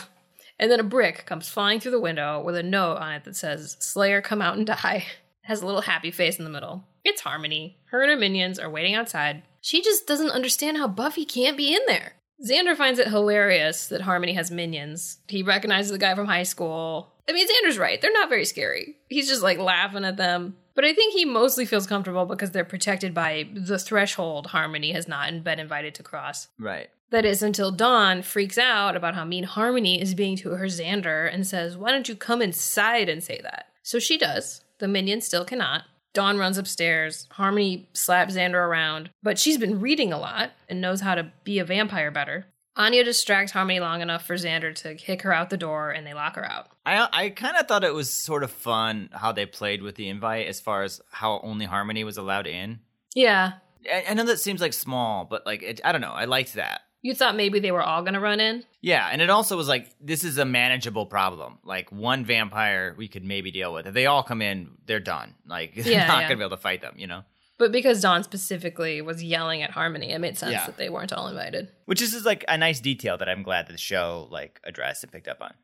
And 0.58 0.70
then 0.70 0.78
a 0.78 0.84
brick 0.84 1.24
comes 1.24 1.48
flying 1.48 1.80
through 1.80 1.92
the 1.92 2.00
window 2.00 2.42
with 2.42 2.54
a 2.54 2.62
note 2.62 2.98
on 2.98 3.14
it 3.14 3.24
that 3.24 3.34
says, 3.34 3.78
Slayer, 3.80 4.20
come 4.20 4.42
out 4.42 4.58
and 4.58 4.66
die. 4.66 5.06
It 5.06 5.46
has 5.48 5.62
a 5.62 5.66
little 5.66 5.80
happy 5.80 6.10
face 6.10 6.38
in 6.38 6.44
the 6.44 6.50
middle. 6.50 6.84
It's 7.02 7.22
Harmony. 7.22 7.78
Her 7.86 8.02
and 8.02 8.10
her 8.10 8.18
minions 8.18 8.58
are 8.58 8.68
waiting 8.68 8.94
outside. 8.94 9.42
She 9.62 9.82
just 9.82 10.06
doesn't 10.06 10.30
understand 10.30 10.76
how 10.76 10.86
Buffy 10.86 11.24
can't 11.24 11.56
be 11.56 11.74
in 11.74 11.80
there. 11.86 12.12
Xander 12.46 12.76
finds 12.76 12.98
it 12.98 13.08
hilarious 13.08 13.86
that 13.88 14.02
Harmony 14.02 14.34
has 14.34 14.50
minions. 14.50 15.16
He 15.28 15.42
recognizes 15.42 15.92
the 15.92 15.98
guy 15.98 16.14
from 16.14 16.26
high 16.26 16.42
school. 16.42 17.14
I 17.26 17.32
mean, 17.32 17.48
Xander's 17.48 17.78
right. 17.78 18.00
They're 18.02 18.12
not 18.12 18.28
very 18.28 18.44
scary. 18.44 18.96
He's 19.08 19.28
just 19.28 19.42
like 19.42 19.58
laughing 19.58 20.04
at 20.04 20.18
them. 20.18 20.56
But 20.74 20.84
I 20.84 20.92
think 20.92 21.14
he 21.14 21.24
mostly 21.24 21.66
feels 21.66 21.86
comfortable 21.86 22.26
because 22.26 22.50
they're 22.50 22.64
protected 22.64 23.14
by 23.14 23.48
the 23.54 23.78
threshold 23.78 24.48
Harmony 24.48 24.92
has 24.92 25.06
not 25.06 25.44
been 25.44 25.60
invited 25.60 25.94
to 25.96 26.02
cross. 26.02 26.48
Right. 26.58 26.88
That 27.10 27.24
is 27.24 27.42
until 27.42 27.70
Dawn 27.70 28.22
freaks 28.22 28.58
out 28.58 28.96
about 28.96 29.14
how 29.14 29.24
mean 29.24 29.44
Harmony 29.44 30.00
is 30.00 30.14
being 30.14 30.36
to 30.38 30.50
her 30.50 30.66
Xander 30.66 31.32
and 31.32 31.46
says, 31.46 31.76
Why 31.76 31.92
don't 31.92 32.08
you 32.08 32.16
come 32.16 32.42
inside 32.42 33.08
and 33.08 33.22
say 33.22 33.40
that? 33.42 33.66
So 33.82 33.98
she 33.98 34.18
does. 34.18 34.62
The 34.78 34.88
minion 34.88 35.20
still 35.20 35.44
cannot. 35.44 35.84
Dawn 36.12 36.38
runs 36.38 36.58
upstairs. 36.58 37.28
Harmony 37.32 37.88
slaps 37.92 38.34
Xander 38.34 38.54
around, 38.54 39.10
but 39.22 39.38
she's 39.38 39.58
been 39.58 39.80
reading 39.80 40.12
a 40.12 40.18
lot 40.18 40.52
and 40.68 40.80
knows 40.80 41.00
how 41.00 41.14
to 41.14 41.32
be 41.42 41.58
a 41.58 41.64
vampire 41.64 42.10
better. 42.10 42.46
Anya 42.76 43.04
distracts 43.04 43.52
Harmony 43.52 43.78
long 43.80 44.00
enough 44.00 44.26
for 44.26 44.34
Xander 44.34 44.74
to 44.76 44.94
kick 44.96 45.22
her 45.22 45.32
out 45.32 45.48
the 45.50 45.56
door 45.56 45.90
and 45.90 46.06
they 46.06 46.12
lock 46.14 46.34
her 46.36 46.44
out. 46.44 46.68
I 46.84 47.08
I 47.12 47.30
kind 47.30 47.56
of 47.56 47.68
thought 47.68 47.84
it 47.84 47.94
was 47.94 48.12
sort 48.12 48.42
of 48.42 48.50
fun 48.50 49.10
how 49.12 49.32
they 49.32 49.46
played 49.46 49.82
with 49.82 49.94
the 49.94 50.08
invite 50.08 50.46
as 50.48 50.60
far 50.60 50.82
as 50.82 51.00
how 51.10 51.40
only 51.44 51.66
Harmony 51.66 52.02
was 52.04 52.16
allowed 52.16 52.46
in. 52.46 52.80
Yeah. 53.14 53.52
I, 53.90 54.04
I 54.10 54.14
know 54.14 54.24
that 54.24 54.40
seems 54.40 54.60
like 54.60 54.72
small, 54.72 55.24
but 55.24 55.46
like 55.46 55.62
it, 55.62 55.80
I 55.84 55.92
don't 55.92 56.00
know. 56.00 56.12
I 56.12 56.24
liked 56.24 56.54
that. 56.54 56.80
You 57.02 57.14
thought 57.14 57.36
maybe 57.36 57.58
they 57.60 57.70
were 57.70 57.82
all 57.82 58.00
going 58.00 58.14
to 58.14 58.20
run 58.20 58.40
in? 58.40 58.64
Yeah, 58.80 59.06
and 59.12 59.20
it 59.20 59.28
also 59.28 59.58
was 59.58 59.68
like 59.68 59.90
this 60.00 60.24
is 60.24 60.38
a 60.38 60.46
manageable 60.46 61.04
problem. 61.04 61.58
Like 61.62 61.92
one 61.92 62.24
vampire 62.24 62.94
we 62.96 63.08
could 63.08 63.22
maybe 63.24 63.50
deal 63.50 63.74
with. 63.74 63.86
If 63.86 63.92
they 63.92 64.06
all 64.06 64.22
come 64.22 64.40
in, 64.40 64.70
they're 64.86 65.00
done. 65.00 65.34
Like 65.46 65.74
they're 65.76 65.92
Yeah, 65.92 66.06
not 66.06 66.22
yeah. 66.22 66.28
gonna 66.28 66.38
be 66.38 66.44
able 66.44 66.56
to 66.56 66.62
fight 66.62 66.80
them, 66.80 66.94
you 66.96 67.06
know. 67.06 67.22
But 67.58 67.70
because 67.72 68.00
Dawn 68.00 68.24
specifically 68.24 69.00
was 69.00 69.22
yelling 69.22 69.62
at 69.62 69.70
Harmony, 69.70 70.10
it 70.12 70.18
made 70.18 70.36
sense 70.36 70.52
Yeah. 70.52 70.66
that 70.66 70.76
they 70.76 70.88
weren't 70.88 71.12
all 71.12 71.28
invited. 71.28 71.70
Which 71.84 72.02
is 72.02 72.10
just 72.12 72.26
like 72.26 72.44
a 72.48 72.58
nice 72.58 72.80
detail 72.80 73.16
that 73.18 73.28
I'm 73.28 73.42
glad 73.42 73.66
that 73.68 73.72
the 73.72 73.78
show 73.78 74.26
like 74.30 74.60
addressed 74.64 75.04
and 75.04 75.12
picked 75.12 75.28
up 75.28 75.40
on. 75.40 75.54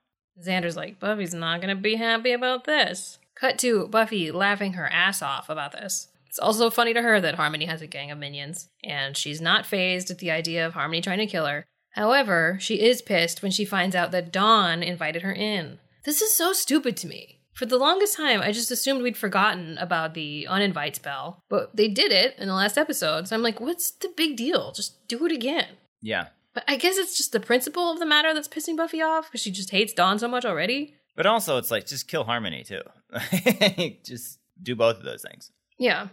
Xander's 0.40 0.76
like, 0.76 1.00
Buffy's 1.00 1.34
not 1.34 1.60
gonna 1.60 1.74
be 1.74 1.96
happy 1.96 2.32
about 2.32 2.64
this. 2.64 3.18
Cut 3.34 3.58
to 3.60 3.88
Buffy 3.88 4.30
laughing 4.30 4.74
her 4.74 4.86
ass 4.86 5.20
off 5.22 5.48
about 5.48 5.72
this. 5.72 6.08
It's 6.26 6.38
also 6.38 6.70
funny 6.70 6.94
to 6.94 7.02
her 7.02 7.20
that 7.20 7.34
Harmony 7.34 7.64
has 7.64 7.82
a 7.82 7.88
gang 7.88 8.12
of 8.12 8.18
minions, 8.18 8.68
and 8.84 9.16
she's 9.16 9.40
not 9.40 9.66
phased 9.66 10.10
at 10.12 10.18
the 10.18 10.30
idea 10.30 10.64
of 10.64 10.74
Harmony 10.74 11.00
trying 11.00 11.18
to 11.18 11.26
kill 11.26 11.46
her. 11.46 11.64
However, 11.94 12.56
she 12.60 12.80
is 12.80 13.02
pissed 13.02 13.42
when 13.42 13.50
she 13.50 13.64
finds 13.64 13.96
out 13.96 14.12
that 14.12 14.30
Dawn 14.30 14.80
invited 14.82 15.22
her 15.22 15.32
in. 15.32 15.80
This 16.04 16.22
is 16.22 16.32
so 16.36 16.52
stupid 16.52 16.96
to 16.98 17.08
me. 17.08 17.39
For 17.60 17.66
the 17.66 17.76
longest 17.76 18.16
time, 18.16 18.40
I 18.40 18.52
just 18.52 18.70
assumed 18.70 19.02
we'd 19.02 19.18
forgotten 19.18 19.76
about 19.76 20.14
the 20.14 20.48
uninvite 20.48 20.94
spell, 20.94 21.44
but 21.50 21.76
they 21.76 21.88
did 21.88 22.10
it 22.10 22.34
in 22.38 22.48
the 22.48 22.54
last 22.54 22.78
episode, 22.78 23.28
so 23.28 23.36
I'm 23.36 23.42
like, 23.42 23.60
what's 23.60 23.90
the 23.90 24.10
big 24.16 24.38
deal? 24.38 24.72
Just 24.72 25.06
do 25.08 25.26
it 25.26 25.32
again. 25.32 25.66
Yeah. 26.00 26.28
But 26.54 26.64
I 26.66 26.76
guess 26.76 26.96
it's 26.96 27.18
just 27.18 27.32
the 27.32 27.38
principle 27.38 27.92
of 27.92 27.98
the 27.98 28.06
matter 28.06 28.32
that's 28.32 28.48
pissing 28.48 28.78
Buffy 28.78 29.02
off 29.02 29.26
because 29.26 29.42
she 29.42 29.50
just 29.50 29.72
hates 29.72 29.92
Dawn 29.92 30.18
so 30.18 30.26
much 30.26 30.46
already. 30.46 30.94
But 31.14 31.26
also 31.26 31.58
it's 31.58 31.70
like 31.70 31.84
just 31.84 32.08
kill 32.08 32.24
Harmony 32.24 32.64
too. 32.64 32.80
just 34.06 34.38
do 34.62 34.74
both 34.74 34.96
of 34.96 35.02
those 35.02 35.20
things. 35.20 35.50
Yeah. 35.78 36.08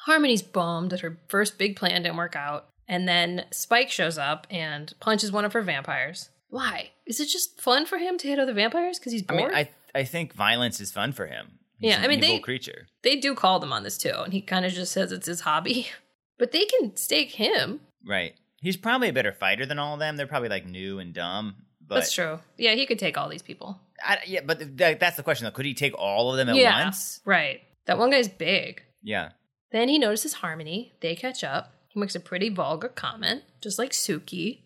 Harmony's 0.00 0.42
bummed 0.42 0.90
that 0.90 1.00
her 1.00 1.18
first 1.28 1.56
big 1.56 1.74
plan 1.74 2.02
didn't 2.02 2.18
work 2.18 2.36
out. 2.36 2.66
And 2.86 3.08
then 3.08 3.46
Spike 3.50 3.90
shows 3.90 4.18
up 4.18 4.46
and 4.50 4.92
punches 5.00 5.32
one 5.32 5.46
of 5.46 5.54
her 5.54 5.62
vampires. 5.62 6.28
Why? 6.50 6.90
Is 7.06 7.18
it 7.18 7.30
just 7.30 7.62
fun 7.62 7.86
for 7.86 7.96
him 7.96 8.18
to 8.18 8.28
hit 8.28 8.38
other 8.38 8.52
vampires 8.52 8.98
because 8.98 9.12
he's 9.12 9.24
I 9.26 9.34
bored? 9.34 9.52
mean, 9.52 9.58
I 9.58 9.70
I 9.94 10.04
think 10.04 10.32
violence 10.34 10.80
is 10.80 10.90
fun 10.92 11.12
for 11.12 11.26
him. 11.26 11.58
He's 11.78 11.90
Yeah, 11.90 12.00
I 12.02 12.08
mean, 12.08 12.20
they- 12.20 12.38
creature. 12.38 12.86
they 13.02 13.16
do 13.16 13.34
call 13.34 13.58
them 13.60 13.72
on 13.72 13.82
this 13.82 13.98
too, 13.98 14.14
and 14.24 14.32
he 14.32 14.40
kind 14.40 14.64
of 14.64 14.72
just 14.72 14.92
says 14.92 15.12
it's 15.12 15.26
his 15.26 15.40
hobby. 15.40 15.88
But 16.38 16.50
they 16.50 16.64
can 16.64 16.96
stake 16.96 17.32
him. 17.32 17.80
Right. 18.04 18.34
He's 18.60 18.76
probably 18.76 19.10
a 19.10 19.12
better 19.12 19.32
fighter 19.32 19.64
than 19.64 19.78
all 19.78 19.94
of 19.94 20.00
them. 20.00 20.16
They're 20.16 20.26
probably 20.26 20.48
like 20.48 20.66
new 20.66 20.98
and 20.98 21.14
dumb. 21.14 21.54
But 21.86 21.96
That's 21.96 22.12
true. 22.14 22.40
Yeah, 22.56 22.74
he 22.74 22.84
could 22.84 22.98
take 22.98 23.16
all 23.16 23.28
these 23.28 23.42
people. 23.42 23.78
I, 24.02 24.18
yeah, 24.26 24.40
but 24.44 24.58
th- 24.76 24.98
that's 24.98 25.16
the 25.16 25.22
question 25.22 25.44
though. 25.44 25.52
Could 25.52 25.66
he 25.66 25.74
take 25.74 25.96
all 25.96 26.32
of 26.32 26.36
them 26.38 26.48
at 26.48 26.56
yeah, 26.56 26.84
once? 26.84 27.20
right. 27.24 27.60
That 27.86 27.98
one 27.98 28.10
guy's 28.10 28.26
big. 28.28 28.82
Yeah. 29.04 29.30
Then 29.70 29.88
he 29.88 30.00
notices 30.00 30.32
Harmony. 30.32 30.92
They 31.00 31.14
catch 31.14 31.44
up. 31.44 31.72
He 31.88 32.00
makes 32.00 32.16
a 32.16 32.20
pretty 32.20 32.48
vulgar 32.48 32.88
comment, 32.88 33.42
just 33.60 33.78
like 33.78 33.92
Sookie. 33.92 34.62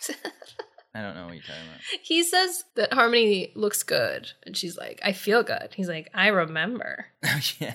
I 0.96 1.02
don't 1.02 1.14
know 1.14 1.26
what 1.26 1.34
you're 1.34 1.42
talking 1.42 1.68
about. 1.68 1.80
he 2.02 2.22
says 2.22 2.64
that 2.76 2.92
Harmony 2.92 3.52
looks 3.54 3.82
good, 3.82 4.30
and 4.44 4.56
she's 4.56 4.78
like, 4.78 5.00
"I 5.04 5.12
feel 5.12 5.42
good." 5.42 5.74
He's 5.74 5.88
like, 5.88 6.08
"I 6.14 6.28
remember." 6.28 7.06
Oh, 7.24 7.40
yeah. 7.58 7.74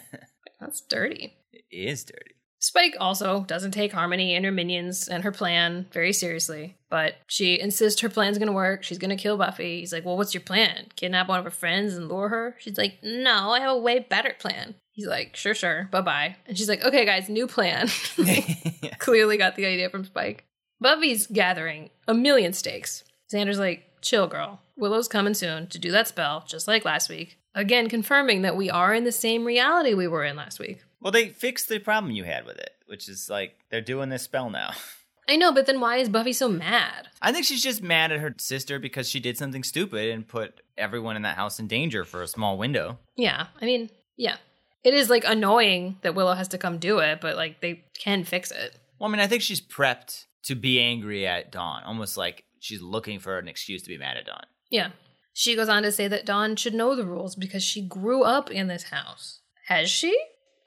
That's 0.60 0.82
dirty. 0.82 1.34
It 1.52 1.64
is 1.72 2.04
dirty. 2.04 2.36
Spike 2.60 2.96
also 3.00 3.44
doesn't 3.48 3.72
take 3.72 3.92
Harmony 3.92 4.36
and 4.36 4.46
her 4.46 4.52
minions 4.52 5.08
and 5.08 5.24
her 5.24 5.32
plan 5.32 5.88
very 5.92 6.14
seriously, 6.14 6.78
but 6.92 7.16
she 7.28 7.60
insists 7.60 8.02
her 8.02 8.10
plan's 8.10 8.38
gonna 8.38 8.52
work. 8.52 8.84
She's 8.84 9.00
gonna 9.00 9.16
kill 9.18 9.38
Buffy. 9.38 9.80
He's 9.80 9.92
like, 9.92 10.06
Well, 10.06 10.18
what's 10.18 10.34
your 10.36 10.42
plan? 10.42 10.88
Kidnap 10.96 11.28
one 11.28 11.40
of 11.40 11.46
her 11.46 11.52
friends 11.52 11.96
and 11.96 12.08
lure 12.08 12.30
her? 12.30 12.56
She's 12.60 12.78
like, 12.78 13.00
No, 13.04 13.52
I 13.52 13.60
have 13.62 13.72
a 13.76 13.80
way 13.80 14.00
better 14.00 14.36
plan. 14.40 14.76
He's 14.92 15.08
like, 15.08 15.36
Sure, 15.36 15.56
sure, 15.56 15.88
bye 15.92 16.02
bye. 16.02 16.36
And 16.48 16.56
she's 16.58 16.70
like, 16.70 16.84
Okay, 16.84 17.04
guys, 17.06 17.30
new 17.30 17.48
plan. 17.48 17.88
Clearly 19.00 19.38
got 19.38 19.56
the 19.56 19.66
idea 19.66 19.90
from 19.90 20.06
Spike. 20.06 20.46
Buffy's 20.80 21.26
gathering 21.28 21.90
a 22.08 22.14
million 22.14 22.54
stakes. 22.54 23.04
Xander's 23.32 23.60
like, 23.60 23.88
Chill, 24.02 24.28
girl. 24.28 24.60
Willow's 24.78 25.08
coming 25.08 25.36
soon 25.36 25.68
to 25.68 25.80
do 25.80 25.92
that 25.92 26.08
spell, 26.08 26.44
just 26.48 26.68
like 26.68 26.86
last 26.86 27.08
week. 27.10 27.38
Again, 27.54 27.88
confirming 27.88 28.42
that 28.42 28.56
we 28.56 28.70
are 28.70 28.94
in 28.94 29.04
the 29.04 29.12
same 29.12 29.46
reality 29.46 29.94
we 29.94 30.08
were 30.08 30.24
in 30.24 30.36
last 30.36 30.60
week. 30.60 30.84
Well, 31.00 31.12
they 31.12 31.30
fixed 31.30 31.70
the 31.70 31.80
problem 31.80 32.14
you 32.14 32.24
had 32.24 32.46
with 32.46 32.58
it, 32.58 32.72
which 32.88 33.08
is 33.08 33.30
like 33.30 33.56
they're 33.70 33.82
doing 33.82 34.10
this 34.10 34.24
spell 34.24 34.50
now. 34.50 34.72
I 35.30 35.36
know, 35.36 35.54
but 35.54 35.66
then 35.66 35.80
why 35.80 35.98
is 35.98 36.10
Buffy 36.10 36.34
so 36.34 36.50
mad? 36.50 37.08
I 37.22 37.32
think 37.32 37.46
she's 37.46 37.64
just 37.64 37.82
mad 37.82 38.12
at 38.12 38.20
her 38.20 38.34
sister 38.38 38.80
because 38.80 39.08
she 39.08 39.20
did 39.20 39.38
something 39.38 39.64
stupid 39.64 40.10
and 40.10 40.28
put 40.28 40.62
everyone 40.78 41.16
in 41.16 41.22
that 41.22 41.38
house 41.38 41.60
in 41.60 41.68
danger 41.68 42.04
for 42.04 42.22
a 42.22 42.28
small 42.28 42.58
window. 42.58 42.98
Yeah, 43.16 43.48
I 43.62 43.66
mean, 43.66 43.90
yeah. 44.18 44.38
It 44.84 44.94
is 44.96 45.10
like 45.10 45.24
annoying 45.26 45.98
that 46.02 46.16
Willow 46.16 46.34
has 46.34 46.48
to 46.50 46.58
come 46.58 46.80
do 46.80 47.00
it, 47.00 47.22
but 47.22 47.36
like 47.36 47.62
they 47.62 47.84
can 47.98 48.24
fix 48.24 48.52
it. 48.52 48.76
Well, 48.98 49.10
I 49.10 49.12
mean, 49.12 49.22
I 49.22 49.28
think 49.28 49.44
she's 49.44 49.62
prepped 49.62 50.26
to 50.44 50.56
be 50.56 50.82
angry 50.82 51.28
at 51.28 51.52
Dawn, 51.52 51.84
almost 51.84 52.18
like 52.18 52.44
she's 52.62 52.82
looking 52.82 53.20
for 53.20 53.38
an 53.38 53.48
excuse 53.48 53.84
to 53.84 53.90
be 53.90 53.98
mad 53.98 54.18
at 54.18 54.26
Dawn. 54.26 54.46
Yeah. 54.70 54.92
She 55.34 55.56
goes 55.56 55.68
on 55.70 55.84
to 55.84 55.92
say 55.92 56.08
that 56.08 56.26
Dawn 56.26 56.56
should 56.56 56.74
know 56.74 56.96
the 56.96 57.06
rules 57.06 57.36
because 57.36 57.64
she 57.64 57.86
grew 57.86 58.24
up 58.24 58.50
in 58.50 58.68
this 58.68 58.84
house. 58.84 59.42
Has 59.68 59.90
she? 59.90 60.18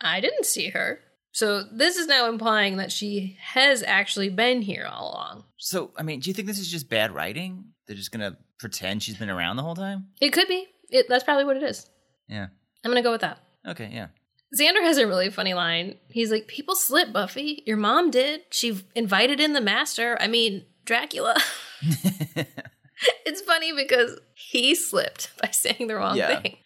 I 0.01 0.21
didn't 0.21 0.45
see 0.45 0.71
her. 0.71 1.01
So 1.33 1.63
this 1.63 1.97
is 1.97 2.07
now 2.07 2.29
implying 2.29 2.77
that 2.77 2.93
she 2.93 3.39
has 3.41 3.83
actually 3.83 4.29
been 4.29 4.63
here 4.63 4.87
all 4.91 5.13
along. 5.13 5.45
So, 5.57 5.91
I 5.97 6.03
mean, 6.03 6.21
do 6.21 6.31
you 6.31 6.35
think 6.35 6.47
this 6.47 6.59
is 6.59 6.71
just 6.71 6.89
bad 6.89 7.13
writing? 7.13 7.65
They're 7.87 7.97
just 7.97 8.13
gonna 8.13 8.37
pretend 8.59 9.03
she's 9.03 9.19
been 9.19 9.31
around 9.31 9.57
the 9.57 9.63
whole 9.63 9.75
time? 9.75 10.07
It 10.21 10.33
could 10.33 10.49
be. 10.49 10.67
It, 10.91 11.07
that's 11.09 11.25
probably 11.25 11.45
what 11.45 11.57
it 11.57 11.63
is. 11.63 11.89
Yeah. 12.29 12.47
I'm 12.85 12.91
going 12.91 13.03
to 13.03 13.07
go 13.07 13.13
with 13.13 13.23
that. 13.23 13.39
Okay, 13.67 13.91
yeah. 13.93 14.09
Xander 14.59 14.83
has 14.83 14.99
a 14.99 15.07
really 15.07 15.31
funny 15.31 15.55
line. 15.55 15.97
He's 16.09 16.31
like, 16.31 16.47
People 16.47 16.77
slip, 16.77 17.13
Buffy. 17.13 17.63
Your 17.67 17.77
mom 17.77 18.11
did. 18.11 18.43
She 18.51 18.81
invited 18.95 19.41
in 19.41 19.53
the 19.53 19.61
master. 19.61 20.17
I 20.21 20.29
mean, 20.29 20.65
Dracula. 20.85 21.37
it's 23.27 23.41
funny 23.43 23.73
because 23.73 24.19
he 24.35 24.75
slipped 24.75 25.31
by 25.43 25.51
saying 25.51 25.87
the 25.89 25.97
wrong 25.97 26.17
Yeah. 26.17 26.41
thing. 26.41 26.57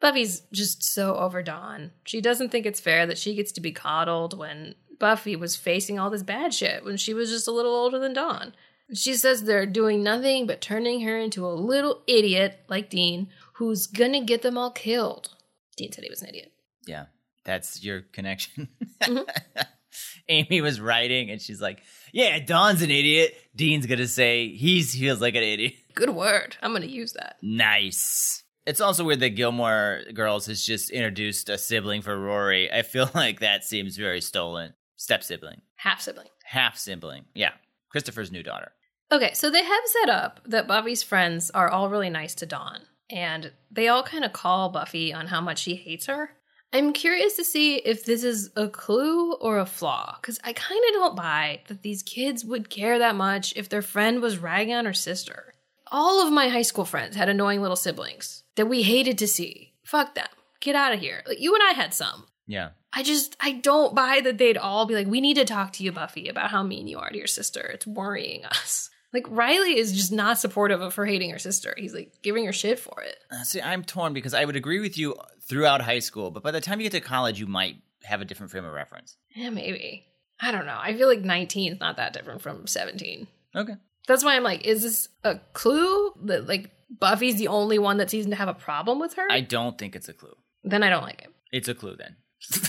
Buffy's 0.00 0.42
just 0.52 0.82
so 0.82 1.14
over 1.16 1.42
Dawn. 1.42 1.92
She 2.04 2.20
doesn't 2.20 2.50
think 2.50 2.66
it's 2.66 2.80
fair 2.80 3.06
that 3.06 3.18
she 3.18 3.34
gets 3.34 3.52
to 3.52 3.60
be 3.62 3.72
coddled 3.72 4.36
when 4.38 4.74
Buffy 5.00 5.36
was 5.36 5.56
facing 5.56 5.98
all 5.98 6.10
this 6.10 6.22
bad 6.22 6.52
shit 6.52 6.84
when 6.84 6.96
she 6.98 7.14
was 7.14 7.30
just 7.30 7.48
a 7.48 7.52
little 7.52 7.74
older 7.74 7.98
than 7.98 8.12
Dawn. 8.12 8.54
She 8.94 9.14
says 9.14 9.42
they're 9.42 9.66
doing 9.66 10.02
nothing 10.02 10.46
but 10.46 10.60
turning 10.60 11.00
her 11.00 11.18
into 11.18 11.46
a 11.46 11.48
little 11.54 12.02
idiot 12.06 12.60
like 12.68 12.90
Dean, 12.90 13.28
who's 13.54 13.86
gonna 13.86 14.22
get 14.22 14.42
them 14.42 14.56
all 14.58 14.70
killed. 14.70 15.30
Dean 15.76 15.90
said 15.92 16.04
he 16.04 16.10
was 16.10 16.22
an 16.22 16.28
idiot. 16.28 16.52
yeah. 16.86 17.06
That's 17.44 17.84
your 17.84 18.00
connection. 18.00 18.68
Mhm. 19.02 19.24
Amy 20.28 20.60
was 20.60 20.80
writing 20.80 21.30
and 21.30 21.40
she's 21.40 21.60
like, 21.60 21.82
Yeah, 22.12 22.38
Dawn's 22.38 22.82
an 22.82 22.90
idiot. 22.90 23.36
Dean's 23.54 23.86
gonna 23.86 24.06
say 24.06 24.48
he 24.48 24.82
feels 24.82 25.20
like 25.20 25.34
an 25.34 25.42
idiot. 25.42 25.74
Good 25.94 26.10
word. 26.10 26.56
I'm 26.62 26.72
gonna 26.72 26.86
use 26.86 27.12
that. 27.14 27.36
Nice. 27.42 28.42
It's 28.66 28.80
also 28.80 29.04
weird 29.04 29.20
that 29.20 29.30
Gilmore 29.30 30.00
Girls 30.12 30.46
has 30.46 30.64
just 30.64 30.90
introduced 30.90 31.48
a 31.48 31.56
sibling 31.56 32.02
for 32.02 32.18
Rory. 32.18 32.70
I 32.72 32.82
feel 32.82 33.08
like 33.14 33.40
that 33.40 33.64
seems 33.64 33.96
very 33.96 34.20
stolen. 34.20 34.74
Step 34.96 35.22
sibling. 35.22 35.60
Half 35.76 36.00
sibling. 36.00 36.28
Half 36.44 36.76
sibling. 36.78 37.26
Yeah. 37.34 37.52
Christopher's 37.90 38.32
new 38.32 38.42
daughter. 38.42 38.72
Okay, 39.12 39.32
so 39.34 39.50
they 39.50 39.62
have 39.62 39.82
set 39.86 40.08
up 40.08 40.40
that 40.46 40.66
Buffy's 40.66 41.02
friends 41.04 41.50
are 41.50 41.68
all 41.68 41.88
really 41.88 42.10
nice 42.10 42.34
to 42.36 42.46
Dawn, 42.46 42.80
and 43.08 43.52
they 43.70 43.86
all 43.86 44.02
kind 44.02 44.24
of 44.24 44.32
call 44.32 44.70
Buffy 44.70 45.12
on 45.14 45.28
how 45.28 45.40
much 45.40 45.60
she 45.60 45.76
hates 45.76 46.06
her. 46.06 46.30
I'm 46.76 46.92
curious 46.92 47.36
to 47.36 47.44
see 47.44 47.76
if 47.76 48.04
this 48.04 48.22
is 48.22 48.50
a 48.54 48.68
clue 48.68 49.32
or 49.32 49.58
a 49.58 49.64
flaw, 49.64 50.18
because 50.20 50.38
I 50.44 50.52
kind 50.52 50.82
of 50.88 50.92
don't 50.92 51.16
buy 51.16 51.60
that 51.68 51.80
these 51.80 52.02
kids 52.02 52.44
would 52.44 52.68
care 52.68 52.98
that 52.98 53.16
much 53.16 53.54
if 53.56 53.70
their 53.70 53.80
friend 53.80 54.20
was 54.20 54.36
ragging 54.36 54.74
on 54.74 54.84
her 54.84 54.92
sister. 54.92 55.54
All 55.90 56.24
of 56.24 56.30
my 56.30 56.48
high 56.48 56.60
school 56.60 56.84
friends 56.84 57.16
had 57.16 57.30
annoying 57.30 57.62
little 57.62 57.76
siblings 57.76 58.42
that 58.56 58.66
we 58.66 58.82
hated 58.82 59.16
to 59.18 59.26
see. 59.26 59.72
Fuck 59.84 60.16
them. 60.16 60.26
Get 60.60 60.76
out 60.76 60.92
of 60.92 61.00
here. 61.00 61.22
Like, 61.26 61.40
you 61.40 61.54
and 61.54 61.62
I 61.66 61.72
had 61.72 61.94
some. 61.94 62.26
Yeah. 62.46 62.70
I 62.92 63.02
just 63.02 63.38
I 63.40 63.52
don't 63.52 63.94
buy 63.94 64.20
that 64.22 64.36
they'd 64.36 64.58
all 64.58 64.84
be 64.84 64.94
like, 64.94 65.06
we 65.06 65.22
need 65.22 65.38
to 65.38 65.46
talk 65.46 65.72
to 65.74 65.82
you, 65.82 65.92
Buffy, 65.92 66.28
about 66.28 66.50
how 66.50 66.62
mean 66.62 66.88
you 66.88 66.98
are 66.98 67.08
to 67.08 67.16
your 67.16 67.26
sister. 67.26 67.62
It's 67.72 67.86
worrying 67.86 68.44
us. 68.44 68.90
Like 69.16 69.26
Riley 69.30 69.78
is 69.78 69.92
just 69.92 70.12
not 70.12 70.38
supportive 70.38 70.82
of 70.82 70.94
her 70.96 71.06
hating 71.06 71.30
her 71.30 71.38
sister. 71.38 71.74
He's 71.78 71.94
like 71.94 72.12
giving 72.22 72.44
her 72.44 72.52
shit 72.52 72.78
for 72.78 73.00
it. 73.02 73.16
Uh, 73.30 73.42
See, 73.44 73.62
I'm 73.62 73.82
torn 73.82 74.12
because 74.12 74.34
I 74.34 74.44
would 74.44 74.56
agree 74.56 74.78
with 74.78 74.98
you 74.98 75.14
throughout 75.48 75.80
high 75.80 76.00
school, 76.00 76.30
but 76.30 76.42
by 76.42 76.50
the 76.50 76.60
time 76.60 76.80
you 76.80 76.84
get 76.90 76.92
to 76.92 77.00
college, 77.00 77.40
you 77.40 77.46
might 77.46 77.76
have 78.04 78.20
a 78.20 78.26
different 78.26 78.50
frame 78.52 78.66
of 78.66 78.74
reference. 78.74 79.16
Yeah, 79.34 79.48
maybe. 79.48 80.04
I 80.38 80.52
don't 80.52 80.66
know. 80.66 80.76
I 80.78 80.94
feel 80.94 81.08
like 81.08 81.20
19 81.22 81.72
is 81.72 81.80
not 81.80 81.96
that 81.96 82.12
different 82.12 82.42
from 82.42 82.66
17. 82.66 83.26
Okay. 83.56 83.72
That's 84.06 84.22
why 84.22 84.36
I'm 84.36 84.42
like, 84.42 84.66
is 84.66 84.82
this 84.82 85.08
a 85.24 85.38
clue 85.54 86.12
that 86.24 86.46
like 86.46 86.70
Buffy's 87.00 87.36
the 87.36 87.48
only 87.48 87.78
one 87.78 87.96
that 87.96 88.10
seems 88.10 88.26
to 88.26 88.34
have 88.34 88.48
a 88.48 88.54
problem 88.54 88.98
with 89.00 89.14
her? 89.14 89.26
I 89.30 89.40
don't 89.40 89.78
think 89.78 89.96
it's 89.96 90.10
a 90.10 90.12
clue. 90.12 90.36
then 90.62 90.82
I 90.82 90.90
don't 90.90 91.02
like 91.04 91.22
it. 91.22 91.30
It's 91.52 91.68
a 91.68 91.74
clue 91.74 91.96
then. 91.96 92.16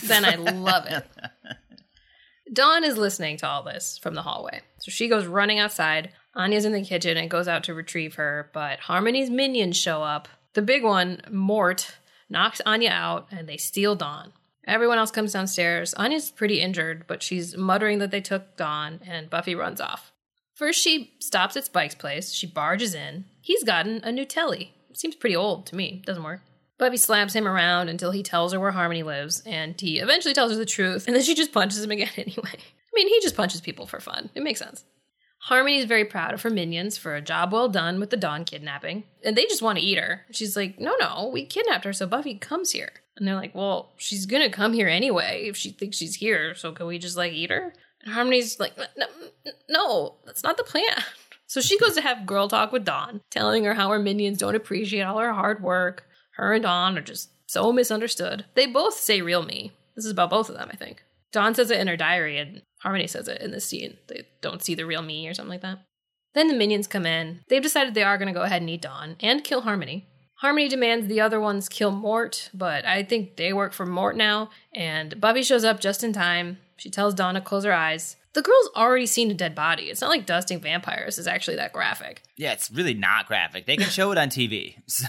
Then 0.03 0.23
I 0.23 0.35
love 0.35 0.85
it. 0.87 1.05
Dawn 2.53 2.83
is 2.83 2.97
listening 2.97 3.37
to 3.37 3.47
all 3.47 3.63
this 3.63 3.99
from 4.01 4.13
the 4.15 4.21
hallway. 4.21 4.61
So 4.79 4.89
she 4.91 5.09
goes 5.09 5.25
running 5.25 5.59
outside. 5.59 6.11
Anya's 6.37 6.65
in 6.65 6.71
the 6.71 6.83
kitchen 6.83 7.17
and 7.17 7.29
goes 7.29 7.47
out 7.47 7.63
to 7.63 7.73
retrieve 7.73 8.15
her, 8.15 8.49
but 8.53 8.79
Harmony's 8.79 9.29
minions 9.29 9.75
show 9.75 10.03
up. 10.03 10.27
The 10.53 10.61
big 10.61 10.83
one, 10.83 11.21
Mort, 11.31 11.97
knocks 12.29 12.61
Anya 12.65 12.91
out 12.91 13.27
and 13.31 13.49
they 13.49 13.57
steal 13.57 13.95
Dawn. 13.95 14.31
Everyone 14.67 14.97
else 14.99 15.11
comes 15.11 15.33
downstairs. 15.33 15.93
Anya's 15.95 16.29
pretty 16.29 16.61
injured, 16.61 17.05
but 17.07 17.23
she's 17.23 17.57
muttering 17.57 17.99
that 17.99 18.11
they 18.11 18.21
took 18.21 18.57
Dawn, 18.57 18.99
and 19.07 19.29
Buffy 19.29 19.55
runs 19.55 19.79
off. 19.79 20.11
First, 20.53 20.81
she 20.81 21.13
stops 21.19 21.55
at 21.55 21.65
Spike's 21.65 21.95
place. 21.95 22.33
She 22.33 22.47
barges 22.47 22.93
in. 22.93 23.25
He's 23.41 23.63
gotten 23.63 24.01
a 24.03 24.11
new 24.11 24.25
telly. 24.25 24.73
Seems 24.93 25.15
pretty 25.15 25.37
old 25.37 25.67
to 25.67 25.75
me. 25.75 26.01
Doesn't 26.05 26.23
work. 26.23 26.41
Buffy 26.77 26.97
slaps 26.97 27.33
him 27.33 27.47
around 27.47 27.87
until 27.87 28.11
he 28.11 28.21
tells 28.23 28.51
her 28.51 28.59
where 28.59 28.71
Harmony 28.71 29.03
lives, 29.03 29.41
and 29.45 29.79
he 29.79 29.99
eventually 29.99 30.33
tells 30.33 30.51
her 30.51 30.57
the 30.57 30.65
truth, 30.65 31.07
and 31.07 31.15
then 31.15 31.23
she 31.23 31.33
just 31.33 31.53
punches 31.53 31.81
him 31.81 31.91
again 31.91 32.09
anyway. 32.17 32.51
I 32.53 32.91
mean, 32.93 33.07
he 33.07 33.21
just 33.21 33.37
punches 33.37 33.61
people 33.61 33.87
for 33.87 33.99
fun. 33.99 34.29
It 34.35 34.43
makes 34.43 34.59
sense. 34.59 34.83
Harmony 35.47 35.77
is 35.77 35.85
very 35.85 36.03
proud 36.03 36.33
of 36.33 36.41
her 36.41 36.49
minions 36.49 36.97
for 36.97 37.15
a 37.15 37.21
job 37.21 37.53
well 37.53 37.69
done 37.69 38.01
with 38.01 38.09
the 38.09 38.17
Dawn 38.17 38.43
kidnapping, 38.43 39.05
and 39.23 39.37
they 39.37 39.45
just 39.45 39.61
want 39.61 39.79
to 39.79 39.83
eat 39.83 39.97
her. 39.97 40.25
She's 40.29 40.57
like, 40.57 40.77
No, 40.77 40.93
no, 40.99 41.29
we 41.31 41.45
kidnapped 41.45 41.85
her, 41.85 41.93
so 41.93 42.05
Buffy 42.05 42.35
comes 42.35 42.73
here. 42.73 42.91
And 43.15 43.25
they're 43.25 43.33
like, 43.33 43.55
Well, 43.55 43.93
she's 43.95 44.25
gonna 44.25 44.49
come 44.49 44.73
here 44.73 44.89
anyway 44.89 45.45
if 45.47 45.55
she 45.55 45.69
thinks 45.69 45.95
she's 45.95 46.15
here, 46.15 46.53
so 46.53 46.73
can 46.73 46.85
we 46.85 46.99
just 46.99 47.15
like 47.15 47.31
eat 47.31 47.49
her? 47.49 47.73
And 48.03 48.13
Harmony's 48.13 48.59
like, 48.59 48.77
No, 48.97 49.05
no 49.69 50.15
that's 50.25 50.43
not 50.43 50.57
the 50.57 50.63
plan. 50.63 50.83
So 51.49 51.61
she 51.61 51.79
goes 51.79 51.95
to 51.95 52.01
have 52.01 52.25
girl 52.25 52.49
talk 52.49 52.73
with 52.73 52.83
Dawn, 52.83 53.21
telling 53.29 53.63
her 53.63 53.73
how 53.73 53.89
her 53.89 53.99
minions 53.99 54.39
don't 54.39 54.53
appreciate 54.53 55.03
all 55.03 55.17
her 55.19 55.31
hard 55.31 55.63
work. 55.63 56.03
Her 56.31 56.51
and 56.51 56.63
Dawn 56.63 56.97
are 56.97 57.01
just 57.01 57.29
so 57.45 57.71
misunderstood. 57.71 58.43
They 58.55 58.65
both 58.65 58.95
say 58.95 59.21
real 59.21 59.43
me. 59.43 59.71
This 59.95 60.03
is 60.03 60.11
about 60.11 60.29
both 60.29 60.49
of 60.49 60.57
them, 60.57 60.67
I 60.69 60.75
think. 60.75 61.05
Dawn 61.31 61.55
says 61.55 61.71
it 61.71 61.79
in 61.79 61.87
her 61.87 61.95
diary, 61.95 62.37
and 62.37 62.63
Harmony 62.87 63.07
says 63.07 63.27
it 63.27 63.41
in 63.41 63.51
this 63.51 63.65
scene. 63.65 63.97
They 64.07 64.25
don't 64.39 64.63
see 64.63 64.73
the 64.73 64.85
real 64.85 65.01
me 65.01 65.27
or 65.27 65.33
something 65.33 65.49
like 65.49 65.59
that. 65.59 65.79
Then 66.33 66.47
the 66.47 66.53
minions 66.53 66.87
come 66.87 67.05
in. 67.05 67.41
They've 67.49 67.61
decided 67.61 67.93
they 67.93 68.03
are 68.03 68.17
going 68.17 68.29
to 68.29 68.33
go 68.33 68.43
ahead 68.43 68.61
and 68.61 68.69
eat 68.69 68.83
Dawn 68.83 69.17
and 69.19 69.43
kill 69.43 69.59
Harmony. 69.59 70.07
Harmony 70.35 70.69
demands 70.69 71.07
the 71.07 71.19
other 71.19 71.37
ones 71.41 71.67
kill 71.67 71.91
Mort, 71.91 72.49
but 72.53 72.85
I 72.85 73.03
think 73.03 73.35
they 73.35 73.51
work 73.51 73.73
for 73.73 73.85
Mort 73.85 74.15
now, 74.15 74.51
and 74.73 75.19
Buffy 75.19 75.43
shows 75.43 75.65
up 75.65 75.81
just 75.81 76.01
in 76.01 76.13
time. 76.13 76.59
She 76.77 76.89
tells 76.89 77.13
Dawn 77.13 77.33
to 77.33 77.41
close 77.41 77.63
her 77.63 77.73
eyes. 77.73 78.15
The 78.33 78.41
girl's 78.41 78.69
already 78.75 79.07
seen 79.07 79.31
a 79.31 79.33
dead 79.33 79.55
body. 79.55 79.85
It's 79.89 80.01
not 80.01 80.11
like 80.11 80.25
dusting 80.25 80.59
vampires 80.59 81.17
is 81.17 81.27
actually 81.27 81.57
that 81.57 81.73
graphic. 81.73 82.21
Yeah, 82.35 82.53
it's 82.53 82.69
really 82.71 82.93
not 82.93 83.27
graphic. 83.27 83.65
They 83.65 83.77
can 83.77 83.89
show 83.89 84.11
it 84.11 84.17
on 84.17 84.29
TV. 84.29 84.75
So 84.87 85.07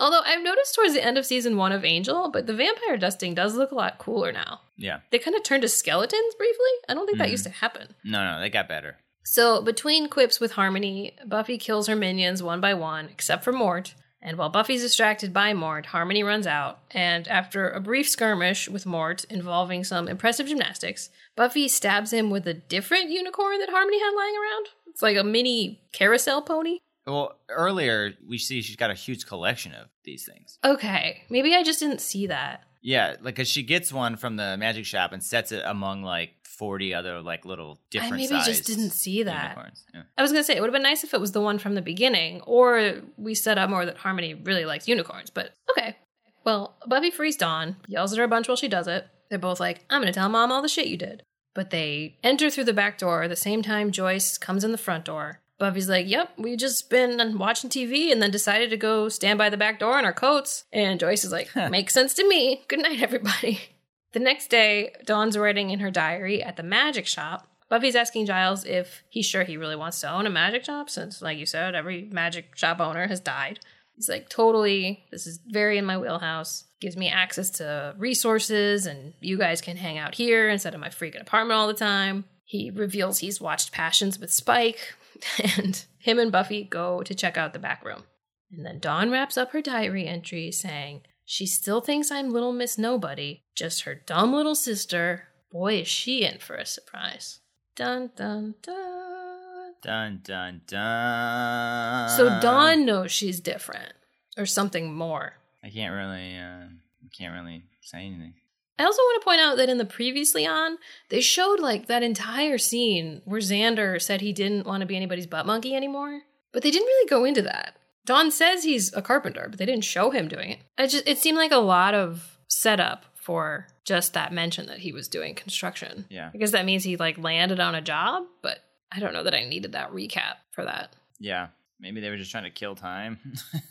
Although 0.00 0.20
I've 0.24 0.44
noticed 0.44 0.76
towards 0.76 0.94
the 0.94 1.04
end 1.04 1.18
of 1.18 1.26
season 1.26 1.56
one 1.56 1.72
of 1.72 1.84
Angel, 1.84 2.30
but 2.30 2.46
the 2.46 2.54
vampire 2.54 2.96
dusting 2.96 3.34
does 3.34 3.56
look 3.56 3.72
a 3.72 3.74
lot 3.74 3.98
cooler 3.98 4.30
now. 4.30 4.60
yeah, 4.76 5.00
They 5.10 5.18
kind 5.18 5.34
of 5.36 5.42
turned 5.42 5.62
to 5.62 5.68
skeletons 5.68 6.36
briefly. 6.36 6.70
I 6.88 6.94
don't 6.94 7.06
think 7.06 7.18
that 7.18 7.26
hmm. 7.26 7.32
used 7.32 7.44
to 7.44 7.50
happen. 7.50 7.96
no, 8.04 8.24
no, 8.24 8.40
they 8.40 8.48
got 8.48 8.68
better. 8.68 8.98
So, 9.24 9.60
between 9.60 10.08
quips 10.08 10.38
with 10.40 10.52
Harmony, 10.52 11.16
Buffy 11.26 11.58
kills 11.58 11.86
her 11.88 11.96
minions 11.96 12.42
one 12.42 12.60
by 12.60 12.74
one, 12.74 13.08
except 13.10 13.42
for 13.44 13.52
Mort. 13.52 13.94
And 14.20 14.36
while 14.36 14.48
Buffy's 14.48 14.82
distracted 14.82 15.32
by 15.32 15.54
Mort, 15.54 15.86
Harmony 15.86 16.22
runs 16.22 16.46
out. 16.46 16.80
And 16.90 17.28
after 17.28 17.68
a 17.68 17.80
brief 17.80 18.08
skirmish 18.08 18.68
with 18.68 18.84
Mort 18.86 19.24
involving 19.24 19.84
some 19.84 20.08
impressive 20.08 20.48
gymnastics, 20.48 21.10
Buffy 21.36 21.68
stabs 21.68 22.12
him 22.12 22.28
with 22.30 22.46
a 22.48 22.54
different 22.54 23.10
unicorn 23.10 23.58
that 23.60 23.70
Harmony 23.70 24.00
had 24.00 24.10
lying 24.10 24.34
around. 24.34 24.66
It's 24.88 25.02
like 25.02 25.16
a 25.16 25.22
mini 25.22 25.80
carousel 25.92 26.42
pony. 26.42 26.78
Well, 27.06 27.38
earlier 27.48 28.14
we 28.28 28.38
see 28.38 28.60
she's 28.60 28.76
got 28.76 28.90
a 28.90 28.94
huge 28.94 29.24
collection 29.26 29.72
of 29.72 29.86
these 30.04 30.26
things. 30.26 30.58
Okay, 30.64 31.22
maybe 31.30 31.54
I 31.54 31.62
just 31.62 31.80
didn't 31.80 32.00
see 32.00 32.26
that. 32.26 32.64
Yeah, 32.82 33.16
like 33.20 33.36
'cause 33.36 33.48
she 33.48 33.62
gets 33.62 33.92
one 33.92 34.16
from 34.16 34.36
the 34.36 34.56
magic 34.56 34.84
shop 34.84 35.12
and 35.12 35.22
sets 35.22 35.52
it 35.52 35.62
among 35.64 36.02
like 36.02 36.37
forty 36.58 36.92
other 36.92 37.22
like 37.22 37.44
little 37.44 37.78
different. 37.90 38.14
I 38.14 38.16
maybe 38.16 38.34
just 38.44 38.66
didn't 38.66 38.90
see 38.90 39.22
that. 39.22 39.56
Yeah. 39.94 40.02
I 40.18 40.22
was 40.22 40.32
gonna 40.32 40.44
say 40.44 40.56
it 40.56 40.60
would 40.60 40.66
have 40.66 40.74
been 40.74 40.82
nice 40.82 41.04
if 41.04 41.14
it 41.14 41.20
was 41.20 41.32
the 41.32 41.40
one 41.40 41.58
from 41.58 41.74
the 41.74 41.82
beginning, 41.82 42.40
or 42.42 43.02
we 43.16 43.34
set 43.34 43.56
up 43.56 43.70
more 43.70 43.86
that 43.86 43.98
Harmony 43.98 44.34
really 44.34 44.64
likes 44.64 44.88
unicorns. 44.88 45.30
But 45.30 45.52
okay. 45.70 45.96
Well, 46.44 46.76
Buffy 46.86 47.10
frees 47.10 47.36
Dawn, 47.36 47.76
yells 47.86 48.12
at 48.12 48.18
her 48.18 48.24
a 48.24 48.28
bunch 48.28 48.48
while 48.48 48.56
she 48.56 48.68
does 48.68 48.88
it. 48.88 49.06
They're 49.30 49.38
both 49.38 49.60
like, 49.60 49.84
"I'm 49.88 50.00
gonna 50.02 50.12
tell 50.12 50.28
Mom 50.28 50.50
all 50.50 50.62
the 50.62 50.68
shit 50.68 50.88
you 50.88 50.96
did." 50.96 51.22
But 51.54 51.70
they 51.70 52.18
enter 52.22 52.50
through 52.50 52.64
the 52.64 52.72
back 52.72 52.98
door 52.98 53.22
at 53.22 53.30
the 53.30 53.36
same 53.36 53.62
time 53.62 53.90
Joyce 53.92 54.36
comes 54.38 54.64
in 54.64 54.72
the 54.72 54.78
front 54.78 55.04
door. 55.04 55.40
Buffy's 55.58 55.88
like, 55.88 56.08
"Yep, 56.08 56.34
we 56.38 56.56
just 56.56 56.88
been 56.88 57.38
watching 57.38 57.68
TV 57.70 58.12
and 58.12 58.22
then 58.22 58.30
decided 58.30 58.70
to 58.70 58.76
go 58.76 59.08
stand 59.08 59.38
by 59.38 59.50
the 59.50 59.56
back 59.56 59.78
door 59.78 59.98
in 59.98 60.04
our 60.04 60.12
coats." 60.12 60.64
And 60.72 60.98
Joyce 61.00 61.24
is 61.24 61.32
like, 61.32 61.54
"Makes 61.54 61.94
sense 61.94 62.14
to 62.14 62.26
me. 62.26 62.64
Good 62.68 62.80
night, 62.80 63.02
everybody." 63.02 63.60
The 64.12 64.20
next 64.20 64.48
day, 64.48 64.92
Dawn's 65.04 65.36
writing 65.36 65.70
in 65.70 65.80
her 65.80 65.90
diary 65.90 66.42
at 66.42 66.56
the 66.56 66.62
magic 66.62 67.06
shop. 67.06 67.46
Buffy's 67.68 67.96
asking 67.96 68.26
Giles 68.26 68.64
if 68.64 69.02
he's 69.10 69.26
sure 69.26 69.44
he 69.44 69.58
really 69.58 69.76
wants 69.76 70.00
to 70.00 70.10
own 70.10 70.26
a 70.26 70.30
magic 70.30 70.64
shop, 70.64 70.88
since, 70.88 71.20
like 71.20 71.36
you 71.36 71.44
said, 71.44 71.74
every 71.74 72.08
magic 72.10 72.56
shop 72.56 72.80
owner 72.80 73.06
has 73.08 73.20
died. 73.20 73.60
He's 73.94 74.08
like, 74.08 74.28
totally, 74.28 75.04
this 75.10 75.26
is 75.26 75.40
very 75.46 75.76
in 75.76 75.84
my 75.84 75.98
wheelhouse. 75.98 76.64
Gives 76.80 76.96
me 76.96 77.08
access 77.08 77.50
to 77.50 77.94
resources, 77.98 78.86
and 78.86 79.12
you 79.20 79.36
guys 79.36 79.60
can 79.60 79.76
hang 79.76 79.98
out 79.98 80.14
here 80.14 80.48
instead 80.48 80.72
of 80.72 80.80
my 80.80 80.88
freaking 80.88 81.20
apartment 81.20 81.58
all 81.58 81.66
the 81.66 81.74
time. 81.74 82.24
He 82.44 82.70
reveals 82.70 83.18
he's 83.18 83.40
watched 83.40 83.72
Passions 83.72 84.18
with 84.18 84.32
Spike, 84.32 84.94
and 85.56 85.84
him 85.98 86.18
and 86.18 86.32
Buffy 86.32 86.64
go 86.64 87.02
to 87.02 87.14
check 87.14 87.36
out 87.36 87.52
the 87.52 87.58
back 87.58 87.84
room. 87.84 88.04
And 88.50 88.64
then 88.64 88.78
Dawn 88.78 89.10
wraps 89.10 89.36
up 89.36 89.50
her 89.50 89.60
diary 89.60 90.06
entry 90.06 90.50
saying, 90.50 91.02
She 91.30 91.44
still 91.44 91.82
thinks 91.82 92.10
I'm 92.10 92.30
little 92.30 92.54
Miss 92.54 92.78
Nobody, 92.78 93.42
just 93.54 93.82
her 93.82 93.94
dumb 93.94 94.32
little 94.32 94.54
sister. 94.54 95.28
Boy, 95.52 95.80
is 95.80 95.86
she 95.86 96.24
in 96.24 96.38
for 96.38 96.56
a 96.56 96.64
surprise. 96.64 97.40
Dun 97.76 98.12
dun 98.16 98.54
dun. 98.62 99.74
Dun 99.82 100.20
dun 100.24 100.62
dun. 100.66 102.08
So 102.08 102.40
Dawn 102.40 102.86
knows 102.86 103.12
she's 103.12 103.40
different, 103.40 103.92
or 104.38 104.46
something 104.46 104.94
more. 104.94 105.34
I 105.62 105.68
can't 105.68 105.94
really. 105.94 106.34
Uh, 106.34 106.68
I 107.04 107.08
can't 107.12 107.34
really 107.34 107.64
say 107.82 108.06
anything. 108.06 108.32
I 108.78 108.84
also 108.84 109.02
want 109.02 109.20
to 109.20 109.24
point 109.26 109.42
out 109.42 109.58
that 109.58 109.68
in 109.68 109.76
the 109.76 109.84
previously 109.84 110.46
on, 110.46 110.78
they 111.10 111.20
showed 111.20 111.60
like 111.60 111.88
that 111.88 112.02
entire 112.02 112.56
scene 112.56 113.20
where 113.26 113.42
Xander 113.42 114.00
said 114.00 114.22
he 114.22 114.32
didn't 114.32 114.66
want 114.66 114.80
to 114.80 114.86
be 114.86 114.96
anybody's 114.96 115.26
butt 115.26 115.44
monkey 115.44 115.76
anymore. 115.76 116.22
But 116.52 116.62
they 116.62 116.70
didn't 116.70 116.86
really 116.86 117.08
go 117.10 117.26
into 117.26 117.42
that. 117.42 117.76
Dawn 118.08 118.30
says 118.30 118.64
he's 118.64 118.90
a 118.94 119.02
carpenter, 119.02 119.48
but 119.50 119.58
they 119.58 119.66
didn't 119.66 119.84
show 119.84 120.10
him 120.10 120.28
doing 120.28 120.48
it. 120.52 120.60
It 120.78 120.88
just 120.88 121.06
it 121.06 121.18
seemed 121.18 121.36
like 121.36 121.52
a 121.52 121.58
lot 121.58 121.92
of 121.92 122.38
setup 122.48 123.04
for 123.14 123.66
just 123.84 124.14
that 124.14 124.32
mention 124.32 124.64
that 124.68 124.78
he 124.78 124.92
was 124.92 125.08
doing 125.08 125.34
construction. 125.34 126.06
Yeah. 126.08 126.30
Because 126.32 126.52
that 126.52 126.64
means 126.64 126.84
he 126.84 126.96
like 126.96 127.18
landed 127.18 127.60
on 127.60 127.74
a 127.74 127.82
job, 127.82 128.24
but 128.40 128.60
I 128.90 128.98
don't 128.98 129.12
know 129.12 129.24
that 129.24 129.34
I 129.34 129.44
needed 129.44 129.72
that 129.72 129.92
recap 129.92 130.36
for 130.52 130.64
that. 130.64 130.96
Yeah, 131.20 131.48
maybe 131.78 132.00
they 132.00 132.08
were 132.08 132.16
just 132.16 132.30
trying 132.30 132.44
to 132.44 132.50
kill 132.50 132.76
time. 132.76 133.18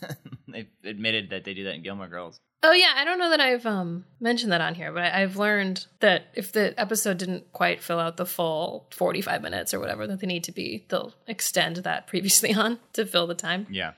they 0.48 0.68
admitted 0.84 1.30
that 1.30 1.42
they 1.42 1.52
do 1.52 1.64
that 1.64 1.74
in 1.74 1.82
Gilmore 1.82 2.06
Girls. 2.06 2.38
Oh 2.62 2.70
yeah, 2.70 2.92
I 2.94 3.04
don't 3.04 3.18
know 3.18 3.30
that 3.30 3.40
I've 3.40 3.66
um 3.66 4.04
mentioned 4.20 4.52
that 4.52 4.60
on 4.60 4.76
here, 4.76 4.92
but 4.92 5.02
I, 5.02 5.22
I've 5.22 5.36
learned 5.36 5.84
that 5.98 6.26
if 6.34 6.52
the 6.52 6.78
episode 6.80 7.18
didn't 7.18 7.52
quite 7.52 7.82
fill 7.82 7.98
out 7.98 8.16
the 8.16 8.24
full 8.24 8.86
forty-five 8.92 9.42
minutes 9.42 9.74
or 9.74 9.80
whatever 9.80 10.06
that 10.06 10.20
they 10.20 10.28
need 10.28 10.44
to 10.44 10.52
be, 10.52 10.86
they'll 10.90 11.14
extend 11.26 11.78
that 11.78 12.06
previously 12.06 12.54
on 12.54 12.78
to 12.92 13.04
fill 13.04 13.26
the 13.26 13.34
time. 13.34 13.66
Yeah. 13.68 13.94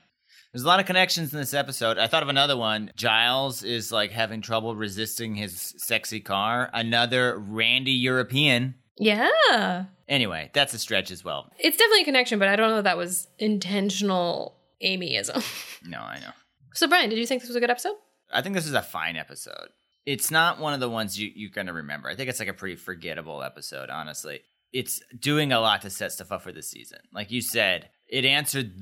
There's 0.53 0.63
a 0.63 0.67
lot 0.67 0.79
of 0.81 0.85
connections 0.85 1.33
in 1.33 1.39
this 1.39 1.53
episode. 1.53 1.97
I 1.97 2.07
thought 2.07 2.23
of 2.23 2.29
another 2.29 2.57
one. 2.57 2.91
Giles 2.95 3.63
is 3.63 3.91
like 3.91 4.11
having 4.11 4.41
trouble 4.41 4.75
resisting 4.75 5.35
his 5.35 5.73
sexy 5.77 6.19
car. 6.19 6.69
Another 6.73 7.37
Randy 7.39 7.91
European. 7.93 8.75
Yeah, 8.97 9.85
Anyway, 10.07 10.51
that's 10.53 10.73
a 10.73 10.77
stretch 10.77 11.09
as 11.09 11.23
well. 11.23 11.49
it's 11.57 11.77
definitely 11.77 12.01
a 12.01 12.05
connection, 12.05 12.37
but 12.37 12.49
I 12.49 12.57
don't 12.57 12.69
know 12.69 12.79
if 12.79 12.83
that 12.83 12.97
was 12.97 13.27
intentional 13.39 14.57
Amyism. 14.83 15.43
No, 15.87 15.99
I 15.99 16.19
know. 16.19 16.29
so 16.73 16.87
Bryan, 16.87 17.09
did 17.09 17.17
you 17.17 17.25
think 17.25 17.41
this 17.41 17.47
was 17.49 17.55
a 17.55 17.59
good 17.59 17.69
episode? 17.71 17.95
I 18.31 18.41
think 18.43 18.53
this 18.53 18.67
is 18.67 18.73
a 18.73 18.81
fine 18.83 19.15
episode. 19.15 19.69
It's 20.05 20.29
not 20.29 20.59
one 20.59 20.73
of 20.73 20.79
the 20.79 20.89
ones 20.89 21.19
you, 21.19 21.31
you're 21.33 21.49
going 21.49 21.67
to 21.67 21.73
remember. 21.73 22.07
I 22.09 22.15
think 22.15 22.29
it's 22.29 22.39
like 22.39 22.49
a 22.49 22.53
pretty 22.53 22.75
forgettable 22.75 23.41
episode, 23.41 23.89
honestly. 23.89 24.41
It's 24.73 25.01
doing 25.17 25.51
a 25.53 25.59
lot 25.59 25.81
to 25.83 25.89
set 25.89 26.11
stuff 26.11 26.31
up 26.31 26.43
for 26.43 26.51
the 26.51 26.61
season. 26.61 26.99
Like 27.13 27.31
you 27.31 27.41
said, 27.41 27.89
it 28.07 28.25
answered 28.25 28.73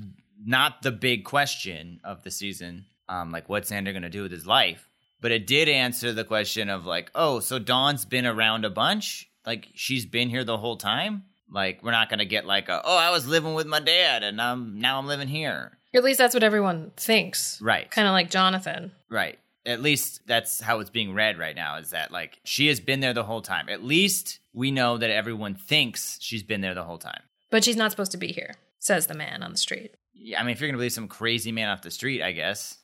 not 0.43 0.81
the 0.81 0.91
big 0.91 1.23
question 1.25 1.99
of 2.03 2.23
the 2.23 2.31
season, 2.31 2.85
um, 3.07 3.31
like 3.31 3.49
what's 3.49 3.71
Xander 3.71 3.91
going 3.91 4.03
to 4.03 4.09
do 4.09 4.23
with 4.23 4.31
his 4.31 4.47
life, 4.47 4.89
but 5.21 5.31
it 5.31 5.47
did 5.47 5.67
answer 5.67 6.13
the 6.13 6.23
question 6.23 6.69
of 6.69 6.85
like, 6.85 7.11
oh, 7.15 7.39
so 7.39 7.59
Dawn's 7.59 8.05
been 8.05 8.25
around 8.25 8.65
a 8.65 8.69
bunch? 8.69 9.29
Like 9.45 9.67
she's 9.73 10.05
been 10.05 10.29
here 10.29 10.43
the 10.43 10.57
whole 10.57 10.77
time? 10.77 11.23
Like 11.51 11.83
we're 11.83 11.91
not 11.91 12.09
gonna 12.09 12.25
get 12.25 12.45
like 12.45 12.69
a 12.69 12.81
oh 12.83 12.97
I 12.97 13.09
was 13.09 13.27
living 13.27 13.53
with 13.53 13.67
my 13.67 13.79
dad 13.79 14.23
and 14.23 14.41
I'm 14.41 14.79
now 14.79 14.99
I'm 14.99 15.07
living 15.07 15.27
here. 15.27 15.77
At 15.93 16.03
least 16.03 16.19
that's 16.19 16.35
what 16.35 16.43
everyone 16.43 16.91
thinks. 16.95 17.59
Right. 17.61 17.89
Kind 17.89 18.07
of 18.07 18.11
like 18.11 18.29
Jonathan. 18.29 18.91
Right. 19.09 19.39
At 19.65 19.81
least 19.81 20.21
that's 20.27 20.61
how 20.61 20.79
it's 20.79 20.91
being 20.91 21.13
read 21.13 21.39
right 21.39 21.55
now 21.55 21.77
is 21.77 21.89
that 21.89 22.11
like 22.11 22.39
she 22.43 22.67
has 22.67 22.79
been 22.79 22.99
there 22.99 23.13
the 23.13 23.23
whole 23.23 23.41
time. 23.41 23.69
At 23.69 23.83
least 23.83 24.39
we 24.53 24.71
know 24.71 24.97
that 24.97 25.09
everyone 25.09 25.55
thinks 25.55 26.17
she's 26.21 26.43
been 26.43 26.61
there 26.61 26.75
the 26.75 26.83
whole 26.83 26.99
time. 26.99 27.21
But 27.49 27.63
she's 27.63 27.75
not 27.75 27.89
supposed 27.89 28.11
to 28.11 28.17
be 28.17 28.31
here, 28.31 28.53
says 28.77 29.07
the 29.07 29.15
man 29.15 29.41
on 29.41 29.51
the 29.51 29.57
street. 29.57 29.95
I 30.37 30.43
mean 30.43 30.51
if 30.51 30.59
you're 30.59 30.69
gonna 30.69 30.77
believe 30.77 30.93
some 30.93 31.07
crazy 31.07 31.51
man 31.51 31.69
off 31.69 31.81
the 31.81 31.91
street, 31.91 32.21
I 32.21 32.31
guess. 32.31 32.77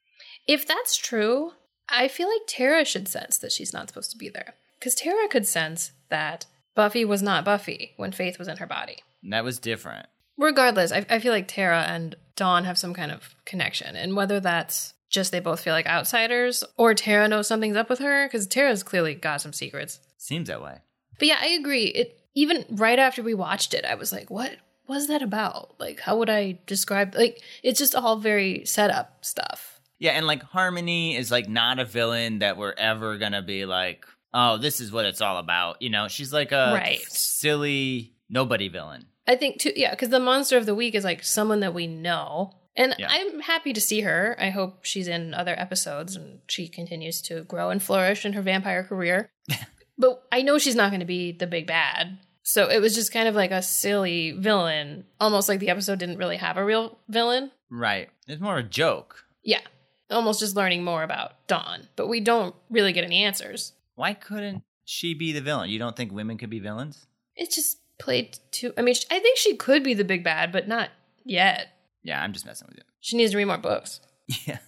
If 0.48 0.68
that's 0.68 0.98
true, 0.98 1.52
I 1.90 2.08
feel 2.08 2.28
like 2.28 2.42
Tara 2.48 2.86
should 2.86 3.08
sense 3.08 3.38
that 3.40 3.52
she's 3.52 3.74
not 3.74 3.90
supposed 3.90 4.12
to 4.12 4.18
be 4.18 4.30
there. 4.30 4.56
Because 4.80 4.96
Tara 4.96 5.28
could 5.28 5.48
sense 5.48 5.92
that 6.10 6.46
Buffy 6.76 7.06
was 7.06 7.22
not 7.22 7.46
Buffy 7.46 7.94
when 7.98 8.12
Faith 8.12 8.38
was 8.38 8.48
in 8.48 8.58
her 8.58 8.68
body. 8.68 8.98
And 9.24 9.34
that 9.34 9.44
was 9.44 9.60
different. 9.60 10.08
Regardless, 10.38 10.92
I, 10.92 11.06
I 11.10 11.20
feel 11.20 11.32
like 11.32 11.48
Tara 11.48 11.84
and 11.84 12.16
Dawn 12.36 12.66
have 12.66 12.78
some 12.78 12.94
kind 12.94 13.12
of 13.12 13.34
connection. 13.46 13.96
And 13.96 14.16
whether 14.16 14.40
that's 14.40 14.94
just 15.10 15.32
they 15.32 15.40
both 15.40 15.62
feel 15.62 15.74
like 15.74 15.88
outsiders 15.88 16.64
or 16.78 16.94
Tara 16.94 17.28
knows 17.28 17.48
something's 17.48 17.78
up 17.78 17.90
with 17.90 18.00
her, 18.00 18.28
because 18.28 18.46
Tara's 18.46 18.84
clearly 18.84 19.16
got 19.16 19.42
some 19.42 19.54
secrets. 19.54 20.00
Seems 20.18 20.50
that 20.50 20.62
way. 20.62 20.80
But 21.18 21.28
yeah, 21.30 21.38
I 21.40 21.48
agree. 21.48 21.86
It 21.86 22.20
even 22.36 22.66
right 22.70 23.00
after 23.00 23.24
we 23.24 23.34
watched 23.34 23.74
it, 23.74 23.86
I 23.86 23.96
was 23.96 24.12
like, 24.12 24.30
what 24.30 24.58
was 24.88 25.08
that 25.08 25.22
about? 25.22 25.76
Like, 25.80 26.00
how 26.00 26.18
would 26.18 26.30
I 26.30 26.60
describe 26.68 27.16
like 27.16 27.42
it's 27.64 27.80
just 27.80 27.96
all 27.96 28.18
very 28.18 28.66
setup 28.66 29.24
stuff. 29.26 29.80
Yeah, 30.00 30.12
and 30.12 30.28
like 30.28 30.44
Harmony 30.44 31.16
is 31.16 31.32
like 31.32 31.48
not 31.48 31.80
a 31.80 31.86
villain 31.86 32.40
that 32.40 32.58
we're 32.58 32.74
ever 32.78 33.18
gonna 33.18 33.42
be 33.42 33.66
like, 33.66 34.06
oh, 34.34 34.58
this 34.58 34.80
is 34.82 34.92
what 34.92 35.06
it's 35.06 35.22
all 35.22 35.38
about. 35.38 35.82
You 35.82 35.90
know, 35.90 36.08
she's 36.08 36.34
like 36.34 36.52
a 36.52 36.74
Right. 36.74 37.00
silly 37.40 38.14
nobody 38.30 38.68
villain. 38.68 39.06
I 39.28 39.36
think 39.36 39.60
too, 39.60 39.72
yeah, 39.76 39.92
because 39.92 40.10
the 40.10 40.20
monster 40.20 40.58
of 40.58 40.66
the 40.66 40.76
week 40.76 40.96
is 40.96 41.04
like 41.04 41.24
someone 41.24 41.62
that 41.62 41.74
we 41.74 41.88
know. 41.88 42.54
And 42.76 42.94
Yeah. 43.00 43.08
I'm 43.10 43.40
happy 43.40 43.72
to 43.74 43.80
see 43.82 44.02
her. 44.02 44.36
I 44.38 44.50
hope 44.50 44.84
she's 44.84 45.08
in 45.08 45.34
other 45.34 45.58
episodes 45.58 46.16
and 46.18 46.40
she 46.48 46.68
continues 46.68 47.22
to 47.24 47.44
grow 47.44 47.70
and 47.70 47.82
flourish 47.82 48.26
in 48.26 48.34
her 48.34 48.42
vampire 48.42 48.84
career. 48.84 49.30
but 49.98 50.22
I 50.32 50.42
know 50.42 50.58
she's 50.58 50.76
not 50.76 50.90
going 50.92 51.00
to 51.00 51.06
be 51.06 51.32
the 51.32 51.48
big 51.48 51.66
bad. 51.68 52.18
So 52.48 52.70
it 52.70 52.80
was 52.80 52.94
just 52.94 53.12
kind 53.12 53.28
of 53.28 53.34
like 53.34 53.50
a 53.50 53.64
silly 53.64 54.32
villain, 54.32 55.06
almost 55.20 55.50
like 55.50 55.60
the 55.60 55.70
episode 55.70 55.98
didn't 55.98 56.18
really 56.20 56.38
have 56.38 56.58
a 56.58 56.64
real 56.64 57.00
villain. 57.10 57.50
Right. 57.72 58.10
It's 58.28 58.40
more 58.40 58.60
a 58.60 58.64
joke. 58.64 59.26
Yeah, 59.44 59.62
almost 60.12 60.42
just 60.42 60.56
learning 60.56 60.84
more 60.84 61.02
about 61.02 61.48
Dawn. 61.48 61.88
But 61.96 62.08
we 62.08 62.20
don't 62.20 62.54
really 62.70 62.94
get 62.94 63.04
any 63.04 63.24
answers. 63.24 63.74
Why 63.96 64.14
couldn't 64.14 64.62
she 64.86 65.16
be 65.16 65.32
the 65.32 65.42
villain? 65.42 65.72
You 65.72 65.80
don't 65.80 65.96
think 65.96 66.12
women 66.12 66.38
could 66.38 66.52
be 66.52 66.60
villains? 66.60 67.08
It's 67.36 67.56
just 67.56 67.80
played 67.98 68.38
too. 68.52 68.74
I 68.78 68.84
mean, 68.84 68.94
I 69.10 69.18
think 69.18 69.40
she 69.40 69.56
could 69.56 69.84
be 69.84 69.96
the 69.96 70.04
big 70.04 70.24
bad, 70.24 70.52
but 70.52 70.68
not 70.68 70.92
yet. 71.24 71.70
Yeah, 72.04 72.22
I'm 72.22 72.32
just 72.32 72.46
messing 72.46 72.68
with 72.68 72.78
you. 72.78 72.84
She 73.02 73.18
needs 73.18 73.32
to 73.32 73.38
read 73.38 73.46
more 73.46 73.58
books. 73.58 74.02
Yeah. 74.46 74.60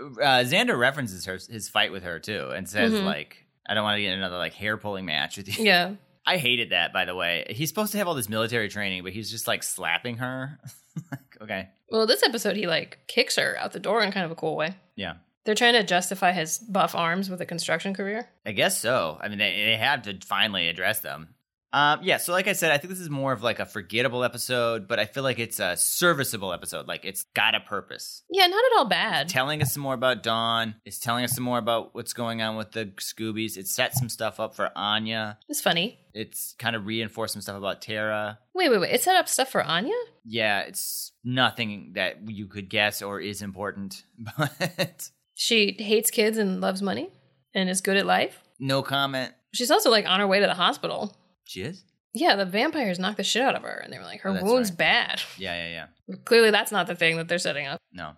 Uh, 0.00 0.44
Xander 0.44 0.78
references 0.78 1.24
her 1.24 1.38
his 1.50 1.68
fight 1.68 1.90
with 1.90 2.04
her 2.04 2.20
too, 2.20 2.50
and 2.54 2.68
says 2.68 2.92
Mhm. 2.92 3.04
like, 3.04 3.44
"I 3.68 3.74
don't 3.74 3.82
want 3.82 3.96
to 3.96 4.02
get 4.02 4.16
another 4.16 4.36
like 4.36 4.54
hair 4.54 4.76
pulling 4.76 5.04
match 5.04 5.36
with 5.36 5.58
you." 5.58 5.64
Yeah. 5.64 5.94
I 6.28 6.36
hated 6.36 6.70
that, 6.70 6.92
by 6.92 7.04
the 7.06 7.14
way. 7.14 7.46
He's 7.48 7.70
supposed 7.70 7.92
to 7.92 7.98
have 7.98 8.06
all 8.06 8.14
this 8.14 8.28
military 8.28 8.68
training, 8.68 9.02
but 9.02 9.12
he's 9.12 9.30
just 9.30 9.48
like 9.48 9.62
slapping 9.62 10.18
her. 10.18 10.60
like, 11.10 11.38
okay, 11.40 11.68
Well, 11.90 12.06
this 12.06 12.22
episode, 12.22 12.56
he 12.56 12.66
like 12.66 12.98
kicks 13.06 13.36
her 13.36 13.56
out 13.58 13.72
the 13.72 13.80
door 13.80 14.02
in 14.02 14.12
kind 14.12 14.26
of 14.26 14.30
a 14.32 14.34
cool 14.34 14.54
way. 14.54 14.76
yeah, 14.94 15.14
They're 15.44 15.54
trying 15.54 15.72
to 15.72 15.82
justify 15.84 16.32
his 16.32 16.58
buff 16.58 16.94
arms 16.94 17.30
with 17.30 17.40
a 17.40 17.46
construction 17.46 17.94
career. 17.94 18.28
I 18.44 18.52
guess 18.52 18.78
so. 18.78 19.16
I 19.20 19.28
mean, 19.28 19.38
they, 19.38 19.64
they 19.64 19.76
had 19.76 20.04
to 20.04 20.18
finally 20.26 20.68
address 20.68 21.00
them. 21.00 21.28
Um, 21.72 22.00
yeah, 22.02 22.16
so 22.16 22.32
like 22.32 22.48
I 22.48 22.54
said, 22.54 22.72
I 22.72 22.78
think 22.78 22.90
this 22.90 23.00
is 23.00 23.10
more 23.10 23.32
of 23.32 23.42
like 23.42 23.58
a 23.58 23.66
forgettable 23.66 24.24
episode, 24.24 24.88
but 24.88 24.98
I 24.98 25.04
feel 25.04 25.22
like 25.22 25.38
it's 25.38 25.60
a 25.60 25.76
serviceable 25.76 26.52
episode. 26.52 26.88
Like 26.88 27.04
it's 27.04 27.24
got 27.34 27.54
a 27.54 27.60
purpose. 27.60 28.22
Yeah, 28.30 28.46
not 28.46 28.64
at 28.72 28.78
all 28.78 28.86
bad. 28.86 29.28
telling 29.28 29.60
us 29.60 29.74
some 29.74 29.82
more 29.82 29.92
about 29.94 30.22
Dawn. 30.22 30.76
It's 30.86 30.98
telling 30.98 31.24
us 31.24 31.32
some 31.34 31.44
more 31.44 31.58
about 31.58 31.94
what's 31.94 32.14
going 32.14 32.40
on 32.40 32.56
with 32.56 32.72
the 32.72 32.86
Scoobies. 32.96 33.56
It 33.58 33.68
sets 33.68 33.98
some 33.98 34.08
stuff 34.08 34.40
up 34.40 34.54
for 34.54 34.70
Anya. 34.76 35.38
It's 35.48 35.60
funny. 35.60 35.98
It's 36.14 36.54
kind 36.58 36.74
of 36.74 36.86
reinforced 36.86 37.34
some 37.34 37.42
stuff 37.42 37.58
about 37.58 37.82
Tara. 37.82 38.38
Wait, 38.54 38.70
wait, 38.70 38.78
wait. 38.80 38.94
It 38.94 39.02
set 39.02 39.16
up 39.16 39.28
stuff 39.28 39.50
for 39.50 39.62
Anya? 39.62 39.94
Yeah, 40.24 40.60
it's 40.60 41.12
nothing 41.22 41.92
that 41.94 42.28
you 42.30 42.46
could 42.46 42.70
guess 42.70 43.02
or 43.02 43.20
is 43.20 43.42
important, 43.42 44.04
but 44.38 45.10
She 45.34 45.76
hates 45.78 46.10
kids 46.10 46.38
and 46.38 46.60
loves 46.60 46.80
money 46.82 47.10
and 47.54 47.68
is 47.68 47.80
good 47.82 47.96
at 47.98 48.06
life. 48.06 48.40
no 48.58 48.82
comment. 48.82 49.32
She's 49.54 49.70
also 49.70 49.90
like 49.90 50.06
on 50.06 50.20
her 50.20 50.26
way 50.26 50.40
to 50.40 50.46
the 50.46 50.54
hospital. 50.54 51.16
She 51.48 51.62
is? 51.62 51.84
Yeah, 52.12 52.36
the 52.36 52.44
vampires 52.44 52.98
knocked 52.98 53.16
the 53.16 53.24
shit 53.24 53.42
out 53.42 53.54
of 53.54 53.62
her 53.62 53.80
and 53.82 53.90
they 53.92 53.98
were 53.98 54.04
like, 54.04 54.20
her 54.20 54.30
Oh, 54.30 54.32
that's 54.34 54.44
wound's 54.44 54.70
right. 54.70 54.78
bad. 54.78 55.22
Yeah, 55.38 55.54
yeah, 55.68 55.86
yeah. 56.08 56.16
Clearly, 56.24 56.50
that's 56.50 56.70
not 56.72 56.86
the 56.86 56.94
thing 56.94 57.16
that 57.16 57.26
they're 57.28 57.38
setting 57.38 57.66
up. 57.66 57.80
No, 57.92 58.12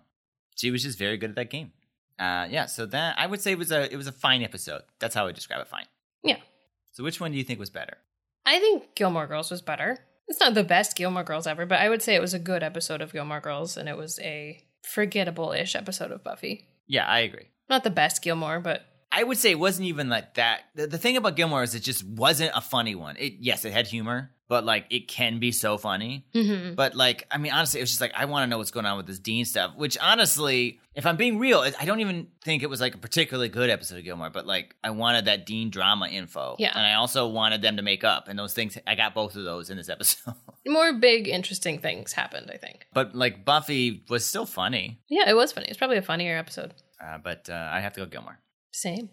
she 0.55 0.69
was 0.69 0.83
just 0.83 0.97
very 0.99 1.17
good 1.17 1.29
at 1.31 1.35
that 1.37 1.49
game. 1.49 1.71
Uh, 2.19 2.47
yeah, 2.49 2.65
so 2.65 2.85
that 2.87 3.17
I 3.17 3.25
would 3.27 3.41
say 3.41 3.51
it 3.53 3.57
was 3.57 3.71
a 3.71 3.91
it 3.91 3.95
was 3.95 4.07
a 4.07 4.11
fine 4.11 4.43
episode. 4.43 4.81
That's 4.99 5.15
how 5.15 5.23
I 5.23 5.25
would 5.27 5.35
describe 5.35 5.61
it. 5.61 5.67
Fine. 5.67 5.85
Yeah. 6.23 6.37
So 6.91 7.03
which 7.03 7.19
one 7.21 7.31
do 7.31 7.37
you 7.37 7.43
think 7.43 7.59
was 7.59 7.69
better? 7.69 7.97
I 8.45 8.59
think 8.59 8.95
Gilmore 8.95 9.27
Girls 9.27 9.49
was 9.49 9.61
better. 9.61 9.97
It's 10.27 10.39
not 10.39 10.53
the 10.53 10.63
best 10.63 10.95
Gilmore 10.97 11.23
Girls 11.23 11.47
ever, 11.47 11.65
but 11.65 11.79
I 11.79 11.89
would 11.89 12.01
say 12.01 12.15
it 12.15 12.21
was 12.21 12.33
a 12.33 12.39
good 12.39 12.63
episode 12.63 13.01
of 13.01 13.13
Gilmore 13.13 13.39
Girls 13.39 13.77
and 13.77 13.87
it 13.87 13.97
was 13.97 14.19
a 14.19 14.61
forgettable 14.83 15.51
ish 15.51 15.75
episode 15.75 16.11
of 16.11 16.23
Buffy. 16.23 16.67
Yeah, 16.87 17.05
I 17.05 17.19
agree. 17.19 17.47
Not 17.69 17.83
the 17.83 17.89
best 17.89 18.21
Gilmore, 18.21 18.59
but 18.59 18.85
I 19.11 19.23
would 19.23 19.37
say 19.37 19.51
it 19.51 19.59
wasn't 19.59 19.87
even 19.89 20.09
like 20.09 20.35
that. 20.35 20.61
The, 20.75 20.87
the 20.87 20.97
thing 20.97 21.17
about 21.17 21.35
Gilmore 21.35 21.63
is 21.63 21.75
it 21.75 21.81
just 21.81 22.03
wasn't 22.05 22.51
a 22.55 22.61
funny 22.61 22.95
one. 22.95 23.17
It 23.17 23.33
yes, 23.39 23.65
it 23.65 23.73
had 23.73 23.87
humor, 23.87 24.31
but 24.47 24.63
like 24.63 24.85
it 24.89 25.07
can 25.07 25.39
be 25.39 25.51
so 25.51 25.77
funny. 25.77 26.25
Mhm. 26.33 26.75
But 26.75 26.95
like, 26.95 27.27
I 27.29 27.37
mean, 27.37 27.51
honestly, 27.51 27.79
it 27.79 27.83
was 27.83 27.89
just 27.89 28.01
like 28.01 28.13
I 28.15 28.25
want 28.25 28.43
to 28.43 28.47
know 28.47 28.57
what's 28.57 28.71
going 28.71 28.85
on 28.85 28.95
with 28.97 29.07
this 29.07 29.19
Dean 29.19 29.43
stuff. 29.45 29.75
Which 29.75 29.97
honestly, 29.99 30.79
if 30.95 31.05
I'm 31.05 31.17
being 31.17 31.39
real, 31.39 31.59
I 31.59 31.83
don't 31.85 31.99
even 31.99 32.27
think 32.43 32.63
it 32.63 32.69
was 32.69 32.79
like 32.79 32.95
a 32.95 32.97
particularly 32.97 33.49
good 33.49 33.69
episode 33.69 33.97
of 33.97 34.03
Gilmore. 34.05 34.29
But 34.29 34.45
like, 34.47 34.75
I 34.83 34.91
wanted 34.91 35.25
that 35.25 35.45
Dean 35.45 35.69
drama 35.69 36.07
info. 36.07 36.55
Yeah. 36.59 36.71
and 36.73 36.85
I 36.85 36.93
also 36.93 37.27
wanted 37.27 37.61
them 37.61 37.77
to 37.77 37.83
make 37.83 38.03
up, 38.05 38.27
and 38.29 38.39
those 38.39 38.53
things. 38.53 38.77
I 38.87 38.95
got 38.95 39.13
both 39.13 39.35
of 39.35 39.43
those 39.43 39.69
in 39.69 39.75
this 39.77 39.89
episode. 39.89 40.35
more 40.65 40.93
big, 40.93 41.27
interesting 41.27 41.79
things 41.79 42.13
happened, 42.13 42.49
I 42.53 42.57
think. 42.57 42.85
but 42.93 43.13
like, 43.15 43.43
Buffy 43.43 44.05
was 44.09 44.25
still 44.25 44.45
funny. 44.45 45.01
Yeah, 45.09 45.29
it 45.29 45.33
was 45.35 45.51
funny. 45.51 45.67
It's 45.67 45.77
probably 45.77 45.97
a 45.97 46.01
funnier 46.01 46.37
episode. 46.37 46.73
Uh, 47.03 47.17
but 47.17 47.49
uh, 47.49 47.69
I 47.71 47.79
have 47.81 47.93
to 47.93 48.01
go 48.01 48.05
Gilmore. 48.05 48.37
Same. 48.71 49.09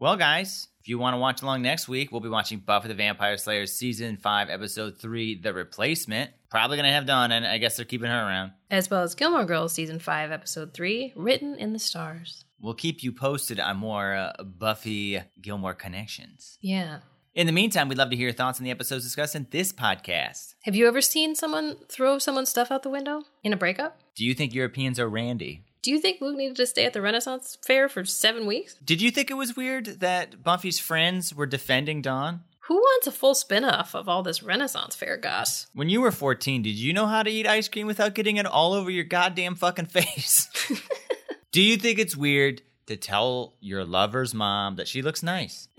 Well, 0.00 0.16
guys, 0.16 0.68
if 0.80 0.88
you 0.88 0.98
want 0.98 1.14
to 1.14 1.18
watch 1.18 1.42
along 1.42 1.62
next 1.62 1.88
week, 1.88 2.12
we'll 2.12 2.20
be 2.20 2.28
watching 2.28 2.60
Buffy 2.60 2.86
the 2.88 2.94
Vampire 2.94 3.36
Slayer 3.36 3.66
season 3.66 4.16
five, 4.16 4.48
episode 4.48 4.98
three, 4.98 5.34
The 5.40 5.52
Replacement. 5.52 6.30
Probably 6.50 6.76
gonna 6.76 6.92
have 6.92 7.04
Dawn, 7.04 7.32
and 7.32 7.44
I 7.44 7.58
guess 7.58 7.76
they're 7.76 7.84
keeping 7.84 8.08
her 8.08 8.16
around. 8.16 8.52
As 8.70 8.88
well 8.88 9.02
as 9.02 9.14
Gilmore 9.16 9.44
Girls 9.44 9.72
season 9.72 9.98
5, 9.98 10.30
episode 10.30 10.72
3, 10.72 11.12
Written 11.16 11.56
in 11.56 11.72
the 11.72 11.78
Stars. 11.78 12.44
We'll 12.60 12.74
keep 12.74 13.02
you 13.02 13.12
posted 13.12 13.58
on 13.60 13.76
more 13.76 14.14
uh, 14.14 14.42
Buffy 14.44 15.20
Gilmore 15.42 15.74
connections. 15.74 16.58
Yeah. 16.60 17.00
In 17.34 17.46
the 17.46 17.52
meantime, 17.52 17.88
we'd 17.88 17.98
love 17.98 18.10
to 18.10 18.16
hear 18.16 18.28
your 18.28 18.34
thoughts 18.34 18.58
on 18.58 18.64
the 18.64 18.70
episodes 18.70 19.04
discussed 19.04 19.36
in 19.36 19.46
this 19.50 19.72
podcast. 19.72 20.54
Have 20.62 20.74
you 20.74 20.88
ever 20.88 21.00
seen 21.00 21.34
someone 21.34 21.76
throw 21.88 22.18
someone's 22.18 22.48
stuff 22.48 22.70
out 22.70 22.82
the 22.82 22.88
window 22.88 23.22
in 23.44 23.52
a 23.52 23.56
breakup? 23.56 23.98
Do 24.16 24.24
you 24.24 24.34
think 24.34 24.54
Europeans 24.54 24.98
are 24.98 25.08
randy? 25.08 25.64
Do 25.82 25.90
you 25.90 26.00
think 26.00 26.20
Luke 26.20 26.36
needed 26.36 26.56
to 26.56 26.66
stay 26.66 26.84
at 26.84 26.92
the 26.92 27.00
Renaissance 27.02 27.56
Fair 27.64 27.88
for 27.88 28.04
seven 28.04 28.46
weeks? 28.46 28.74
Did 28.84 29.00
you 29.00 29.10
think 29.10 29.30
it 29.30 29.34
was 29.34 29.56
weird 29.56 30.00
that 30.00 30.42
Buffy's 30.42 30.78
friends 30.78 31.34
were 31.34 31.46
defending 31.46 32.02
Dawn? 32.02 32.40
Who 32.62 32.74
wants 32.74 33.06
a 33.06 33.12
full 33.12 33.34
spin 33.34 33.64
off 33.64 33.94
of 33.94 34.08
all 34.08 34.22
this 34.22 34.42
Renaissance 34.42 34.94
Fair 34.94 35.16
goss? 35.16 35.68
When 35.72 35.88
you 35.88 36.00
were 36.00 36.10
14, 36.12 36.62
did 36.62 36.74
you 36.74 36.92
know 36.92 37.06
how 37.06 37.22
to 37.22 37.30
eat 37.30 37.46
ice 37.46 37.68
cream 37.68 37.86
without 37.86 38.14
getting 38.14 38.36
it 38.36 38.44
all 38.46 38.74
over 38.74 38.90
your 38.90 39.04
goddamn 39.04 39.54
fucking 39.54 39.86
face? 39.86 40.48
Do 41.52 41.62
you 41.62 41.78
think 41.78 41.98
it's 41.98 42.14
weird 42.16 42.60
to 42.86 42.96
tell 42.96 43.54
your 43.60 43.84
lover's 43.86 44.34
mom 44.34 44.76
that 44.76 44.86
she 44.88 45.00
looks 45.00 45.22
nice? 45.22 45.68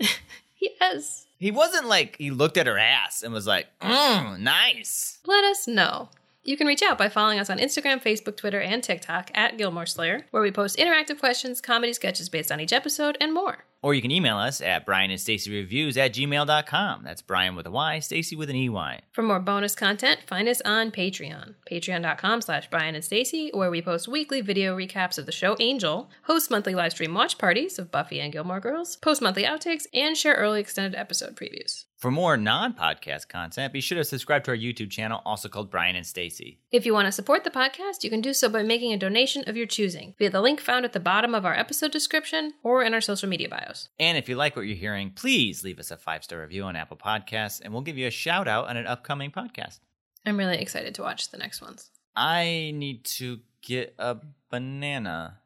Yes. 0.80 1.26
He 1.38 1.50
wasn't 1.50 1.86
like 1.88 2.16
he 2.16 2.30
looked 2.30 2.56
at 2.58 2.66
her 2.66 2.78
ass 2.78 3.22
and 3.22 3.32
was 3.32 3.46
like, 3.46 3.66
mm, 3.80 4.38
nice. 4.40 5.18
Let 5.24 5.44
us 5.44 5.66
know. 5.66 6.10
You 6.42 6.56
can 6.56 6.66
reach 6.66 6.82
out 6.82 6.96
by 6.96 7.10
following 7.10 7.38
us 7.38 7.50
on 7.50 7.58
Instagram, 7.58 8.02
Facebook, 8.02 8.36
Twitter, 8.36 8.60
and 8.60 8.82
TikTok 8.82 9.30
at 9.34 9.58
Gilmore 9.58 9.84
Slayer, 9.84 10.26
where 10.30 10.42
we 10.42 10.50
post 10.50 10.78
interactive 10.78 11.18
questions, 11.18 11.60
comedy 11.60 11.92
sketches 11.92 12.30
based 12.30 12.50
on 12.50 12.60
each 12.60 12.72
episode, 12.72 13.18
and 13.20 13.34
more. 13.34 13.66
Or 13.82 13.92
you 13.92 14.00
can 14.00 14.10
email 14.10 14.38
us 14.38 14.62
at 14.62 14.86
Bryan 14.86 15.10
and 15.10 15.20
Stacey 15.20 15.50
Reviews 15.50 15.98
at 15.98 16.14
gmail.com. 16.14 17.02
That's 17.04 17.20
Bryan 17.20 17.56
with 17.56 17.66
a 17.66 17.70
Y, 17.70 17.98
Stacey 17.98 18.36
with 18.36 18.48
an 18.48 18.56
EY. 18.56 19.00
For 19.12 19.22
more 19.22 19.38
bonus 19.38 19.74
content, 19.74 20.20
find 20.26 20.48
us 20.48 20.62
on 20.62 20.90
Patreon. 20.90 21.56
Patreon.com 21.70 22.40
slash 22.40 22.70
Bryan 22.70 22.94
and 22.94 23.04
Stacey, 23.04 23.50
where 23.52 23.70
we 23.70 23.82
post 23.82 24.08
weekly 24.08 24.40
video 24.40 24.76
recaps 24.76 25.18
of 25.18 25.26
the 25.26 25.32
show 25.32 25.56
Angel, 25.60 26.10
host 26.22 26.50
monthly 26.50 26.74
live 26.74 26.92
stream 26.92 27.12
watch 27.12 27.36
parties 27.36 27.78
of 27.78 27.90
Buffy 27.90 28.18
and 28.18 28.32
Gilmore 28.32 28.60
Girls, 28.60 28.96
post 28.96 29.20
monthly 29.20 29.44
outtakes, 29.44 29.86
and 29.92 30.16
share 30.16 30.34
early 30.34 30.60
extended 30.60 30.98
episode 30.98 31.36
previews. 31.36 31.84
For 32.00 32.10
more 32.10 32.38
non 32.38 32.72
podcast 32.72 33.28
content, 33.28 33.74
be 33.74 33.82
sure 33.82 33.98
to 33.98 34.04
subscribe 34.04 34.42
to 34.44 34.52
our 34.52 34.56
YouTube 34.56 34.90
channel, 34.90 35.20
also 35.26 35.50
called 35.50 35.70
Bryan 35.70 35.96
and 35.96 36.06
Stacey. 36.06 36.58
If 36.72 36.86
you 36.86 36.94
want 36.94 37.04
to 37.04 37.12
support 37.12 37.44
the 37.44 37.50
podcast, 37.50 38.02
you 38.02 38.08
can 38.08 38.22
do 38.22 38.32
so 38.32 38.48
by 38.48 38.62
making 38.62 38.94
a 38.94 38.96
donation 38.96 39.44
of 39.46 39.54
your 39.54 39.66
choosing 39.66 40.14
via 40.18 40.30
the 40.30 40.40
link 40.40 40.62
found 40.62 40.86
at 40.86 40.94
the 40.94 40.98
bottom 40.98 41.34
of 41.34 41.44
our 41.44 41.52
episode 41.52 41.92
description 41.92 42.54
or 42.62 42.82
in 42.82 42.94
our 42.94 43.02
social 43.02 43.28
media 43.28 43.50
bios. 43.50 43.90
And 43.98 44.16
if 44.16 44.30
you 44.30 44.36
like 44.36 44.56
what 44.56 44.64
you're 44.64 44.78
hearing, 44.78 45.10
please 45.10 45.62
leave 45.62 45.78
us 45.78 45.90
a 45.90 45.98
five 45.98 46.24
star 46.24 46.40
review 46.40 46.64
on 46.64 46.74
Apple 46.74 46.96
Podcasts, 46.96 47.60
and 47.62 47.70
we'll 47.70 47.82
give 47.82 47.98
you 47.98 48.06
a 48.06 48.10
shout 48.10 48.48
out 48.48 48.68
on 48.68 48.78
an 48.78 48.86
upcoming 48.86 49.30
podcast. 49.30 49.80
I'm 50.24 50.38
really 50.38 50.56
excited 50.56 50.94
to 50.94 51.02
watch 51.02 51.30
the 51.30 51.36
next 51.36 51.60
ones. 51.60 51.90
I 52.16 52.72
need 52.74 53.04
to 53.04 53.40
get 53.60 53.94
a 53.98 54.16
banana. 54.48 55.40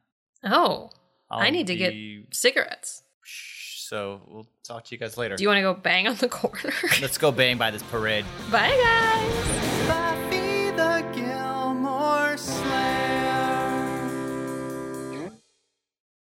Oh, 0.44 0.90
I 1.28 1.46
I'll 1.46 1.50
need 1.50 1.66
to 1.66 1.74
get 1.74 1.94
cigarettes. 2.30 3.02
So 3.84 4.22
we'll 4.28 4.46
talk 4.62 4.84
to 4.84 4.94
you 4.94 4.98
guys 4.98 5.18
later. 5.18 5.36
Do 5.36 5.42
you 5.42 5.48
want 5.48 5.58
to 5.58 5.62
go 5.62 5.74
bang 5.74 6.08
on 6.08 6.16
the 6.16 6.28
corner? 6.40 6.72
Let's 7.02 7.18
go 7.18 7.30
bang 7.30 7.58
by 7.58 7.70
this 7.70 7.82
parade. 7.84 8.24
Bye, 8.50 8.70
guys. 8.70 9.73